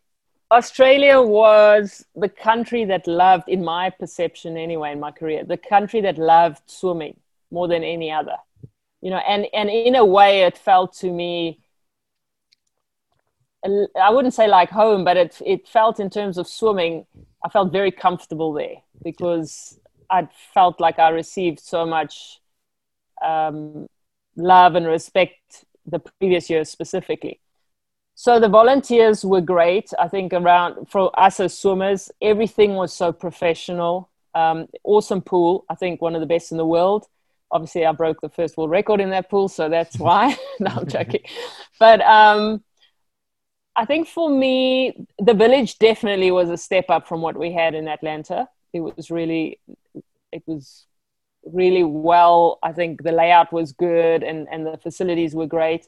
Australia 0.52 1.22
was 1.22 2.06
the 2.16 2.30
country 2.30 2.86
that 2.86 3.08
loved, 3.08 3.48
in 3.48 3.64
my 3.64 3.90
perception 3.90 4.58
anyway, 4.58 4.92
in 4.92 5.00
my 5.00 5.12
career, 5.12 5.44
the 5.44 5.58
country 5.58 6.02
that 6.02 6.18
loved 6.18 6.62
swimming 6.66 7.18
more 7.52 7.68
than 7.68 7.84
any 7.84 8.12
other. 8.12 8.36
You 9.02 9.12
know, 9.12 9.18
and, 9.18 9.46
and 9.54 9.70
in 9.70 9.96
a 9.96 10.06
way, 10.06 10.44
it 10.44 10.58
felt 10.58 10.94
to 10.98 11.12
me, 11.12 11.60
I 14.00 14.10
wouldn't 14.10 14.34
say 14.34 14.48
like 14.48 14.70
home, 14.70 15.04
but 15.04 15.18
it, 15.18 15.42
it 15.46 15.68
felt 15.68 16.00
in 16.00 16.10
terms 16.10 16.38
of 16.38 16.48
swimming, 16.48 17.06
I 17.44 17.50
felt 17.50 17.72
very 17.72 17.92
comfortable 17.92 18.54
there 18.54 18.76
because 19.04 19.80
I 20.10 20.28
felt 20.54 20.80
like 20.80 21.00
I 21.00 21.10
received 21.10 21.60
so 21.60 21.86
much 21.86 22.40
um, 23.24 23.88
love 24.36 24.76
and 24.76 24.86
respect 24.86 25.66
the 25.86 26.00
previous 26.00 26.50
year 26.50 26.66
specifically. 26.66 27.40
So 28.16 28.40
the 28.40 28.50
volunteers 28.50 29.26
were 29.26 29.42
great. 29.42 29.92
I 30.00 30.08
think 30.08 30.32
around 30.34 30.90
for 30.90 31.12
us 31.20 31.40
as 31.40 31.58
swimmers, 31.58 32.12
everything 32.22 32.76
was 32.76 32.94
so 32.94 33.12
professional. 33.12 34.10
Um, 34.34 34.68
awesome 34.84 35.22
pool. 35.22 35.66
I 35.70 35.76
think 35.76 36.02
one 36.02 36.16
of 36.16 36.22
the 36.22 36.28
best 36.28 36.52
in 36.52 36.58
the 36.58 36.66
world. 36.66 37.08
Obviously, 37.56 37.86
I 37.86 37.94
broke 37.94 38.20
the 38.20 38.30
first 38.30 38.58
world 38.58 38.70
record 38.70 39.00
in 39.00 39.12
that 39.12 39.30
pool, 39.30 39.48
so 39.48 39.70
that's 39.70 39.98
why. 39.98 40.36
no, 40.60 40.72
I'm 40.72 40.88
joking. 40.88 41.22
But 41.80 42.02
um, 42.02 42.62
I 43.78 43.86
think 43.86 44.10
for 44.10 44.30
me, 44.30 45.08
the 45.20 45.34
village 45.34 45.80
definitely 45.80 46.32
was 46.32 46.50
a 46.50 46.58
step 46.58 46.90
up 46.90 47.08
from 47.08 47.22
what 47.22 47.38
we 47.38 47.54
had 47.54 47.74
in 47.74 47.88
Atlanta. 47.88 48.50
It 48.74 48.82
was 48.82 49.10
really, 49.10 49.58
it 50.34 50.44
was 50.46 50.86
really 51.46 51.86
well. 51.86 52.60
I 52.62 52.74
think 52.74 53.04
the 53.04 53.14
layout 53.14 53.54
was 53.54 53.72
good 53.72 54.22
and, 54.22 54.50
and 54.52 54.66
the 54.66 54.78
facilities 54.78 55.34
were 55.34 55.48
great. 55.48 55.88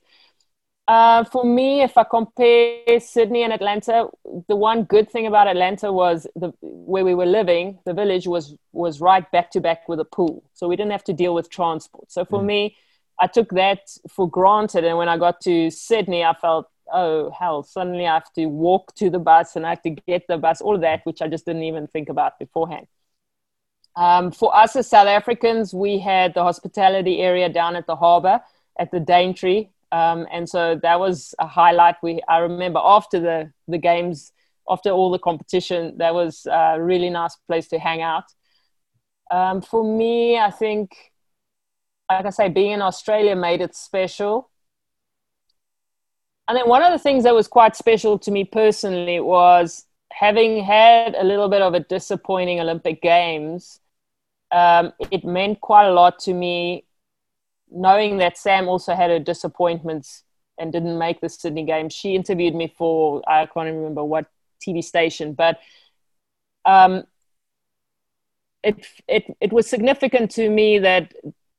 Uh, 0.88 1.26
for 1.26 1.44
me, 1.44 1.82
if 1.82 1.98
I 1.98 2.06
compare 2.06 3.00
Sydney 3.02 3.44
and 3.44 3.52
Atlanta, 3.52 4.08
the 4.48 4.56
one 4.56 4.84
good 4.84 5.12
thing 5.12 5.28
about 5.28 5.48
Atlanta 5.48 5.92
was 5.92 6.26
the 6.36 6.54
where 6.62 7.04
we 7.04 7.14
were 7.14 7.26
living, 7.26 7.80
the 7.86 7.94
village 7.94 8.26
was 8.26 8.56
was 8.72 9.02
right 9.02 9.30
back 9.32 9.52
to 9.52 9.60
back 9.60 9.90
with 9.90 10.00
a 10.00 10.06
pool, 10.06 10.44
so 10.54 10.70
we 10.70 10.78
didn't 10.78 10.94
have 10.94 11.04
to 11.04 11.14
deal 11.14 11.34
with 11.34 11.50
transport. 11.50 12.10
So 12.10 12.24
for 12.24 12.40
mm. 12.40 12.46
me, 12.46 12.78
I 13.20 13.28
took 13.28 13.50
that 13.50 13.82
for 14.10 14.30
granted, 14.30 14.86
and 14.86 14.98
when 14.98 15.10
I 15.10 15.18
got 15.18 15.42
to 15.42 15.70
Sydney, 15.72 16.24
I 16.24 16.34
felt 16.34 16.70
oh 16.94 17.32
hell, 17.32 17.64
suddenly 17.64 18.08
I 18.08 18.14
have 18.14 18.32
to 18.34 18.46
walk 18.46 18.96
to 18.96 19.10
the 19.10 19.20
bus 19.20 19.58
and 19.58 19.66
I 19.66 19.72
have 19.72 19.82
to 19.82 19.90
get 19.90 20.26
the 20.30 20.38
bus, 20.38 20.62
all 20.62 20.76
of 20.76 20.82
that, 20.82 21.02
which 21.06 21.22
I 21.22 21.28
just 21.28 21.46
didn't 21.46 21.64
even 21.64 21.88
think 21.88 22.08
about 22.08 22.40
beforehand. 22.40 22.88
Um, 23.98 24.32
for 24.32 24.56
us 24.56 24.76
as 24.78 24.88
South 24.88 25.08
Africans, 25.08 25.74
we 25.74 26.00
had 26.00 26.34
the 26.34 26.44
hospitality 26.44 27.20
area 27.20 27.50
down 27.50 27.76
at 27.76 27.88
the 27.88 27.96
harbour 27.96 28.42
at 28.80 28.92
the 28.92 29.00
Daintree 29.00 29.68
um, 29.92 30.28
and 30.32 30.50
so 30.50 30.80
that 30.82 31.00
was 31.00 31.34
a 31.40 31.48
highlight. 31.48 31.96
We 32.04 32.22
I 32.28 32.40
remember 32.40 32.80
after 32.84 33.20
the 33.20 33.52
the 33.68 33.78
games, 33.78 34.32
after 34.70 34.90
all 34.90 35.12
the 35.12 35.20
competition, 35.20 35.98
that 35.98 36.14
was 36.14 36.46
a 36.52 36.82
really 36.82 37.10
nice 37.10 37.36
place 37.48 37.68
to 37.70 37.80
hang 37.80 38.02
out. 38.02 38.26
Um, 39.32 39.62
for 39.62 39.84
me, 39.84 40.38
I 40.38 40.52
think, 40.52 40.96
like 42.10 42.26
I 42.26 42.30
say, 42.30 42.50
being 42.50 42.72
in 42.72 42.82
Australia 42.82 43.36
made 43.36 43.62
it 43.62 43.76
special. 43.76 44.50
And 46.48 46.58
then 46.58 46.70
one 46.70 46.82
of 46.82 46.94
the 46.94 47.00
things 47.00 47.26
that 47.26 47.36
was 47.36 47.48
quite 47.48 47.76
special 47.76 48.18
to 48.20 48.32
me 48.32 48.46
personally 48.46 49.20
was 49.20 49.86
having 50.14 50.64
had 50.64 51.14
a 51.16 51.24
little 51.24 51.50
bit 51.50 51.62
of 51.62 51.74
a 51.74 51.82
disappointing 51.82 52.60
Olympic 52.62 53.02
Games. 53.02 53.82
Um, 54.52 54.94
it 55.12 55.26
meant 55.26 55.60
quite 55.60 55.88
a 55.88 55.92
lot 55.92 56.20
to 56.20 56.34
me 56.34 56.87
knowing 57.72 58.18
that 58.18 58.38
Sam 58.38 58.68
also 58.68 58.96
had 58.96 59.10
her 59.10 59.20
disappointments 59.20 60.24
and 60.58 60.72
didn't 60.72 60.98
make 60.98 61.22
the 61.22 61.30
Sydney 61.30 61.64
game, 61.66 61.90
she 61.90 62.16
interviewed 62.16 62.56
me 62.56 62.74
for 62.78 63.22
I 63.28 63.46
can't 63.46 63.74
remember 63.74 64.04
what 64.04 64.28
TV 64.62 64.82
station, 64.82 65.34
but 65.34 65.60
um, 66.66 67.04
it 68.64 68.86
it 69.08 69.26
it 69.40 69.54
was 69.54 69.68
significant 69.70 70.32
to 70.32 70.50
me 70.50 70.80
that 70.80 71.14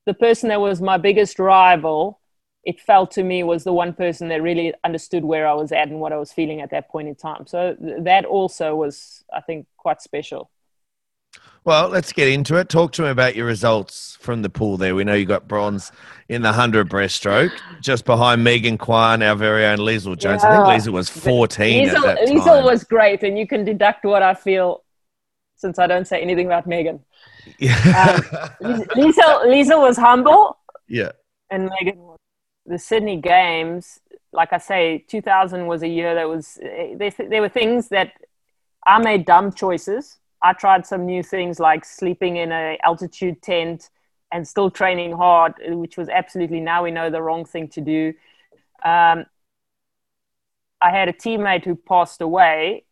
the 0.06 0.14
person 0.14 0.48
that 0.48 0.60
was 0.60 0.80
my 0.80 0.97
biggest 0.97 1.39
rival, 1.39 2.20
it 2.64 2.80
felt 2.80 3.10
to 3.12 3.22
me 3.22 3.43
was 3.43 3.64
the 3.64 3.72
one 3.72 3.93
person 3.93 4.28
that 4.28 4.43
really 4.43 4.74
understood 4.85 5.24
where 5.24 5.47
I 5.47 5.52
was 5.55 5.70
at 5.72 5.89
and 5.89 6.01
what 6.01 6.12
I 6.12 6.16
was 6.16 6.32
feeling 6.32 6.60
at 6.60 6.70
that 6.70 6.89
point 6.89 7.09
in 7.09 7.14
time. 7.14 7.47
So 7.47 7.74
th- 7.74 8.05
that 8.05 8.24
also 8.24 8.74
was, 8.74 9.24
I 9.32 9.40
think, 9.43 9.66
quite 9.76 10.01
special. 10.01 10.51
Well, 11.68 11.90
let's 11.90 12.14
get 12.14 12.28
into 12.28 12.56
it. 12.56 12.70
Talk 12.70 12.92
to 12.92 13.02
me 13.02 13.09
about 13.09 13.36
your 13.36 13.44
results 13.44 14.16
from 14.20 14.40
the 14.40 14.48
pool 14.48 14.78
there. 14.78 14.94
We 14.94 15.05
know 15.05 15.12
you 15.12 15.26
got 15.26 15.46
bronze 15.46 15.92
in 16.30 16.40
the 16.40 16.48
100 16.48 16.88
breaststroke, 16.88 17.52
just 17.82 18.06
behind 18.06 18.42
Megan 18.42 18.78
Quann, 18.78 19.22
our 19.22 19.36
very 19.36 19.66
own 19.66 19.76
Leisel 19.76 20.16
Jones. 20.16 20.42
Yeah. 20.42 20.62
I 20.62 20.74
think 20.74 20.82
Leisel 20.82 20.92
was 20.94 21.10
14 21.10 21.88
Leisel, 21.88 22.26
Leisel 22.26 22.64
was 22.64 22.84
great, 22.84 23.22
and 23.22 23.38
you 23.38 23.46
can 23.46 23.66
deduct 23.66 24.06
what 24.06 24.22
I 24.22 24.32
feel 24.32 24.82
since 25.56 25.78
I 25.78 25.86
don't 25.86 26.06
say 26.06 26.22
anything 26.22 26.46
about 26.46 26.66
Megan. 26.66 27.05
Yeah. 27.59 27.76
um, 28.64 28.82
Leisel, 28.96 29.44
Leisel 29.44 29.80
was 29.80 29.98
humble. 29.98 30.56
Yeah. 30.88 31.12
And 31.50 31.70
Megan 31.78 31.98
was. 31.98 32.16
The 32.64 32.78
Sydney 32.78 33.16
Games, 33.16 33.98
like 34.32 34.52
I 34.52 34.59
say, 34.59 35.05
2000 35.09 35.66
was 35.66 35.82
a 35.82 35.88
year 35.88 36.14
that 36.14 36.28
was, 36.28 36.59
eh, 36.62 36.94
there, 36.96 37.10
there 37.28 37.40
were 37.42 37.48
things 37.48 37.88
that 37.88 38.12
I 38.86 38.98
made 38.98 39.24
dumb 39.24 39.52
choices 39.52 40.18
I 40.43 40.52
tried 40.52 40.86
some 40.86 41.06
new 41.06 41.23
things 41.23 41.59
like 41.59 41.85
sleeping 41.85 42.36
in 42.36 42.52
an 42.52 42.77
altitude 42.85 43.43
tent 43.43 43.90
and 44.32 44.47
still 44.47 44.70
training 44.70 45.12
hard, 45.12 45.55
which 45.69 45.97
was 45.97 46.09
absolutely 46.09 46.60
now 46.60 46.85
we 46.85 46.90
know 46.90 47.10
the 47.10 47.23
wrong 47.23 47.44
thing 47.44 47.69
to 47.69 47.81
do. 47.81 48.15
Um, 48.85 49.27
I 50.81 50.90
had 50.90 51.09
a 51.09 51.12
teammate 51.12 51.65
who 51.65 51.74
passed 51.74 52.20
away. 52.20 52.85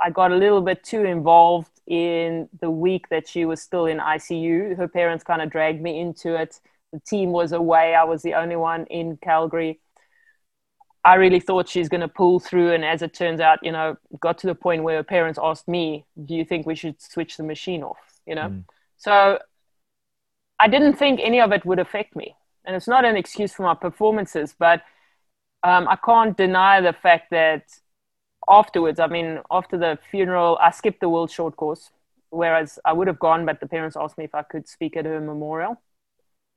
I 0.00 0.10
got 0.10 0.30
a 0.30 0.36
little 0.36 0.60
bit 0.60 0.84
too 0.84 1.04
involved 1.04 1.72
in 1.86 2.48
the 2.60 2.70
week 2.70 3.08
that 3.08 3.28
she 3.28 3.44
was 3.44 3.60
still 3.60 3.86
in 3.86 3.98
ICU. 3.98 4.76
Her 4.76 4.86
parents 4.86 5.24
kind 5.24 5.42
of 5.42 5.50
dragged 5.50 5.82
me 5.82 5.98
into 6.00 6.34
it. 6.40 6.60
The 6.92 7.00
team 7.00 7.32
was 7.32 7.52
away. 7.52 7.94
I 7.94 8.04
was 8.04 8.22
the 8.22 8.34
only 8.34 8.56
one 8.56 8.86
in 8.86 9.16
Calgary. 9.16 9.80
I 11.04 11.14
really 11.14 11.40
thought 11.40 11.68
she's 11.68 11.88
going 11.88 12.00
to 12.00 12.08
pull 12.08 12.40
through. 12.40 12.72
And 12.72 12.84
as 12.84 13.02
it 13.02 13.14
turns 13.14 13.40
out, 13.40 13.58
you 13.62 13.72
know, 13.72 13.96
got 14.20 14.38
to 14.38 14.46
the 14.46 14.54
point 14.54 14.82
where 14.82 14.96
her 14.96 15.04
parents 15.04 15.38
asked 15.42 15.68
me, 15.68 16.04
do 16.24 16.34
you 16.34 16.44
think 16.44 16.66
we 16.66 16.74
should 16.74 17.00
switch 17.00 17.36
the 17.36 17.44
machine 17.44 17.82
off? 17.82 17.98
You 18.26 18.34
know? 18.34 18.48
Mm. 18.48 18.64
So 18.96 19.38
I 20.58 20.68
didn't 20.68 20.94
think 20.94 21.20
any 21.22 21.40
of 21.40 21.52
it 21.52 21.64
would 21.64 21.78
affect 21.78 22.16
me. 22.16 22.34
And 22.64 22.76
it's 22.76 22.88
not 22.88 23.04
an 23.04 23.16
excuse 23.16 23.54
for 23.54 23.62
my 23.62 23.74
performances, 23.74 24.54
but 24.58 24.82
um, 25.62 25.88
I 25.88 25.96
can't 25.96 26.36
deny 26.36 26.80
the 26.80 26.92
fact 26.92 27.30
that 27.30 27.64
afterwards, 28.48 29.00
I 29.00 29.06
mean, 29.06 29.40
after 29.50 29.78
the 29.78 29.98
funeral, 30.10 30.58
I 30.60 30.70
skipped 30.70 31.00
the 31.00 31.08
world 31.08 31.30
short 31.30 31.56
course, 31.56 31.90
whereas 32.30 32.78
I 32.84 32.92
would 32.92 33.06
have 33.06 33.18
gone, 33.18 33.46
but 33.46 33.60
the 33.60 33.66
parents 33.66 33.96
asked 33.98 34.18
me 34.18 34.24
if 34.24 34.34
I 34.34 34.42
could 34.42 34.68
speak 34.68 34.96
at 34.96 35.04
her 35.04 35.20
memorial. 35.20 35.80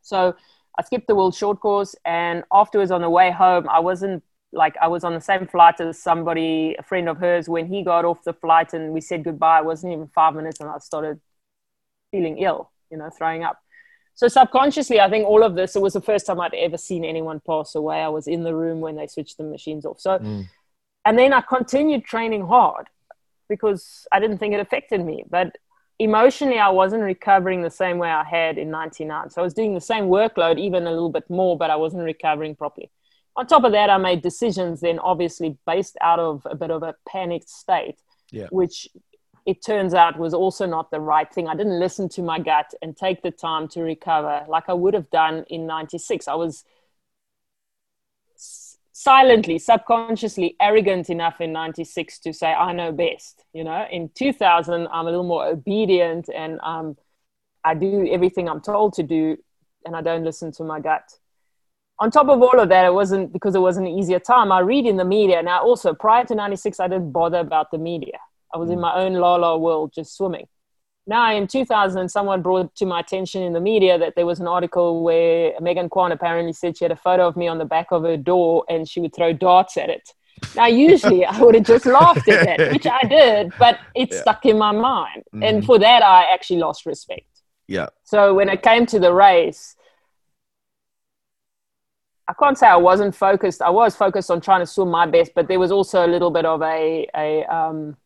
So 0.02 0.36
I 0.78 0.84
skipped 0.84 1.08
the 1.08 1.16
world 1.16 1.36
short 1.36 1.60
course, 1.60 1.96
and 2.06 2.44
afterwards 2.52 2.92
on 2.92 3.02
the 3.02 3.10
way 3.10 3.32
home, 3.32 3.70
I 3.70 3.80
wasn't 3.80 4.24
like 4.54 4.76
I 4.82 4.88
was 4.88 5.04
on 5.04 5.14
the 5.14 5.22
same 5.22 5.48
flight 5.48 5.80
as 5.80 6.02
somebody, 6.02 6.76
a 6.78 6.84
friend 6.84 7.08
of 7.08 7.18
hers, 7.18 7.48
when 7.48 7.68
he 7.68 7.84
got 7.84 8.06
off 8.06 8.24
the 8.24 8.34
flight 8.34 8.74
and 8.74 8.94
we 8.94 9.02
said 9.02 9.24
goodbye. 9.24 9.60
It 9.60 9.66
wasn't 9.66 9.94
even 9.94 10.08
five 10.08 10.36
minutes, 10.36 10.60
and 10.60 10.70
I 10.70 10.78
started 10.80 11.20
feeling 12.12 12.38
ill, 12.40 12.72
you 12.90 12.98
know, 12.98 13.10
throwing 13.10 13.44
up. 13.44 13.60
So 14.14 14.28
subconsciously, 14.28 15.00
I 15.00 15.10
think 15.10 15.26
all 15.26 15.44
of 15.44 15.56
this. 15.56 15.76
It 15.76 15.82
was 15.82 15.94
the 15.94 16.02
first 16.02 16.26
time 16.26 16.40
I'd 16.40 16.54
ever 16.54 16.78
seen 16.78 17.06
anyone 17.06 17.42
pass 17.46 17.76
away. 17.76 18.02
I 18.02 18.10
was 18.10 18.28
in 18.28 18.44
the 18.44 18.54
room 18.54 18.82
when 18.82 18.98
they 18.98 19.08
switched 19.08 19.38
the 19.38 19.44
machines 19.44 19.86
off. 19.86 20.00
So, 20.00 20.20
mm. 20.20 20.48
and 21.06 21.18
then 21.18 21.34
I 21.34 21.42
continued 21.42 22.04
training 22.04 22.46
hard 22.46 22.88
because 23.48 24.08
I 24.12 24.20
didn't 24.20 24.38
think 24.38 24.54
it 24.54 24.60
affected 24.60 25.04
me, 25.04 25.24
but 25.30 25.56
emotionally 26.02 26.58
i 26.58 26.68
wasn't 26.68 27.04
recovering 27.04 27.62
the 27.62 27.70
same 27.70 28.00
way 28.00 28.10
i 28.10 28.24
had 28.24 28.58
in 28.58 28.72
99 28.72 29.30
so 29.30 29.40
i 29.40 29.44
was 29.44 29.54
doing 29.54 29.76
the 29.76 29.82
same 29.82 30.06
workload 30.06 30.58
even 30.58 30.88
a 30.88 30.90
little 30.90 31.12
bit 31.12 31.30
more 31.30 31.56
but 31.56 31.70
i 31.70 31.76
wasn't 31.76 32.02
recovering 32.02 32.56
properly 32.56 32.90
on 33.42 33.48
top 33.48 33.64
of 33.64 33.72
that, 33.72 33.90
I 33.90 33.98
made 33.98 34.22
decisions 34.22 34.82
then 34.82 35.00
obviously 35.00 35.58
based 35.66 35.98
out 36.00 36.20
of 36.20 36.46
a 36.46 36.56
bit 36.56 36.70
of 36.70 36.84
a 36.84 36.94
panicked 37.10 37.50
state, 37.50 38.00
yeah. 38.30 38.46
which 38.52 38.88
it 39.48 39.66
turns 39.66 39.96
out 39.96 40.20
was 40.20 40.36
also 40.36 40.68
not 40.68 40.92
the 40.92 41.00
right 41.00 41.28
thing. 41.34 41.48
I 41.48 41.56
didn't 41.56 41.80
listen 41.80 42.08
to 42.10 42.22
my 42.22 42.38
gut 42.38 42.72
and 42.84 42.96
take 42.96 43.24
the 43.24 43.32
time 43.32 43.68
to 43.70 43.82
recover 43.82 44.46
like 44.48 44.66
I 44.68 44.74
would 44.74 44.94
have 44.94 45.10
done 45.10 45.44
in 45.50 45.66
96. 45.66 46.28
I 46.28 46.36
was 46.36 46.64
silently, 48.94 49.58
subconsciously 49.58 50.56
arrogant 50.62 51.10
enough 51.10 51.42
in 51.42 51.52
96 51.52 52.20
to 52.20 52.34
say, 52.34 52.54
I 52.54 52.74
know 52.74 52.92
best. 52.92 53.44
You 53.54 53.64
know, 53.64 53.88
in 53.90 54.12
2000, 54.14 54.88
I'm 54.88 55.08
a 55.08 55.10
little 55.10 55.24
more 55.24 55.48
obedient 55.48 56.30
and 56.30 56.60
um, 56.62 56.96
I 57.64 57.74
do 57.74 58.08
everything 58.08 58.48
I'm 58.48 58.62
told 58.62 58.94
to 58.94 59.04
do 59.04 59.38
and 59.84 59.96
I 59.96 60.04
don't 60.04 60.24
listen 60.24 60.52
to 60.52 60.64
my 60.64 60.80
gut 60.80 61.12
on 62.02 62.10
top 62.10 62.30
of 62.30 62.42
all 62.42 62.60
of 62.60 62.70
that, 62.70 62.84
it 62.84 62.94
wasn't 62.94 63.32
because 63.32 63.54
it 63.54 63.60
was 63.60 63.78
an 63.78 63.86
easier 63.86 64.20
time. 64.20 64.52
I 64.52 64.60
read 64.62 64.88
in 64.88 64.98
the 64.98 65.06
media. 65.06 65.44
Now, 65.44 65.62
also 65.62 65.94
prior 65.94 66.26
to 66.26 66.34
96, 66.34 66.80
I 66.80 66.88
didn't 66.88 67.12
bother 67.12 67.38
about 67.38 67.70
the 67.70 67.78
media. 67.78 68.18
I 68.52 68.58
was 68.58 68.70
mm. 68.70 68.74
in 68.74 68.80
my 68.80 68.96
own 68.96 69.14
la 69.14 69.36
la 69.36 69.56
world, 69.56 69.94
just 69.94 70.18
swimming. 70.18 70.48
Now, 71.06 71.32
in 71.32 71.46
2000, 71.46 72.10
someone 72.10 72.42
brought 72.42 72.74
to 72.78 72.88
my 72.88 73.02
attention 73.02 73.44
in 73.44 73.54
the 73.54 73.60
media 73.60 74.00
that 74.00 74.16
there 74.16 74.26
was 74.26 74.40
an 74.40 74.48
article 74.48 75.04
where 75.04 75.54
Megan 75.62 75.90
Quann 75.90 76.12
apparently 76.12 76.54
said 76.54 76.76
she 76.76 76.86
had 76.86 76.92
a 76.92 76.96
photo 76.96 77.28
of 77.28 77.38
me 77.38 77.48
on 77.48 77.60
the 77.60 77.66
back 77.66 77.92
of 77.92 78.02
her 78.02 78.18
door 78.18 78.66
and 78.68 78.90
she 78.90 79.00
would 79.00 79.14
throw 79.16 79.32
darts 79.32 79.78
at 79.78 79.92
it. 79.92 80.10
Now, 80.56 80.66
usually 80.66 81.24
I 81.24 81.40
would 81.40 81.54
have 81.54 81.66
just 81.66 81.86
laughed 81.86 82.28
at 82.28 82.46
that, 82.48 82.72
which 82.72 82.88
I 82.88 83.02
did, 83.08 83.54
but 83.60 83.78
it 83.94 84.12
yeah. 84.12 84.22
stuck 84.22 84.44
in 84.48 84.58
my 84.58 84.72
mind. 84.72 85.22
Mm. 85.36 85.48
And 85.48 85.66
for 85.66 85.78
that, 85.78 86.02
I 86.02 86.26
actually 86.34 86.62
lost 86.62 86.88
respect. 86.88 87.28
Yeah. 87.68 87.90
So 88.06 88.34
when 88.34 88.50
it 88.50 88.64
came 88.64 88.88
to 88.88 89.00
the 89.00 89.14
race, 89.14 89.76
I 92.32 92.34
can't 92.34 92.58
say 92.58 92.66
I 92.66 92.78
wasn't 92.78 93.14
focused. 93.14 93.62
I 93.62 93.70
was 93.70 93.94
focused 93.94 94.32
on 94.32 94.40
trying 94.40 94.62
to 94.62 94.66
swim 94.66 94.90
my 94.90 95.06
best, 95.06 95.34
but 95.36 95.50
there 95.50 95.60
was 95.60 95.70
also 95.70 96.06
a 96.06 96.08
little 96.08 96.32
bit 96.32 96.46
of 96.46 96.62
a 96.62 97.06
a 97.14 97.44
um, 97.54 97.98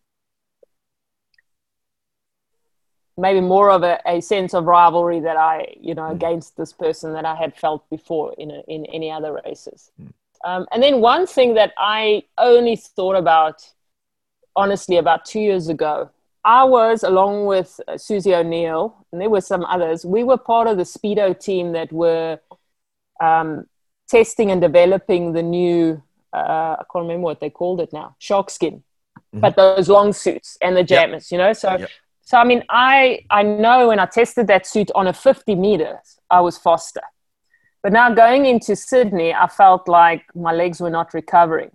maybe 3.16 3.40
more 3.40 3.70
of 3.70 3.84
a, 3.84 4.00
a 4.08 4.22
sense 4.22 4.56
of 4.56 4.66
rivalry 4.66 5.20
that 5.20 5.38
I 5.38 5.76
you 5.80 5.94
know 5.94 6.10
against 6.10 6.58
this 6.58 6.74
person 6.74 7.14
that 7.14 7.24
I 7.24 7.36
had 7.36 7.56
felt 7.56 7.88
before 7.92 8.34
in 8.40 8.50
a, 8.50 8.62
in 8.68 8.86
any 8.88 9.12
other 9.12 9.40
races. 9.46 9.92
Hmm. 9.98 10.08
Um, 10.44 10.68
and 10.72 10.82
then 10.82 11.02
one 11.02 11.28
thing 11.28 11.54
that 11.54 11.74
I 11.78 12.24
only 12.40 12.78
thought 12.78 13.16
about 13.16 13.74
honestly 14.56 14.98
about 14.98 15.26
two 15.26 15.40
years 15.40 15.70
ago. 15.70 16.10
I 16.44 16.64
was 16.64 17.04
along 17.04 17.46
with 17.48 17.80
Susie 17.98 18.34
O'Neill, 18.34 18.96
and 19.12 19.20
there 19.20 19.32
were 19.32 19.42
some 19.42 19.66
others. 19.66 20.06
We 20.06 20.24
were 20.24 20.38
part 20.38 20.68
of 20.68 20.78
the 20.78 20.84
speedo 20.84 21.40
team 21.40 21.74
that 21.74 21.92
were 21.92 22.40
um, 23.20 23.66
testing 24.08 24.52
and 24.52 24.62
developing 24.62 25.34
the 25.34 25.44
new 25.44 26.02
uh, 26.36 26.76
I 26.80 26.84
can't 26.92 27.04
remember 27.04 27.24
what 27.24 27.40
they 27.40 27.50
called 27.50 27.80
it 27.80 27.94
now, 27.94 28.16
shark 28.20 28.50
skin, 28.50 28.84
mm-hmm. 29.18 29.40
but 29.40 29.56
those 29.56 29.88
long 29.88 30.12
suits 30.12 30.58
and 30.62 30.76
the 30.76 30.84
jammers, 30.84 31.32
yep. 31.32 31.40
you 31.40 31.46
know. 31.46 31.54
So, 31.54 31.78
yep. 31.78 31.90
so 32.24 32.38
I 32.38 32.44
mean, 32.44 32.64
I 32.70 33.22
I 33.30 33.44
know 33.44 33.88
when 33.88 34.00
I 34.00 34.06
tested 34.06 34.48
that 34.48 34.68
suit 34.68 34.92
on 34.96 35.08
a 35.08 35.14
50 35.14 35.56
meters, 35.56 36.20
I 36.30 36.42
was 36.42 36.58
faster, 36.58 37.02
But 37.82 37.94
now 37.94 38.14
going 38.14 38.46
into 38.46 38.76
Sydney, 38.76 39.34
I 39.34 39.48
felt 39.48 39.88
like 39.88 40.24
my 40.36 40.52
legs 40.52 40.82
were 40.82 40.90
not 40.90 41.14
recovering. 41.14 41.72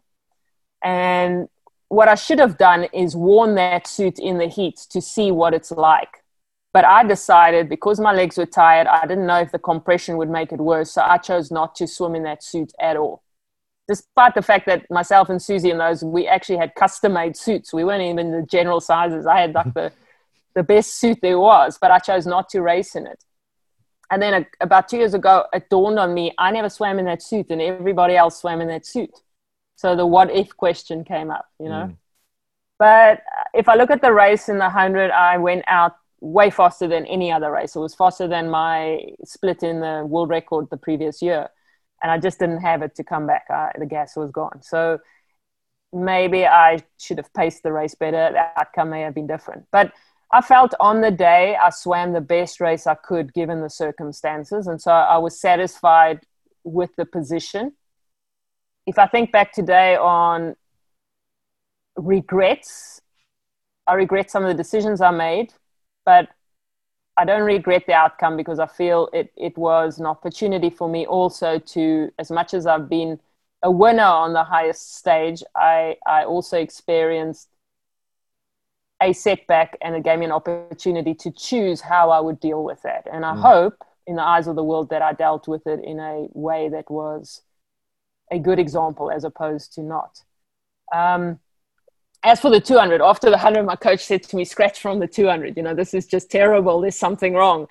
And 0.82 1.48
what 1.89 2.09
I 2.09 2.15
should 2.15 2.39
have 2.39 2.57
done 2.59 2.85
is 2.93 3.16
worn 3.16 3.55
that 3.55 3.86
suit 3.86 4.19
in 4.19 4.39
the 4.39 4.47
heat 4.47 4.77
to 4.90 5.01
see 5.01 5.31
what 5.32 5.55
it's 5.55 5.70
like. 5.70 6.23
But 6.72 6.84
I 6.84 7.02
decided 7.05 7.68
because 7.68 7.98
my 7.98 8.12
legs 8.12 8.38
were 8.38 8.47
tired, 8.47 8.86
I 8.86 9.06
didn't 9.06 9.26
know 9.26 9.40
if 9.40 9.51
the 9.51 9.59
compression 9.59 10.16
would 10.18 10.30
make 10.30 10.52
it 10.52 10.60
worse. 10.60 10.92
So 10.92 11.02
I 11.02 11.18
chose 11.18 11.51
not 11.51 11.74
to 11.76 11.86
swim 11.86 12.14
in 12.14 12.22
that 12.24 12.44
suit 12.44 12.72
at 12.80 12.97
all. 12.97 13.22
Despite 13.88 14.36
the 14.36 14.42
fact 14.42 14.66
that 14.66 14.88
myself 14.88 15.28
and 15.30 15.42
Susie 15.42 15.70
and 15.70 15.80
those, 15.80 16.05
we 16.05 16.28
actually 16.28 16.59
had 16.59 16.76
custom 16.76 17.14
made 17.14 17.36
suits. 17.36 17.72
We 17.72 17.82
weren't 17.82 18.02
even 18.02 18.30
the 18.30 18.47
general 18.47 18.80
sizes. 18.80 19.26
I 19.26 19.40
had 19.40 19.52
like 19.52 19.74
the, 19.74 19.92
the 20.55 20.62
best 20.62 21.01
suit 21.01 21.18
there 21.22 21.40
was, 21.40 21.76
but 21.80 21.90
I 21.90 21.98
chose 21.98 22.24
not 22.24 22.48
to 22.51 22.62
race 22.62 22.94
in 22.94 23.06
it. 23.06 23.24
And 24.10 24.22
then 24.22 24.34
a, 24.34 24.47
about 24.60 24.88
two 24.88 24.98
years 24.98 25.14
ago, 25.14 25.47
it 25.52 25.70
dawned 25.70 25.98
on 25.98 26.14
me 26.14 26.32
I 26.38 26.51
never 26.51 26.68
swam 26.68 26.98
in 26.98 27.05
that 27.06 27.22
suit, 27.22 27.47
and 27.51 27.60
everybody 27.60 28.16
else 28.16 28.40
swam 28.40 28.60
in 28.60 28.68
that 28.68 28.86
suit. 28.86 29.10
So 29.76 29.97
the 29.97 30.06
what 30.06 30.30
if 30.30 30.56
question 30.56 31.05
came 31.05 31.30
up, 31.30 31.47
you 31.59 31.68
know. 31.68 31.88
Mm. 31.88 31.97
But 32.78 33.22
if 33.55 33.68
I 33.68 33.76
look 33.76 33.90
at 33.90 34.02
the 34.02 34.12
race 34.12 34.48
in 34.48 34.56
the 34.56 34.64
100, 34.64 35.10
I 35.10 35.36
went 35.36 35.64
out 35.66 35.97
way 36.20 36.51
faster 36.51 36.86
than 36.86 37.06
any 37.06 37.32
other 37.32 37.51
race. 37.51 37.76
It 37.76 37.80
was 37.80 37.94
faster 37.94 38.28
than 38.28 38.51
my 38.51 39.01
split 39.24 39.62
in 39.62 39.80
the 39.80 40.05
world 40.06 40.28
record 40.28 40.68
the 40.70 40.76
previous 40.76 41.22
year. 41.22 41.48
And 42.02 42.10
I 42.10 42.18
just 42.18 42.38
didn't 42.38 42.60
have 42.60 42.82
it 42.82 42.94
to 42.97 43.05
come 43.05 43.26
back. 43.26 43.47
I, 43.51 43.72
the 43.78 43.86
gas 43.86 44.16
was 44.16 44.30
gone. 44.30 44.62
So 44.62 44.98
maybe 45.92 46.47
I 46.47 46.82
should 46.98 47.18
have 47.18 47.32
paced 47.34 47.62
the 47.62 47.72
race 47.72 47.94
better. 47.94 48.30
The 48.32 48.60
outcome 48.60 48.90
may 48.90 49.02
have 49.02 49.14
been 49.14 49.26
different. 49.26 49.66
But 49.72 49.92
I 50.32 50.40
felt 50.40 50.74
on 50.80 51.01
the 51.01 51.10
day 51.10 51.56
I 51.56 51.70
swam 51.70 52.12
the 52.12 52.20
best 52.20 52.60
race 52.60 52.86
I 52.86 52.94
could 52.94 53.34
given 53.34 53.60
the 53.60 53.70
circumstances. 53.70 54.66
And 54.66 54.80
so 54.80 54.92
I 54.92 55.18
was 55.18 55.40
satisfied 55.40 56.20
with 56.64 56.94
the 56.97 57.06
position 57.06 57.72
if 58.86 58.98
I 58.98 59.06
think 59.06 59.32
back 59.32 59.52
today 59.52 59.97
on 59.97 60.56
regrets, 61.97 63.01
I 63.86 63.94
regret 63.94 64.30
some 64.30 64.42
of 64.42 64.48
the 64.48 64.55
decisions 64.55 65.01
I 65.01 65.10
made, 65.10 65.52
but 66.10 66.28
I 67.16 67.24
don't 67.24 67.42
regret 67.42 67.84
the 67.86 67.92
outcome 67.92 68.36
because 68.36 68.58
I 68.58 68.66
feel 68.66 69.08
it, 69.12 69.32
it 69.36 69.56
was 69.56 70.00
an 70.00 70.06
opportunity 70.06 70.68
for 70.68 70.88
me 70.88 71.06
also 71.06 71.60
to, 71.74 72.10
as 72.18 72.32
much 72.32 72.52
as 72.52 72.66
I've 72.66 72.88
been 72.88 73.20
a 73.62 73.70
winner 73.70 74.12
on 74.24 74.32
the 74.32 74.42
highest 74.42 74.96
stage, 74.96 75.44
I, 75.54 75.98
I 76.04 76.24
also 76.24 76.58
experienced 76.58 77.48
a 79.00 79.12
setback 79.12 79.78
and 79.80 79.94
it 79.94 80.02
gave 80.02 80.18
me 80.18 80.24
an 80.24 80.32
opportunity 80.32 81.14
to 81.14 81.30
choose 81.30 81.80
how 81.80 82.10
I 82.10 82.18
would 82.18 82.40
deal 82.40 82.64
with 82.64 82.82
that. 82.82 83.06
And 83.12 83.24
I 83.24 83.34
mm. 83.34 83.40
hope, 83.40 83.78
in 84.08 84.16
the 84.16 84.24
eyes 84.34 84.48
of 84.48 84.56
the 84.56 84.64
world, 84.64 84.90
that 84.90 85.02
I 85.02 85.12
dealt 85.12 85.46
with 85.46 85.64
it 85.68 85.80
in 85.84 86.00
a 86.00 86.26
way 86.32 86.68
that 86.70 86.90
was 86.90 87.42
a 88.32 88.40
good 88.40 88.58
example 88.58 89.12
as 89.12 89.22
opposed 89.22 89.74
to 89.74 89.82
not. 89.82 90.22
Um, 90.92 91.38
as 92.22 92.40
for 92.40 92.51
the 92.51 92.60
200, 92.60 93.01
after 93.01 93.28
the 93.28 93.36
100, 93.36 93.64
my 93.64 93.76
coach 93.76 94.05
said 94.05 94.22
to 94.24 94.36
me, 94.36 94.44
scratch 94.44 94.80
from 94.80 94.98
the 94.98 95.06
200. 95.06 95.56
You 95.56 95.62
know, 95.62 95.74
this 95.74 95.94
is 95.94 96.06
just 96.06 96.30
terrible. 96.30 96.80
There's 96.80 96.97
something 96.97 97.34
wrong. 97.34 97.66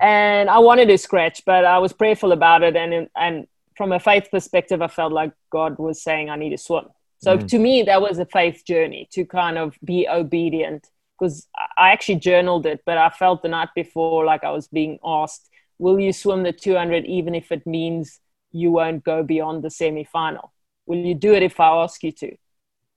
And 0.00 0.50
I 0.50 0.58
wanted 0.58 0.86
to 0.88 0.98
scratch, 0.98 1.44
but 1.44 1.64
I 1.64 1.78
was 1.78 1.92
prayerful 1.92 2.32
about 2.32 2.62
it. 2.62 2.76
And, 2.76 3.08
and 3.16 3.46
from 3.76 3.92
a 3.92 4.00
faith 4.00 4.28
perspective, 4.30 4.82
I 4.82 4.88
felt 4.88 5.12
like 5.12 5.32
God 5.50 5.78
was 5.78 6.02
saying, 6.02 6.30
I 6.30 6.36
need 6.36 6.50
to 6.50 6.58
swim. 6.58 6.86
So 7.18 7.38
mm. 7.38 7.48
to 7.48 7.58
me, 7.58 7.82
that 7.84 8.02
was 8.02 8.18
a 8.18 8.26
faith 8.26 8.64
journey 8.66 9.08
to 9.12 9.24
kind 9.24 9.58
of 9.58 9.76
be 9.84 10.08
obedient 10.08 10.88
because 11.18 11.46
I 11.78 11.92
actually 11.92 12.16
journaled 12.16 12.66
it, 12.66 12.82
but 12.84 12.98
I 12.98 13.08
felt 13.08 13.42
the 13.42 13.48
night 13.48 13.68
before 13.74 14.24
like 14.24 14.42
I 14.44 14.50
was 14.50 14.66
being 14.66 14.98
asked, 15.04 15.48
Will 15.78 15.98
you 15.98 16.12
swim 16.12 16.42
the 16.42 16.52
200 16.52 17.04
even 17.04 17.34
if 17.34 17.50
it 17.52 17.66
means 17.66 18.20
you 18.54 18.70
won't 18.70 19.04
go 19.04 19.22
beyond 19.22 19.62
the 19.62 19.70
semi 19.70 20.04
final. 20.04 20.52
Will 20.86 20.98
you 20.98 21.14
do 21.14 21.34
it 21.34 21.42
if 21.42 21.58
I 21.58 21.68
ask 21.82 22.02
you 22.04 22.12
to? 22.12 22.36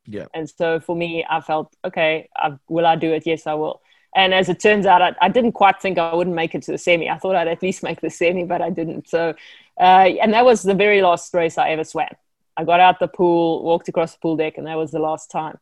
Yeah. 0.07 0.27
And 0.34 0.49
so 0.49 0.79
for 0.79 0.95
me, 0.95 1.25
I 1.29 1.41
felt, 1.41 1.75
okay, 1.84 2.29
I, 2.35 2.57
will 2.69 2.85
I 2.85 2.95
do 2.95 3.11
it? 3.13 3.25
Yes, 3.25 3.45
I 3.45 3.53
will. 3.53 3.81
And 4.15 4.34
as 4.34 4.49
it 4.49 4.59
turns 4.59 4.85
out, 4.85 5.01
I, 5.01 5.13
I, 5.21 5.29
didn't 5.29 5.51
quite 5.51 5.81
think 5.81 5.97
I 5.97 6.13
wouldn't 6.13 6.35
make 6.35 6.55
it 6.55 6.63
to 6.63 6.71
the 6.71 6.77
semi. 6.77 7.09
I 7.09 7.17
thought 7.17 7.35
I'd 7.35 7.47
at 7.47 7.61
least 7.61 7.84
make 7.84 8.01
the 8.01 8.09
semi, 8.09 8.45
but 8.45 8.61
I 8.61 8.69
didn't. 8.69 9.09
So, 9.09 9.35
uh, 9.79 9.84
and 10.21 10.34
that 10.34 10.45
was 10.45 10.63
the 10.63 10.73
very 10.73 11.01
last 11.01 11.34
race 11.34 11.57
I 11.57 11.69
ever 11.69 11.84
swam. 11.84 12.09
I 12.55 12.63
got 12.63 12.79
out 12.79 12.99
the 12.99 13.07
pool, 13.07 13.63
walked 13.63 13.89
across 13.89 14.13
the 14.13 14.19
pool 14.19 14.38
deck, 14.38 14.57
and 14.57 14.65
that 14.65 14.75
was 14.75 14.91
the 14.91 14.99
last 14.99 15.29
time. 15.29 15.59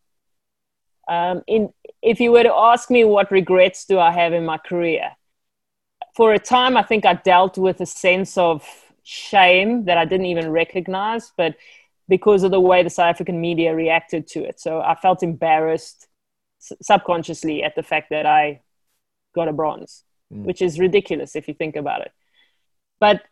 Um, 1.07 1.43
in, 1.47 1.73
if 2.01 2.19
you 2.19 2.31
were 2.31 2.43
to 2.43 2.53
ask 2.53 2.89
me 2.89 3.03
what 3.03 3.31
regrets 3.31 3.85
do 3.85 3.99
I 3.99 4.11
have 4.11 4.31
in 4.31 4.45
my 4.45 4.57
career, 4.57 5.11
for 6.15 6.33
a 6.33 6.39
time, 6.39 6.77
I 6.77 6.83
think 6.83 7.05
I 7.05 7.15
dealt 7.15 7.57
with 7.57 7.81
a 7.81 7.85
sense 7.85 8.37
of 8.37 8.63
shame 9.03 9.85
that 9.85 9.97
I 9.97 10.05
didn't 10.05 10.27
even 10.27 10.49
recognize, 10.49 11.31
but 11.35 11.55
because 12.07 12.43
of 12.43 12.51
the 12.51 12.59
way 12.59 12.83
the 12.83 12.89
South 12.89 13.07
African 13.07 13.41
media 13.41 13.75
reacted 13.75 14.27
to 14.27 14.43
it. 14.43 14.59
So 14.59 14.81
I 14.81 14.95
felt 14.95 15.23
embarrassed 15.23 16.07
subconsciously 16.81 17.63
at 17.63 17.75
the 17.75 17.83
fact 17.83 18.09
that 18.11 18.25
I 18.25 18.61
got 19.33 19.47
a 19.47 19.53
bronze, 19.53 20.03
mm. 20.33 20.45
which 20.45 20.61
is 20.61 20.79
ridiculous 20.79 21.35
if 21.35 21.47
you 21.47 21.53
think 21.53 21.75
about 21.75 22.01
it. 22.01 22.11
But 22.99 23.23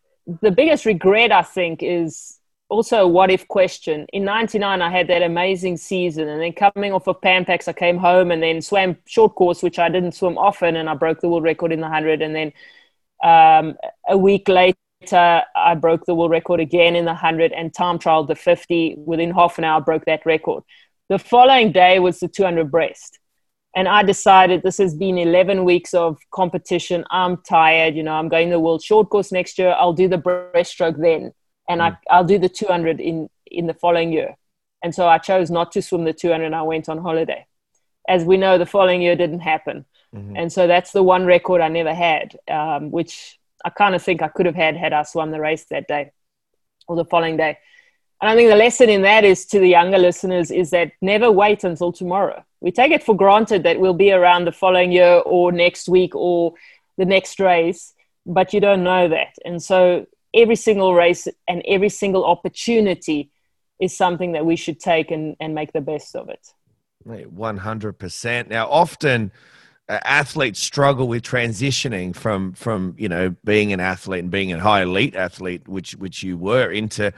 the 0.42 0.52
biggest 0.52 0.86
regret, 0.86 1.32
I 1.32 1.42
think, 1.42 1.84
is 1.84 2.40
also 2.70 3.04
a 3.04 3.08
what 3.08 3.30
if 3.30 3.48
question. 3.48 4.08
In 4.14 4.26
99, 4.26 4.82
I 4.82 4.90
had 4.90 5.08
that 5.08 5.22
amazing 5.22 5.78
season, 5.78 6.28
and 6.28 6.42
then 6.42 6.54
coming 6.54 6.94
off 6.94 7.08
of 7.08 7.22
Pan 7.22 7.46
Pacs, 7.46 7.68
I 7.68 7.74
came 7.74 7.98
home 7.98 8.32
and 8.32 8.42
then 8.42 8.62
swam 8.62 8.98
short 9.06 9.36
course, 9.36 9.62
which 9.62 9.80
I 9.80 9.90
didn't 9.90 10.14
swim 10.14 10.38
often, 10.38 10.76
and 10.76 10.90
I 10.90 10.96
broke 10.96 11.22
the 11.22 11.30
world 11.30 11.44
record 11.44 11.72
in 11.72 11.80
the 11.80 11.88
100. 11.88 12.22
And 12.22 12.36
then 12.36 12.54
um, 13.24 13.78
a 14.08 14.18
week 14.18 14.48
later, 14.50 14.78
I 15.12 15.76
broke 15.76 16.06
the 16.06 16.16
world 16.16 16.32
record 16.32 16.60
again 16.60 16.96
in 16.96 17.06
the 17.06 17.12
100 17.12 17.52
and 17.52 17.74
time 17.74 18.00
trialed 18.00 18.28
the 18.28 18.36
50. 18.36 18.96
Within 18.98 19.32
half 19.32 19.58
an 19.58 19.64
hour, 19.64 19.82
broke 19.82 20.06
that 20.06 20.26
record. 20.26 20.64
The 21.10 21.20
following 21.20 21.72
day 21.72 22.00
was 22.00 22.20
the 22.20 22.28
200 22.28 22.72
breast. 22.72 23.20
And 23.76 23.88
I 23.88 24.04
decided 24.04 24.62
this 24.62 24.78
has 24.78 24.94
been 24.94 25.18
11 25.18 25.66
weeks 25.66 25.94
of 25.94 26.18
competition. 26.32 27.04
I'm 27.10 27.38
tired. 27.38 27.96
You 27.96 28.04
know, 28.04 28.14
I'm 28.14 28.30
going 28.30 28.50
to 28.50 28.54
the 28.54 28.60
world 28.60 28.84
short 28.84 29.10
course 29.10 29.32
next 29.32 29.58
year. 29.58 29.76
I'll 29.78 29.94
do 29.94 30.08
the 30.08 30.18
breaststroke 30.18 31.02
then. 31.02 31.34
And 31.68 31.82
mm. 31.82 31.92
I, 31.92 31.98
I'll 32.16 32.24
do 32.24 32.38
the 32.38 32.50
200 32.50 33.00
in, 33.00 33.30
in 33.48 33.68
the 33.68 33.74
following 33.74 34.14
year. 34.14 34.36
And 34.84 34.94
so 34.94 35.08
I 35.08 35.18
chose 35.18 35.50
not 35.50 35.72
to 35.72 35.82
swim 35.82 36.04
the 36.04 36.14
200 36.14 36.46
and 36.46 36.56
I 36.56 36.62
went 36.62 36.88
on 36.88 37.00
holiday. 37.00 37.48
As 38.08 38.26
we 38.26 38.38
know, 38.38 38.58
the 38.58 38.66
following 38.66 39.02
year 39.02 39.16
didn't 39.16 39.40
happen. 39.40 39.86
Mm-hmm. 40.14 40.36
And 40.36 40.54
so 40.54 40.68
that's 40.68 40.92
the 40.92 41.02
one 41.02 41.26
record 41.26 41.62
I 41.62 41.70
never 41.70 41.94
had, 41.94 42.38
um, 42.52 42.92
which 42.92 43.40
I 43.64 43.70
kind 43.70 43.96
of 43.96 44.02
think 44.02 44.22
I 44.22 44.28
could 44.28 44.46
have 44.46 44.56
had 44.56 44.76
had 44.76 44.94
I 44.94 45.04
swum 45.04 45.32
the 45.32 45.40
race 45.40 45.66
that 45.66 45.88
day 45.88 46.12
or 46.88 46.96
the 46.96 47.06
following 47.06 47.38
day. 47.38 47.58
And 48.22 48.30
I 48.30 48.36
think 48.36 48.50
the 48.50 48.56
lesson 48.56 48.90
in 48.90 49.02
that 49.02 49.26
is 49.26 49.46
to 49.48 49.60
the 49.60 49.68
younger 49.68 49.98
listeners 49.98 50.50
is 50.52 50.70
that 50.70 50.92
never 51.02 51.32
wait 51.32 51.64
until 51.64 51.92
tomorrow. 51.92 52.44
We 52.62 52.72
take 52.72 52.92
it 52.92 53.04
for 53.04 53.16
granted 53.16 53.64
that 53.64 53.80
we'll 53.80 53.94
be 53.94 54.12
around 54.12 54.46
the 54.46 54.52
following 54.52 54.92
year 54.92 55.22
or 55.26 55.52
next 55.52 55.90
week 55.90 56.16
or 56.16 56.54
the 56.98 57.06
next 57.06 57.40
race, 57.40 57.94
but 58.26 58.54
you 58.54 58.62
don't 58.62 58.84
know 58.84 59.10
that. 59.10 59.36
And 59.44 59.62
so 59.62 60.06
every 60.34 60.56
single 60.56 60.94
race 60.94 61.28
and 61.48 61.62
every 61.68 61.90
single 61.90 62.26
opportunity 62.26 63.30
is 63.80 63.96
something 63.96 64.32
that 64.34 64.46
we 64.46 64.56
should 64.56 64.80
take 64.80 65.12
and, 65.12 65.36
and 65.40 65.54
make 65.54 65.74
the 65.74 65.82
best 65.82 66.16
of 66.16 66.30
it. 66.30 66.54
100%. 67.06 68.48
Now, 68.48 68.70
often 68.70 69.32
athletes 69.90 70.62
struggle 70.62 71.10
with 71.10 71.24
transitioning 71.24 72.16
from 72.16 72.54
from 72.54 72.96
you 72.98 73.10
know 73.10 73.36
being 73.44 73.74
an 73.74 73.82
athlete 73.82 74.22
and 74.22 74.32
being 74.32 74.54
a 74.54 74.60
high 74.60 74.82
elite 74.82 75.14
athlete 75.14 75.68
which 75.68 75.92
which 75.96 76.24
you 76.24 76.38
were 76.38 76.72
into 76.72 77.12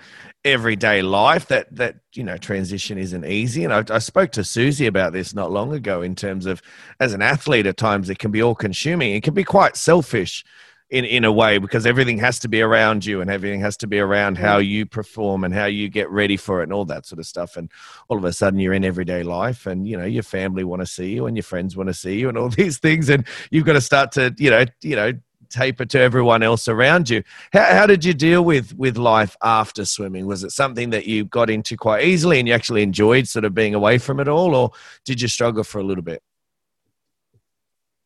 everyday 0.43 1.03
life 1.03 1.47
that 1.47 1.73
that 1.75 1.97
you 2.13 2.23
know 2.23 2.37
transition 2.37 2.97
isn't 2.97 3.25
easy. 3.25 3.63
And 3.63 3.73
I, 3.73 3.83
I 3.93 3.99
spoke 3.99 4.31
to 4.31 4.43
susie 4.43 4.87
about 4.87 5.13
this 5.13 5.35
not 5.35 5.51
long 5.51 5.73
ago 5.73 6.01
in 6.01 6.15
terms 6.15 6.47
of 6.47 6.61
as 6.99 7.13
an 7.13 7.21
athlete 7.21 7.67
at 7.67 7.77
times 7.77 8.09
it 8.09 8.17
can 8.17 8.31
be 8.31 8.41
all 8.41 8.55
consuming. 8.55 9.13
It 9.13 9.23
can 9.23 9.35
be 9.35 9.43
quite 9.43 9.77
selfish 9.77 10.43
in 10.89 11.03
in 11.03 11.25
a 11.25 11.31
way 11.31 11.57
because 11.57 11.85
everything 11.85 12.19
has 12.19 12.37
to 12.39 12.47
be 12.47 12.61
around 12.61 13.05
you 13.05 13.19
and 13.21 13.29
everything 13.29 13.59
has 13.59 13.75
to 13.77 13.87
be 13.87 13.99
around 13.99 14.37
how 14.37 14.57
you 14.57 14.85
perform 14.85 15.43
and 15.43 15.53
how 15.53 15.65
you 15.65 15.89
get 15.89 16.09
ready 16.11 16.37
for 16.37 16.59
it 16.59 16.63
and 16.63 16.73
all 16.73 16.85
that 16.85 17.05
sort 17.05 17.19
of 17.19 17.25
stuff. 17.25 17.57
And 17.57 17.71
all 18.07 18.17
of 18.17 18.23
a 18.23 18.31
sudden 18.31 18.59
you're 18.59 18.73
in 18.73 18.85
everyday 18.85 19.23
life 19.23 19.65
and 19.65 19.87
you 19.87 19.97
know 19.97 20.05
your 20.05 20.23
family 20.23 20.63
want 20.63 20.81
to 20.81 20.85
see 20.85 21.13
you 21.13 21.25
and 21.25 21.35
your 21.35 21.43
friends 21.43 21.75
want 21.75 21.87
to 21.87 21.93
see 21.93 22.19
you 22.19 22.29
and 22.29 22.37
all 22.37 22.49
these 22.61 22.77
things 22.77 23.09
and 23.09 23.25
you've 23.49 23.65
got 23.65 23.73
to 23.73 23.81
start 23.81 24.11
to 24.13 24.33
you 24.37 24.49
know 24.49 24.65
you 24.81 24.95
know 24.95 25.11
taper 25.49 25.85
to 25.85 25.99
everyone 25.99 26.43
else 26.43 26.67
around 26.67 27.09
you. 27.09 27.23
How, 27.53 27.65
how 27.65 27.87
did 27.87 28.05
you 28.05 28.13
deal 28.13 28.43
with 28.43 28.75
with 28.75 28.97
life 28.97 29.35
after 29.41 29.85
swimming? 29.85 30.27
Was 30.27 30.43
it 30.43 30.51
something 30.51 30.91
that 30.91 31.07
you 31.07 31.25
got 31.25 31.49
into 31.49 31.77
quite 31.77 32.03
easily 32.03 32.39
and 32.39 32.47
you 32.47 32.53
actually 32.53 32.83
enjoyed 32.83 33.27
sort 33.27 33.45
of 33.45 33.55
being 33.55 33.73
away 33.73 33.97
from 33.97 34.19
it 34.19 34.27
all 34.27 34.53
or 34.53 34.71
did 35.03 35.19
you 35.19 35.27
struggle 35.27 35.63
for 35.63 35.79
a 35.79 35.83
little 35.83 36.03
bit? 36.03 36.21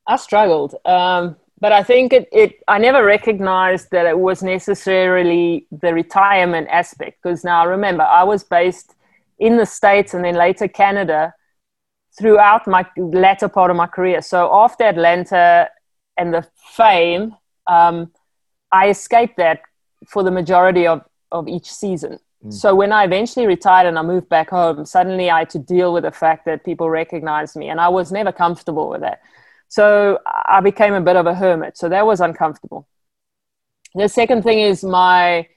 I 0.08 0.16
struggled. 0.16 0.76
Um, 0.86 1.36
but 1.60 1.72
I 1.72 1.84
think 1.84 2.14
it, 2.14 2.27
it 2.31 2.64
I 2.68 2.77
never 2.77 3.03
recognized 3.03 3.91
that 3.91 4.06
it 4.06 4.18
was 4.18 4.41
necessarily 4.41 5.68
the 5.72 5.94
retirement 5.94 6.68
aspect 6.69 7.22
because 7.22 7.44
now 7.44 7.68
remember 7.68 8.03
I 8.03 8.23
was 8.23 8.44
based 8.44 8.95
in 9.40 9.57
the 9.57 9.65
States 9.65 10.14
and 10.14 10.23
then 10.23 10.36
later 10.36 10.68
Canada 10.68 11.34
throughout 12.18 12.68
my 12.68 12.86
latter 12.98 13.48
part 13.48 13.72
of 13.72 13.77
my 13.77 13.88
career. 13.88 14.22
So 14.22 14.49
after 14.53 14.84
Atlanta 14.84 15.69
and 16.18 16.34
the 16.34 16.45
fame, 16.76 17.36
um, 17.68 18.11
I 18.72 18.90
escaped 18.90 19.38
that 19.38 19.61
for 20.07 20.23
the 20.23 20.31
majority 20.31 20.88
of, 20.88 21.02
of 21.31 21.48
each 21.48 21.72
season. 21.72 22.19
So 22.48 22.73
when 22.73 22.94
I 22.94 23.03
eventually 23.03 23.45
retired 23.45 23.86
and 23.86 23.99
I 23.99 24.02
moved 24.02 24.30
back 24.30 24.49
home, 24.49 24.86
suddenly 24.86 25.30
I 25.30 25.40
had 25.40 25.49
to 25.52 25.60
deal 25.60 25.91
with 25.91 26.03
the 26.03 26.11
fact 26.11 26.45
that 26.45 26.64
people 26.64 26.90
recognized 26.90 27.57
me, 27.57 27.68
and 27.68 27.81
I 27.81 27.90
was 27.90 28.14
never 28.14 28.31
comfortable 28.31 28.90
with 28.90 29.02
that. 29.02 29.19
So 29.70 30.20
I 30.26 30.62
became 30.62 30.94
a 30.94 31.02
bit 31.02 31.16
of 31.16 31.28
a 31.28 31.36
hermit. 31.36 31.78
So 31.78 31.88
that 31.90 32.06
was 32.06 32.20
uncomfortable. 32.20 32.88
The 33.96 34.10
second 34.10 34.44
thing 34.44 34.60
is 34.60 34.84
my 34.84 35.48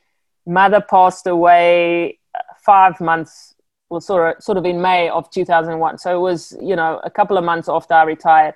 mother 0.46 0.80
passed 0.80 1.26
away 1.26 2.18
uh, 2.34 2.38
five 2.58 3.00
months, 3.00 3.54
well, 3.88 4.00
sort 4.00 4.36
of, 4.36 4.42
sort 4.42 4.58
of 4.58 4.66
in 4.66 4.80
May 4.80 5.08
of 5.08 5.30
2001. 5.30 5.98
So 5.98 6.16
it 6.16 6.20
was, 6.20 6.56
you 6.60 6.76
know, 6.76 7.00
a 7.04 7.10
couple 7.10 7.38
of 7.38 7.44
months 7.44 7.68
after 7.68 7.94
I 7.94 8.04
retired. 8.04 8.54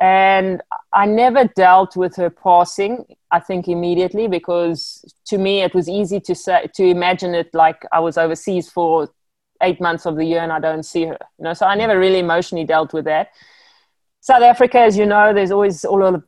And 0.00 0.62
I 0.92 1.06
never 1.06 1.44
dealt 1.44 1.96
with 1.96 2.16
her 2.16 2.30
passing, 2.30 3.04
I 3.30 3.40
think, 3.40 3.68
immediately 3.68 4.28
because 4.28 5.04
to 5.26 5.38
me 5.38 5.60
it 5.62 5.74
was 5.74 5.88
easy 5.88 6.20
to 6.20 6.34
say, 6.34 6.68
to 6.74 6.84
imagine 6.84 7.34
it 7.34 7.54
like 7.54 7.82
I 7.92 8.00
was 8.00 8.16
overseas 8.16 8.70
for 8.70 9.10
eight 9.62 9.80
months 9.80 10.06
of 10.06 10.16
the 10.16 10.24
year 10.24 10.40
and 10.40 10.52
I 10.52 10.60
don't 10.60 10.84
see 10.84 11.04
her. 11.04 11.18
You 11.38 11.44
know, 11.44 11.54
so 11.54 11.66
I 11.66 11.74
never 11.74 11.98
really 11.98 12.18
emotionally 12.18 12.64
dealt 12.64 12.94
with 12.94 13.04
that. 13.04 13.28
South 14.20 14.42
Africa, 14.42 14.78
as 14.80 14.96
you 14.96 15.06
know, 15.06 15.32
there's 15.32 15.50
always 15.50 15.84
all 15.84 16.02
of 16.04 16.22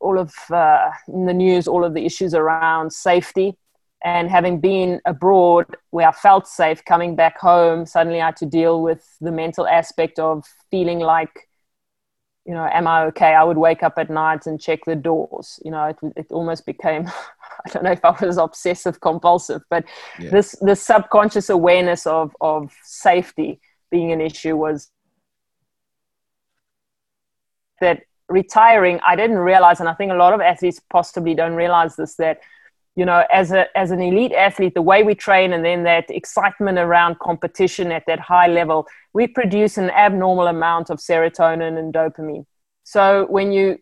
all 0.00 0.18
of 0.18 0.34
uh, 0.50 0.90
in 1.08 1.26
the 1.26 1.34
news, 1.34 1.68
all 1.68 1.84
of 1.84 1.94
the 1.94 2.04
issues 2.04 2.34
around 2.34 2.92
safety. 2.92 3.56
And 4.04 4.28
having 4.28 4.58
been 4.60 5.00
abroad 5.04 5.66
where 5.90 6.08
I 6.08 6.12
felt 6.12 6.48
safe, 6.48 6.84
coming 6.84 7.14
back 7.14 7.38
home, 7.38 7.86
suddenly 7.86 8.20
I 8.20 8.26
had 8.26 8.36
to 8.38 8.46
deal 8.46 8.82
with 8.82 9.06
the 9.20 9.30
mental 9.30 9.64
aspect 9.68 10.18
of 10.18 10.44
feeling 10.72 10.98
like, 10.98 11.48
you 12.44 12.52
know, 12.52 12.68
am 12.72 12.88
I 12.88 13.04
okay? 13.04 13.34
I 13.34 13.44
would 13.44 13.58
wake 13.58 13.84
up 13.84 13.98
at 13.98 14.10
night 14.10 14.46
and 14.46 14.60
check 14.60 14.80
the 14.86 14.96
doors. 14.96 15.60
You 15.64 15.70
know, 15.70 15.84
it, 15.84 15.96
it 16.16 16.26
almost 16.32 16.66
became, 16.66 17.06
I 17.64 17.70
don't 17.70 17.84
know 17.84 17.92
if 17.92 18.04
I 18.04 18.10
was 18.24 18.38
obsessive 18.38 19.00
compulsive, 19.00 19.62
but 19.70 19.84
Yeah. 20.18 20.30
this 20.30 20.56
this 20.62 20.82
subconscious 20.82 21.48
awareness 21.48 22.04
of 22.04 22.34
of 22.40 22.72
safety 22.82 23.60
being 23.92 24.10
an 24.10 24.20
issue 24.20 24.56
was 24.56 24.90
that 27.82 27.98
retiring 28.28 28.98
i 29.06 29.14
didn't 29.14 29.38
realize 29.52 29.78
and 29.80 29.88
i 29.88 29.94
think 29.94 30.10
a 30.10 30.22
lot 30.24 30.32
of 30.32 30.40
athletes 30.40 30.80
possibly 30.96 31.34
don't 31.34 31.54
realize 31.64 31.96
this 31.96 32.14
that 32.14 32.40
you 32.96 33.04
know 33.04 33.24
as 33.32 33.52
a 33.52 33.66
as 33.76 33.90
an 33.90 34.00
elite 34.00 34.32
athlete 34.32 34.74
the 34.74 34.82
way 34.90 35.02
we 35.02 35.14
train 35.14 35.52
and 35.52 35.64
then 35.64 35.82
that 35.82 36.10
excitement 36.10 36.78
around 36.78 37.18
competition 37.18 37.92
at 37.92 38.04
that 38.06 38.20
high 38.20 38.46
level 38.46 38.86
we 39.12 39.26
produce 39.26 39.78
an 39.78 39.90
abnormal 39.90 40.46
amount 40.46 40.90
of 40.90 40.98
serotonin 40.98 41.78
and 41.78 41.92
dopamine. 41.92 42.46
So 42.84 43.26
when 43.28 43.52
you 43.52 43.78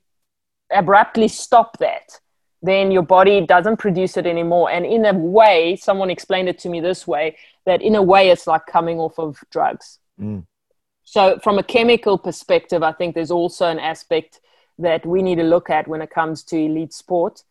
abruptly 0.70 1.28
stop 1.28 1.78
that 1.78 2.20
then 2.62 2.90
your 2.90 3.02
body 3.02 3.40
doesn't 3.46 3.78
produce 3.78 4.18
it 4.18 4.26
anymore. 4.26 4.70
And 4.70 4.84
in 4.84 5.06
a 5.06 5.14
way 5.14 5.76
someone 5.76 6.10
explained 6.10 6.48
it 6.48 6.58
to 6.60 6.68
me 6.68 6.80
this 6.80 7.06
way 7.06 7.36
that 7.66 7.82
in 7.82 7.94
a 7.94 8.02
way 8.02 8.30
it's 8.30 8.46
like 8.46 8.66
coming 8.66 8.98
off 8.98 9.18
of 9.18 9.38
drugs. 9.50 9.98
Mm. 10.20 10.44
So, 11.10 11.40
from 11.42 11.58
a 11.58 11.64
chemical 11.64 12.18
perspective, 12.18 12.84
I 12.84 12.92
think 12.92 13.16
there's 13.16 13.32
also 13.32 13.66
an 13.66 13.80
aspect 13.80 14.38
that 14.78 15.04
we 15.04 15.22
need 15.22 15.38
to 15.38 15.42
look 15.42 15.68
at 15.68 15.88
when 15.88 16.02
it 16.02 16.10
comes 16.10 16.44
to 16.44 16.56
elite 16.56 16.92
sport. 16.92 17.42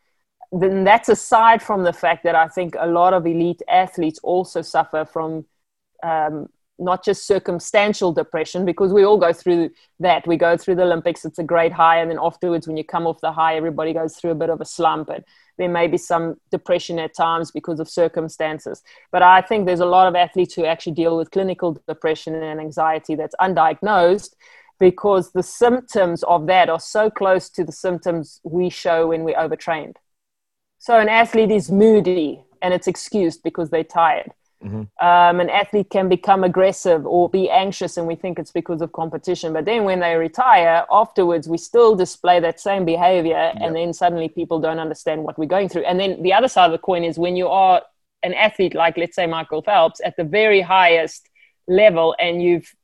Then 0.53 0.85
that's 0.85 1.09
aside 1.09 1.61
from 1.61 1.83
the 1.83 1.91
fact 1.91 2.23
that 2.23 2.35
I 2.35 2.47
think 2.47 2.77
a 2.79 2.87
lot 2.87 3.13
of 3.13 3.27
elite 3.27 3.61
athletes 3.67 4.17
also 4.23 4.61
suffer 4.61 5.03
from 5.03 5.43
um, 6.01 6.47
not 6.77 7.03
just 7.03 7.27
circumstantial 7.27 8.13
depression, 8.13 8.63
because 8.63 8.93
we 8.93 9.03
all 9.03 9.17
go 9.17 9.33
through 9.33 9.71
that. 9.99 10.25
We 10.25 10.37
go 10.37 10.55
through 10.55 10.75
the 10.75 10.83
Olympics, 10.83 11.25
it's 11.25 11.39
a 11.39 11.43
great 11.43 11.73
high, 11.73 11.99
and 11.99 12.09
then 12.09 12.19
afterwards, 12.21 12.65
when 12.65 12.77
you 12.77 12.85
come 12.85 13.05
off 13.05 13.19
the 13.19 13.33
high, 13.33 13.57
everybody 13.57 13.91
goes 13.91 14.15
through 14.15 14.31
a 14.31 14.35
bit 14.35 14.49
of 14.49 14.61
a 14.61 14.65
slump. 14.65 15.09
And 15.09 15.25
there 15.59 15.69
may 15.69 15.87
be 15.87 15.97
some 15.97 16.37
depression 16.49 16.97
at 16.97 17.13
times 17.13 17.51
because 17.51 17.79
of 17.79 17.89
circumstances. 17.89 18.81
But 19.11 19.21
I 19.21 19.41
think 19.41 19.65
there's 19.65 19.81
a 19.81 19.85
lot 19.85 20.07
of 20.07 20.15
athletes 20.15 20.55
who 20.55 20.65
actually 20.65 20.93
deal 20.93 21.17
with 21.17 21.31
clinical 21.31 21.77
depression 21.87 22.33
and 22.33 22.59
anxiety 22.59 23.13
that's 23.13 23.35
undiagnosed 23.41 24.33
because 24.79 25.33
the 25.33 25.43
symptoms 25.43 26.23
of 26.23 26.47
that 26.47 26.69
are 26.69 26.79
so 26.79 27.09
close 27.09 27.49
to 27.49 27.65
the 27.65 27.73
symptoms 27.73 28.39
we 28.43 28.69
show 28.69 29.07
when 29.07 29.23
we're 29.23 29.37
overtrained. 29.37 29.97
So 30.79 30.97
an 30.97 31.09
athlete 31.09 31.51
is 31.51 31.69
moody 31.69 32.41
and 32.61 32.73
it's 32.73 32.87
excused 32.87 33.43
because 33.43 33.69
they're 33.69 33.83
tired. 33.83 34.31
Um, 35.01 35.39
an 35.39 35.49
athlete 35.49 35.89
can 35.89 36.09
become 36.09 36.43
aggressive 36.43 37.05
or 37.05 37.29
be 37.29 37.49
anxious, 37.49 37.97
and 37.97 38.05
we 38.07 38.15
think 38.15 38.37
it's 38.37 38.51
because 38.51 38.81
of 38.81 38.91
competition. 38.91 39.53
But 39.53 39.65
then 39.65 39.85
when 39.85 39.99
they 40.01 40.15
retire, 40.15 40.85
afterwards, 40.91 41.47
we 41.47 41.57
still 41.57 41.95
display 41.95 42.39
that 42.41 42.59
same 42.59 42.85
behavior, 42.85 43.53
and 43.61 43.75
then 43.75 43.93
suddenly 43.93 44.27
people 44.27 44.59
don't 44.59 44.79
understand 44.79 45.23
what 45.23 45.37
we're 45.37 45.45
going 45.45 45.69
through. 45.69 45.83
And 45.83 45.99
then 45.99 46.21
the 46.21 46.33
other 46.33 46.47
side 46.47 46.65
of 46.65 46.71
the 46.71 46.77
coin 46.77 47.03
is 47.03 47.17
when 47.17 47.35
you 47.35 47.47
are 47.47 47.81
an 48.23 48.33
athlete, 48.33 48.75
like 48.75 48.97
let's 48.97 49.15
say 49.15 49.25
Michael 49.27 49.61
Phelps, 49.61 50.01
at 50.03 50.17
the 50.17 50.25
very 50.25 50.61
highest 50.61 51.29
level, 51.67 52.15
and 52.19 52.43
you've 52.43 52.75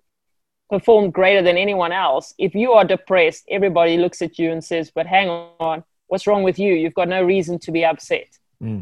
performed 0.70 1.14
greater 1.14 1.42
than 1.42 1.58
anyone 1.58 1.92
else, 1.92 2.34
if 2.38 2.56
you 2.56 2.72
are 2.72 2.86
depressed, 2.86 3.44
everybody 3.50 3.98
looks 3.98 4.22
at 4.22 4.40
you 4.40 4.52
and 4.52 4.64
says, 4.64 4.92
But 4.94 5.08
hang 5.08 5.30
on, 5.60 5.84
what's 6.08 6.26
wrong 6.26 6.44
with 6.44 6.58
you? 6.58 6.74
You've 6.74 6.94
got 6.94 7.10
no 7.10 7.22
reason 7.24 7.60
to 7.60 7.72
be 7.72 7.84
upset. 7.84 8.28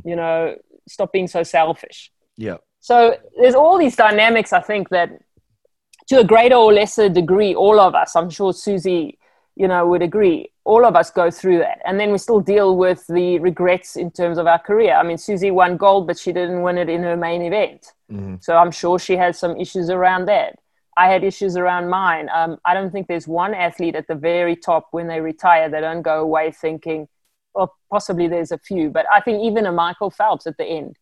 You 0.06 0.16
know, 0.16 0.56
stop 0.88 1.12
being 1.12 1.28
so 1.28 1.44
selfish. 1.44 2.12
Yeah. 2.38 2.58
So 2.84 3.16
there's 3.40 3.56
all 3.56 3.78
these 3.78 3.96
dynamics, 3.96 4.52
I 4.52 4.60
think, 4.60 4.90
that 4.90 5.10
to 6.08 6.20
a 6.20 6.24
greater 6.26 6.56
or 6.56 6.74
lesser 6.74 7.08
degree, 7.08 7.56
all 7.56 7.80
of 7.80 7.96
us, 7.96 8.14
I'm 8.14 8.30
sure 8.30 8.52
Susie, 8.52 9.18
you 9.56 9.70
know, 9.70 9.88
would 9.88 10.02
agree, 10.02 10.52
all 10.66 10.86
of 10.86 10.94
us 10.94 11.10
go 11.10 11.32
through 11.32 11.60
that. 11.60 11.80
And 11.86 11.98
then 11.98 12.12
we 12.12 12.18
still 12.18 12.42
deal 12.42 12.76
with 12.76 13.08
the 13.08 13.40
regrets 13.40 13.96
in 13.96 14.12
terms 14.12 14.38
of 14.38 14.48
our 14.48 14.60
career. 14.60 14.96
I 14.96 15.04
mean, 15.04 15.18
Susie 15.18 15.50
won 15.50 15.78
gold, 15.78 16.08
but 16.08 16.20
she 16.20 16.34
didn't 16.34 16.62
win 16.62 16.78
it 16.78 16.90
in 16.90 17.04
her 17.04 17.16
main 17.16 17.42
event. 17.42 17.94
So 18.42 18.58
I'm 18.58 18.72
sure 18.72 19.00
she 19.00 19.16
has 19.16 19.40
some 19.40 19.56
issues 19.56 19.90
around 19.90 20.26
that. 20.26 20.60
I 20.98 21.08
had 21.08 21.24
issues 21.24 21.56
around 21.56 21.88
mine. 21.88 22.28
Um, 22.34 22.58
I 22.66 22.74
don't 22.74 22.92
think 22.92 23.08
there's 23.08 23.30
one 23.30 23.54
athlete 23.54 23.96
at 23.96 24.10
the 24.10 24.16
very 24.16 24.58
top 24.58 24.90
when 24.92 25.08
they 25.08 25.22
retire, 25.22 25.70
they 25.70 25.80
don't 25.80 26.02
go 26.02 26.20
away 26.20 26.52
thinking, 26.52 27.08
well, 27.56 27.74
possibly 27.90 28.28
there's 28.28 28.52
a 28.52 28.58
few, 28.58 28.90
but 28.90 29.06
I 29.10 29.22
think 29.22 29.42
even 29.42 29.68
a 29.68 29.72
Michael 29.72 30.10
Phelps 30.10 30.48
at 30.48 30.58
the 30.58 30.66
end, 30.66 30.98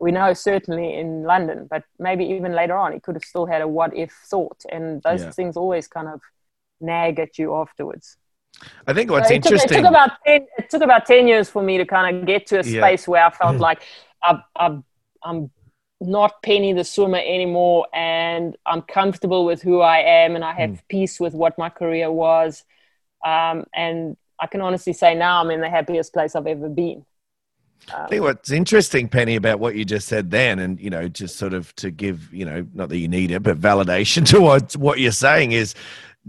we 0.00 0.12
know 0.12 0.32
certainly 0.34 0.94
in 0.94 1.22
London, 1.24 1.66
but 1.70 1.84
maybe 1.98 2.24
even 2.26 2.52
later 2.52 2.76
on, 2.76 2.92
he 2.92 3.00
could 3.00 3.14
have 3.16 3.24
still 3.24 3.46
had 3.46 3.62
a 3.62 3.68
what 3.68 3.96
if 3.96 4.12
thought. 4.30 4.62
And 4.70 5.02
those 5.02 5.24
Yeah. 5.24 5.32
things 5.34 5.56
always 5.56 5.88
kind 5.88 6.08
of 6.08 6.20
nag 6.80 7.18
at 7.20 7.38
you 7.38 7.54
afterwards. 7.54 8.16
I 8.86 8.92
think 8.92 9.10
what's 9.10 9.30
So 9.30 9.34
it, 9.34 9.42
took, 9.42 9.56
it 9.56 9.70
interesting. 9.70 9.72
took 9.72 9.84
about 9.84 10.10
10, 10.26 10.46
it 10.58 10.70
took 10.70 10.82
about 10.82 11.06
10 11.06 11.28
years 11.28 11.48
for 11.48 11.62
me 11.62 11.78
to 11.78 11.86
kind 11.86 12.16
of 12.16 12.26
get 12.26 12.46
to 12.48 12.58
a 12.58 12.64
Yeah. 12.64 12.64
space 12.64 13.06
where 13.06 13.24
I 13.24 13.30
felt 13.30 13.60
like 13.60 13.82
I'm, 14.22 14.42
I'm, 14.56 14.84
I'm 15.22 15.50
not 16.00 16.42
Penny 16.42 16.72
the 16.72 16.84
swimmer 16.84 17.18
anymore 17.18 17.86
and 17.94 18.56
I'm 18.66 18.82
comfortable 18.82 19.44
with 19.44 19.62
who 19.62 19.80
I 19.80 19.98
am 19.98 20.34
and 20.34 20.44
I 20.44 20.52
have 20.54 20.82
peace 20.88 21.20
with 21.20 21.32
what 21.32 21.56
my 21.58 21.70
career 21.70 22.10
was. 22.10 22.64
Um, 23.24 23.64
and 23.74 24.16
I 24.40 24.46
can 24.48 24.60
honestly 24.60 24.92
say 24.92 25.14
now 25.14 25.40
I'm 25.42 25.50
in 25.50 25.60
the 25.60 25.70
happiest 25.70 26.12
place 26.12 26.34
I've 26.36 26.46
ever 26.46 26.68
been. 26.68 27.06
I 27.92 28.06
think 28.06 28.22
what's 28.22 28.50
interesting, 28.50 29.08
Penny, 29.08 29.36
about 29.36 29.60
what 29.60 29.74
you 29.74 29.84
just 29.84 30.08
said 30.08 30.30
then, 30.30 30.58
and 30.58 30.80
you 30.80 30.90
know, 30.90 31.08
just 31.08 31.36
sort 31.36 31.52
of 31.52 31.74
to 31.76 31.90
give, 31.90 32.32
you 32.32 32.44
know, 32.44 32.66
not 32.74 32.88
that 32.88 32.98
you 32.98 33.08
need 33.08 33.30
it, 33.30 33.42
but 33.42 33.60
validation 33.60 34.26
to 34.30 34.40
what 34.40 34.74
what 34.76 34.98
you're 34.98 35.12
saying 35.12 35.52
is 35.52 35.74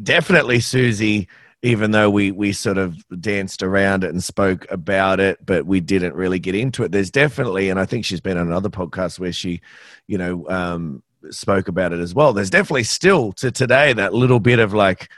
definitely 0.02 0.60
Susie. 0.60 1.28
Even 1.62 1.90
though 1.90 2.12
we 2.12 2.32
we 2.32 2.54
sort 2.54 2.78
of 2.78 2.96
danced 3.20 3.64
around 3.64 4.04
it 4.04 4.12
and 4.12 4.24
spoke 4.24 4.70
about 4.70 5.20
it, 5.20 5.44
but 5.44 5.66
we 5.66 5.80
didn't 5.80 6.14
really 6.14 6.38
get 6.38 6.54
into 6.54 6.84
it. 6.84 6.92
There's 6.92 7.10
definitely, 7.10 7.72
and 7.72 7.80
I 7.80 7.86
think 7.86 8.06
she's 8.06 8.22
been 8.22 8.38
on 8.38 8.46
another 8.46 8.70
podcast 8.70 9.18
where 9.18 9.32
she, 9.32 9.62
you 10.06 10.20
know, 10.20 10.48
um, 10.48 11.02
spoke 11.32 11.68
about 11.68 11.92
it 11.92 12.00
as 12.00 12.14
well. 12.14 12.34
There's 12.34 12.52
definitely 12.52 12.84
still 12.84 13.34
to 13.34 13.50
today 13.50 13.94
that 13.94 14.14
little 14.14 14.40
bit 14.40 14.60
of 14.60 14.76
like, 14.76 15.10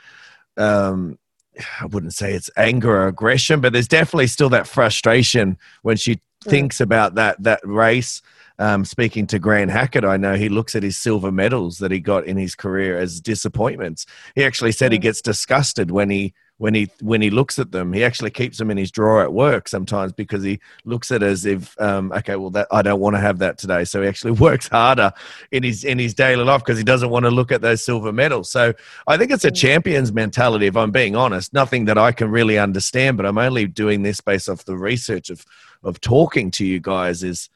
um, 0.56 1.18
I 1.81 1.85
wouldn't 1.85 2.13
say 2.13 2.34
it's 2.34 2.49
anger 2.57 2.91
or 2.91 3.07
aggression, 3.07 3.61
but 3.61 3.73
there's 3.73 3.88
definitely 3.88 4.27
still 4.27 4.49
that 4.49 4.67
frustration 4.67 5.57
when 5.81 5.97
she 5.97 6.19
thinks 6.43 6.79
about 6.79 7.15
that 7.15 7.41
that 7.43 7.61
race. 7.63 8.21
Um, 8.59 8.85
speaking 8.85 9.27
to 9.27 9.38
Grant 9.38 9.69
Hackett, 9.69 10.03
I 10.03 10.17
know 10.17 10.34
he 10.34 10.49
looks 10.49 10.75
at 10.75 10.81
his 10.81 10.97
silver 10.97 11.31
medals 11.31 11.77
that 11.77 11.91
he 11.91 11.99
got 11.99 12.25
in 12.25 12.38
his 12.38 12.55
career 12.55 12.97
as 12.97 13.21
disappointments. 13.21 14.07
He 14.34 14.43
actually 14.43 14.71
said 14.71 14.91
he 14.91 14.97
gets 14.97 15.21
disgusted 15.21 15.91
when 15.91 16.09
he 16.09 16.34
when 16.57 16.73
he 16.73 16.89
when 17.01 17.21
he 17.21 17.29
looks 17.29 17.59
at 17.59 17.71
them. 17.71 17.93
He 17.93 18.03
actually 18.03 18.31
keeps 18.31 18.57
them 18.57 18.71
in 18.71 18.77
his 18.77 18.91
drawer 18.91 19.21
at 19.21 19.31
work 19.31 19.67
sometimes 19.67 20.11
because 20.11 20.43
he 20.43 20.59
looks 20.85 21.11
at 21.11 21.21
it 21.21 21.27
as 21.27 21.45
if 21.45 21.79
um, 21.79 22.11
okay, 22.11 22.35
well 22.35 22.49
that 22.51 22.67
I 22.71 22.81
don't 22.81 22.99
want 22.99 23.15
to 23.15 23.19
have 23.19 23.39
that 23.39 23.57
today. 23.57 23.84
So 23.85 24.01
he 24.01 24.07
actually 24.07 24.31
works 24.47 24.67
harder 24.67 25.11
in 25.51 25.63
his 25.63 25.84
in 25.84 25.99
his 25.99 26.13
daily 26.13 26.43
life 26.43 26.61
because 26.63 26.77
he 26.77 26.84
doesn't 26.84 27.09
want 27.09 27.25
to 27.25 27.31
look 27.31 27.51
at 27.51 27.61
those 27.61 27.84
silver 27.84 28.11
medals. 28.11 28.49
So 28.49 28.73
I 29.07 29.17
think 29.17 29.31
it's 29.31 29.45
a 29.45 29.51
champion's 29.51 30.11
mentality. 30.11 30.65
If 30.65 30.75
I'm 30.75 30.91
being 30.91 31.15
honest, 31.15 31.53
nothing 31.53 31.85
that 31.85 31.97
I 31.97 32.11
can 32.11 32.31
really 32.31 32.57
understand, 32.57 33.17
but 33.17 33.25
I'm 33.25 33.38
only 33.38 33.67
doing 33.67 34.01
this 34.01 34.19
based 34.19 34.49
off 34.49 34.65
the 34.65 34.77
research 34.77 35.29
of 35.29 35.45
of 35.84 36.01
talking 36.01 36.49
to 36.51 36.65
you 36.65 36.79
guys. 36.79 37.23
Is 37.23 37.49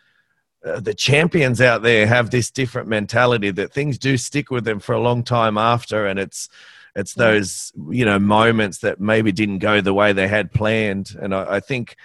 uh, 0.63 0.79
the 0.79 0.93
champions 0.93 1.59
out 1.59 1.81
there 1.81 2.05
have 2.05 2.29
this 2.29 2.51
different 2.51 2.87
mentality 2.87 3.49
that 3.49 3.73
things 3.73 3.97
do 3.97 4.15
stick 4.15 4.51
with 4.51 4.63
them 4.63 4.79
for 4.79 4.93
a 4.93 5.01
long 5.01 5.23
time 5.23 5.57
after, 5.57 6.05
and 6.05 6.19
it's 6.19 6.49
it's 6.95 7.13
those 7.13 7.72
you 7.89 8.05
know 8.05 8.19
moments 8.19 8.80
that 8.80 8.99
maybe 8.99 9.31
didn't 9.31 9.59
go 9.59 9.81
the 9.81 9.93
way 9.93 10.13
they 10.13 10.27
had 10.27 10.51
planned. 10.51 11.15
And 11.22 11.34
I, 11.34 11.57
I 11.57 11.59
think 11.59 11.95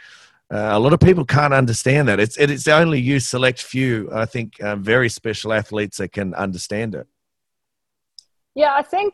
Uh, 0.48 0.70
a 0.78 0.78
lot 0.78 0.92
of 0.92 1.00
people 1.00 1.24
can't 1.24 1.52
understand 1.52 2.06
that. 2.08 2.18
It's 2.20 2.36
it's 2.38 2.68
only 2.68 3.00
you 3.00 3.18
select 3.18 3.58
few. 3.60 4.08
I 4.22 4.26
think 4.26 4.48
uh, 4.62 4.76
very 4.76 5.08
special 5.08 5.52
athletes 5.52 5.96
that 5.98 6.12
can 6.12 6.34
understand 6.34 6.94
it. 6.94 7.06
Yeah, 8.54 8.72
I 8.80 8.84
think 8.92 9.10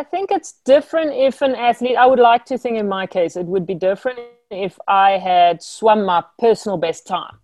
I 0.00 0.04
think 0.04 0.30
it's 0.30 0.52
different 0.64 1.10
if 1.28 1.42
an 1.42 1.54
athlete. 1.54 1.96
I 2.04 2.06
would 2.06 2.20
like 2.32 2.44
to 2.44 2.56
think 2.62 2.78
in 2.78 2.88
my 2.88 3.06
case 3.08 3.40
it 3.40 3.46
would 3.46 3.66
be 3.66 3.74
different 3.74 4.20
if 4.50 4.78
I 4.86 5.18
had 5.18 5.62
swum 5.62 6.04
my 6.04 6.22
personal 6.38 6.78
best 6.78 7.06
time. 7.06 7.36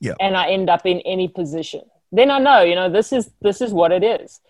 Yeah. 0.00 0.16
And 0.20 0.36
I 0.36 0.52
end 0.56 0.68
up 0.68 0.84
in 0.84 1.00
any 1.14 1.28
position. 1.28 1.82
Then 2.12 2.30
I 2.30 2.38
know, 2.38 2.60
you 2.70 2.74
know, 2.74 2.90
this 2.90 3.12
is 3.12 3.30
this 3.40 3.60
is 3.60 3.72
what 3.72 3.92
it 3.92 4.04
is. 4.04 4.40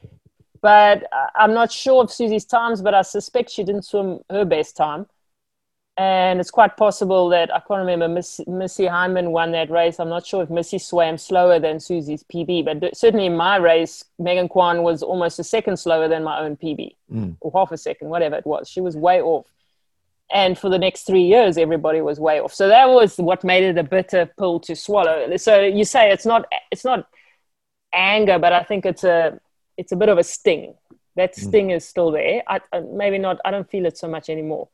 But 0.60 1.04
I'm 1.34 1.54
not 1.54 1.70
sure 1.70 2.02
of 2.02 2.10
Susie's 2.10 2.44
times, 2.44 2.82
but 2.82 2.94
I 2.94 3.02
suspect 3.02 3.50
she 3.50 3.64
didn't 3.64 3.82
swim 3.82 4.20
her 4.30 4.44
best 4.44 4.76
time 4.76 5.06
and 5.98 6.38
it's 6.38 6.52
quite 6.52 6.76
possible 6.76 7.28
that 7.30 7.52
I 7.52 7.58
can't 7.58 7.80
remember 7.80 8.06
Miss, 8.06 8.40
Misty 8.46 8.86
Hyman 8.86 9.32
won 9.32 9.50
that 9.50 9.68
race. 9.68 9.98
I'm 9.98 10.08
not 10.08 10.24
sure 10.24 10.44
if 10.44 10.48
Misty 10.48 10.78
swam 10.78 11.18
slower 11.18 11.58
than 11.58 11.80
Susie's 11.80 12.22
PB, 12.22 12.64
but 12.64 12.96
certainly 12.96 13.26
in 13.26 13.36
my 13.36 13.56
race, 13.56 14.04
Megan 14.16 14.48
Quann 14.48 14.84
was 14.84 15.02
almost 15.02 15.40
a 15.40 15.44
second 15.44 15.76
slower 15.76 16.06
than 16.06 16.22
my 16.22 16.38
own 16.38 16.56
PB, 16.56 16.94
mm. 17.12 17.36
or 17.40 17.50
half 17.52 17.72
a 17.72 17.76
second, 17.76 18.10
whatever 18.10 18.36
it 18.36 18.46
was. 18.46 18.68
She 18.68 18.80
was 18.80 18.96
way 18.96 19.20
off. 19.20 19.46
And 20.32 20.56
for 20.56 20.70
the 20.70 20.78
next 20.78 21.02
three 21.02 21.24
years, 21.24 21.58
everybody 21.58 22.00
was 22.00 22.20
way 22.20 22.40
off. 22.40 22.54
So 22.54 22.68
that 22.68 22.88
was 22.90 23.16
what 23.16 23.42
made 23.42 23.64
it 23.64 23.76
a 23.76 23.82
bitter 23.82 24.26
pill 24.38 24.60
to 24.60 24.76
swallow. 24.76 25.36
So 25.36 25.62
you 25.62 25.84
say 25.84 26.12
it's 26.12 26.26
not 26.26 26.46
it's 26.70 26.84
not 26.84 27.08
anger, 27.92 28.38
but 28.38 28.52
I 28.52 28.62
think 28.62 28.86
it's 28.86 29.02
a 29.02 29.40
it's 29.78 29.92
a 29.92 29.96
bit 29.96 30.10
of 30.10 30.18
a 30.18 30.24
sting. 30.24 30.74
That 31.16 31.34
mm. 31.34 31.48
sting 31.48 31.68
mm. 31.68 31.76
is 31.76 31.88
still 31.88 32.10
there. 32.10 32.42
I, 32.46 32.60
maybe 32.92 33.18
not. 33.18 33.38
I 33.44 33.50
don't 33.50 33.70
feel 33.70 33.86
it 33.86 33.96
so 33.96 34.08
much 34.08 34.28
anymore 34.28 34.68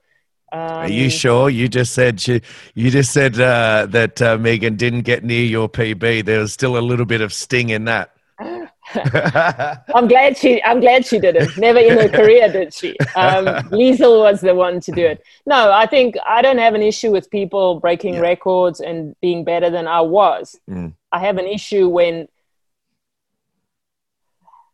um, 0.54 0.60
Are 0.60 0.88
you 0.88 1.10
sure? 1.10 1.50
You 1.50 1.68
just 1.68 1.94
said 1.94 2.20
she, 2.20 2.40
you 2.74 2.90
just 2.90 3.12
said 3.12 3.38
uh, 3.40 3.86
that 3.90 4.22
uh, 4.22 4.38
Megan 4.38 4.76
didn't 4.76 5.02
get 5.02 5.24
near 5.24 5.44
your 5.44 5.68
PB. 5.68 6.24
There 6.24 6.38
was 6.38 6.52
still 6.52 6.78
a 6.78 6.80
little 6.80 7.06
bit 7.06 7.20
of 7.20 7.32
sting 7.32 7.70
in 7.70 7.86
that. 7.86 8.14
I'm 8.94 10.06
glad 10.06 10.36
she. 10.36 10.62
I'm 10.62 10.78
glad 10.80 11.06
she 11.06 11.18
didn't. 11.18 11.56
Never 11.56 11.78
in 11.80 11.98
her 11.98 12.08
career 12.08 12.52
did 12.52 12.72
she. 12.72 12.90
Um, 13.16 13.46
Leisel 13.72 14.20
was 14.20 14.40
the 14.42 14.54
one 14.54 14.78
to 14.80 14.92
do 14.92 15.04
it. 15.04 15.24
No, 15.46 15.72
I 15.72 15.86
think 15.86 16.16
I 16.26 16.42
don't 16.42 16.58
have 16.58 16.74
an 16.74 16.82
issue 16.82 17.10
with 17.10 17.30
people 17.30 17.80
breaking 17.80 18.14
yeah. 18.14 18.20
records 18.20 18.80
and 18.80 19.16
being 19.20 19.42
better 19.42 19.70
than 19.70 19.88
I 19.88 20.02
was. 20.02 20.58
Mm. 20.68 20.94
I 21.10 21.18
have 21.20 21.38
an 21.38 21.46
issue 21.46 21.88
when 21.88 22.28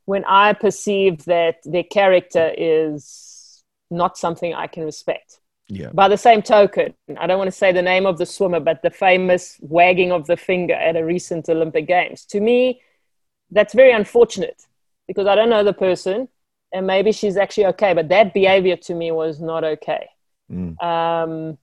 when 0.04 0.24
I 0.24 0.52
perceive 0.52 1.24
that 1.24 1.56
their 1.64 1.84
character 1.84 2.52
is 2.56 3.62
not 3.90 4.18
something 4.18 4.54
I 4.54 4.66
can 4.66 4.84
respect. 4.84 5.40
Yeah. 5.68 5.90
By 5.92 6.08
the 6.08 6.16
same 6.16 6.42
token, 6.42 6.94
I 7.18 7.26
don't 7.26 7.38
want 7.38 7.48
to 7.48 7.56
say 7.56 7.70
the 7.70 7.82
name 7.82 8.04
of 8.06 8.18
the 8.18 8.26
swimmer, 8.26 8.58
but 8.60 8.82
the 8.82 8.90
famous 8.90 9.56
wagging 9.60 10.10
of 10.10 10.26
the 10.26 10.36
finger 10.36 10.74
at 10.74 10.96
a 10.96 11.04
recent 11.04 11.48
Olympic 11.48 11.86
Games. 11.86 12.24
To 12.26 12.40
me, 12.40 12.80
that's 13.50 13.74
very 13.74 13.92
unfortunate 13.92 14.62
because 15.06 15.26
I 15.26 15.34
don't 15.36 15.50
know 15.50 15.62
the 15.62 15.72
person 15.72 16.28
and 16.72 16.86
maybe 16.86 17.12
she's 17.12 17.36
actually 17.36 17.66
okay, 17.66 17.94
but 17.94 18.08
that 18.08 18.34
behavior 18.34 18.76
to 18.76 18.94
me 18.94 19.10
was 19.12 19.40
not 19.40 19.64
okay. 19.64 20.08
Mm. 20.50 20.82
Um, 20.82 21.58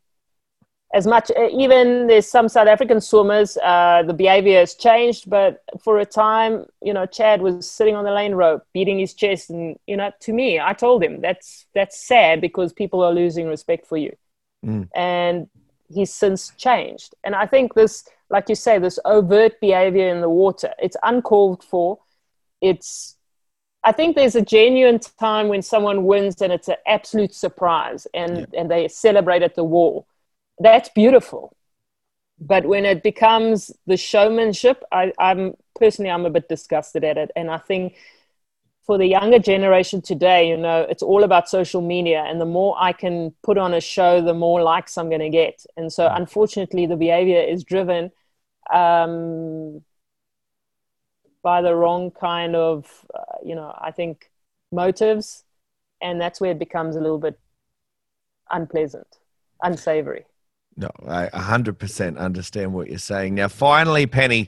as 0.94 1.06
much 1.06 1.30
uh, 1.38 1.50
even 1.52 2.08
there's 2.08 2.30
some 2.30 2.48
south 2.48 2.68
african 2.68 3.02
swimmers 3.02 3.58
uh, 3.58 4.04
the 4.06 4.14
behavior 4.14 4.60
has 4.60 4.76
changed 4.76 5.30
but 5.30 5.64
for 5.82 6.00
a 6.00 6.06
time 6.06 6.66
you 6.82 6.94
know 6.94 7.06
chad 7.06 7.42
was 7.42 7.70
sitting 7.70 7.96
on 7.96 8.04
the 8.04 8.12
lane 8.12 8.34
rope 8.34 8.64
beating 8.74 9.00
his 9.00 9.14
chest 9.14 9.50
and 9.50 9.78
you 9.88 9.98
know 9.98 10.12
to 10.20 10.34
me 10.34 10.60
i 10.60 10.74
told 10.74 11.04
him 11.04 11.22
that's 11.22 11.66
that's 11.74 12.00
sad 12.00 12.42
because 12.42 12.72
people 12.74 13.04
are 13.04 13.14
losing 13.14 13.48
respect 13.48 13.86
for 13.86 13.98
you 13.98 14.16
mm. 14.66 14.88
and 14.96 15.48
he's 15.90 16.14
since 16.14 16.52
changed 16.58 17.16
and 17.24 17.36
i 17.36 17.46
think 17.46 17.74
this 17.74 18.08
like 18.30 18.50
you 18.50 18.56
say 18.56 18.78
this 18.80 19.00
overt 19.06 19.60
behavior 19.60 20.10
in 20.10 20.22
the 20.22 20.30
water 20.30 20.74
it's 20.80 20.98
uncalled 21.04 21.64
for 21.64 22.00
it's 22.62 23.16
I 23.84 23.94
think 23.94 24.18
there's 24.18 24.36
a 24.36 24.42
genuine 24.42 25.00
time 25.00 25.48
when 25.48 25.62
someone 25.62 26.04
wins 26.04 26.42
and 26.42 26.52
it's 26.52 26.68
an 26.68 26.76
absolute 26.86 27.34
surprise 27.34 28.06
and, 28.14 28.40
yeah. 28.40 28.60
and 28.60 28.70
they 28.70 28.90
celebrate 28.90 29.44
at 29.44 29.56
the 29.56 29.64
wall 29.64 30.06
that's 30.60 30.90
beautiful. 30.90 31.56
But 32.40 32.66
when 32.66 32.86
it 32.86 33.04
becomes 33.04 33.72
the 33.88 33.98
showmanship, 33.98 34.84
I, 34.92 35.12
I'm 35.18 35.56
personally 35.80 36.12
I'm 36.12 36.26
a 36.26 36.30
bit 36.30 36.48
disgusted 36.50 37.04
at 37.04 37.18
it. 37.18 37.32
And 37.36 37.50
I 37.50 37.58
think 37.58 37.96
for 38.86 38.98
the 38.98 39.08
younger 39.08 39.40
generation 39.40 40.02
today, 40.02 40.48
you 40.48 40.56
know, 40.56 40.86
it's 40.90 41.04
all 41.04 41.24
about 41.24 41.50
social 41.50 41.82
media. 41.82 42.24
And 42.26 42.40
the 42.40 42.46
more 42.46 42.76
I 42.80 42.94
can 42.94 43.34
put 43.44 43.58
on 43.58 43.74
a 43.74 43.82
show, 43.82 44.22
the 44.22 44.34
more 44.34 44.62
likes 44.62 44.98
I'm 44.98 45.10
going 45.10 45.22
to 45.22 45.30
get. 45.30 45.66
And 45.76 45.92
so, 45.92 46.08
unfortunately, 46.10 46.86
the 46.86 46.96
behavior 46.96 47.42
is 47.42 47.64
driven 47.64 48.12
um, 48.74 49.84
by 51.44 51.62
the 51.62 51.76
wrong 51.76 52.12
kind 52.12 52.56
of, 52.56 53.06
uh, 53.14 53.38
you 53.44 53.56
know, 53.56 53.76
I 53.80 53.92
think 53.92 54.32
motives. 54.72 55.44
And 56.02 56.22
that's 56.22 56.40
where 56.40 56.52
it 56.52 56.60
becomes 56.60 56.96
a 56.96 57.02
little 57.02 57.18
bit 57.18 57.40
unpleasant, 58.52 59.18
unsavory. 59.62 60.26
No, 60.78 60.90
I 61.08 61.28
100% 61.30 62.18
understand 62.18 62.74
what 62.74 62.88
you're 62.88 63.00
saying. 63.00 63.34
Now, 63.34 63.48
finally, 63.48 64.06
Penny, 64.06 64.48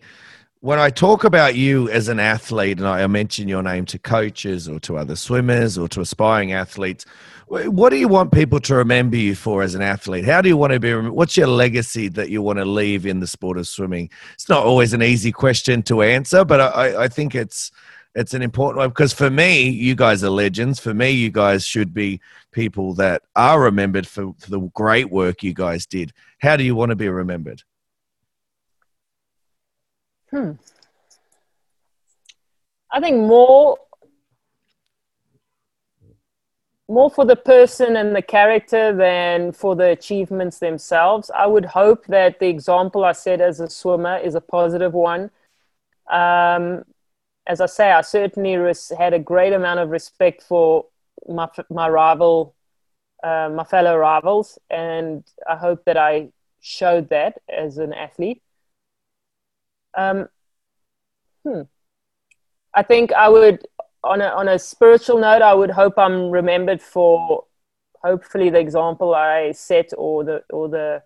when 0.61 0.77
I 0.77 0.89
talk 0.89 1.23
about 1.23 1.55
you 1.55 1.89
as 1.89 2.07
an 2.07 2.19
athlete 2.19 2.77
and 2.77 2.87
I 2.87 3.05
mention 3.07 3.47
your 3.47 3.63
name 3.63 3.85
to 3.87 3.97
coaches 3.97 4.67
or 4.67 4.79
to 4.81 4.97
other 4.97 5.15
swimmers 5.15 5.77
or 5.77 5.87
to 5.89 6.01
aspiring 6.01 6.51
athletes, 6.51 7.05
what 7.47 7.89
do 7.89 7.95
you 7.95 8.07
want 8.07 8.31
people 8.31 8.59
to 8.59 8.75
remember 8.75 9.17
you 9.17 9.33
for 9.33 9.63
as 9.63 9.73
an 9.73 9.81
athlete? 9.81 10.25
How 10.25 10.41
do 10.41 10.49
you 10.49 10.57
want 10.57 10.73
to 10.73 10.79
be? 10.79 10.93
What's 10.93 11.35
your 11.35 11.47
legacy 11.47 12.07
that 12.09 12.29
you 12.29 12.43
want 12.43 12.59
to 12.59 12.65
leave 12.65 13.07
in 13.07 13.21
the 13.21 13.27
sport 13.27 13.57
of 13.57 13.67
swimming? 13.67 14.11
It's 14.33 14.49
not 14.49 14.63
always 14.63 14.93
an 14.93 15.01
easy 15.01 15.31
question 15.31 15.81
to 15.83 16.03
answer, 16.03 16.45
but 16.45 16.61
I, 16.61 17.05
I 17.05 17.07
think 17.07 17.33
it's 17.33 17.71
it's 18.15 18.33
an 18.33 18.41
important 18.41 18.79
one 18.79 18.89
because 18.89 19.13
for 19.13 19.29
me, 19.29 19.69
you 19.69 19.95
guys 19.95 20.23
are 20.23 20.29
legends. 20.29 20.79
For 20.79 20.93
me, 20.93 21.11
you 21.11 21.29
guys 21.29 21.65
should 21.65 21.93
be 21.93 22.19
people 22.51 22.93
that 22.95 23.21
are 23.35 23.61
remembered 23.61 24.07
for, 24.07 24.33
for 24.39 24.49
the 24.49 24.59
great 24.73 25.09
work 25.09 25.43
you 25.43 25.53
guys 25.53 25.85
did. 25.85 26.11
How 26.39 26.55
do 26.57 26.63
you 26.63 26.75
want 26.75 26.89
to 26.89 26.95
be 26.95 27.09
remembered? 27.09 27.63
Hmm. 30.31 30.53
I 32.91 32.99
think 32.99 33.17
more 33.17 33.77
more 36.87 37.09
for 37.11 37.23
the 37.23 37.35
person 37.35 37.95
and 37.95 38.15
the 38.15 38.21
character 38.21 38.91
than 38.91 39.51
for 39.51 39.75
the 39.75 39.89
achievements 39.89 40.57
themselves. 40.57 41.29
I 41.29 41.45
would 41.45 41.65
hope 41.65 42.07
that 42.07 42.39
the 42.39 42.47
example 42.47 43.05
I 43.05 43.11
set 43.11 43.41
as 43.41 43.59
a 43.59 43.69
swimmer 43.69 44.17
is 44.17 44.33
a 44.33 44.41
positive 44.41 44.93
one. 44.93 45.29
Um, 46.09 46.83
as 47.47 47.61
I 47.61 47.65
say, 47.65 47.91
I 47.91 48.01
certainly 48.01 48.55
res- 48.55 48.93
had 48.97 49.13
a 49.13 49.19
great 49.19 49.53
amount 49.53 49.79
of 49.79 49.89
respect 49.89 50.43
for 50.43 50.85
my 51.27 51.49
my 51.69 51.89
rival, 51.89 52.55
uh, 53.23 53.49
my 53.49 53.63
fellow 53.63 53.97
rivals, 53.97 54.59
and 54.69 55.23
I 55.47 55.55
hope 55.55 55.83
that 55.85 55.97
I 55.97 56.29
showed 56.61 57.09
that 57.09 57.41
as 57.49 57.77
an 57.77 57.93
athlete. 57.93 58.41
Um, 59.97 60.29
hmm. 61.43 61.61
I 62.73 62.83
think 62.83 63.11
I 63.13 63.29
would, 63.29 63.65
on 64.03 64.21
a 64.21 64.27
on 64.27 64.47
a 64.47 64.59
spiritual 64.59 65.19
note, 65.19 65.41
I 65.41 65.53
would 65.53 65.71
hope 65.71 65.97
I'm 65.97 66.29
remembered 66.29 66.81
for 66.81 67.45
hopefully 68.03 68.49
the 68.49 68.59
example 68.59 69.15
I 69.15 69.51
set 69.53 69.89
or 69.97 70.23
the 70.23 70.43
or 70.51 70.69
the 70.69 71.03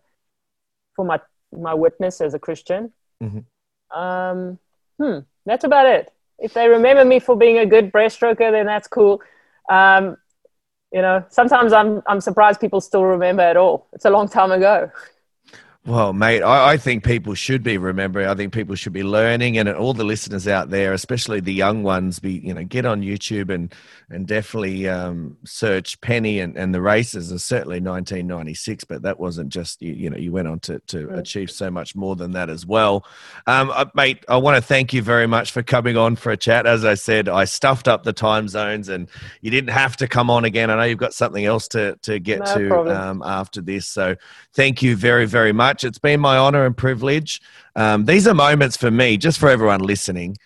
for 0.95 1.05
my 1.05 1.19
my 1.51 1.73
witness 1.73 2.19
as 2.19 2.34
a 2.34 2.39
Christian. 2.39 2.91
Mm-hmm. 3.23 3.97
Um, 3.97 4.60
hmm, 4.99 5.19
that's 5.45 5.64
about 5.64 5.85
it 5.85 6.11
if 6.44 6.53
they 6.53 6.68
remember 6.68 7.06
me 7.06 7.20
for 7.20 7.36
being 7.38 7.57
a 7.57 7.65
good 7.65 7.91
breaststroker, 7.91 8.52
then 8.52 8.65
that's 8.65 8.88
cool. 8.88 9.22
Um, 9.70 10.18
you 10.91 11.02
know, 11.02 11.26
sometimes 11.30 11.74
I'm 11.74 12.03
I'm 12.06 12.22
surprised 12.22 12.60
people 12.60 12.82
still 12.82 13.03
remember 13.03 13.41
at 13.41 13.57
all. 13.57 13.88
It's 13.94 14.06
a 14.06 14.10
long 14.10 14.28
time 14.28 14.52
ago. 14.52 14.91
Well, 15.85 16.14
mate, 16.14 16.41
I, 16.41 16.72
I, 16.72 16.77
think 16.77 17.03
people 17.03 17.34
should 17.34 17.61
be 17.61 17.77
remembering. 17.77 18.26
I 18.30 18.35
think 18.35 18.53
people 18.53 18.73
should 18.76 18.93
be 18.93 19.03
learning, 19.03 19.57
and 19.57 19.68
all 19.68 19.93
the 19.93 20.05
listeners 20.05 20.47
out 20.47 20.69
there, 20.69 20.93
especially 20.93 21.41
the 21.41 21.51
young 21.51 21.84
ones, 21.84 22.19
be 22.19 22.39
you 22.39 22.53
know 22.53 22.64
get 22.64 22.85
on 22.85 23.01
YouTube 23.01 23.53
and 23.53 23.73
and 24.10 24.26
definitely 24.26 24.88
um, 24.88 25.35
search 25.43 25.99
Penny 25.99 26.39
and, 26.39 26.55
and 26.55 26.73
the 26.73 26.80
races. 26.80 27.31
And 27.31 27.41
certainly 27.41 27.81
1996, 27.81 28.85
but 28.85 29.01
that 29.01 29.19
wasn't 29.19 29.49
just 29.49 29.81
you, 29.81 29.91
you 29.91 30.10
know 30.10 30.15
you 30.15 30.31
went 30.31 30.47
on 30.47 30.61
to 30.61 30.80
to 30.88 31.10
achieve 31.15 31.51
so 31.51 31.69
much 31.69 31.97
more 31.97 32.15
than 32.15 32.31
that 32.31 32.49
as 32.49 32.65
well. 32.65 33.05
Um, 33.45 33.69
uh, 33.69 33.84
mate, 33.93 34.23
I 34.30 34.38
want 34.38 34.55
to 34.55 34.61
thank 34.61 34.93
you 34.93 35.01
very 35.01 35.27
much 35.27 35.51
for 35.51 35.64
coming 35.64 35.97
on 35.97 36.15
for 36.15 36.31
a 36.31 36.38
chat. 36.38 36.65
As 36.65 36.85
I 36.85 36.93
said, 36.93 37.27
I 37.27 37.43
stuffed 37.43 37.89
up 37.89 38.03
the 38.03 38.14
time 38.14 38.47
zones, 38.47 38.88
and 38.88 39.10
you 39.41 39.51
didn't 39.51 39.72
have 39.72 39.97
to 39.97 40.07
come 40.07 40.30
on 40.30 40.45
again. 40.45 40.69
I 40.69 40.77
know 40.77 40.84
you've 40.84 40.97
got 40.97 41.14
something 41.14 41.43
else 41.43 41.68
to 41.69 41.97
to 42.03 42.19
get 42.19 42.39
no 42.39 42.55
to 42.55 42.97
um, 42.97 43.22
after 43.26 43.60
this, 43.60 43.85
so 43.85 44.15
thank 44.53 44.81
you 44.81 44.95
very 44.95 45.26
very 45.26 45.51
much 45.51 45.73
much. 45.74 45.84
It's 45.84 45.98
been 45.98 46.20
my 46.20 46.38
honor 46.38 46.66
and 46.66 46.78
privilege. 46.78 47.41
Um, 47.76 48.06
these 48.06 48.28
are 48.28 48.36
moments 48.36 48.78
for 48.78 48.91
me, 48.91 49.18
just 49.18 49.40
for 49.40 49.50
everyone 49.50 49.82
listening. 49.82 50.38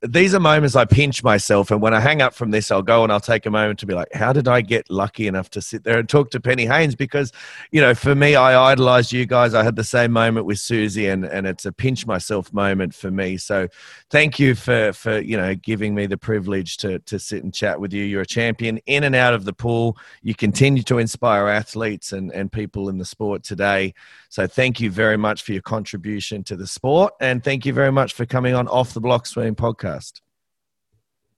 these 0.00 0.32
are 0.32 0.38
moments 0.38 0.76
I 0.76 0.84
pinch 0.84 1.24
myself, 1.24 1.72
and 1.72 1.82
when 1.82 1.92
I 1.92 1.98
hang 1.98 2.22
up 2.22 2.32
from 2.32 2.52
this, 2.52 2.70
I'll 2.70 2.82
go 2.82 3.02
and 3.02 3.12
I'll 3.12 3.18
take 3.18 3.46
a 3.46 3.50
moment 3.50 3.80
to 3.80 3.86
be 3.86 3.94
like, 3.94 4.12
"How 4.14 4.32
did 4.32 4.46
I 4.46 4.60
get 4.60 4.88
lucky 4.90 5.26
enough 5.26 5.50
to 5.50 5.60
sit 5.60 5.82
there 5.82 5.98
and 5.98 6.08
talk 6.08 6.30
to 6.30 6.40
Penny 6.40 6.66
Heyns?" 6.66 6.94
Because, 6.94 7.32
you 7.72 7.80
know, 7.80 7.94
for 7.96 8.14
me, 8.14 8.36
I 8.36 8.70
idolized 8.70 9.10
you 9.12 9.26
guys. 9.26 9.54
I 9.54 9.64
had 9.64 9.74
the 9.74 9.82
same 9.82 10.12
moment 10.12 10.46
with 10.46 10.60
Susie, 10.60 11.08
and 11.08 11.24
and 11.24 11.48
it's 11.48 11.66
a 11.66 11.72
pinch 11.72 12.06
myself 12.06 12.52
moment 12.52 12.94
for 12.94 13.10
me. 13.10 13.38
So, 13.38 13.66
thank 14.10 14.38
you 14.38 14.54
for 14.54 14.92
for 14.92 15.20
you 15.20 15.36
know 15.36 15.54
giving 15.54 15.94
me 15.94 16.06
the 16.06 16.18
privilege 16.18 16.76
to 16.78 16.98
to 17.00 17.18
sit 17.18 17.44
and 17.44 17.54
chat 17.54 17.80
with 17.80 17.92
you. 17.92 18.04
You're 18.04 18.22
a 18.22 18.26
champion 18.26 18.78
in 18.86 19.04
and 19.04 19.14
out 19.14 19.34
of 19.34 19.44
the 19.44 19.52
pool. 19.52 19.96
You 20.22 20.34
continue 20.34 20.82
to 20.84 20.98
inspire 20.98 21.46
athletes 21.48 22.12
and 22.12 22.32
and 22.32 22.50
people 22.50 22.88
in 22.88 22.98
the 22.98 23.04
sport 23.04 23.42
today. 23.42 23.94
So, 24.28 24.46
thank 24.46 24.80
you 24.80 24.90
very 24.90 25.16
much 25.16 25.42
for 25.42 25.52
your 25.52 25.62
contribution 25.62 26.44
to 26.44 26.56
the 26.56 26.66
sport, 26.66 27.14
and 27.20 27.42
thank 27.42 27.64
you 27.64 27.72
very 27.72 27.92
much 27.92 28.12
for 28.12 28.26
coming 28.26 28.54
on 28.54 28.68
Off 28.68 28.92
the 28.92 29.00
Block 29.00 29.24
Swimming 29.26 29.54
podcast 29.54 29.68
podcast. 29.78 30.20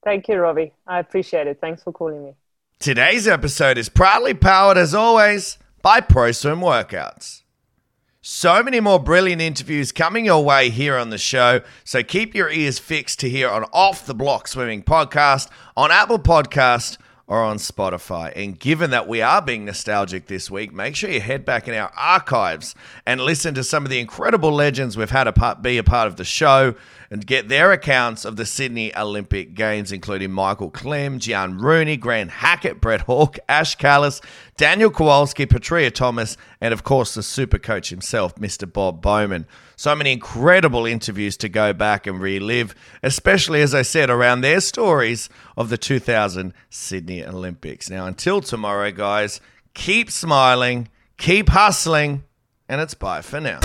Thank 0.03 0.27
you, 0.27 0.37
Robbie. 0.37 0.73
I 0.87 0.99
appreciate 0.99 1.47
it. 1.47 1.59
Thanks 1.61 1.83
for 1.83 1.91
calling 1.91 2.23
me. 2.23 2.33
Today's 2.79 3.27
episode 3.27 3.77
is 3.77 3.89
proudly 3.89 4.33
powered, 4.33 4.77
as 4.77 4.95
always, 4.95 5.59
by 5.81 6.01
ProSwim 6.01 6.61
Workouts. 6.61 7.43
So 8.23 8.61
many 8.61 8.79
more 8.79 8.99
brilliant 8.99 9.41
interviews 9.41 9.91
coming 9.91 10.25
your 10.25 10.43
way 10.43 10.69
here 10.69 10.95
on 10.95 11.09
the 11.09 11.17
show. 11.17 11.61
So 11.83 12.03
keep 12.03 12.35
your 12.35 12.51
ears 12.51 12.77
fixed 12.77 13.19
to 13.21 13.29
hear 13.31 13.49
on 13.49 13.63
Off 13.73 14.05
the 14.05 14.13
Block 14.13 14.47
Swimming 14.47 14.83
Podcast, 14.83 15.49
on 15.75 15.89
Apple 15.89 16.19
Podcast, 16.19 16.99
or 17.31 17.41
on 17.41 17.55
Spotify. 17.55 18.33
And 18.35 18.59
given 18.59 18.89
that 18.89 19.07
we 19.07 19.21
are 19.21 19.41
being 19.41 19.63
nostalgic 19.63 20.27
this 20.27 20.51
week, 20.51 20.73
make 20.73 20.97
sure 20.97 21.09
you 21.09 21.21
head 21.21 21.45
back 21.45 21.65
in 21.65 21.73
our 21.73 21.89
archives 21.95 22.75
and 23.05 23.21
listen 23.21 23.53
to 23.53 23.63
some 23.63 23.85
of 23.85 23.89
the 23.89 24.01
incredible 24.01 24.51
legends 24.51 24.97
we've 24.97 25.11
had 25.11 25.27
a 25.27 25.31
part, 25.31 25.61
be 25.61 25.77
a 25.77 25.83
part 25.83 26.07
of 26.07 26.17
the 26.17 26.25
show 26.25 26.75
and 27.09 27.25
get 27.25 27.47
their 27.47 27.71
accounts 27.71 28.25
of 28.25 28.35
the 28.35 28.45
Sydney 28.45 28.93
Olympic 28.97 29.53
Games, 29.53 29.93
including 29.93 30.31
Michael 30.31 30.69
Klim, 30.71 31.19
Giaan 31.19 31.61
Rooney, 31.61 31.95
Grant 31.95 32.31
Hackett, 32.31 32.81
Brett 32.81 33.01
Hawke, 33.01 33.39
Ash 33.47 33.75
Callus, 33.75 34.19
Daniel 34.57 34.91
Kowalski, 34.91 35.45
Petria 35.45 35.89
Thomas, 35.89 36.35
and 36.59 36.73
of 36.73 36.83
course 36.83 37.13
the 37.13 37.23
super 37.23 37.59
coach 37.59 37.91
himself, 37.91 38.35
Mr. 38.35 38.71
Bob 38.71 39.01
Bowman. 39.01 39.47
So 39.81 39.95
many 39.95 40.11
incredible 40.11 40.85
interviews 40.85 41.35
to 41.37 41.49
go 41.49 41.73
back 41.73 42.05
and 42.05 42.21
relive, 42.21 42.75
especially 43.01 43.63
as 43.63 43.73
I 43.73 43.81
said, 43.81 44.11
around 44.11 44.41
their 44.41 44.61
stories 44.61 45.27
of 45.57 45.69
the 45.69 45.77
2000 45.79 46.53
Sydney 46.69 47.25
Olympics. 47.25 47.89
Now, 47.89 48.05
until 48.05 48.41
tomorrow, 48.41 48.91
guys, 48.91 49.41
keep 49.73 50.11
smiling, 50.11 50.87
keep 51.17 51.49
hustling, 51.49 52.25
and 52.69 52.79
it's 52.79 52.93
bye 52.93 53.23
for 53.23 53.41
now. 53.41 53.59